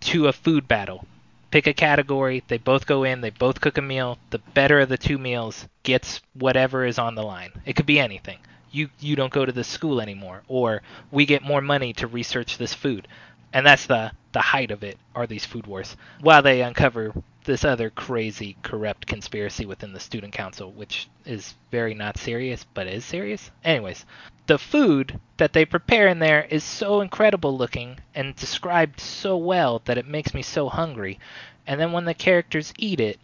to 0.00 0.28
a 0.28 0.32
food 0.32 0.68
battle. 0.68 1.06
Pick 1.50 1.66
a 1.66 1.72
category, 1.72 2.42
they 2.48 2.58
both 2.58 2.86
go 2.86 3.04
in, 3.04 3.20
they 3.20 3.30
both 3.30 3.60
cook 3.60 3.78
a 3.78 3.82
meal. 3.82 4.18
The 4.30 4.38
better 4.38 4.80
of 4.80 4.88
the 4.88 4.98
two 4.98 5.18
meals 5.18 5.66
gets 5.82 6.20
whatever 6.34 6.84
is 6.84 6.98
on 6.98 7.14
the 7.14 7.22
line. 7.22 7.52
It 7.64 7.76
could 7.76 7.86
be 7.86 8.00
anything. 8.00 8.38
You 8.72 8.90
you 9.00 9.16
don't 9.16 9.32
go 9.32 9.46
to 9.46 9.52
this 9.52 9.68
school 9.68 10.00
anymore 10.00 10.42
or 10.48 10.82
we 11.10 11.24
get 11.24 11.42
more 11.42 11.62
money 11.62 11.92
to 11.94 12.06
research 12.06 12.58
this 12.58 12.74
food 12.74 13.08
and 13.52 13.64
that's 13.64 13.86
the 13.86 14.12
the 14.32 14.40
height 14.40 14.70
of 14.70 14.84
it 14.84 14.98
are 15.14 15.26
these 15.26 15.46
food 15.46 15.66
wars 15.66 15.96
while 16.20 16.42
they 16.42 16.60
uncover 16.60 17.14
this 17.44 17.64
other 17.64 17.88
crazy 17.88 18.56
corrupt 18.62 19.06
conspiracy 19.06 19.64
within 19.64 19.92
the 19.94 20.00
student 20.00 20.32
council 20.32 20.70
which 20.72 21.08
is 21.24 21.54
very 21.70 21.94
not 21.94 22.18
serious 22.18 22.66
but 22.74 22.86
is 22.86 23.04
serious 23.04 23.50
anyways 23.64 24.04
the 24.46 24.58
food 24.58 25.20
that 25.38 25.52
they 25.52 25.64
prepare 25.64 26.08
in 26.08 26.18
there 26.18 26.42
is 26.50 26.64
so 26.64 27.00
incredible 27.00 27.56
looking 27.56 27.98
and 28.14 28.34
described 28.36 29.00
so 29.00 29.36
well 29.36 29.80
that 29.84 29.98
it 29.98 30.06
makes 30.06 30.34
me 30.34 30.42
so 30.42 30.68
hungry 30.68 31.18
and 31.66 31.80
then 31.80 31.92
when 31.92 32.04
the 32.04 32.14
characters 32.14 32.72
eat 32.78 33.00
it 33.00 33.18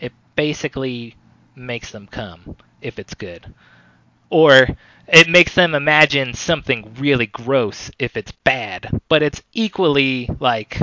it 0.00 0.12
basically 0.36 1.16
makes 1.54 1.90
them 1.92 2.06
come 2.06 2.56
if 2.80 2.98
it's 2.98 3.14
good 3.14 3.54
or 4.30 4.66
it 5.08 5.28
makes 5.28 5.54
them 5.54 5.74
imagine 5.74 6.34
something 6.34 6.94
really 6.98 7.26
gross 7.26 7.90
if 7.98 8.16
it's 8.16 8.32
bad, 8.32 9.00
but 9.08 9.22
it's 9.22 9.42
equally 9.52 10.28
like 10.40 10.80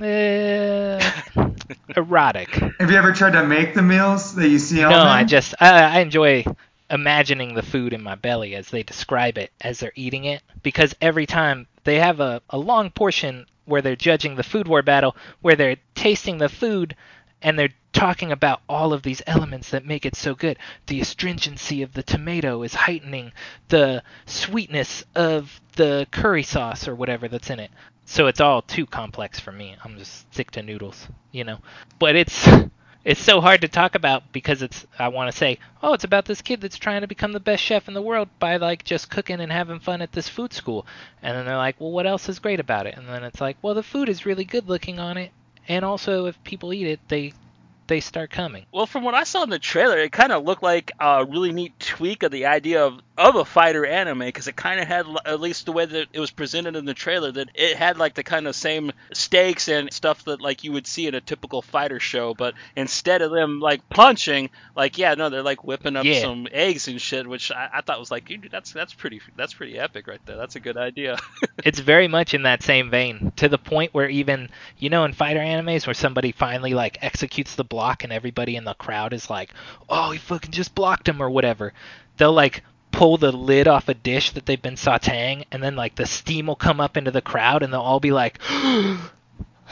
eh, 0.00 1.12
erotic. 1.96 2.64
Have 2.80 2.90
you 2.90 2.96
ever 2.96 3.12
tried 3.12 3.32
to 3.32 3.44
make 3.46 3.74
the 3.74 3.82
meals 3.82 4.34
that 4.36 4.48
you 4.48 4.58
see 4.58 4.82
on 4.82 4.90
No, 4.90 5.02
there? 5.02 5.08
I 5.08 5.24
just 5.24 5.54
I, 5.60 5.98
I 5.98 6.00
enjoy 6.00 6.44
imagining 6.90 7.54
the 7.54 7.62
food 7.62 7.92
in 7.92 8.02
my 8.02 8.14
belly 8.14 8.54
as 8.54 8.68
they 8.68 8.82
describe 8.82 9.38
it 9.38 9.52
as 9.60 9.80
they're 9.80 9.92
eating 9.94 10.24
it 10.24 10.42
because 10.62 10.94
every 11.00 11.26
time 11.26 11.66
they 11.84 11.98
have 11.98 12.20
a, 12.20 12.40
a 12.50 12.58
long 12.58 12.90
portion 12.90 13.46
where 13.64 13.82
they're 13.82 13.96
judging 13.96 14.36
the 14.36 14.42
food 14.42 14.68
war 14.68 14.82
battle 14.82 15.16
where 15.40 15.56
they're 15.56 15.76
tasting 15.94 16.38
the 16.38 16.48
food 16.48 16.94
and 17.42 17.58
they're 17.58 17.74
talking 17.92 18.30
about 18.30 18.60
all 18.68 18.92
of 18.92 19.02
these 19.02 19.22
elements 19.26 19.70
that 19.70 19.84
make 19.84 20.04
it 20.04 20.14
so 20.14 20.34
good. 20.34 20.58
The 20.86 21.00
astringency 21.00 21.82
of 21.82 21.92
the 21.94 22.02
tomato 22.02 22.62
is 22.62 22.74
heightening 22.74 23.32
the 23.68 24.02
sweetness 24.26 25.04
of 25.14 25.60
the 25.76 26.06
curry 26.10 26.42
sauce 26.42 26.86
or 26.86 26.94
whatever 26.94 27.28
that's 27.28 27.50
in 27.50 27.58
it. 27.58 27.70
So 28.04 28.26
it's 28.26 28.40
all 28.40 28.62
too 28.62 28.86
complex 28.86 29.40
for 29.40 29.52
me. 29.52 29.76
I'm 29.82 29.98
just 29.98 30.32
sick 30.34 30.50
to 30.52 30.62
noodles, 30.62 31.08
you 31.32 31.44
know. 31.44 31.58
But 31.98 32.16
it's 32.16 32.46
it's 33.06 33.22
so 33.22 33.40
hard 33.40 33.62
to 33.62 33.68
talk 33.68 33.94
about 33.94 34.32
because 34.32 34.60
it's 34.60 34.84
I 34.98 35.08
want 35.08 35.30
to 35.30 35.36
say, 35.36 35.58
"Oh, 35.82 35.94
it's 35.94 36.04
about 36.04 36.26
this 36.26 36.42
kid 36.42 36.60
that's 36.60 36.76
trying 36.76 37.00
to 37.00 37.06
become 37.06 37.32
the 37.32 37.40
best 37.40 37.62
chef 37.62 37.88
in 37.88 37.94
the 37.94 38.02
world 38.02 38.28
by 38.38 38.56
like 38.56 38.84
just 38.84 39.08
cooking 39.08 39.40
and 39.40 39.50
having 39.50 39.78
fun 39.78 40.02
at 40.02 40.12
this 40.12 40.28
food 40.28 40.52
school." 40.52 40.86
And 41.22 41.34
then 41.34 41.46
they're 41.46 41.56
like, 41.56 41.80
"Well, 41.80 41.92
what 41.92 42.06
else 42.06 42.28
is 42.28 42.38
great 42.40 42.60
about 42.60 42.86
it?" 42.86 42.98
And 42.98 43.08
then 43.08 43.24
it's 43.24 43.40
like, 43.40 43.56
"Well, 43.62 43.74
the 43.74 43.82
food 43.82 44.08
is 44.08 44.26
really 44.26 44.44
good 44.44 44.68
looking 44.68 44.98
on 44.98 45.16
it 45.16 45.30
and 45.68 45.84
also 45.84 46.26
if 46.26 46.42
people 46.44 46.72
eat 46.72 46.86
it, 46.86 47.00
they 47.08 47.32
they 47.86 48.00
start 48.00 48.30
coming. 48.30 48.66
Well, 48.72 48.86
from 48.86 49.04
what 49.04 49.14
I 49.14 49.22
saw 49.22 49.44
in 49.44 49.50
the 49.50 49.60
trailer, 49.60 49.98
it 49.98 50.10
kind 50.10 50.32
of 50.32 50.44
looked 50.44 50.62
like 50.62 50.90
a 50.98 51.24
really 51.24 51.52
neat 51.52 51.78
tweak 51.78 52.24
of 52.24 52.32
the 52.32 52.46
idea 52.46 52.84
of, 52.84 53.00
of 53.18 53.34
a 53.36 53.44
fighter 53.44 53.86
anime 53.86 54.18
because 54.20 54.46
it 54.46 54.56
kind 54.56 54.78
of 54.80 54.86
had, 54.86 55.06
at 55.24 55.40
least 55.40 55.66
the 55.66 55.72
way 55.72 55.86
that 55.86 56.08
it 56.12 56.20
was 56.20 56.30
presented 56.30 56.76
in 56.76 56.84
the 56.84 56.94
trailer, 56.94 57.32
that 57.32 57.48
it 57.54 57.76
had 57.76 57.96
like 57.98 58.14
the 58.14 58.22
kind 58.22 58.46
of 58.46 58.54
same 58.54 58.92
stakes 59.12 59.68
and 59.68 59.92
stuff 59.92 60.24
that 60.24 60.40
like 60.40 60.64
you 60.64 60.72
would 60.72 60.86
see 60.86 61.06
in 61.06 61.14
a 61.14 61.20
typical 61.20 61.62
fighter 61.62 61.98
show, 61.98 62.34
but 62.34 62.54
instead 62.76 63.22
of 63.22 63.30
them 63.30 63.58
like 63.60 63.88
punching, 63.88 64.50
like 64.74 64.98
yeah, 64.98 65.14
no, 65.14 65.30
they're 65.30 65.42
like 65.42 65.64
whipping 65.64 65.96
up 65.96 66.04
Yeah. 66.04 66.20
some 66.20 66.46
eggs 66.52 66.88
and 66.88 67.00
shit, 67.00 67.26
which 67.26 67.50
I, 67.50 67.70
I 67.74 67.80
thought 67.80 67.98
was 68.00 68.10
like, 68.10 68.26
dude, 68.28 68.48
that's 68.52 68.72
that's 68.72 68.92
pretty 68.92 69.20
that's 69.36 69.54
pretty 69.54 69.78
epic 69.78 70.06
right 70.06 70.20
there. 70.26 70.36
That's 70.36 70.56
a 70.56 70.60
good 70.60 70.76
idea. 70.76 71.18
It's 71.64 71.80
very 71.80 72.06
much 72.06 72.32
in 72.34 72.42
that 72.42 72.62
same 72.62 72.90
vein 72.90 73.32
to 73.36 73.48
the 73.48 73.58
point 73.58 73.92
where 73.94 74.08
even 74.08 74.50
you 74.78 74.88
know 74.90 75.04
in 75.04 75.12
fighter 75.14 75.40
animes 75.40 75.86
where 75.86 75.94
somebody 75.94 76.30
finally 76.32 76.74
like 76.74 76.98
executes 77.02 77.54
the 77.56 77.64
block 77.64 78.04
and 78.04 78.12
everybody 78.12 78.56
in 78.56 78.64
the 78.64 78.74
crowd 78.74 79.12
is 79.12 79.28
like, 79.30 79.50
"Oh, 79.88 80.10
he 80.12 80.18
fucking 80.18 80.52
just 80.52 80.74
blocked 80.74 81.08
him" 81.08 81.20
or 81.20 81.30
whatever. 81.30 81.72
They'll 82.18 82.32
like 82.32 82.62
pull 82.96 83.18
the 83.18 83.30
lid 83.32 83.68
off 83.68 83.88
a 83.88 83.94
dish 83.94 84.30
that 84.32 84.46
they've 84.46 84.62
been 84.62 84.74
sautéing 84.74 85.44
and 85.52 85.62
then 85.62 85.76
like 85.76 85.94
the 85.96 86.06
steam 86.06 86.46
will 86.46 86.56
come 86.56 86.80
up 86.80 86.96
into 86.96 87.10
the 87.10 87.20
crowd 87.20 87.62
and 87.62 87.72
they'll 87.72 87.80
all 87.80 88.00
be 88.00 88.10
like 88.12 88.38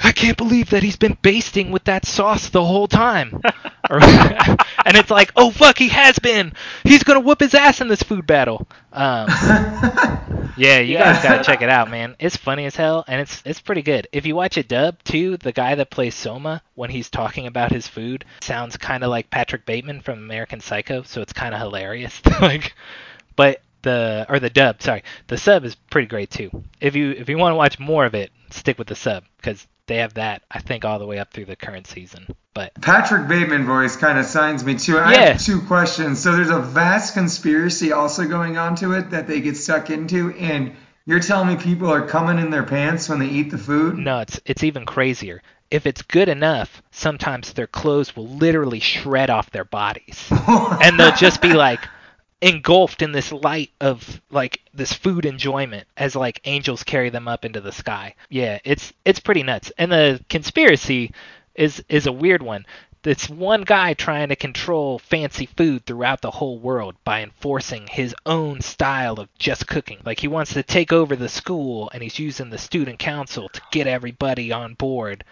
I 0.03 0.11
can't 0.11 0.37
believe 0.37 0.71
that 0.71 0.83
he's 0.83 0.97
been 0.97 1.17
basting 1.23 1.71
with 1.71 1.85
that 1.85 2.05
sauce 2.05 2.49
the 2.49 2.65
whole 2.65 2.89
time. 2.89 3.41
Or- 3.91 4.01
and 4.87 4.97
it's 4.97 5.11
like, 5.11 5.31
oh 5.37 5.51
fuck, 5.51 5.77
he 5.77 5.89
has 5.89 6.19
been. 6.19 6.55
He's 6.85 7.03
gonna 7.05 7.21
whoop 7.21 7.39
his 7.41 7.53
ass 7.55 7.83
in 7.83 7.89
this 7.89 8.03
food 8.03 8.27
battle. 8.27 8.67
Um, 8.95 9.29
yeah, 10.57 10.79
you 10.79 10.95
Yeah. 10.95 11.13
guys 11.13 11.23
gotta 11.23 11.45
check 11.45 11.61
it 11.61 11.69
out, 11.69 11.91
man. 11.91 12.17
It's 12.19 12.35
funny 12.35 12.65
as 12.65 12.75
hell, 12.77 13.05
and 13.07 13.21
it's 13.21 13.43
it's 13.45 13.61
pretty 13.61 13.83
good. 13.83 14.09
If 14.11 14.25
you 14.25 14.35
watch 14.37 14.57
a 14.57 14.63
dub 14.63 15.03
too, 15.05 15.37
the 15.37 15.53
guy 15.53 15.75
that 15.75 15.91
plays 15.91 16.15
Soma 16.15 16.63
when 16.77 16.89
he's 16.89 17.11
talking 17.11 17.47
about 17.47 17.73
his 17.73 17.87
food 17.87 18.25
sounds 18.41 18.79
kind 18.79 19.05
of 19.05 19.11
like 19.11 19.29
Patrick 19.29 19.67
Bateman 19.67 20.01
from 20.01 20.19
American 20.19 20.61
Psycho, 20.61 21.03
so 21.03 21.21
it's 21.21 21.35
kind 21.35 21.55
of 21.55 21.61
hilarious. 21.61 22.23
like, 22.41 22.73
but 23.37 23.61
the 23.83 24.27
or 24.29 24.39
the 24.41 24.51
dub, 24.51 24.83
sorry, 24.83 25.05
the 25.29 25.37
sub 25.39 25.65
is 25.65 25.75
pretty 25.75 26.09
great 26.09 26.31
too. 26.31 26.51
If 26.81 26.97
you 26.97 27.11
if 27.11 27.29
you 27.29 27.39
want 27.39 27.53
to 27.53 27.57
watch 27.57 27.79
more 27.79 28.07
of 28.07 28.15
it, 28.15 28.31
stick 28.51 28.79
with 28.79 28.89
the 28.89 28.95
sub 28.97 29.25
because 29.37 29.67
they 29.87 29.97
have 29.97 30.15
that 30.15 30.43
I 30.51 30.61
think 30.61 30.85
all 30.85 30.99
the 30.99 31.07
way 31.07 31.19
up 31.19 31.33
through 31.33 31.45
the 31.47 31.57
current 31.57 31.87
season. 31.87 32.27
But 32.55 32.73
Patrick 32.81 33.29
Bateman 33.29 33.67
voice 33.67 33.97
kind 33.97 34.19
of 34.19 34.25
signs 34.27 34.65
me 34.65 34.77
too. 34.77 34.99
I 34.99 35.13
Yeah. 35.13 35.21
have 35.33 35.43
two 35.43 35.61
questions. 35.63 36.21
So 36.21 36.35
there's 36.35 36.51
a 36.51 36.61
vast 36.61 37.15
conspiracy 37.15 37.93
also 37.93 38.27
going 38.27 38.57
on 38.57 38.77
to 38.77 38.93
it 38.93 39.11
that 39.11 39.27
they 39.27 39.41
get 39.41 39.57
stuck 39.57 39.91
into, 39.91 40.33
and 40.39 40.73
you're 41.05 41.21
telling 41.21 41.49
me 41.49 41.57
people 41.57 41.93
are 41.93 42.07
coming 42.07 42.39
in 42.39 42.51
their 42.51 42.63
pants 42.63 43.09
when 43.09 43.19
they 43.19 43.27
eat 43.27 43.51
the 43.51 43.59
food? 43.59 43.99
No, 43.99 44.21
it's 44.21 44.41
it's 44.47 44.63
even 44.65 44.87
crazier. 44.87 45.43
If 45.71 45.87
it's 45.87 46.03
good 46.03 46.29
enough, 46.29 46.83
sometimes 46.93 47.53
their 47.53 47.67
clothes 47.67 48.15
will 48.15 48.29
literally 48.29 48.81
shred 48.81 49.29
off 49.29 49.51
their 49.51 49.65
bodies. 49.65 50.27
and 50.49 50.99
they'll 50.99 51.17
just 51.17 51.43
be 51.43 51.53
like 51.53 51.81
engulfed 52.45 53.01
in 53.01 53.11
this 53.11 53.33
light 53.33 53.71
of 53.81 54.21
like 54.31 54.61
this 54.75 54.93
food 54.93 55.25
enjoyment 55.25 55.89
as 55.97 56.15
like 56.15 56.43
angels 56.45 56.83
carry 56.83 57.09
them 57.09 57.27
up 57.27 57.47
into 57.47 57.63
the 57.63 57.73
sky. 57.73 58.15
Yeah, 58.29 58.59
it's 58.65 58.93
it's 59.07 59.19
pretty 59.19 59.43
nuts. 59.43 59.73
And 59.79 59.91
the 59.91 60.23
conspiracy 60.29 61.13
is 61.55 61.83
is 61.89 62.07
a 62.07 62.13
weird 62.13 62.43
one. 62.43 62.67
It's 63.03 63.31
one 63.31 63.63
guy 63.63 63.95
trying 63.95 64.29
to 64.29 64.37
control 64.37 64.99
fancy 64.99 65.47
food 65.47 65.87
throughout 65.87 66.21
the 66.21 66.31
whole 66.31 66.59
world 66.59 66.97
by 67.03 67.23
enforcing 67.23 67.87
his 67.87 68.15
own 68.27 68.61
style 68.61 69.21
of 69.21 69.29
just 69.39 69.67
cooking. 69.67 70.01
Like 70.05 70.21
he 70.21 70.29
wants 70.29 70.53
to 70.53 70.63
take 70.63 70.93
over 70.93 71.17
the 71.17 71.31
school 71.31 71.91
and 71.95 72.03
he's 72.03 72.19
using 72.19 72.51
the 72.51 72.59
student 72.59 72.99
council 72.99 73.49
to 73.49 73.63
get 73.71 73.87
everybody 73.87 74.53
on 74.53 74.75
board 74.75 75.25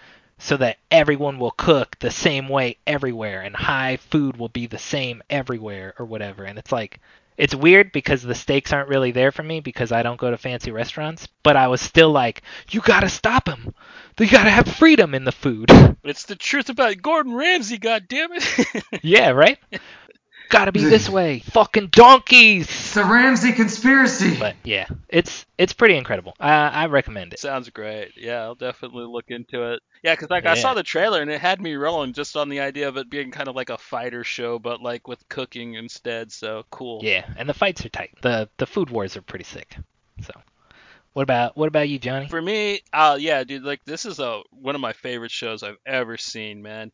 so 0.42 0.56
that 0.56 0.78
everyone 0.90 1.38
will 1.38 1.52
cook 1.52 1.96
the 2.00 2.10
same 2.10 2.48
way 2.48 2.76
everywhere 2.84 3.42
and 3.42 3.54
high 3.54 3.96
food 3.96 4.36
will 4.36 4.48
be 4.48 4.66
the 4.66 4.76
same 4.76 5.22
everywhere 5.30 5.94
or 6.00 6.04
whatever. 6.04 6.42
And 6.42 6.58
it's 6.58 6.72
like 6.72 6.98
it's 7.38 7.54
weird 7.54 7.92
because 7.92 8.22
the 8.22 8.34
stakes 8.34 8.72
aren't 8.72 8.88
really 8.88 9.12
there 9.12 9.30
for 9.30 9.44
me 9.44 9.60
because 9.60 9.92
I 9.92 10.02
don't 10.02 10.18
go 10.18 10.32
to 10.32 10.36
fancy 10.36 10.72
restaurants, 10.72 11.28
but 11.44 11.56
I 11.56 11.68
was 11.68 11.80
still 11.80 12.10
like, 12.10 12.42
you 12.70 12.80
got 12.80 13.00
to 13.00 13.08
stop 13.08 13.48
him. 13.48 13.72
You 14.18 14.28
got 14.28 14.44
to 14.44 14.50
have 14.50 14.66
freedom 14.66 15.14
in 15.14 15.24
the 15.24 15.32
food. 15.32 15.70
it's 16.04 16.24
the 16.24 16.36
truth 16.36 16.68
about 16.68 17.00
Gordon 17.00 17.34
Ramsay, 17.34 17.78
God 17.78 18.06
damn 18.08 18.30
it. 18.32 18.84
yeah, 19.02 19.30
right? 19.30 19.58
Got 20.52 20.66
to 20.66 20.72
be 20.72 20.84
this 20.84 21.08
way. 21.18 21.40
Fucking 21.40 21.88
donkeys. 21.88 22.66
It's 22.68 22.94
the 22.94 23.04
Ramsay 23.04 23.52
conspiracy. 23.52 24.38
But 24.38 24.54
yeah, 24.62 24.86
it's 25.08 25.44
it's 25.58 25.72
pretty 25.72 25.96
incredible. 25.96 26.34
I 26.38 26.52
I 26.52 26.86
recommend 26.86 27.32
it. 27.32 27.40
Sounds 27.40 27.68
great. 27.70 28.12
Yeah, 28.16 28.42
I'll 28.42 28.54
definitely 28.54 29.06
look 29.06 29.30
into 29.30 29.72
it. 29.72 29.80
Yeah, 30.04 30.14
'cause 30.14 30.30
like 30.30 30.46
I 30.46 30.54
saw 30.54 30.74
the 30.74 30.82
trailer 30.82 31.20
and 31.22 31.30
it 31.30 31.40
had 31.40 31.60
me 31.60 31.74
rolling 31.74 32.12
just 32.12 32.36
on 32.36 32.48
the 32.48 32.60
idea 32.60 32.86
of 32.88 32.96
it 32.96 33.08
being 33.10 33.30
kind 33.30 33.48
of 33.48 33.56
like 33.56 33.70
a 33.70 33.78
fighter 33.78 34.22
show, 34.24 34.58
but 34.58 34.80
like 34.82 35.08
with 35.08 35.28
cooking 35.28 35.74
instead. 35.74 36.30
So 36.30 36.64
cool. 36.70 37.00
Yeah, 37.02 37.24
and 37.36 37.48
the 37.48 37.54
fights 37.54 37.84
are 37.84 37.88
tight. 37.88 38.10
The 38.22 38.48
the 38.58 38.66
food 38.66 38.90
wars 38.90 39.16
are 39.16 39.22
pretty 39.22 39.44
sick. 39.44 39.74
So, 40.20 40.32
what 41.14 41.22
about 41.22 41.56
what 41.56 41.68
about 41.68 41.88
you, 41.88 41.98
Johnny? 41.98 42.28
For 42.28 42.42
me, 42.42 42.82
uh, 42.92 43.16
yeah, 43.18 43.42
dude, 43.44 43.62
like 43.64 43.84
this 43.86 44.04
is 44.04 44.18
a 44.18 44.42
one 44.50 44.74
of 44.74 44.80
my 44.80 44.92
favorite 44.92 45.30
shows 45.30 45.62
I've 45.62 45.78
ever 45.86 46.16
seen, 46.18 46.62
man. 46.62 46.92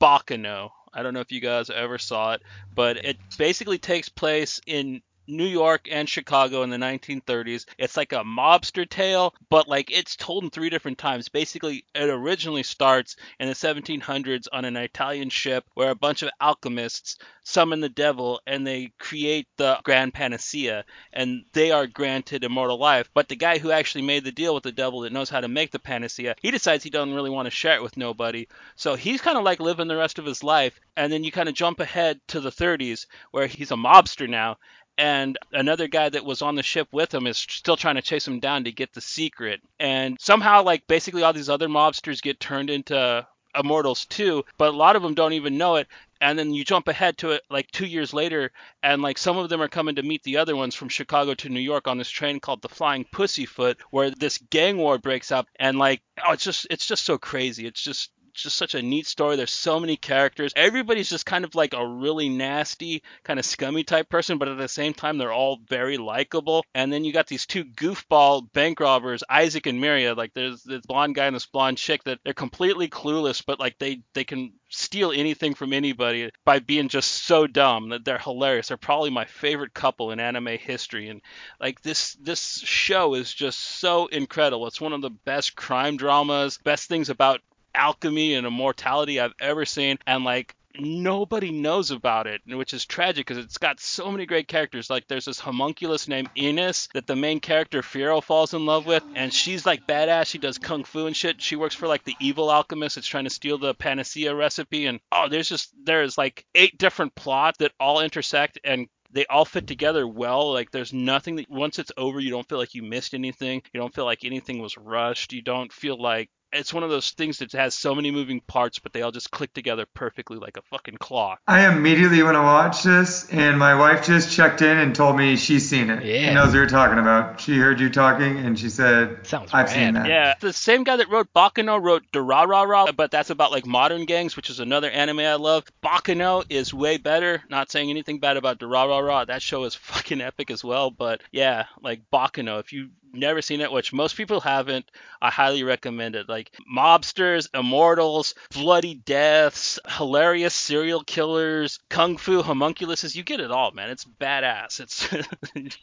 Baccano. 0.00 0.70
I 0.96 1.02
don't 1.02 1.12
know 1.12 1.20
if 1.20 1.30
you 1.30 1.40
guys 1.40 1.68
ever 1.68 1.98
saw 1.98 2.32
it, 2.32 2.42
but 2.74 2.96
it 2.96 3.18
basically 3.36 3.76
takes 3.78 4.08
place 4.08 4.62
in 4.66 5.02
New 5.26 5.46
York 5.46 5.88
and 5.90 6.08
Chicago 6.08 6.62
in 6.62 6.70
the 6.70 6.76
1930s. 6.76 7.66
It's 7.78 7.96
like 7.96 8.12
a 8.12 8.24
mobster 8.24 8.88
tale, 8.88 9.34
but 9.50 9.68
like 9.68 9.90
it's 9.90 10.16
told 10.16 10.44
in 10.44 10.50
three 10.50 10.70
different 10.70 10.98
times. 10.98 11.28
Basically, 11.28 11.84
it 11.94 12.08
originally 12.08 12.62
starts 12.62 13.16
in 13.40 13.48
the 13.48 13.54
1700s 13.54 14.46
on 14.52 14.64
an 14.64 14.76
Italian 14.76 15.30
ship 15.30 15.64
where 15.74 15.90
a 15.90 15.94
bunch 15.94 16.22
of 16.22 16.30
alchemists 16.40 17.18
summon 17.42 17.80
the 17.80 17.88
devil 17.88 18.40
and 18.46 18.66
they 18.66 18.92
create 18.98 19.46
the 19.56 19.78
grand 19.84 20.12
panacea 20.12 20.84
and 21.12 21.44
they 21.52 21.70
are 21.70 21.86
granted 21.86 22.44
immortal 22.44 22.78
life. 22.78 23.08
But 23.14 23.28
the 23.28 23.36
guy 23.36 23.58
who 23.58 23.70
actually 23.70 24.02
made 24.02 24.24
the 24.24 24.32
deal 24.32 24.54
with 24.54 24.64
the 24.64 24.72
devil 24.72 25.00
that 25.00 25.12
knows 25.12 25.30
how 25.30 25.40
to 25.40 25.48
make 25.48 25.70
the 25.70 25.78
panacea, 25.78 26.34
he 26.40 26.50
decides 26.50 26.82
he 26.82 26.90
doesn't 26.90 27.14
really 27.14 27.30
want 27.30 27.46
to 27.46 27.50
share 27.50 27.76
it 27.76 27.82
with 27.82 27.96
nobody. 27.96 28.48
So 28.74 28.94
he's 28.94 29.20
kind 29.20 29.38
of 29.38 29.44
like 29.44 29.60
living 29.60 29.88
the 29.88 29.96
rest 29.96 30.18
of 30.18 30.24
his 30.24 30.42
life. 30.42 30.78
And 30.96 31.12
then 31.12 31.24
you 31.24 31.32
kind 31.32 31.48
of 31.48 31.54
jump 31.54 31.80
ahead 31.80 32.20
to 32.28 32.40
the 32.40 32.50
30s 32.50 33.06
where 33.30 33.46
he's 33.46 33.70
a 33.70 33.76
mobster 33.76 34.28
now. 34.28 34.56
And 34.98 35.38
another 35.52 35.88
guy 35.88 36.08
that 36.08 36.24
was 36.24 36.42
on 36.42 36.54
the 36.54 36.62
ship 36.62 36.88
with 36.92 37.12
him 37.12 37.26
is 37.26 37.36
still 37.36 37.76
trying 37.76 37.96
to 37.96 38.02
chase 38.02 38.26
him 38.26 38.40
down 38.40 38.64
to 38.64 38.72
get 38.72 38.94
the 38.94 39.00
secret. 39.00 39.60
And 39.78 40.16
somehow, 40.20 40.62
like, 40.62 40.86
basically 40.86 41.22
all 41.22 41.32
these 41.32 41.50
other 41.50 41.68
mobsters 41.68 42.22
get 42.22 42.40
turned 42.40 42.70
into 42.70 43.26
immortals 43.58 44.04
too, 44.04 44.44
but 44.58 44.72
a 44.72 44.76
lot 44.76 44.96
of 44.96 45.02
them 45.02 45.14
don't 45.14 45.32
even 45.32 45.58
know 45.58 45.76
it. 45.76 45.88
And 46.20 46.38
then 46.38 46.54
you 46.54 46.64
jump 46.64 46.88
ahead 46.88 47.18
to 47.18 47.32
it 47.32 47.42
like 47.50 47.70
two 47.70 47.84
years 47.84 48.14
later, 48.14 48.50
and 48.82 49.02
like 49.02 49.18
some 49.18 49.36
of 49.36 49.50
them 49.50 49.60
are 49.60 49.68
coming 49.68 49.96
to 49.96 50.02
meet 50.02 50.22
the 50.22 50.38
other 50.38 50.56
ones 50.56 50.74
from 50.74 50.88
Chicago 50.88 51.34
to 51.34 51.50
New 51.50 51.60
York 51.60 51.86
on 51.86 51.98
this 51.98 52.08
train 52.08 52.40
called 52.40 52.62
the 52.62 52.70
Flying 52.70 53.04
Pussyfoot, 53.12 53.76
where 53.90 54.10
this 54.10 54.38
gang 54.38 54.78
war 54.78 54.96
breaks 54.96 55.30
up, 55.30 55.46
and 55.56 55.78
like 55.78 56.00
oh, 56.26 56.32
it's 56.32 56.44
just 56.44 56.66
it's 56.70 56.86
just 56.86 57.04
so 57.04 57.18
crazy. 57.18 57.66
It's 57.66 57.82
just 57.82 58.10
just 58.42 58.56
such 58.56 58.74
a 58.74 58.82
neat 58.82 59.06
story. 59.06 59.36
There's 59.36 59.50
so 59.50 59.80
many 59.80 59.96
characters. 59.96 60.52
Everybody's 60.56 61.10
just 61.10 61.26
kind 61.26 61.44
of 61.44 61.54
like 61.54 61.74
a 61.74 61.86
really 61.86 62.28
nasty, 62.28 63.02
kind 63.24 63.38
of 63.38 63.44
scummy 63.44 63.84
type 63.84 64.08
person, 64.08 64.38
but 64.38 64.48
at 64.48 64.58
the 64.58 64.68
same 64.68 64.94
time, 64.94 65.18
they're 65.18 65.32
all 65.32 65.58
very 65.68 65.96
likable. 65.96 66.64
And 66.74 66.92
then 66.92 67.04
you 67.04 67.12
got 67.12 67.26
these 67.26 67.46
two 67.46 67.64
goofball 67.64 68.52
bank 68.52 68.80
robbers, 68.80 69.22
Isaac 69.28 69.66
and 69.66 69.82
Miria. 69.82 70.16
Like 70.16 70.34
there's 70.34 70.62
this 70.62 70.86
blonde 70.86 71.14
guy 71.14 71.26
and 71.26 71.36
this 71.36 71.46
blonde 71.46 71.78
chick 71.78 72.04
that 72.04 72.20
they're 72.24 72.34
completely 72.34 72.88
clueless, 72.88 73.42
but 73.44 73.60
like 73.60 73.78
they 73.78 74.02
they 74.14 74.24
can 74.24 74.52
steal 74.68 75.12
anything 75.12 75.54
from 75.54 75.72
anybody 75.72 76.30
by 76.44 76.58
being 76.58 76.88
just 76.88 77.10
so 77.24 77.46
dumb 77.46 77.90
that 77.90 78.04
they're 78.04 78.18
hilarious. 78.18 78.68
They're 78.68 78.76
probably 78.76 79.10
my 79.10 79.24
favorite 79.24 79.74
couple 79.74 80.10
in 80.10 80.20
anime 80.20 80.58
history, 80.58 81.08
and 81.08 81.20
like 81.60 81.80
this 81.82 82.14
this 82.14 82.58
show 82.58 83.14
is 83.14 83.32
just 83.32 83.58
so 83.58 84.06
incredible. 84.06 84.66
It's 84.66 84.80
one 84.80 84.92
of 84.92 85.02
the 85.02 85.10
best 85.10 85.56
crime 85.56 85.96
dramas, 85.96 86.58
best 86.58 86.88
things 86.88 87.10
about 87.10 87.40
alchemy 87.76 88.34
and 88.34 88.46
immortality 88.46 89.20
I've 89.20 89.34
ever 89.40 89.64
seen. 89.64 89.98
And 90.06 90.24
like 90.24 90.54
nobody 90.78 91.50
knows 91.50 91.90
about 91.90 92.26
it, 92.26 92.42
which 92.46 92.74
is 92.74 92.84
tragic 92.84 93.26
because 93.26 93.42
it's 93.42 93.58
got 93.58 93.80
so 93.80 94.10
many 94.10 94.26
great 94.26 94.48
characters. 94.48 94.90
Like 94.90 95.08
there's 95.08 95.24
this 95.24 95.40
homunculus 95.40 96.08
named 96.08 96.30
Ennis 96.36 96.88
that 96.94 97.06
the 97.06 97.16
main 97.16 97.40
character 97.40 97.82
Firo 97.82 98.22
falls 98.22 98.54
in 98.54 98.66
love 98.66 98.86
with, 98.86 99.02
and 99.14 99.32
she's 99.32 99.66
like 99.66 99.86
badass. 99.86 100.26
She 100.26 100.38
does 100.38 100.58
kung 100.58 100.84
fu 100.84 101.06
and 101.06 101.16
shit. 101.16 101.40
She 101.40 101.56
works 101.56 101.74
for 101.74 101.86
like 101.86 102.04
the 102.04 102.16
evil 102.20 102.50
alchemist 102.50 102.96
that's 102.96 103.06
trying 103.06 103.24
to 103.24 103.30
steal 103.30 103.58
the 103.58 103.74
panacea 103.74 104.34
recipe. 104.34 104.86
And 104.86 105.00
oh, 105.12 105.28
there's 105.28 105.48
just 105.48 105.72
there's 105.84 106.18
like 106.18 106.44
eight 106.54 106.76
different 106.78 107.14
plots 107.14 107.58
that 107.58 107.72
all 107.80 108.00
intersect 108.00 108.58
and 108.64 108.88
they 109.12 109.24
all 109.26 109.44
fit 109.44 109.66
together 109.66 110.06
well. 110.06 110.52
Like 110.52 110.70
there's 110.70 110.92
nothing 110.92 111.36
that 111.36 111.50
once 111.50 111.78
it's 111.78 111.92
over, 111.96 112.20
you 112.20 112.30
don't 112.30 112.48
feel 112.48 112.58
like 112.58 112.74
you 112.74 112.82
missed 112.82 113.14
anything. 113.14 113.62
You 113.72 113.80
don't 113.80 113.94
feel 113.94 114.04
like 114.04 114.24
anything 114.24 114.60
was 114.60 114.76
rushed. 114.76 115.32
You 115.32 115.42
don't 115.42 115.72
feel 115.72 116.00
like 116.00 116.28
it's 116.52 116.72
one 116.72 116.82
of 116.82 116.90
those 116.90 117.10
things 117.10 117.38
that 117.38 117.52
has 117.52 117.74
so 117.74 117.94
many 117.94 118.10
moving 118.10 118.40
parts, 118.40 118.78
but 118.78 118.92
they 118.92 119.02
all 119.02 119.10
just 119.10 119.30
click 119.30 119.52
together 119.52 119.84
perfectly 119.94 120.38
like 120.38 120.56
a 120.56 120.62
fucking 120.62 120.96
clock. 120.96 121.40
I 121.46 121.66
immediately 121.66 122.22
want 122.22 122.36
to 122.36 122.42
watch 122.42 122.82
this, 122.82 123.28
and 123.30 123.58
my 123.58 123.74
wife 123.74 124.06
just 124.06 124.32
checked 124.32 124.62
in 124.62 124.78
and 124.78 124.94
told 124.94 125.16
me 125.16 125.36
she's 125.36 125.68
seen 125.68 125.90
it. 125.90 126.04
Yeah. 126.04 126.28
She 126.28 126.34
knows 126.34 126.46
what 126.48 126.54
you're 126.54 126.66
talking 126.66 126.98
about. 126.98 127.40
She 127.40 127.58
heard 127.58 127.80
you 127.80 127.90
talking, 127.90 128.38
and 128.38 128.58
she 128.58 128.70
said, 128.70 129.26
Sounds 129.26 129.50
I've 129.52 129.66
rad. 129.66 129.74
seen 129.74 129.94
that. 129.94 130.08
Yeah, 130.08 130.34
the 130.40 130.52
same 130.52 130.84
guy 130.84 130.96
that 130.96 131.10
wrote 131.10 131.32
Baccano 131.34 131.82
wrote 131.82 132.04
Durarara, 132.12 132.94
but 132.94 133.10
that's 133.10 133.30
about 133.30 133.50
like 133.50 133.66
modern 133.66 134.04
gangs, 134.04 134.36
which 134.36 134.50
is 134.50 134.60
another 134.60 134.90
anime 134.90 135.20
I 135.20 135.34
love. 135.34 135.64
Baccano 135.82 136.44
is 136.48 136.72
way 136.72 136.96
better. 136.96 137.42
Not 137.48 137.70
saying 137.70 137.90
anything 137.90 138.18
bad 138.20 138.36
about 138.36 138.58
Durarara. 138.58 139.26
That 139.26 139.42
show 139.42 139.64
is 139.64 139.74
fucking 139.74 140.20
epic 140.20 140.50
as 140.50 140.62
well. 140.64 140.90
But 140.90 141.20
yeah, 141.32 141.66
like 141.82 142.02
Baccano, 142.12 142.60
if 142.60 142.72
you 142.72 142.90
never 143.16 143.42
seen 143.42 143.60
it, 143.60 143.70
which 143.72 143.92
most 143.92 144.16
people 144.16 144.40
haven't, 144.40 144.90
I 145.20 145.30
highly 145.30 145.62
recommend 145.62 146.14
it. 146.16 146.28
Like 146.28 146.52
mobsters, 146.70 147.48
immortals, 147.54 148.34
bloody 148.52 148.94
deaths, 148.94 149.78
hilarious 149.88 150.54
serial 150.54 151.02
killers, 151.02 151.78
kung 151.90 152.16
fu 152.16 152.42
homunculuses, 152.42 153.14
you 153.14 153.22
get 153.22 153.40
it 153.40 153.50
all, 153.50 153.70
man. 153.72 153.90
It's 153.90 154.04
badass. 154.04 154.80
It's 154.80 155.08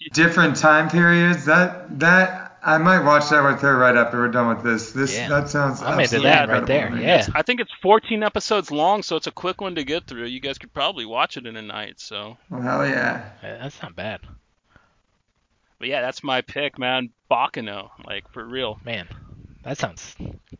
Different 0.13 0.55
time 0.57 0.89
periods. 0.89 1.45
That 1.45 1.99
that 1.99 2.57
I 2.65 2.77
might 2.77 3.03
watch 3.03 3.29
that 3.29 3.43
with 3.43 3.61
her 3.61 3.75
right 3.77 3.95
after 3.95 4.19
we're 4.19 4.29
done 4.29 4.47
with 4.55 4.63
this. 4.63 4.91
This 4.91 5.13
Yeah. 5.15 5.27
that 5.29 5.49
sounds 5.49 5.81
I'm 5.81 5.93
into 5.93 6.03
absolutely 6.03 6.29
that 6.29 6.49
right 6.49 6.65
there. 6.65 6.89
to 6.89 6.95
me. 6.95 7.01
Yeah. 7.03 7.27
I 7.35 7.41
think 7.41 7.59
it's 7.59 7.71
14 7.81 8.23
episodes 8.23 8.71
long, 8.71 9.03
so 9.03 9.15
it's 9.17 9.27
a 9.27 9.31
quick 9.31 9.59
one 9.59 9.75
to 9.75 9.83
get 9.83 10.05
through. 10.07 10.25
You 10.25 10.39
guys 10.39 10.57
could 10.57 10.73
probably 10.73 11.05
watch 11.05 11.35
it 11.37 11.45
in 11.45 11.55
a 11.57 11.61
night. 11.61 11.99
So, 11.99 12.37
Well, 12.49 12.61
hell 12.61 12.87
yeah. 12.87 13.23
Uh, 13.43 13.57
That's 13.63 13.81
not 13.81 13.95
bad. 13.95 14.21
But 15.83 15.89
yeah, 15.89 16.01
that's 16.01 16.23
my 16.23 16.39
pick, 16.39 16.79
man. 16.79 17.09
Baccano, 17.29 17.89
like 18.07 18.31
for 18.31 18.41
real. 18.41 18.79
Man, 18.85 19.05
that 19.65 19.77
sounds 19.77 20.15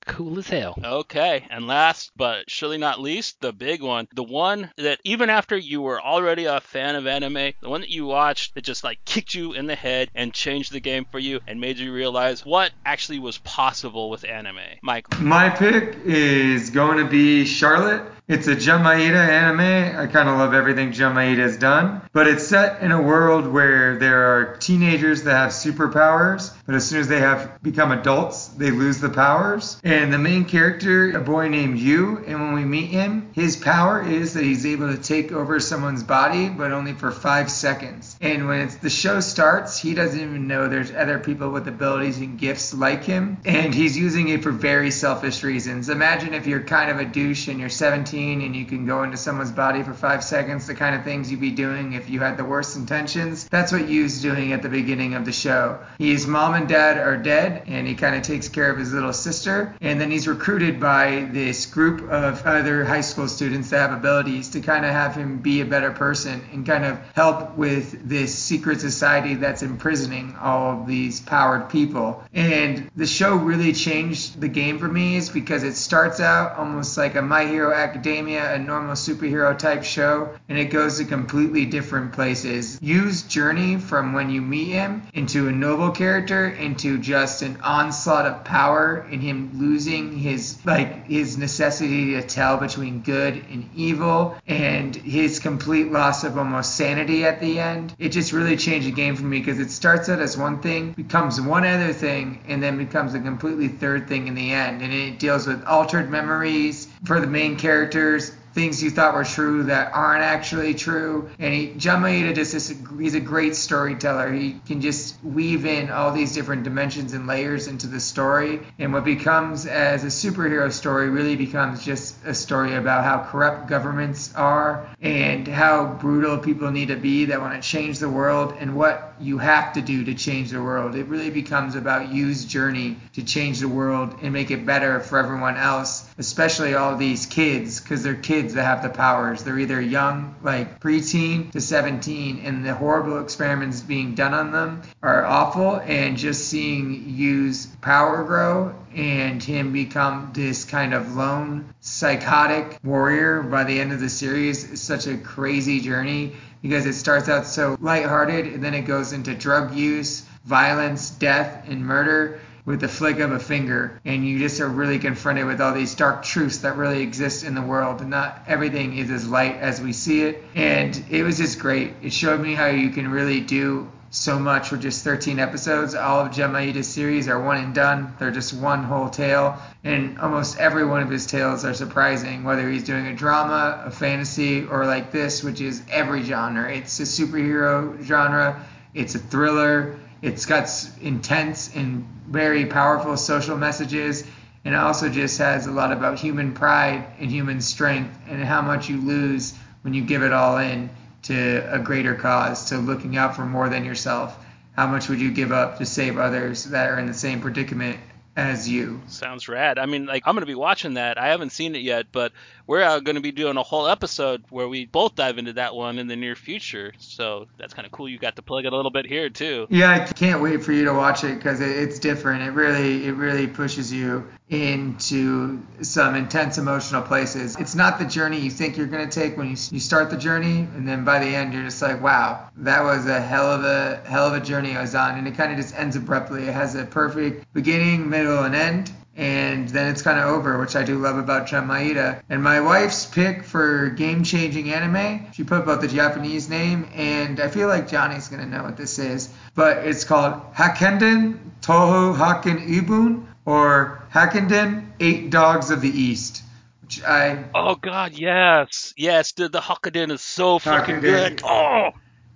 cool 0.06 0.38
as 0.38 0.50
hell. 0.50 0.78
Okay, 0.84 1.48
and 1.50 1.66
last 1.66 2.12
but 2.18 2.50
surely 2.50 2.78
not 2.78 3.00
least, 3.00 3.40
the 3.40 3.54
big 3.54 3.82
one. 3.82 4.10
The 4.14 4.24
one 4.26 4.70
that 4.76 5.00
even 5.06 5.30
after 5.30 5.56
you 5.56 5.82
were 5.82 6.02
already 6.02 6.44
a 6.44 6.60
fan 6.60 6.98
of 6.98 7.08
anime, 7.08 7.54
the 7.62 7.70
one 7.70 7.80
that 7.80 7.90
you 7.90 8.06
watched 8.06 8.56
that 8.56 8.66
just 8.66 8.84
like 8.84 9.00
kicked 9.06 9.34
you 9.34 9.54
in 9.54 9.66
the 9.66 9.76
head 9.76 10.10
and 10.14 10.34
changed 10.34 10.74
the 10.74 10.82
game 10.82 11.06
for 11.10 11.20
you 11.20 11.40
and 11.48 11.62
made 11.62 11.78
you 11.78 11.94
realize 11.94 12.46
what 12.46 12.74
actually 12.86 13.20
was 13.20 13.38
possible 13.38 14.10
with 14.10 14.26
anime. 14.26 14.58
Mike. 14.82 15.22
My 15.22 15.50
pick 15.50 16.00
is 16.04 16.70
going 16.70 16.98
to 16.98 17.06
be 17.06 17.46
Charlotte. 17.46 18.04
It's 18.26 18.48
a 18.48 18.56
Jun 18.56 18.84
Maeda 18.84 19.18
anime. 19.18 20.00
I 20.00 20.08
kind 20.08 20.30
of 20.30 20.38
love 20.38 20.54
everything 20.54 20.94
Jun 20.94 21.14
Maeda 21.14 21.40
has 21.40 21.58
done, 21.58 22.02
but 22.14 22.26
it's 22.26 22.48
set 22.48 22.82
in 22.82 22.94
a 22.94 23.02
world 23.02 23.46
where 23.46 23.98
there 23.98 24.38
are 24.38 24.56
teenagers 24.56 25.24
that 25.24 25.34
have 25.34 25.52
superpowers, 25.52 26.54
but 26.66 26.74
as 26.74 26.88
soon 26.88 27.02
as 27.02 27.10
they 27.10 27.20
have 27.20 27.62
become 27.62 27.92
adults, 27.92 28.48
they 28.48 28.72
lose 28.72 29.02
the 29.02 29.10
powers. 29.10 29.78
And 29.84 30.14
the 30.14 30.20
main 30.20 30.46
character, 30.46 31.12
a 31.12 31.20
boy 31.20 31.50
named 31.50 31.80
Yu, 31.80 32.24
and 32.26 32.40
when 32.40 32.54
we 32.54 32.64
meet 32.64 32.92
him, 32.92 33.30
his 33.34 33.58
power 33.58 34.02
is 34.02 34.36
that 34.36 34.44
he's 34.46 34.66
able 34.66 34.96
to 34.96 35.02
take 35.02 35.34
over 35.34 35.60
someone's 35.60 36.04
body, 36.04 36.48
but 36.48 36.72
only 36.72 36.94
for 36.94 37.12
five 37.12 37.52
seconds. 37.52 38.18
And 38.22 38.48
when 38.48 38.72
the 38.82 38.90
show 38.90 39.20
starts, 39.20 39.78
he 39.78 39.94
doesn't 39.96 40.20
even 40.20 40.48
know 40.48 40.70
there's 40.70 40.94
other 40.94 41.20
people 41.20 41.50
with 41.50 41.68
abilities 41.68 42.20
and 42.20 42.40
gifts 42.40 42.74
like 42.74 43.04
him, 43.04 43.40
and 43.44 43.76
he's 43.76 43.98
using 43.98 44.30
it 44.30 44.44
for 44.44 44.52
very 44.52 44.92
selfish 44.92 45.44
reasons. 45.44 45.90
Imagine 45.90 46.34
if 46.34 46.48
you're 46.48 46.64
kind 46.64 46.90
of 46.90 47.00
a 47.00 47.06
douche 47.06 47.50
and 47.50 47.60
you're 47.60 47.68
17 47.68 48.13
and 48.14 48.56
you 48.56 48.66
can 48.66 48.86
go 48.86 49.04
into 49.04 49.18
someone's 49.18 49.52
body 49.52 49.84
for 49.84 49.94
five 49.94 50.24
seconds, 50.24 50.68
the 50.68 50.76
kind 50.76 50.96
of 50.96 51.04
things 51.04 51.32
you'd 51.32 51.42
be 51.42 51.52
doing 51.52 51.94
if 51.94 52.10
you 52.10 52.20
had 52.20 52.38
the 52.38 52.46
worst 52.46 52.76
intentions. 52.76 53.48
That's 53.50 53.72
what 53.72 53.88
Yu's 53.88 54.22
doing 54.22 54.54
at 54.54 54.62
the 54.62 54.70
beginning 54.70 55.14
of 55.16 55.26
the 55.26 55.32
show. 55.32 55.80
His 55.98 56.28
mom 56.28 56.54
and 56.54 56.68
dad 56.68 56.98
are 56.98 57.18
dead, 57.18 57.64
and 57.68 57.88
he 57.88 57.96
kind 57.96 58.16
of 58.16 58.22
takes 58.22 58.48
care 58.50 58.72
of 58.72 58.78
his 58.78 58.94
little 58.94 59.14
sister, 59.14 59.76
and 59.82 60.00
then 60.00 60.12
he's 60.12 60.28
recruited 60.28 60.80
by 60.80 61.28
this 61.32 61.66
group 61.66 62.02
of 62.10 62.46
other 62.46 62.86
high 62.86 63.02
school 63.02 63.28
students 63.28 63.70
that 63.70 63.90
have 63.90 63.98
abilities 63.98 64.50
to 64.50 64.62
kind 64.62 64.86
of 64.86 64.92
have 64.92 65.16
him 65.16 65.40
be 65.40 65.62
a 65.62 65.66
better 65.66 65.92
person 65.92 66.42
and 66.52 66.66
kind 66.66 66.86
of 66.86 67.00
help 67.14 67.58
with 67.58 68.08
this 68.08 68.38
secret 68.38 68.80
society 68.82 69.36
that's 69.36 69.64
imprisoning 69.64 70.36
all 70.40 70.82
of 70.82 70.88
these 70.88 71.20
powered 71.22 71.70
people. 71.70 72.24
And 72.34 72.90
the 72.96 73.08
show 73.08 73.36
really 73.36 73.74
changed 73.74 74.40
the 74.40 74.48
game 74.48 74.80
for 74.80 74.88
me 74.88 75.16
is 75.16 75.30
because 75.30 75.64
it 75.64 75.76
starts 75.76 76.20
out 76.20 76.58
almost 76.58 76.98
like 76.98 77.16
a 77.16 77.22
My 77.22 77.46
Hero 77.46 77.74
Academia, 77.74 78.03
a 78.06 78.60
normal 78.60 78.96
superhero 78.96 79.58
type 79.58 79.84
show, 79.84 80.34
and 80.50 80.58
it 80.58 80.66
goes 80.66 80.98
to 80.98 81.06
completely 81.06 81.66
different 81.66 82.14
places. 82.14 82.78
Yu's 82.82 83.24
journey 83.24 83.78
from 83.78 84.14
when 84.14 84.30
you 84.30 84.42
meet 84.42 84.70
him 84.70 85.04
into 85.14 85.48
a 85.48 85.52
noble 85.52 85.92
character 85.92 86.50
into 86.50 86.98
just 86.98 87.42
an 87.42 87.58
onslaught 87.64 88.26
of 88.26 88.44
power 88.44 89.06
and 89.12 89.22
him 89.22 89.52
losing 89.56 90.18
his 90.18 90.58
like 90.66 91.08
his 91.08 91.38
necessity 91.38 92.14
to 92.14 92.22
tell 92.22 92.58
between 92.58 93.02
good 93.02 93.36
and 93.52 93.70
evil 93.76 94.36
and 94.48 94.96
his 94.96 95.40
complete 95.40 95.92
loss 95.92 96.24
of 96.24 96.38
almost 96.38 96.76
sanity 96.76 97.26
at 97.26 97.40
the 97.40 97.60
end. 97.60 97.96
It 98.00 98.10
just 98.10 98.34
really 98.34 98.58
changed 98.58 98.88
the 98.88 98.92
game 98.92 99.16
for 99.16 99.24
me 99.24 99.40
because 99.40 99.60
it 99.60 99.72
starts 99.72 100.10
out 100.10 100.20
as 100.20 100.38
one 100.38 100.62
thing, 100.62 100.92
becomes 100.92 101.40
one 101.40 101.66
other 101.66 101.94
thing, 101.94 102.44
and 102.48 102.62
then 102.62 102.78
becomes 102.78 103.14
a 103.14 103.20
completely 103.20 103.68
third 103.68 104.08
thing 104.08 104.28
in 104.28 104.36
the 104.36 104.52
end. 104.52 104.82
And 104.82 104.94
it 104.94 105.20
deals 105.20 105.48
with 105.48 105.64
altered 105.66 106.10
memories 106.10 106.88
for 107.04 107.20
the 107.20 107.28
main 107.28 107.58
characters, 107.58 108.32
things 108.54 108.84
you 108.84 108.92
thought 108.92 109.16
were 109.16 109.24
true 109.24 109.64
that 109.64 109.92
aren't 109.94 110.24
actually 110.24 110.74
true. 110.74 111.30
And 111.40 111.54
he, 111.54 111.74
Jun 111.74 112.04
Maeda 112.04 112.36
just 112.36 112.54
is 112.54 112.72
a, 112.72 112.76
he's 112.98 113.16
a 113.16 113.20
great 113.20 113.56
storyteller. 113.56 114.32
He 114.32 114.60
can 114.66 114.80
just 114.80 115.22
weave 115.24 115.66
in 115.66 115.90
all 115.90 116.12
these 116.12 116.34
different 116.34 116.64
dimensions 116.64 117.14
and 117.14 117.26
layers 117.26 117.68
into 117.68 117.88
the 117.88 118.00
story. 118.00 118.62
And 118.78 118.94
what 118.94 119.06
becomes 119.06 119.66
as 119.66 120.04
a 120.04 120.08
superhero 120.08 120.72
story 120.72 121.10
really 121.10 121.36
becomes 121.36 121.84
just 121.84 122.24
a 122.26 122.34
story 122.34 122.76
about 122.76 123.04
how 123.04 123.30
corrupt 123.30 123.68
governments 123.68 124.34
are 124.36 124.88
and 125.02 125.48
how 125.48 125.86
brutal 126.00 126.38
people 126.38 126.72
need 126.72 126.90
to 126.90 126.96
be 126.96 127.26
that 127.26 127.42
want 127.42 127.62
to 127.62 127.68
change 127.68 128.00
the 128.00 128.10
world 128.10 128.54
and 128.60 128.76
what 128.76 129.13
you 129.24 129.38
have 129.38 129.74
to 129.74 129.82
do 129.82 130.06
to 130.06 130.14
change 130.14 130.52
the 130.52 130.62
world. 130.62 130.96
It 130.96 131.08
really 131.08 131.30
becomes 131.30 131.76
about 131.76 132.12
Yu's 132.12 132.46
journey 132.46 132.98
to 133.14 133.24
change 133.24 133.60
the 133.60 133.68
world 133.68 134.16
and 134.22 134.34
make 134.34 134.52
it 134.52 134.66
better 134.66 135.00
for 135.00 135.18
everyone 135.18 135.58
else, 135.58 136.08
especially 136.18 136.76
all 136.76 136.96
these 136.96 137.26
kids, 137.26 137.80
because 137.80 138.04
they're 138.04 138.16
kids 138.16 138.54
that 138.54 138.64
have 138.64 138.84
the 138.84 138.90
powers. 138.90 139.44
They're 139.44 139.60
either 139.60 139.82
young, 139.82 140.36
like 140.44 140.80
preteen 140.80 141.52
to 141.52 141.62
17, 141.62 142.42
and 142.44 142.66
the 142.66 142.74
horrible 142.74 143.20
experiments 143.22 143.82
being 143.82 144.16
done 144.16 144.34
on 144.34 144.52
them 144.52 144.82
are 145.02 145.26
awful. 145.26 145.76
And 145.76 146.18
just 146.18 146.48
seeing 146.50 147.10
Yu's 147.10 147.68
power 147.82 148.24
grow 148.24 148.76
and 148.96 149.42
him 149.42 149.74
become 149.74 150.32
this 150.34 150.66
kind 150.66 150.94
of 150.94 151.16
lone, 151.16 151.74
psychotic 151.80 152.78
warrior 152.84 153.42
by 153.42 153.64
the 153.64 153.80
end 153.80 153.92
of 153.92 154.00
the 154.00 154.10
series 154.10 154.70
is 154.70 154.82
such 154.82 155.08
a 155.08 155.18
crazy 155.18 155.80
journey 155.80 156.34
because 156.64 156.86
it 156.88 156.94
starts 156.94 157.30
out 157.30 157.46
so 157.46 157.78
lighthearted 157.82 158.48
and 158.48 158.64
then 158.64 158.74
it 158.74 158.84
goes 158.84 159.12
into 159.12 159.36
drug 159.36 159.76
use, 159.76 160.26
violence, 160.46 161.12
death, 161.12 161.66
and 161.68 161.86
murder 161.86 162.40
with 162.66 162.80
the 162.80 162.88
flick 162.88 163.20
of 163.20 163.34
a 163.34 163.40
finger. 163.40 164.00
And 164.06 164.26
you 164.26 164.40
just 164.40 164.62
are 164.62 164.70
really 164.70 164.98
confronted 164.98 165.46
with 165.46 165.60
all 165.60 165.74
these 165.74 165.94
dark 165.94 166.24
truths 166.24 166.60
that 166.60 166.78
really 166.78 167.02
exist 167.02 167.44
in 167.44 167.54
the 167.54 167.62
world. 167.62 168.00
And 168.00 168.10
not 168.10 168.44
everything 168.48 168.98
is 168.98 169.12
as 169.12 169.28
light 169.28 169.58
as 169.58 169.82
we 169.82 169.92
see 169.92 170.24
it. 170.24 170.42
And 170.56 171.04
it 171.12 171.24
was 171.24 171.38
just 171.38 171.60
great. 171.60 171.96
It 172.02 172.14
showed 172.14 172.40
me 172.40 172.54
how 172.56 172.68
you 172.68 172.90
can 172.92 173.12
really 173.12 173.42
do 173.42 173.92
so 174.14 174.38
much 174.38 174.70
with 174.70 174.80
just 174.80 175.04
13 175.04 175.40
episodes. 175.40 175.96
All 175.96 176.20
of 176.20 176.32
Jun 176.32 176.52
Maeda's 176.52 176.88
series 176.88 177.28
are 177.28 177.42
one 177.42 177.58
and 177.58 177.74
done. 177.74 178.14
They're 178.20 178.30
just 178.30 178.54
one 178.54 178.84
whole 178.84 179.10
tale, 179.10 179.58
and 179.84 180.20
almost 180.20 180.60
every 180.60 180.86
one 180.86 181.02
of 181.02 181.10
his 181.10 181.26
tales 181.26 181.66
are 181.66 181.74
surprising. 181.74 182.44
Whether 182.44 182.70
he's 182.70 182.84
doing 182.84 183.08
a 183.08 183.16
drama, 183.16 183.82
a 183.84 183.90
fantasy, 183.90 184.66
or 184.66 184.86
like 184.86 185.12
this, 185.12 185.44
which 185.44 185.62
is 185.62 185.82
every 185.90 186.22
genre. 186.22 186.72
It's 186.72 187.00
a 187.00 187.04
superhero 187.04 188.00
genre. 188.04 188.64
It's 188.94 189.16
a 189.16 189.20
thriller. 189.20 189.98
It's 190.22 190.46
got 190.46 190.70
intense 191.02 191.76
and 191.76 192.08
very 192.28 192.68
powerful 192.68 193.18
social 193.18 193.58
messages. 193.58 194.24
And 194.64 194.76
it 194.76 194.78
also 194.78 195.10
just 195.10 195.40
has 195.40 195.66
a 195.66 195.72
lot 195.72 195.92
about 195.92 196.20
human 196.20 196.54
pride 196.54 197.04
and 197.20 197.32
human 197.32 197.62
strength 197.62 198.16
and 198.30 198.44
how 198.44 198.62
much 198.62 198.90
you 198.90 199.02
lose 199.02 199.56
when 199.82 199.96
you 199.96 200.04
give 200.04 200.22
it 200.22 200.32
all 200.32 200.60
in 200.60 200.92
to 201.24 201.74
a 201.74 201.80
greater 201.80 202.16
cause, 202.16 202.70
to 202.70 202.78
looking 202.78 203.18
out 203.18 203.36
for 203.36 203.46
more 203.46 203.70
than 203.70 203.86
yourself. 203.86 204.38
How 204.76 204.88
much 204.88 205.10
would 205.10 205.22
you 205.22 205.32
give 205.32 205.52
up 205.52 205.78
to 205.78 205.86
save 205.86 206.18
others 206.18 206.66
that 206.66 206.90
are 206.90 207.00
in 207.00 207.06
the 207.06 207.14
same 207.14 207.42
predicament 207.42 208.00
as 208.36 208.68
you. 208.68 209.02
Sounds 209.08 209.48
rad. 209.48 209.78
I 209.78 209.86
mean, 209.86 210.06
like 210.06 210.24
I'm 210.26 210.36
gonna 210.36 210.46
be 210.46 210.56
watching 210.56 210.96
that. 210.96 211.18
I 211.18 211.28
haven't 211.28 211.52
seen 211.52 211.76
it 211.76 211.82
yet, 211.82 212.08
but 212.12 212.32
we're 212.66 212.82
uh, 212.82 213.00
gonna 213.00 213.22
be 213.22 213.32
doing 213.32 213.58
a 213.58 213.64
whole 213.64 213.88
episode 213.88 214.44
where 214.50 214.68
we 214.68 214.86
both 214.86 215.16
dive 215.16 215.38
into 215.38 215.54
that 215.54 215.76
one 215.76 216.00
in 216.00 216.08
the 216.08 216.16
near 216.16 216.36
future. 216.36 216.94
So 216.98 217.48
that's 217.58 217.74
kind 217.74 217.86
of 217.86 217.92
cool. 217.92 218.10
You 218.10 218.18
got 218.18 218.36
to 218.38 218.42
plug 218.42 218.66
it 218.66 218.74
a 218.74 218.76
little 218.76 218.92
bit 218.92 219.06
here 219.06 219.30
too. 219.30 219.68
Yeah, 219.70 219.92
I 219.92 220.00
can't 220.00 220.42
wait 220.42 220.64
for 220.64 220.72
you 220.72 220.86
to 220.86 220.94
watch 220.94 221.24
it 221.24 221.36
because 221.36 221.62
it's 221.62 222.00
different. 222.00 222.44
It 222.44 222.52
really, 222.52 223.06
it 223.06 223.14
really 223.14 223.48
pushes 223.48 223.94
you 223.94 224.28
into 224.54 225.62
some 225.82 226.16
intense 226.16 226.58
emotional 226.58 227.02
places. 227.02 227.56
It's 227.58 227.76
not 227.76 228.00
the 228.00 228.06
journey 228.06 228.40
you 228.40 228.52
think 228.52 228.78
you're 228.78 228.88
gonna 228.88 229.08
take 229.08 229.38
when 229.38 229.48
you 229.48 229.58
you 229.72 229.80
start 229.80 230.10
the 230.10 230.18
journey, 230.18 230.68
and 230.76 230.88
then 230.88 231.04
by 231.04 231.20
the 231.20 231.28
end 231.28 231.54
you're 231.54 231.64
just 231.64 231.82
like, 231.82 232.02
wow, 232.02 232.50
that 232.58 232.84
was 232.84 233.08
a 233.08 233.20
hell 233.20 233.52
of 233.52 233.64
a 233.64 234.02
hell 234.06 234.28
of 234.28 234.34
a 234.34 234.40
journey 234.40 234.78
I 234.78 234.82
was 234.82 234.96
on, 234.96 235.18
and 235.18 235.28
it 235.28 235.36
kind 235.36 235.52
of 235.52 235.58
just 235.58 235.76
ends 235.76 235.96
abruptly. 235.96 236.48
It 236.48 236.54
has 236.54 236.76
a 236.76 236.86
perfect 236.86 237.52
beginning, 237.54 238.10
middle, 238.10 238.44
and 238.44 238.56
end 238.56 238.92
and 239.16 239.70
then 239.70 239.92
it's 239.92 240.02
kind 240.02 240.20
of 240.20 240.26
over, 240.26 240.58
which 240.60 240.76
I 240.76 240.84
do 240.84 240.98
love 240.98 241.18
about 241.18 241.48
Jun 241.48 241.68
Maeda. 241.68 242.22
And 242.30 242.42
my 242.42 242.60
wife's 242.60 243.06
pick 243.06 243.44
for 243.44 243.90
game-changing 243.90 244.74
anime, 244.74 245.32
she 245.34 245.44
put 245.44 245.66
both 245.66 245.82
the 245.82 245.88
Japanese 245.88 246.50
name, 246.50 246.90
and 246.96 247.40
I 247.40 247.48
feel 247.50 247.68
like 247.68 247.88
Johnny's 247.88 248.28
gonna 248.28 248.46
know 248.46 248.64
what 248.64 248.78
this 248.78 248.98
is, 248.98 249.30
but 249.54 249.86
it's 249.86 250.04
called 250.04 250.42
Hakkenden 250.56 251.38
Toho 251.62 252.16
Hakken 252.16 252.68
Ibun, 252.68 253.26
or 253.46 254.03
Hakkenden 254.14 254.92
Eight 255.00 255.30
Dogs 255.32 255.72
of 255.72 255.82
the 255.82 255.90
East. 255.90 256.44
Which 256.82 257.04
I 257.04 257.46
Oh 257.56 257.76
God, 257.76 258.14
yes, 258.14 258.94
yes. 258.98 259.32
The 259.34 259.50
the 259.50 259.60
Hokkaido 259.62 260.12
is 260.12 260.22
so 260.22 260.60
fucking 260.60 261.02
Hokkaido. 261.02 261.02
good. 261.02 261.42
Oh, 261.44 261.92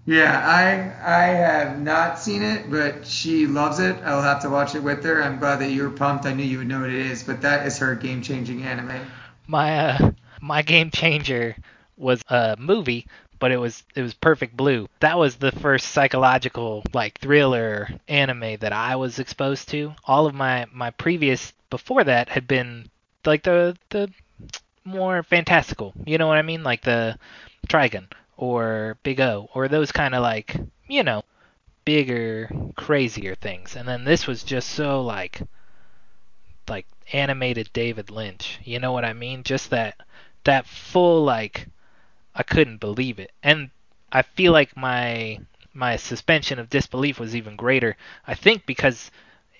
Yeah, 0.05 0.39
I 0.39 1.21
I 1.21 1.25
have 1.27 1.79
not 1.79 2.19
seen 2.19 2.41
it, 2.43 2.69
but 2.69 3.05
she 3.05 3.45
loves 3.47 3.79
it. 3.79 3.97
I'll 4.03 4.21
have 4.21 4.41
to 4.41 4.49
watch 4.49 4.75
it 4.75 4.83
with 4.83 5.03
her. 5.03 5.21
I'm 5.23 5.39
glad 5.39 5.57
that 5.59 5.71
you 5.71 5.83
were 5.83 5.91
pumped. 5.91 6.25
I 6.25 6.33
knew 6.33 6.43
you 6.43 6.59
would 6.59 6.67
know 6.67 6.81
what 6.81 6.89
it 6.89 6.95
is, 7.11 7.23
but 7.23 7.41
that 7.41 7.67
is 7.67 7.77
her 7.79 7.95
game-changing 7.95 8.63
anime. 8.63 9.11
My 9.47 9.77
uh, 9.91 10.11
my 10.41 10.61
game 10.61 10.91
changer 10.91 11.55
was 11.97 12.21
a 12.29 12.55
movie, 12.59 13.07
but 13.39 13.51
it 13.51 13.57
was 13.57 13.83
it 13.95 14.01
was 14.01 14.13
Perfect 14.13 14.55
Blue. 14.55 14.87
That 14.99 15.17
was 15.17 15.35
the 15.37 15.51
first 15.51 15.89
psychological 15.89 16.83
like 16.93 17.19
thriller 17.19 17.89
anime 18.07 18.57
that 18.57 18.73
I 18.73 18.95
was 18.95 19.19
exposed 19.19 19.69
to. 19.69 19.93
All 20.05 20.25
of 20.27 20.33
my 20.35 20.65
my 20.71 20.91
previous 20.91 21.53
before 21.69 22.03
that 22.03 22.29
had 22.29 22.47
been 22.47 22.89
like 23.25 23.43
the 23.43 23.77
the 23.89 24.09
more 24.83 25.23
fantastical. 25.23 25.93
You 26.05 26.17
know 26.17 26.27
what 26.27 26.37
I 26.37 26.41
mean? 26.41 26.63
Like 26.63 26.81
the 26.81 27.17
Trigun 27.67 28.07
or 28.37 28.97
Big 29.03 29.19
O 29.19 29.49
or 29.53 29.67
those 29.67 29.91
kind 29.91 30.15
of 30.15 30.21
like 30.21 30.55
you 30.87 31.03
know 31.03 31.23
bigger 31.85 32.49
crazier 32.75 33.35
things. 33.35 33.75
And 33.75 33.87
then 33.87 34.03
this 34.03 34.27
was 34.27 34.43
just 34.43 34.69
so 34.69 35.01
like 35.01 35.41
like 36.67 36.85
animated 37.13 37.69
David 37.73 38.09
Lynch. 38.09 38.59
You 38.63 38.79
know 38.79 38.91
what 38.91 39.05
I 39.05 39.13
mean? 39.13 39.43
Just 39.43 39.69
that 39.69 39.95
that 40.43 40.65
full 40.65 41.23
like 41.23 41.67
I 42.35 42.43
couldn't 42.43 42.77
believe 42.77 43.19
it. 43.19 43.31
And 43.43 43.69
I 44.11 44.21
feel 44.21 44.51
like 44.51 44.77
my 44.77 45.39
my 45.73 45.95
suspension 45.95 46.59
of 46.59 46.69
disbelief 46.69 47.19
was 47.19 47.35
even 47.35 47.55
greater. 47.55 47.95
I 48.25 48.33
think 48.33 48.65
because 48.65 49.11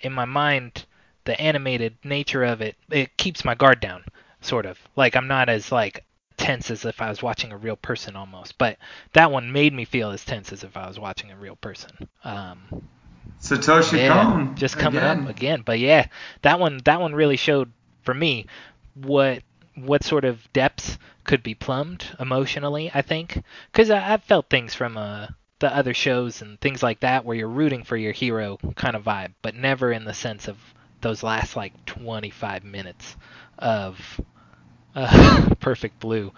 in 0.02 0.14
my 0.14 0.26
mind 0.26 0.86
the 1.28 1.40
animated 1.42 1.94
nature 2.06 2.46
of 2.46 2.62
it 2.62 2.78
it 2.90 3.16
keeps 3.18 3.44
my 3.44 3.54
guard 3.54 3.82
down 3.82 4.04
sort 4.40 4.66
of. 4.66 4.80
Like 4.96 5.16
I'm 5.16 5.28
not 5.28 5.50
as 5.50 5.72
like 5.74 6.06
tense 6.38 6.72
as 6.72 6.86
if 6.86 7.02
I 7.02 7.10
was 7.10 7.22
watching 7.22 7.52
a 7.52 7.58
real 7.58 7.76
person 7.76 8.16
almost. 8.16 8.58
But 8.58 8.78
that 9.12 9.30
one 9.30 9.52
made 9.52 9.74
me 9.74 9.84
feel 9.84 10.12
as 10.12 10.24
tense 10.24 10.54
as 10.54 10.64
if 10.64 10.78
I 10.78 10.88
was 10.88 10.98
watching 10.98 11.30
a 11.30 11.36
real 11.36 11.58
person. 11.58 12.08
Um 12.24 12.88
Satoshi 13.42 13.98
yeah, 13.98 14.24
Kon. 14.24 14.56
just 14.56 14.78
coming 14.78 15.00
again. 15.00 15.24
up 15.24 15.30
again. 15.30 15.62
But 15.66 15.80
yeah, 15.80 16.08
that 16.44 16.62
one 16.62 16.80
that 16.86 17.02
one 17.02 17.14
really 17.14 17.36
showed 17.36 17.72
for 18.04 18.14
me 18.14 18.46
what 18.96 19.44
what 19.76 20.06
sort 20.06 20.24
of 20.24 20.52
depths 20.54 20.98
could 21.26 21.44
be 21.44 21.54
plumbed 21.56 22.06
emotionally. 22.22 22.90
I 22.94 23.02
think 23.02 23.44
because 23.72 23.92
I've 23.92 24.24
felt 24.24 24.50
things 24.50 24.74
from 24.74 24.96
uh, 24.96 25.28
the 25.60 25.76
other 25.76 25.94
shows 25.94 26.42
and 26.42 26.58
things 26.62 26.82
like 26.82 27.02
that 27.02 27.26
where 27.26 27.36
you're 27.36 27.50
rooting 27.50 27.84
for 27.84 27.98
your 27.98 28.14
hero 28.14 28.58
kind 28.76 28.96
of 28.96 29.04
vibe, 29.04 29.34
but 29.42 29.56
never 29.56 29.92
in 29.92 30.06
the 30.06 30.14
sense 30.14 30.48
of 30.48 30.58
those 31.02 31.24
last 31.24 31.56
like 31.56 31.86
25 31.86 32.64
minutes 32.64 33.16
of 33.60 34.00
uh, 34.96 35.54
Perfect 35.60 36.00
Blue. 36.00 36.34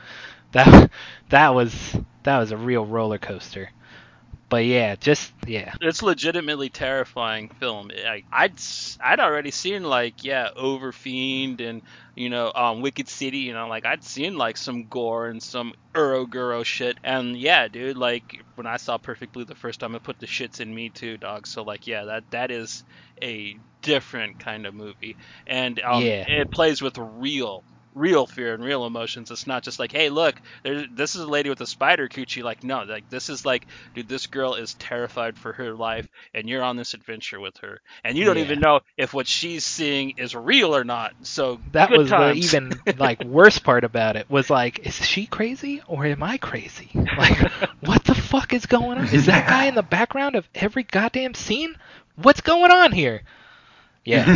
That 0.53 0.91
that 1.29 1.49
was 1.55 1.95
that 2.23 2.39
was 2.39 2.51
a 2.51 2.57
real 2.57 2.85
roller 2.85 3.19
coaster. 3.19 3.71
But 4.49 4.65
yeah, 4.65 4.95
just 4.95 5.33
yeah. 5.47 5.73
it's 5.81 6.01
legitimately 6.01 6.69
terrifying 6.69 7.49
film. 7.59 7.89
I, 7.95 8.23
I'd 8.31 8.59
I'd 9.01 9.19
already 9.19 9.51
seen 9.51 9.83
like 9.83 10.23
yeah, 10.23 10.49
Overfiend 10.57 11.61
and 11.61 11.81
you 12.15 12.29
know 12.29 12.51
um 12.53 12.81
Wicked 12.81 13.07
City. 13.07 13.39
You 13.39 13.53
know 13.53 13.67
like 13.67 13.85
I'd 13.85 14.03
seen 14.03 14.35
like 14.35 14.57
some 14.57 14.87
gore 14.87 15.27
and 15.27 15.41
some 15.41 15.73
Eroguro 15.95 16.65
shit. 16.65 16.97
And 17.03 17.37
yeah, 17.37 17.67
dude, 17.69 17.97
like 17.97 18.43
when 18.55 18.67
I 18.67 18.77
saw 18.77 18.97
Perfect 18.97 19.33
Blue 19.33 19.45
the 19.45 19.55
first 19.55 19.79
time, 19.79 19.95
it 19.95 20.03
put 20.03 20.19
the 20.19 20.27
shits 20.27 20.59
in 20.59 20.73
me 20.73 20.89
too, 20.89 21.17
dog. 21.17 21.47
So 21.47 21.63
like 21.63 21.87
yeah, 21.87 22.05
that 22.05 22.23
that 22.31 22.51
is 22.51 22.83
a 23.23 23.59
different 23.81 24.37
kind 24.39 24.65
of 24.65 24.73
movie, 24.73 25.17
and 25.47 25.79
um, 25.81 26.05
Yeah. 26.05 26.25
it 26.25 26.51
plays 26.51 26.81
with 26.81 26.97
real. 26.97 27.63
Real 27.99 28.25
fear 28.27 28.53
and 28.53 28.63
real 28.63 28.85
emotions. 28.85 29.31
It's 29.31 29.47
not 29.47 29.63
just 29.63 29.79
like, 29.79 29.91
hey, 29.91 30.09
look, 30.09 30.41
there, 30.63 30.85
this 30.91 31.15
is 31.15 31.21
a 31.21 31.27
lady 31.27 31.49
with 31.49 31.61
a 31.61 31.67
spider 31.67 32.07
coochie. 32.09 32.43
Like, 32.43 32.63
no, 32.63 32.83
like 32.83 33.09
this 33.09 33.29
is 33.29 33.45
like, 33.45 33.67
dude, 33.93 34.07
this 34.07 34.27
girl 34.27 34.55
is 34.55 34.75
terrified 34.75 35.37
for 35.37 35.53
her 35.53 35.73
life, 35.75 36.07
and 36.33 36.47
you're 36.49 36.63
on 36.63 36.77
this 36.77 36.93
adventure 36.93 37.39
with 37.39 37.57
her, 37.57 37.81
and 38.03 38.17
you 38.17 38.25
don't 38.25 38.37
Yeah. 38.37 38.39
even 38.39 38.59
know 38.59 38.81
if 38.97 39.13
what 39.13 39.27
she's 39.27 39.65
seeing 39.65 40.11
is 40.17 40.35
real 40.35 40.75
or 40.75 40.83
not. 40.83 41.13
So 41.23 41.61
That 41.73 41.91
good 41.91 42.01
was 42.01 42.13
the 42.15 42.31
even 42.33 42.81
like 42.97 43.19
worst 43.21 43.63
part 43.63 43.83
about 43.83 44.15
it 44.15 44.29
was 44.29 44.49
like, 44.49 44.79
is 44.79 44.95
she 45.05 45.25
crazy 45.27 45.81
or 45.87 46.05
am 46.05 46.23
I 46.23 46.37
crazy? 46.37 46.99
Like, 47.15 47.37
what 47.79 48.03
the 48.05 48.15
fuck 48.15 48.53
is 48.53 48.65
going 48.65 48.97
on? 48.97 49.09
Is 49.09 49.25
that 49.25 49.45
guy 49.45 49.65
in 49.65 49.75
the 49.75 49.83
background 49.83 50.35
of 50.35 50.47
every 50.55 50.83
goddamn 50.83 51.33
scene? 51.33 51.75
What's 52.15 52.41
going 52.41 52.71
on 52.71 52.91
here? 52.91 53.23
Yeah, 54.03 54.29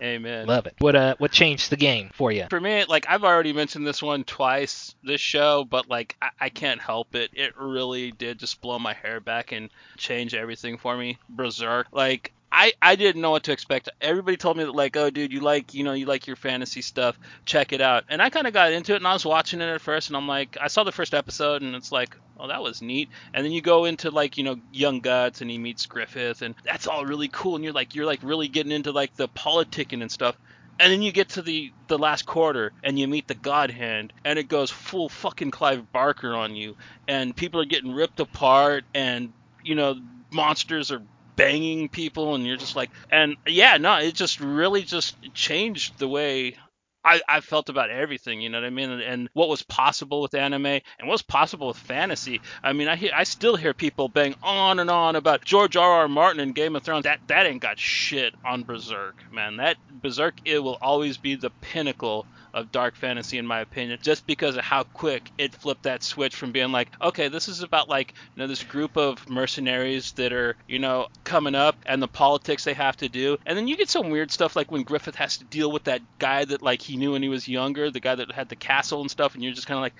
Amen. 0.00 0.46
love 0.46 0.66
it. 0.66 0.74
What 0.78 0.94
uh, 0.94 1.14
what 1.18 1.32
changed 1.32 1.70
the 1.70 1.76
game 1.76 2.10
for 2.14 2.30
you? 2.30 2.46
For 2.50 2.60
me, 2.60 2.84
like 2.84 3.06
I've 3.08 3.24
already 3.24 3.52
mentioned 3.52 3.86
this 3.86 4.02
one 4.02 4.24
twice 4.24 4.94
this 5.02 5.20
show, 5.20 5.64
but 5.68 5.88
like 5.88 6.16
I, 6.22 6.30
I 6.40 6.48
can't 6.48 6.80
help 6.80 7.14
it. 7.14 7.30
It 7.34 7.56
really 7.56 8.12
did 8.12 8.38
just 8.38 8.60
blow 8.60 8.78
my 8.78 8.94
hair 8.94 9.20
back 9.20 9.52
and 9.52 9.70
change 9.96 10.34
everything 10.34 10.78
for 10.78 10.96
me. 10.96 11.18
Berserk. 11.28 11.88
Like 11.92 12.32
I, 12.50 12.72
I 12.80 12.96
didn't 12.96 13.20
know 13.20 13.30
what 13.30 13.44
to 13.44 13.52
expect. 13.52 13.90
Everybody 14.00 14.36
told 14.36 14.56
me 14.56 14.64
that 14.64 14.74
like, 14.74 14.96
oh 14.96 15.10
dude, 15.10 15.32
you 15.32 15.40
like 15.40 15.74
you 15.74 15.84
know 15.84 15.92
you 15.92 16.06
like 16.06 16.26
your 16.26 16.36
fantasy 16.36 16.80
stuff, 16.80 17.18
check 17.44 17.72
it 17.72 17.80
out. 17.80 18.04
And 18.08 18.22
I 18.22 18.30
kind 18.30 18.46
of 18.46 18.54
got 18.54 18.72
into 18.72 18.94
it, 18.94 18.96
and 18.96 19.06
I 19.06 19.12
was 19.12 19.24
watching 19.24 19.60
it 19.60 19.66
at 19.66 19.80
first, 19.80 20.08
and 20.08 20.16
I'm 20.16 20.26
like, 20.26 20.56
I 20.60 20.68
saw 20.68 20.84
the 20.84 20.92
first 20.92 21.12
episode, 21.12 21.62
and 21.62 21.74
it's 21.74 21.92
like, 21.92 22.16
oh 22.38 22.48
that 22.48 22.62
was 22.62 22.80
neat. 22.80 23.10
And 23.34 23.44
then 23.44 23.52
you 23.52 23.60
go 23.60 23.84
into 23.84 24.10
like 24.10 24.38
you 24.38 24.44
know 24.44 24.56
Young 24.72 25.00
Guts, 25.00 25.42
and 25.42 25.50
he 25.50 25.58
meets 25.58 25.86
Griffith, 25.86 26.42
and 26.42 26.54
that's 26.64 26.86
all 26.86 27.04
really 27.04 27.28
cool. 27.28 27.54
And 27.54 27.64
you're 27.64 27.74
like 27.74 27.94
you're 27.94 28.06
like 28.06 28.20
really 28.22 28.48
getting 28.48 28.72
into 28.72 28.92
like 28.92 29.14
the 29.16 29.28
politicking 29.28 30.00
and 30.00 30.10
stuff. 30.10 30.36
And 30.80 30.92
then 30.92 31.02
you 31.02 31.12
get 31.12 31.30
to 31.30 31.42
the 31.42 31.72
the 31.88 31.98
last 31.98 32.24
quarter 32.24 32.72
and 32.84 32.98
you 32.98 33.08
meet 33.08 33.26
the 33.26 33.34
God 33.34 33.70
Hand 33.70 34.12
and 34.24 34.38
it 34.38 34.48
goes 34.48 34.70
full 34.70 35.08
fucking 35.08 35.50
Clive 35.50 35.90
Barker 35.92 36.34
on 36.34 36.54
you 36.54 36.76
and 37.08 37.34
people 37.34 37.60
are 37.60 37.64
getting 37.64 37.92
ripped 37.92 38.20
apart 38.20 38.84
and 38.94 39.32
you 39.64 39.74
know 39.74 39.96
monsters 40.30 40.92
are 40.92 41.02
banging 41.38 41.88
people 41.88 42.34
and 42.34 42.44
you're 42.44 42.56
just 42.56 42.76
like 42.76 42.90
and 43.10 43.36
yeah 43.46 43.78
no 43.78 43.94
it 43.96 44.14
just 44.14 44.40
really 44.40 44.82
just 44.82 45.16
changed 45.34 45.98
the 45.98 46.08
way 46.08 46.56
I, 47.04 47.20
I 47.28 47.40
felt 47.40 47.68
about 47.68 47.90
everything, 47.90 48.40
you 48.40 48.48
know 48.48 48.60
what 48.60 48.66
I 48.66 48.70
mean, 48.70 48.90
and, 48.90 49.02
and 49.02 49.28
what 49.32 49.48
was 49.48 49.62
possible 49.62 50.20
with 50.20 50.34
anime 50.34 50.66
and 50.66 50.82
what 51.02 51.12
was 51.12 51.22
possible 51.22 51.68
with 51.68 51.76
fantasy. 51.76 52.40
I 52.62 52.72
mean, 52.72 52.88
I 52.88 52.96
hear, 52.96 53.12
I 53.14 53.24
still 53.24 53.56
hear 53.56 53.72
people 53.72 54.08
bang 54.08 54.34
on 54.42 54.78
and 54.78 54.90
on 54.90 55.16
about 55.16 55.44
George 55.44 55.76
R. 55.76 55.90
R. 55.90 56.08
Martin 56.08 56.40
and 56.40 56.54
Game 56.54 56.76
of 56.76 56.82
Thrones. 56.82 57.04
That 57.04 57.20
that 57.28 57.46
ain't 57.46 57.62
got 57.62 57.78
shit 57.78 58.34
on 58.44 58.64
Berserk, 58.64 59.16
man. 59.32 59.56
That 59.56 59.76
Berserk 60.02 60.34
it 60.44 60.58
will 60.58 60.78
always 60.80 61.16
be 61.16 61.36
the 61.36 61.50
pinnacle 61.50 62.26
of 62.54 62.72
dark 62.72 62.96
fantasy 62.96 63.38
in 63.38 63.46
my 63.46 63.60
opinion, 63.60 63.98
just 64.02 64.26
because 64.26 64.56
of 64.56 64.64
how 64.64 64.82
quick 64.82 65.30
it 65.38 65.54
flipped 65.54 65.84
that 65.84 66.02
switch 66.02 66.34
from 66.34 66.52
being 66.52 66.72
like, 66.72 66.88
okay, 67.00 67.28
this 67.28 67.48
is 67.48 67.62
about 67.62 67.88
like 67.88 68.14
you 68.34 68.40
know 68.40 68.46
this 68.46 68.62
group 68.62 68.96
of 68.96 69.28
mercenaries 69.28 70.12
that 70.12 70.32
are 70.32 70.56
you 70.66 70.78
know 70.78 71.08
coming 71.24 71.54
up 71.54 71.76
and 71.86 72.02
the 72.02 72.08
politics 72.08 72.64
they 72.64 72.74
have 72.74 72.96
to 72.96 73.08
do, 73.08 73.38
and 73.46 73.56
then 73.56 73.68
you 73.68 73.76
get 73.76 73.88
some 73.88 74.10
weird 74.10 74.30
stuff 74.30 74.56
like 74.56 74.70
when 74.70 74.82
Griffith 74.82 75.16
has 75.16 75.38
to 75.38 75.44
deal 75.44 75.70
with 75.70 75.84
that 75.84 76.02
guy 76.18 76.44
that 76.44 76.62
like 76.62 76.82
he 76.88 76.96
knew 76.98 77.12
when 77.12 77.22
he 77.22 77.28
was 77.30 77.48
younger, 77.48 77.90
the 77.90 78.00
guy 78.00 78.16
that 78.16 78.32
had 78.32 78.48
the 78.50 78.56
castle 78.56 79.02
and 79.02 79.10
stuff, 79.10 79.34
and 79.34 79.44
you're 79.44 79.54
just 79.54 79.68
kind 79.68 79.78
of 79.78 79.82
like, 79.82 79.94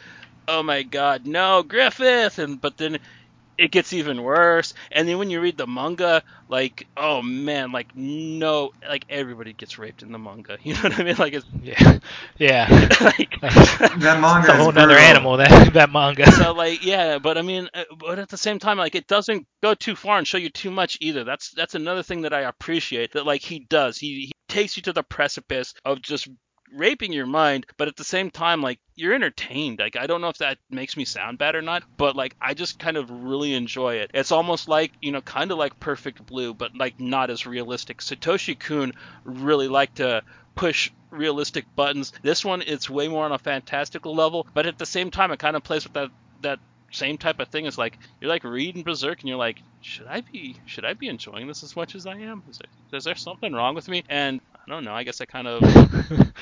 oh 0.48 0.62
my 0.64 0.82
god, 0.84 1.26
no, 1.26 1.62
Griffith, 1.62 2.38
and 2.40 2.60
but 2.60 2.76
then 2.78 2.98
it 3.58 3.72
gets 3.72 3.92
even 3.92 4.22
worse. 4.22 4.74
And 4.92 5.08
then 5.08 5.18
when 5.18 5.30
you 5.30 5.40
read 5.40 5.58
the 5.58 5.66
manga, 5.66 6.22
like, 6.48 6.88
oh 6.96 7.22
man, 7.22 7.72
like 7.72 7.90
no, 7.94 8.70
like 8.88 9.04
everybody 9.08 9.52
gets 9.54 9.78
raped 9.78 10.02
in 10.02 10.12
the 10.12 10.18
manga. 10.18 10.58
You 10.64 10.74
know 10.74 10.82
what 10.82 11.00
I 11.00 11.04
mean? 11.04 11.16
Like 11.18 11.34
it's 11.34 11.46
Yeah, 11.60 11.98
yeah. 12.38 12.68
like. 13.00 13.38
That 13.40 14.18
manga 14.20 14.48
It's 14.48 14.48
a 14.48 14.56
whole 14.56 14.72
nother 14.72 14.96
brutal. 14.96 14.98
animal 14.98 15.36
that 15.38 15.72
that 15.74 15.90
manga. 15.90 16.30
so 16.30 16.52
like 16.52 16.84
yeah 16.84 17.18
but 17.18 17.38
i 17.38 17.42
mean 17.42 17.68
uh, 17.74 17.84
but 17.98 18.18
at 18.18 18.28
the 18.28 18.36
same 18.36 18.58
time 18.58 18.78
like 18.78 18.94
it 18.94 19.06
doesn't 19.06 19.46
go 19.62 19.74
too 19.74 19.96
far 19.96 20.18
and 20.18 20.26
show 20.26 20.38
you 20.38 20.50
too 20.50 20.70
much 20.70 20.98
either 21.00 21.24
that's 21.24 21.50
that's 21.52 21.74
another 21.74 22.02
thing 22.02 22.22
that 22.22 22.32
i 22.32 22.42
appreciate 22.42 23.12
that 23.12 23.26
like 23.26 23.42
he 23.42 23.60
does 23.60 23.98
he, 23.98 24.26
he 24.26 24.32
takes 24.48 24.76
you 24.76 24.82
to 24.84 24.92
the 24.92 25.02
precipice 25.02 25.74
of 25.84 26.00
just 26.02 26.28
raping 26.74 27.12
your 27.12 27.26
mind, 27.26 27.66
but 27.76 27.88
at 27.88 27.96
the 27.96 28.04
same 28.04 28.30
time, 28.30 28.60
like 28.60 28.78
you're 28.94 29.14
entertained. 29.14 29.78
Like 29.78 29.96
I 29.96 30.06
don't 30.06 30.20
know 30.20 30.28
if 30.28 30.38
that 30.38 30.58
makes 30.70 30.96
me 30.96 31.04
sound 31.04 31.38
bad 31.38 31.54
or 31.54 31.62
not, 31.62 31.84
but 31.96 32.16
like 32.16 32.34
I 32.40 32.54
just 32.54 32.78
kind 32.78 32.96
of 32.96 33.10
really 33.10 33.54
enjoy 33.54 33.96
it. 33.96 34.10
It's 34.14 34.32
almost 34.32 34.68
like 34.68 34.92
you 35.00 35.12
know, 35.12 35.20
kind 35.20 35.50
of 35.50 35.58
like 35.58 35.78
Perfect 35.80 36.24
Blue, 36.26 36.54
but 36.54 36.76
like 36.76 37.00
not 37.00 37.30
as 37.30 37.46
realistic. 37.46 37.98
Satoshi 37.98 38.58
Kon 38.58 38.92
really 39.24 39.68
liked 39.68 39.96
to 39.96 40.22
push 40.54 40.90
realistic 41.10 41.64
buttons. 41.76 42.12
This 42.22 42.44
one, 42.44 42.62
it's 42.62 42.90
way 42.90 43.08
more 43.08 43.24
on 43.24 43.32
a 43.32 43.38
fantastical 43.38 44.14
level, 44.14 44.46
but 44.54 44.66
at 44.66 44.78
the 44.78 44.86
same 44.86 45.10
time, 45.10 45.30
it 45.30 45.38
kind 45.38 45.56
of 45.56 45.62
plays 45.62 45.84
with 45.84 45.94
that 45.94 46.10
that 46.42 46.58
same 46.90 47.18
type 47.18 47.38
of 47.38 47.48
thing 47.48 47.66
as 47.66 47.76
like 47.76 47.98
you're 48.20 48.30
like 48.30 48.44
reading 48.44 48.82
Berserk 48.82 49.20
and 49.20 49.28
you're 49.28 49.38
like, 49.38 49.60
should 49.80 50.06
I 50.06 50.22
be 50.22 50.56
should 50.66 50.84
I 50.84 50.94
be 50.94 51.08
enjoying 51.08 51.46
this 51.46 51.62
as 51.62 51.76
much 51.76 51.94
as 51.94 52.06
I 52.06 52.16
am? 52.16 52.42
Is 52.48 52.58
there, 52.58 52.98
is 52.98 53.04
there 53.04 53.14
something 53.14 53.52
wrong 53.52 53.74
with 53.74 53.88
me? 53.88 54.04
And 54.08 54.40
I 54.54 54.70
don't 54.70 54.84
know. 54.84 54.94
I 54.94 55.02
guess 55.02 55.20
I 55.20 55.24
kind 55.24 55.46
of 55.48 55.62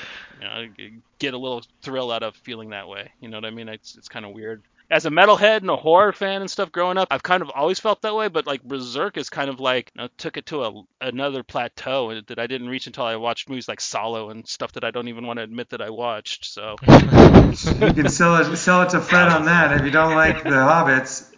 know 0.61 0.73
get 1.19 1.33
a 1.33 1.37
little 1.37 1.63
thrill 1.81 2.11
out 2.11 2.23
of 2.23 2.35
feeling 2.35 2.69
that 2.69 2.87
way. 2.87 3.11
You 3.19 3.29
know 3.29 3.37
what 3.37 3.45
I 3.45 3.51
mean? 3.51 3.69
It's 3.69 3.95
it's 3.95 4.09
kind 4.09 4.25
of 4.25 4.31
weird. 4.31 4.63
As 4.89 5.05
a 5.05 5.09
metalhead 5.09 5.57
and 5.57 5.69
a 5.69 5.75
horror 5.75 6.13
fan 6.13 6.39
and 6.39 6.49
stuff 6.49 6.71
growing 6.71 6.97
up, 6.97 7.09
I've 7.11 7.21
kind 7.21 7.41
of 7.41 7.49
always 7.53 7.77
felt 7.77 8.01
that 8.03 8.15
way. 8.15 8.29
But 8.29 8.47
like 8.47 8.63
Berserk 8.63 9.17
is 9.17 9.29
kind 9.29 9.49
of 9.49 9.59
like 9.59 9.91
you 9.95 10.03
know, 10.03 10.09
took 10.17 10.37
it 10.37 10.45
to 10.47 10.63
a 10.63 10.83
another 11.01 11.43
plateau 11.43 12.21
that 12.21 12.39
I 12.39 12.47
didn't 12.47 12.69
reach 12.69 12.87
until 12.87 13.03
I 13.03 13.17
watched 13.17 13.49
movies 13.49 13.67
like 13.67 13.79
Salò 13.79 14.31
and 14.31 14.47
stuff 14.47 14.71
that 14.73 14.85
I 14.85 14.91
don't 14.91 15.09
even 15.09 15.27
want 15.27 15.37
to 15.37 15.43
admit 15.43 15.69
that 15.69 15.81
I 15.81 15.89
watched. 15.89 16.45
So 16.45 16.75
You 16.87 17.93
can 17.93 18.09
sell 18.09 18.37
it 18.37 18.55
sell 18.57 18.83
it 18.83 18.89
to 18.89 19.01
Fred 19.01 19.27
on 19.27 19.45
that. 19.45 19.73
If 19.73 19.83
you 19.85 19.91
don't 19.91 20.15
like 20.15 20.43
the 20.43 20.49
Hobbits, 20.49 21.33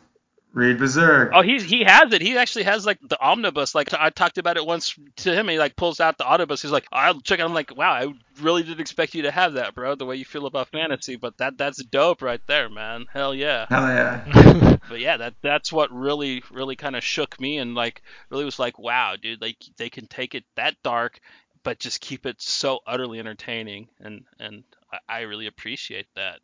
read 0.53 0.77
Berserk. 0.77 1.31
Oh, 1.33 1.41
he 1.41 1.59
he 1.59 1.83
has 1.83 2.11
it. 2.13 2.21
He 2.21 2.37
actually 2.37 2.63
has 2.63 2.85
like 2.85 2.99
the 3.01 3.19
omnibus. 3.21 3.75
Like 3.75 3.93
I 3.93 4.09
talked 4.09 4.37
about 4.37 4.57
it 4.57 4.65
once 4.65 4.97
to 5.17 5.33
him. 5.33 5.47
He 5.47 5.57
like 5.57 5.75
pulls 5.75 5.99
out 5.99 6.17
the 6.17 6.25
omnibus. 6.25 6.61
He's 6.61 6.71
like, 6.71 6.87
I'll 6.91 7.21
check 7.21 7.39
it. 7.39 7.43
I'm 7.43 7.53
like, 7.53 7.75
wow, 7.75 7.91
I 7.91 8.13
really 8.41 8.63
didn't 8.63 8.79
expect 8.79 9.15
you 9.15 9.23
to 9.23 9.31
have 9.31 9.53
that, 9.53 9.75
bro. 9.75 9.95
The 9.95 10.05
way 10.05 10.15
you 10.15 10.25
feel 10.25 10.45
about 10.45 10.69
fantasy, 10.69 11.15
but 11.15 11.37
that 11.37 11.57
that's 11.57 11.83
dope 11.83 12.21
right 12.21 12.41
there, 12.47 12.69
man. 12.69 13.05
Hell 13.11 13.33
yeah. 13.33 13.65
Hell 13.69 13.87
yeah. 13.87 14.75
But 14.89 15.01
yeah, 15.01 15.17
that 15.17 15.35
that's 15.41 15.71
what 15.71 15.91
really 15.91 16.43
really 16.51 16.75
kind 16.75 16.95
of 16.95 17.03
shook 17.03 17.39
me 17.39 17.59
and 17.59 17.75
like 17.75 18.01
really 18.31 18.45
was 18.45 18.57
like, 18.59 18.79
wow, 18.79 19.15
dude, 19.21 19.41
like 19.41 19.57
they 19.77 19.89
can 19.89 20.07
take 20.07 20.33
it 20.33 20.45
that 20.55 20.75
dark, 20.83 21.19
but 21.63 21.79
just 21.79 22.01
keep 22.01 22.25
it 22.25 22.41
so 22.41 22.79
utterly 22.87 23.19
entertaining, 23.19 23.89
and 23.99 24.23
and 24.39 24.63
I, 24.91 24.97
I 25.07 25.19
really 25.21 25.45
appreciate 25.45 26.07
that. 26.15 26.39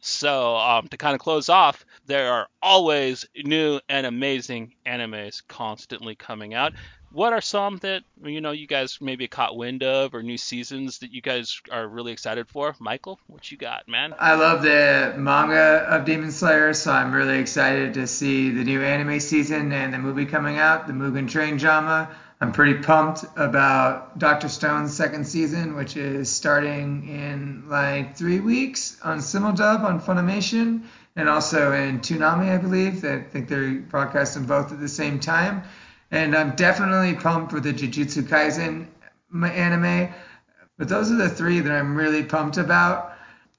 So, 0.00 0.56
um, 0.56 0.88
to 0.88 0.96
kind 0.96 1.14
of 1.14 1.20
close 1.20 1.48
off, 1.48 1.84
there 2.06 2.32
are 2.32 2.48
always 2.62 3.26
new 3.36 3.80
and 3.88 4.06
amazing 4.06 4.74
animes 4.86 5.42
constantly 5.46 6.14
coming 6.14 6.54
out. 6.54 6.72
What 7.12 7.32
are 7.32 7.40
some 7.40 7.78
that 7.78 8.02
you 8.22 8.40
know 8.40 8.52
you 8.52 8.68
guys 8.68 8.98
maybe 9.00 9.26
caught 9.26 9.56
wind 9.56 9.82
of, 9.82 10.14
or 10.14 10.22
new 10.22 10.38
seasons 10.38 11.00
that 11.00 11.12
you 11.12 11.20
guys 11.20 11.60
are 11.70 11.86
really 11.86 12.12
excited 12.12 12.48
for? 12.48 12.76
Michael, 12.78 13.18
what 13.26 13.50
you 13.50 13.58
got, 13.58 13.88
man? 13.88 14.14
I 14.18 14.36
love 14.36 14.62
the 14.62 15.14
manga 15.18 15.86
of 15.88 16.04
Demon 16.04 16.30
Slayer, 16.30 16.72
so 16.72 16.92
I'm 16.92 17.12
really 17.12 17.40
excited 17.40 17.94
to 17.94 18.06
see 18.06 18.50
the 18.50 18.62
new 18.62 18.80
anime 18.82 19.18
season 19.18 19.72
and 19.72 19.92
the 19.92 19.98
movie 19.98 20.24
coming 20.24 20.58
out, 20.58 20.86
the 20.86 20.92
Mugen 20.92 21.28
Train 21.28 21.56
drama. 21.56 22.14
I'm 22.42 22.52
pretty 22.52 22.82
pumped 22.82 23.24
about 23.36 24.18
Doctor 24.18 24.48
Stone's 24.48 24.94
second 24.94 25.26
season, 25.26 25.76
which 25.76 25.98
is 25.98 26.30
starting 26.30 27.06
in 27.06 27.68
like 27.68 28.16
three 28.16 28.40
weeks 28.40 28.96
on 29.02 29.18
Simuldub 29.18 29.84
on 29.84 30.00
Funimation 30.00 30.84
and 31.16 31.28
also 31.28 31.72
in 31.72 32.00
Toonami, 32.00 32.50
I 32.50 32.56
believe. 32.56 33.04
I 33.04 33.20
think 33.20 33.46
they're 33.46 33.74
broadcasting 33.80 34.46
both 34.46 34.72
at 34.72 34.80
the 34.80 34.88
same 34.88 35.20
time. 35.20 35.64
And 36.10 36.34
I'm 36.34 36.56
definitely 36.56 37.14
pumped 37.14 37.52
for 37.52 37.60
the 37.60 37.74
Jujutsu 37.74 38.22
Kaisen 38.22 38.86
anime. 39.34 40.08
But 40.78 40.88
those 40.88 41.12
are 41.12 41.16
the 41.16 41.28
three 41.28 41.60
that 41.60 41.70
I'm 41.70 41.94
really 41.94 42.22
pumped 42.22 42.56
about. 42.56 43.12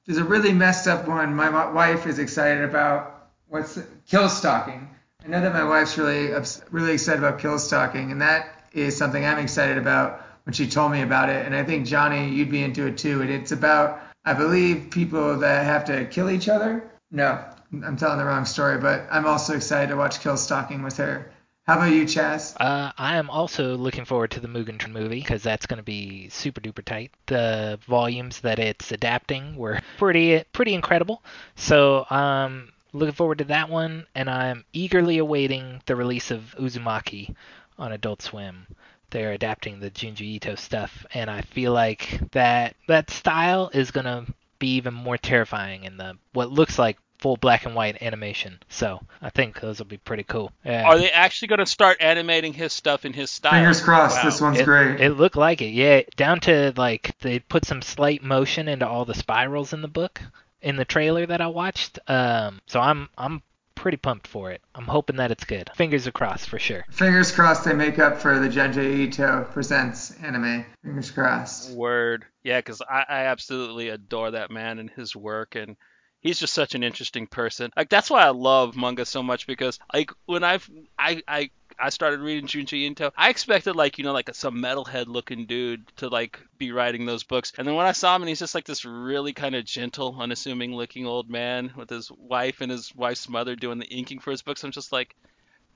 There's 0.07 0.17
a 0.17 0.23
really 0.23 0.53
messed 0.53 0.87
up 0.87 1.07
one 1.07 1.35
my 1.35 1.71
wife 1.71 2.07
is 2.07 2.17
excited 2.17 2.63
about. 2.63 3.29
What's 3.47 3.77
Kill 4.07 4.27
Stalking? 4.27 4.89
I 5.23 5.27
know 5.27 5.39
that 5.39 5.53
my 5.53 5.65
wife's 5.65 5.99
really 5.99 6.33
really 6.71 6.93
excited 6.93 7.23
about 7.23 7.39
Kill 7.39 7.59
Stalking, 7.59 8.11
and 8.11 8.21
that 8.21 8.60
is 8.73 8.97
something 8.97 9.25
I'm 9.25 9.39
excited 9.39 9.77
about 9.77 10.25
when 10.45 10.53
she 10.53 10.67
told 10.67 10.91
me 10.91 11.01
about 11.01 11.29
it. 11.29 11.45
And 11.45 11.55
I 11.55 11.63
think 11.63 11.85
Johnny, 11.85 12.29
you'd 12.29 12.51
be 12.51 12.63
into 12.63 12.87
it 12.87 12.97
too. 12.97 13.21
And 13.21 13.29
it's 13.29 13.51
about, 13.51 13.99
I 14.25 14.33
believe, 14.33 14.89
people 14.91 15.37
that 15.39 15.65
have 15.65 15.85
to 15.85 16.05
kill 16.05 16.29
each 16.29 16.49
other. 16.49 16.89
No, 17.11 17.43
I'm 17.73 17.97
telling 17.97 18.17
the 18.17 18.25
wrong 18.25 18.45
story, 18.45 18.77
but 18.77 19.07
I'm 19.11 19.25
also 19.25 19.55
excited 19.55 19.89
to 19.89 19.97
watch 19.97 20.21
Kill 20.21 20.37
Stalking 20.37 20.83
with 20.83 20.97
her. 20.97 21.31
How 21.67 21.75
about 21.75 21.91
you, 21.91 22.03
Chaz? 22.05 22.55
Uh, 22.59 22.91
I 22.97 23.17
am 23.17 23.29
also 23.29 23.77
looking 23.77 24.03
forward 24.03 24.31
to 24.31 24.39
the 24.39 24.47
Mugen 24.47 24.79
Train 24.79 24.93
movie 24.93 25.21
because 25.21 25.43
that's 25.43 25.67
going 25.67 25.77
to 25.77 25.83
be 25.83 26.27
super 26.29 26.59
duper 26.59 26.83
tight. 26.83 27.11
The 27.27 27.79
volumes 27.87 28.41
that 28.41 28.57
it's 28.57 28.91
adapting 28.91 29.55
were 29.55 29.79
pretty 29.97 30.43
pretty 30.53 30.73
incredible. 30.73 31.21
So 31.55 32.05
um, 32.09 32.69
looking 32.93 33.13
forward 33.13 33.37
to 33.37 33.43
that 33.45 33.69
one, 33.69 34.07
and 34.15 34.29
I'm 34.29 34.65
eagerly 34.73 35.19
awaiting 35.19 35.81
the 35.85 35.95
release 35.95 36.31
of 36.31 36.55
Uzumaki 36.59 37.35
on 37.81 37.91
Adult 37.91 38.21
Swim. 38.21 38.67
They're 39.09 39.33
adapting 39.33 39.79
the 39.79 39.91
Junji 39.91 40.21
Ito 40.21 40.55
stuff, 40.55 41.05
and 41.13 41.29
I 41.29 41.41
feel 41.41 41.73
like 41.73 42.21
that 42.31 42.75
that 42.87 43.09
style 43.09 43.69
is 43.73 43.91
gonna 43.91 44.25
be 44.59 44.75
even 44.75 44.93
more 44.93 45.17
terrifying 45.17 45.83
in 45.83 45.97
the 45.97 46.17
what 46.33 46.51
looks 46.51 46.79
like 46.79 46.97
full 47.21 47.37
black 47.37 47.65
and 47.65 47.75
white 47.75 48.01
animation. 48.01 48.59
So 48.67 48.99
I 49.21 49.29
think 49.29 49.59
those 49.59 49.79
will 49.79 49.85
be 49.85 49.97
pretty 49.97 50.23
cool. 50.23 50.51
Yeah. 50.65 50.87
Are 50.87 50.97
they 50.97 51.11
actually 51.11 51.49
going 51.49 51.59
to 51.59 51.65
start 51.67 51.97
animating 52.01 52.53
his 52.53 52.73
stuff 52.73 53.05
in 53.05 53.13
his 53.13 53.29
style? 53.29 53.51
Fingers 53.51 53.81
crossed. 53.81 54.17
Wow. 54.17 54.23
This 54.23 54.41
one's 54.41 54.59
it, 54.59 54.65
great. 54.65 54.99
It 54.99 55.11
looked 55.11 55.37
like 55.37 55.61
it, 55.61 55.69
yeah. 55.69 56.01
Down 56.15 56.39
to 56.41 56.73
like 56.75 57.17
they 57.19 57.39
put 57.39 57.65
some 57.65 57.81
slight 57.81 58.23
motion 58.23 58.67
into 58.67 58.87
all 58.87 59.05
the 59.05 59.13
spirals 59.13 59.71
in 59.71 59.81
the 59.81 59.87
book 59.87 60.19
in 60.61 60.75
the 60.75 60.85
trailer 60.85 61.25
that 61.25 61.41
I 61.41 61.47
watched. 61.47 61.99
Um, 62.07 62.61
so 62.65 62.79
I'm 62.79 63.09
I'm 63.17 63.41
pretty 63.81 63.97
pumped 63.97 64.27
for 64.27 64.51
it. 64.51 64.61
I'm 64.75 64.85
hoping 64.85 65.15
that 65.15 65.31
it's 65.31 65.43
good. 65.43 65.71
Fingers 65.75 66.07
crossed 66.13 66.47
for 66.47 66.59
sure. 66.59 66.85
Fingers 66.91 67.31
crossed 67.31 67.65
they 67.65 67.73
make 67.73 67.97
up 67.97 68.19
for 68.19 68.37
the 68.37 68.47
Junji 68.47 69.07
Ito 69.07 69.47
presents 69.51 70.11
anime. 70.21 70.65
Fingers 70.83 71.09
crossed. 71.09 71.71
Word. 71.71 72.25
Yeah, 72.43 72.59
because 72.59 72.81
I, 72.81 73.05
I 73.09 73.19
absolutely 73.25 73.89
adore 73.89 74.31
that 74.31 74.51
man 74.51 74.77
and 74.77 74.89
his 74.91 75.15
work 75.15 75.55
and 75.55 75.77
he's 76.19 76.39
just 76.39 76.53
such 76.53 76.75
an 76.75 76.83
interesting 76.83 77.25
person. 77.25 77.71
Like 77.75 77.89
that's 77.89 78.09
why 78.11 78.21
I 78.21 78.29
love 78.29 78.75
manga 78.77 79.03
so 79.03 79.23
much 79.23 79.47
because 79.47 79.79
like 79.91 80.11
when 80.27 80.43
I've 80.43 80.69
I 80.97 81.23
I 81.27 81.49
I 81.81 81.89
started 81.89 82.19
reading 82.19 82.47
Junji 82.47 82.89
Ito, 82.89 83.11
I 83.17 83.29
expected 83.29 83.75
like 83.75 83.97
you 83.97 84.03
know 84.03 84.13
like 84.13 84.29
some 84.33 84.55
metalhead 84.55 85.07
looking 85.07 85.45
dude 85.45 85.85
to 85.97 86.09
like 86.09 86.39
be 86.57 86.71
writing 86.71 87.05
those 87.05 87.23
books, 87.23 87.53
and 87.57 87.67
then 87.67 87.75
when 87.75 87.87
I 87.87 87.91
saw 87.91 88.15
him 88.15 88.21
and 88.21 88.29
he's 88.29 88.39
just 88.39 88.53
like 88.53 88.65
this 88.65 88.85
really 88.85 89.33
kind 89.33 89.55
of 89.55 89.65
gentle, 89.65 90.15
unassuming 90.19 90.75
looking 90.75 91.07
old 91.07 91.29
man 91.29 91.73
with 91.75 91.89
his 91.89 92.11
wife 92.11 92.61
and 92.61 92.71
his 92.71 92.93
wife's 92.95 93.27
mother 93.27 93.55
doing 93.55 93.79
the 93.79 93.87
inking 93.87 94.19
for 94.19 94.31
his 94.31 94.41
books, 94.41 94.63
I'm 94.63 94.71
just 94.71 94.91
like. 94.91 95.15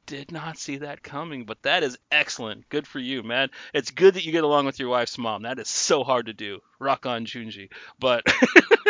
Did 0.07 0.31
not 0.31 0.59
see 0.59 0.77
that 0.77 1.01
coming, 1.01 1.45
but 1.45 1.63
that 1.63 1.81
is 1.81 1.97
excellent. 2.11 2.69
Good 2.69 2.85
for 2.85 2.99
you, 2.99 3.23
man. 3.23 3.49
It's 3.73 3.89
good 3.89 4.13
that 4.13 4.23
you 4.23 4.31
get 4.31 4.43
along 4.43 4.67
with 4.67 4.77
your 4.77 4.89
wife's 4.89 5.17
mom. 5.17 5.41
That 5.41 5.57
is 5.57 5.67
so 5.67 6.03
hard 6.03 6.27
to 6.27 6.33
do. 6.33 6.59
Rock 6.77 7.07
on, 7.07 7.25
Junji. 7.25 7.69
But 7.97 8.21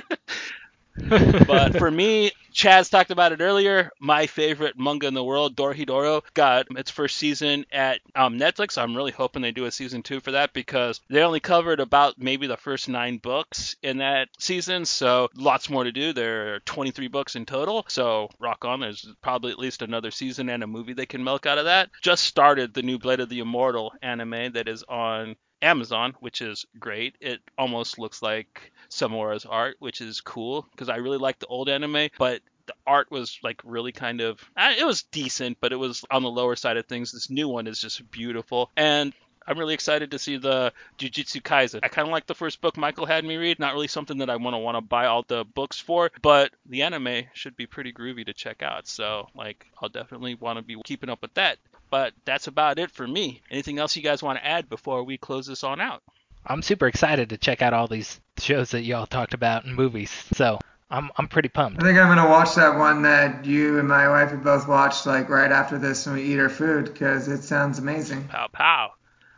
but 0.97 1.77
for 1.77 1.89
me, 1.91 2.31
Chaz 2.53 2.89
talked 2.89 3.11
about 3.11 3.33
it 3.33 3.41
earlier. 3.41 3.91
My 3.99 4.27
favorite 4.27 4.79
manga 4.79 5.07
in 5.07 5.13
the 5.13 5.23
world, 5.23 5.55
Dorohedoro, 5.55 6.21
got 6.33 6.67
its 6.71 6.89
first 6.89 7.17
season 7.17 7.65
at 7.71 7.99
um, 8.15 8.39
Netflix. 8.39 8.77
I'm 8.81 8.95
really 8.95 9.11
hoping 9.11 9.41
they 9.41 9.51
do 9.51 9.65
a 9.65 9.71
season 9.71 10.03
two 10.03 10.21
for 10.21 10.31
that 10.31 10.53
because 10.53 11.01
they 11.09 11.21
only 11.21 11.41
covered 11.41 11.81
about 11.81 12.17
maybe 12.17 12.47
the 12.47 12.55
first 12.55 12.87
nine 12.87 13.17
books 13.17 13.75
in 13.83 13.97
that 13.97 14.29
season. 14.39 14.85
So 14.85 15.29
lots 15.35 15.69
more 15.69 15.83
to 15.83 15.91
do. 15.91 16.13
There 16.13 16.55
are 16.55 16.59
23 16.61 17.09
books 17.09 17.35
in 17.35 17.45
total. 17.45 17.85
So 17.89 18.29
rock 18.39 18.63
on. 18.63 18.79
There's 18.79 19.05
probably 19.21 19.51
at 19.51 19.59
least 19.59 19.81
another 19.81 20.11
season 20.11 20.49
and 20.49 20.63
a 20.63 20.67
movie 20.67 20.93
they 20.93 21.05
can 21.05 21.23
milk 21.23 21.45
out 21.45 21.57
of 21.57 21.65
that. 21.65 21.89
Just 22.01 22.23
started 22.23 22.73
the 22.73 22.83
new 22.83 22.97
Blade 22.97 23.19
of 23.19 23.27
the 23.27 23.39
Immortal 23.39 23.93
anime 24.01 24.53
that 24.53 24.69
is 24.69 24.83
on 24.83 25.35
Amazon, 25.61 26.15
which 26.19 26.41
is 26.41 26.65
great. 26.79 27.15
It 27.19 27.39
almost 27.57 27.99
looks 27.99 28.21
like 28.21 28.71
Samura's 28.89 29.45
art, 29.45 29.77
which 29.79 30.01
is 30.01 30.21
cool 30.21 30.67
because 30.71 30.89
I 30.89 30.97
really 30.97 31.17
like 31.17 31.39
the 31.39 31.47
old 31.47 31.69
anime, 31.69 32.09
but 32.17 32.41
the 32.67 32.75
art 32.87 33.11
was 33.11 33.39
like 33.43 33.61
really 33.63 33.91
kind 33.91 34.21
of 34.21 34.39
ah, 34.57 34.73
it 34.77 34.85
was 34.85 35.03
decent, 35.03 35.57
but 35.59 35.71
it 35.71 35.77
was 35.77 36.03
on 36.09 36.23
the 36.23 36.29
lower 36.29 36.55
side 36.55 36.77
of 36.77 36.85
things. 36.85 37.11
This 37.11 37.29
new 37.29 37.47
one 37.47 37.67
is 37.67 37.79
just 37.79 38.09
beautiful, 38.11 38.71
and 38.75 39.13
I'm 39.47 39.59
really 39.59 39.73
excited 39.73 40.11
to 40.11 40.19
see 40.19 40.37
the 40.37 40.73
Jujutsu 40.97 41.41
Kaisen. 41.41 41.81
I 41.83 41.87
kind 41.87 42.07
of 42.07 42.11
like 42.11 42.25
the 42.25 42.33
first 42.33 42.61
book 42.61 42.77
Michael 42.77 43.05
had 43.05 43.23
me 43.23 43.37
read. 43.37 43.59
Not 43.59 43.73
really 43.73 43.87
something 43.87 44.17
that 44.19 44.29
I 44.29 44.37
want 44.37 44.55
to 44.55 44.59
want 44.59 44.77
to 44.77 44.81
buy 44.81 45.05
all 45.05 45.23
the 45.27 45.45
books 45.45 45.79
for, 45.79 46.11
but 46.21 46.51
the 46.65 46.81
anime 46.81 47.25
should 47.33 47.55
be 47.55 47.67
pretty 47.67 47.93
groovy 47.93 48.25
to 48.25 48.33
check 48.33 48.63
out. 48.63 48.87
So 48.87 49.27
like, 49.35 49.67
I'll 49.79 49.89
definitely 49.89 50.35
want 50.35 50.57
to 50.57 50.63
be 50.63 50.77
keeping 50.83 51.09
up 51.09 51.21
with 51.21 51.33
that. 51.35 51.59
But 51.95 52.13
that's 52.25 52.47
about 52.47 52.77
it 52.77 52.91
for 52.91 53.07
me. 53.07 53.41
Anything 53.49 53.79
else 53.79 53.95
you 53.95 54.01
guys 54.01 54.21
want 54.21 54.37
to 54.37 54.45
add 54.45 54.67
before 54.67 55.05
we 55.05 55.17
close 55.17 55.47
this 55.47 55.63
on 55.63 55.79
out? 55.79 56.03
I'm 56.45 56.61
super 56.61 56.87
excited 56.87 57.29
to 57.29 57.37
check 57.37 57.61
out 57.61 57.73
all 57.73 57.87
these 57.87 58.19
shows 58.37 58.71
that 58.71 58.81
y'all 58.81 59.05
talked 59.05 59.33
about 59.33 59.63
and 59.63 59.73
movies. 59.73 60.11
So 60.33 60.59
I'm 60.89 61.09
I'm 61.15 61.29
pretty 61.29 61.47
pumped. 61.47 61.81
I 61.81 61.85
think 61.85 61.97
I'm 61.97 62.13
gonna 62.13 62.29
watch 62.29 62.55
that 62.55 62.77
one 62.77 63.03
that 63.03 63.45
you 63.45 63.79
and 63.79 63.87
my 63.87 64.09
wife 64.09 64.31
have 64.31 64.43
both 64.43 64.67
watched 64.67 65.05
like 65.05 65.29
right 65.29 65.49
after 65.49 65.77
this 65.77 66.05
when 66.05 66.15
we 66.15 66.23
eat 66.23 66.37
our 66.37 66.49
food 66.49 66.83
because 66.83 67.29
it 67.29 67.43
sounds 67.43 67.79
amazing. 67.79 68.27
Pow 68.27 68.49
pow. 68.51 68.91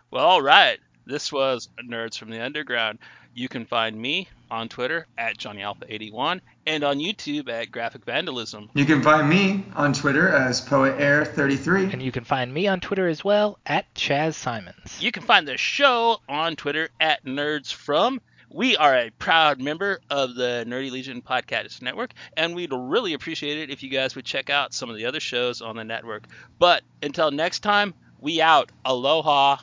Well, 0.10 0.26
all 0.26 0.42
right. 0.42 0.80
This 1.06 1.32
was 1.32 1.70
Nerds 1.88 2.18
from 2.18 2.32
the 2.32 2.44
Underground. 2.44 2.98
You 3.38 3.48
can 3.48 3.68
find 3.68 3.96
me 3.96 4.28
on 4.50 4.68
Twitter 4.68 5.06
at 5.16 5.38
JohnnyAlpha81 5.38 6.42
and 6.66 6.84
on 6.84 6.98
YouTube 6.98 7.48
at 7.50 7.72
Graphic 7.72 8.04
Vandalism. 8.04 8.68
You 8.74 8.84
can 8.84 9.04
find 9.04 9.30
me 9.30 9.64
on 9.76 9.94
Twitter 9.94 10.28
as 10.28 10.60
PoetAir33. 10.66 11.94
And 11.94 12.02
you 12.02 12.12
can 12.12 12.24
find 12.24 12.52
me 12.52 12.66
on 12.66 12.80
Twitter 12.80 13.08
as 13.08 13.24
well 13.24 13.60
at 13.68 13.94
Chaz 13.94 14.34
Simons. 14.34 14.98
You 15.00 15.12
can 15.12 15.22
find 15.22 15.48
the 15.48 15.56
show 15.56 16.20
on 16.28 16.56
Twitter 16.56 16.90
at 17.00 17.26
Nerds 17.26 17.72
From. 17.72 18.22
We 18.50 18.76
are 18.76 18.96
a 18.96 19.12
proud 19.20 19.62
member 19.62 20.00
of 20.10 20.34
the 20.34 20.66
Nerdy 20.68 20.90
Legion 20.90 21.22
Podcast 21.22 21.84
Network, 21.84 22.14
and 22.36 22.56
we'd 22.56 22.74
really 22.74 23.14
appreciate 23.14 23.60
it 23.60 23.70
if 23.70 23.84
you 23.84 23.90
guys 23.90 24.16
would 24.16 24.26
check 24.26 24.50
out 24.50 24.74
some 24.74 24.90
of 24.90 24.96
the 24.96 25.06
other 25.06 25.20
shows 25.20 25.62
on 25.62 25.76
the 25.76 25.84
network. 25.84 26.24
But 26.58 26.82
until 27.04 27.30
next 27.30 27.60
time, 27.60 27.94
we 28.20 28.42
out. 28.42 28.72
Aloha. 28.84 29.58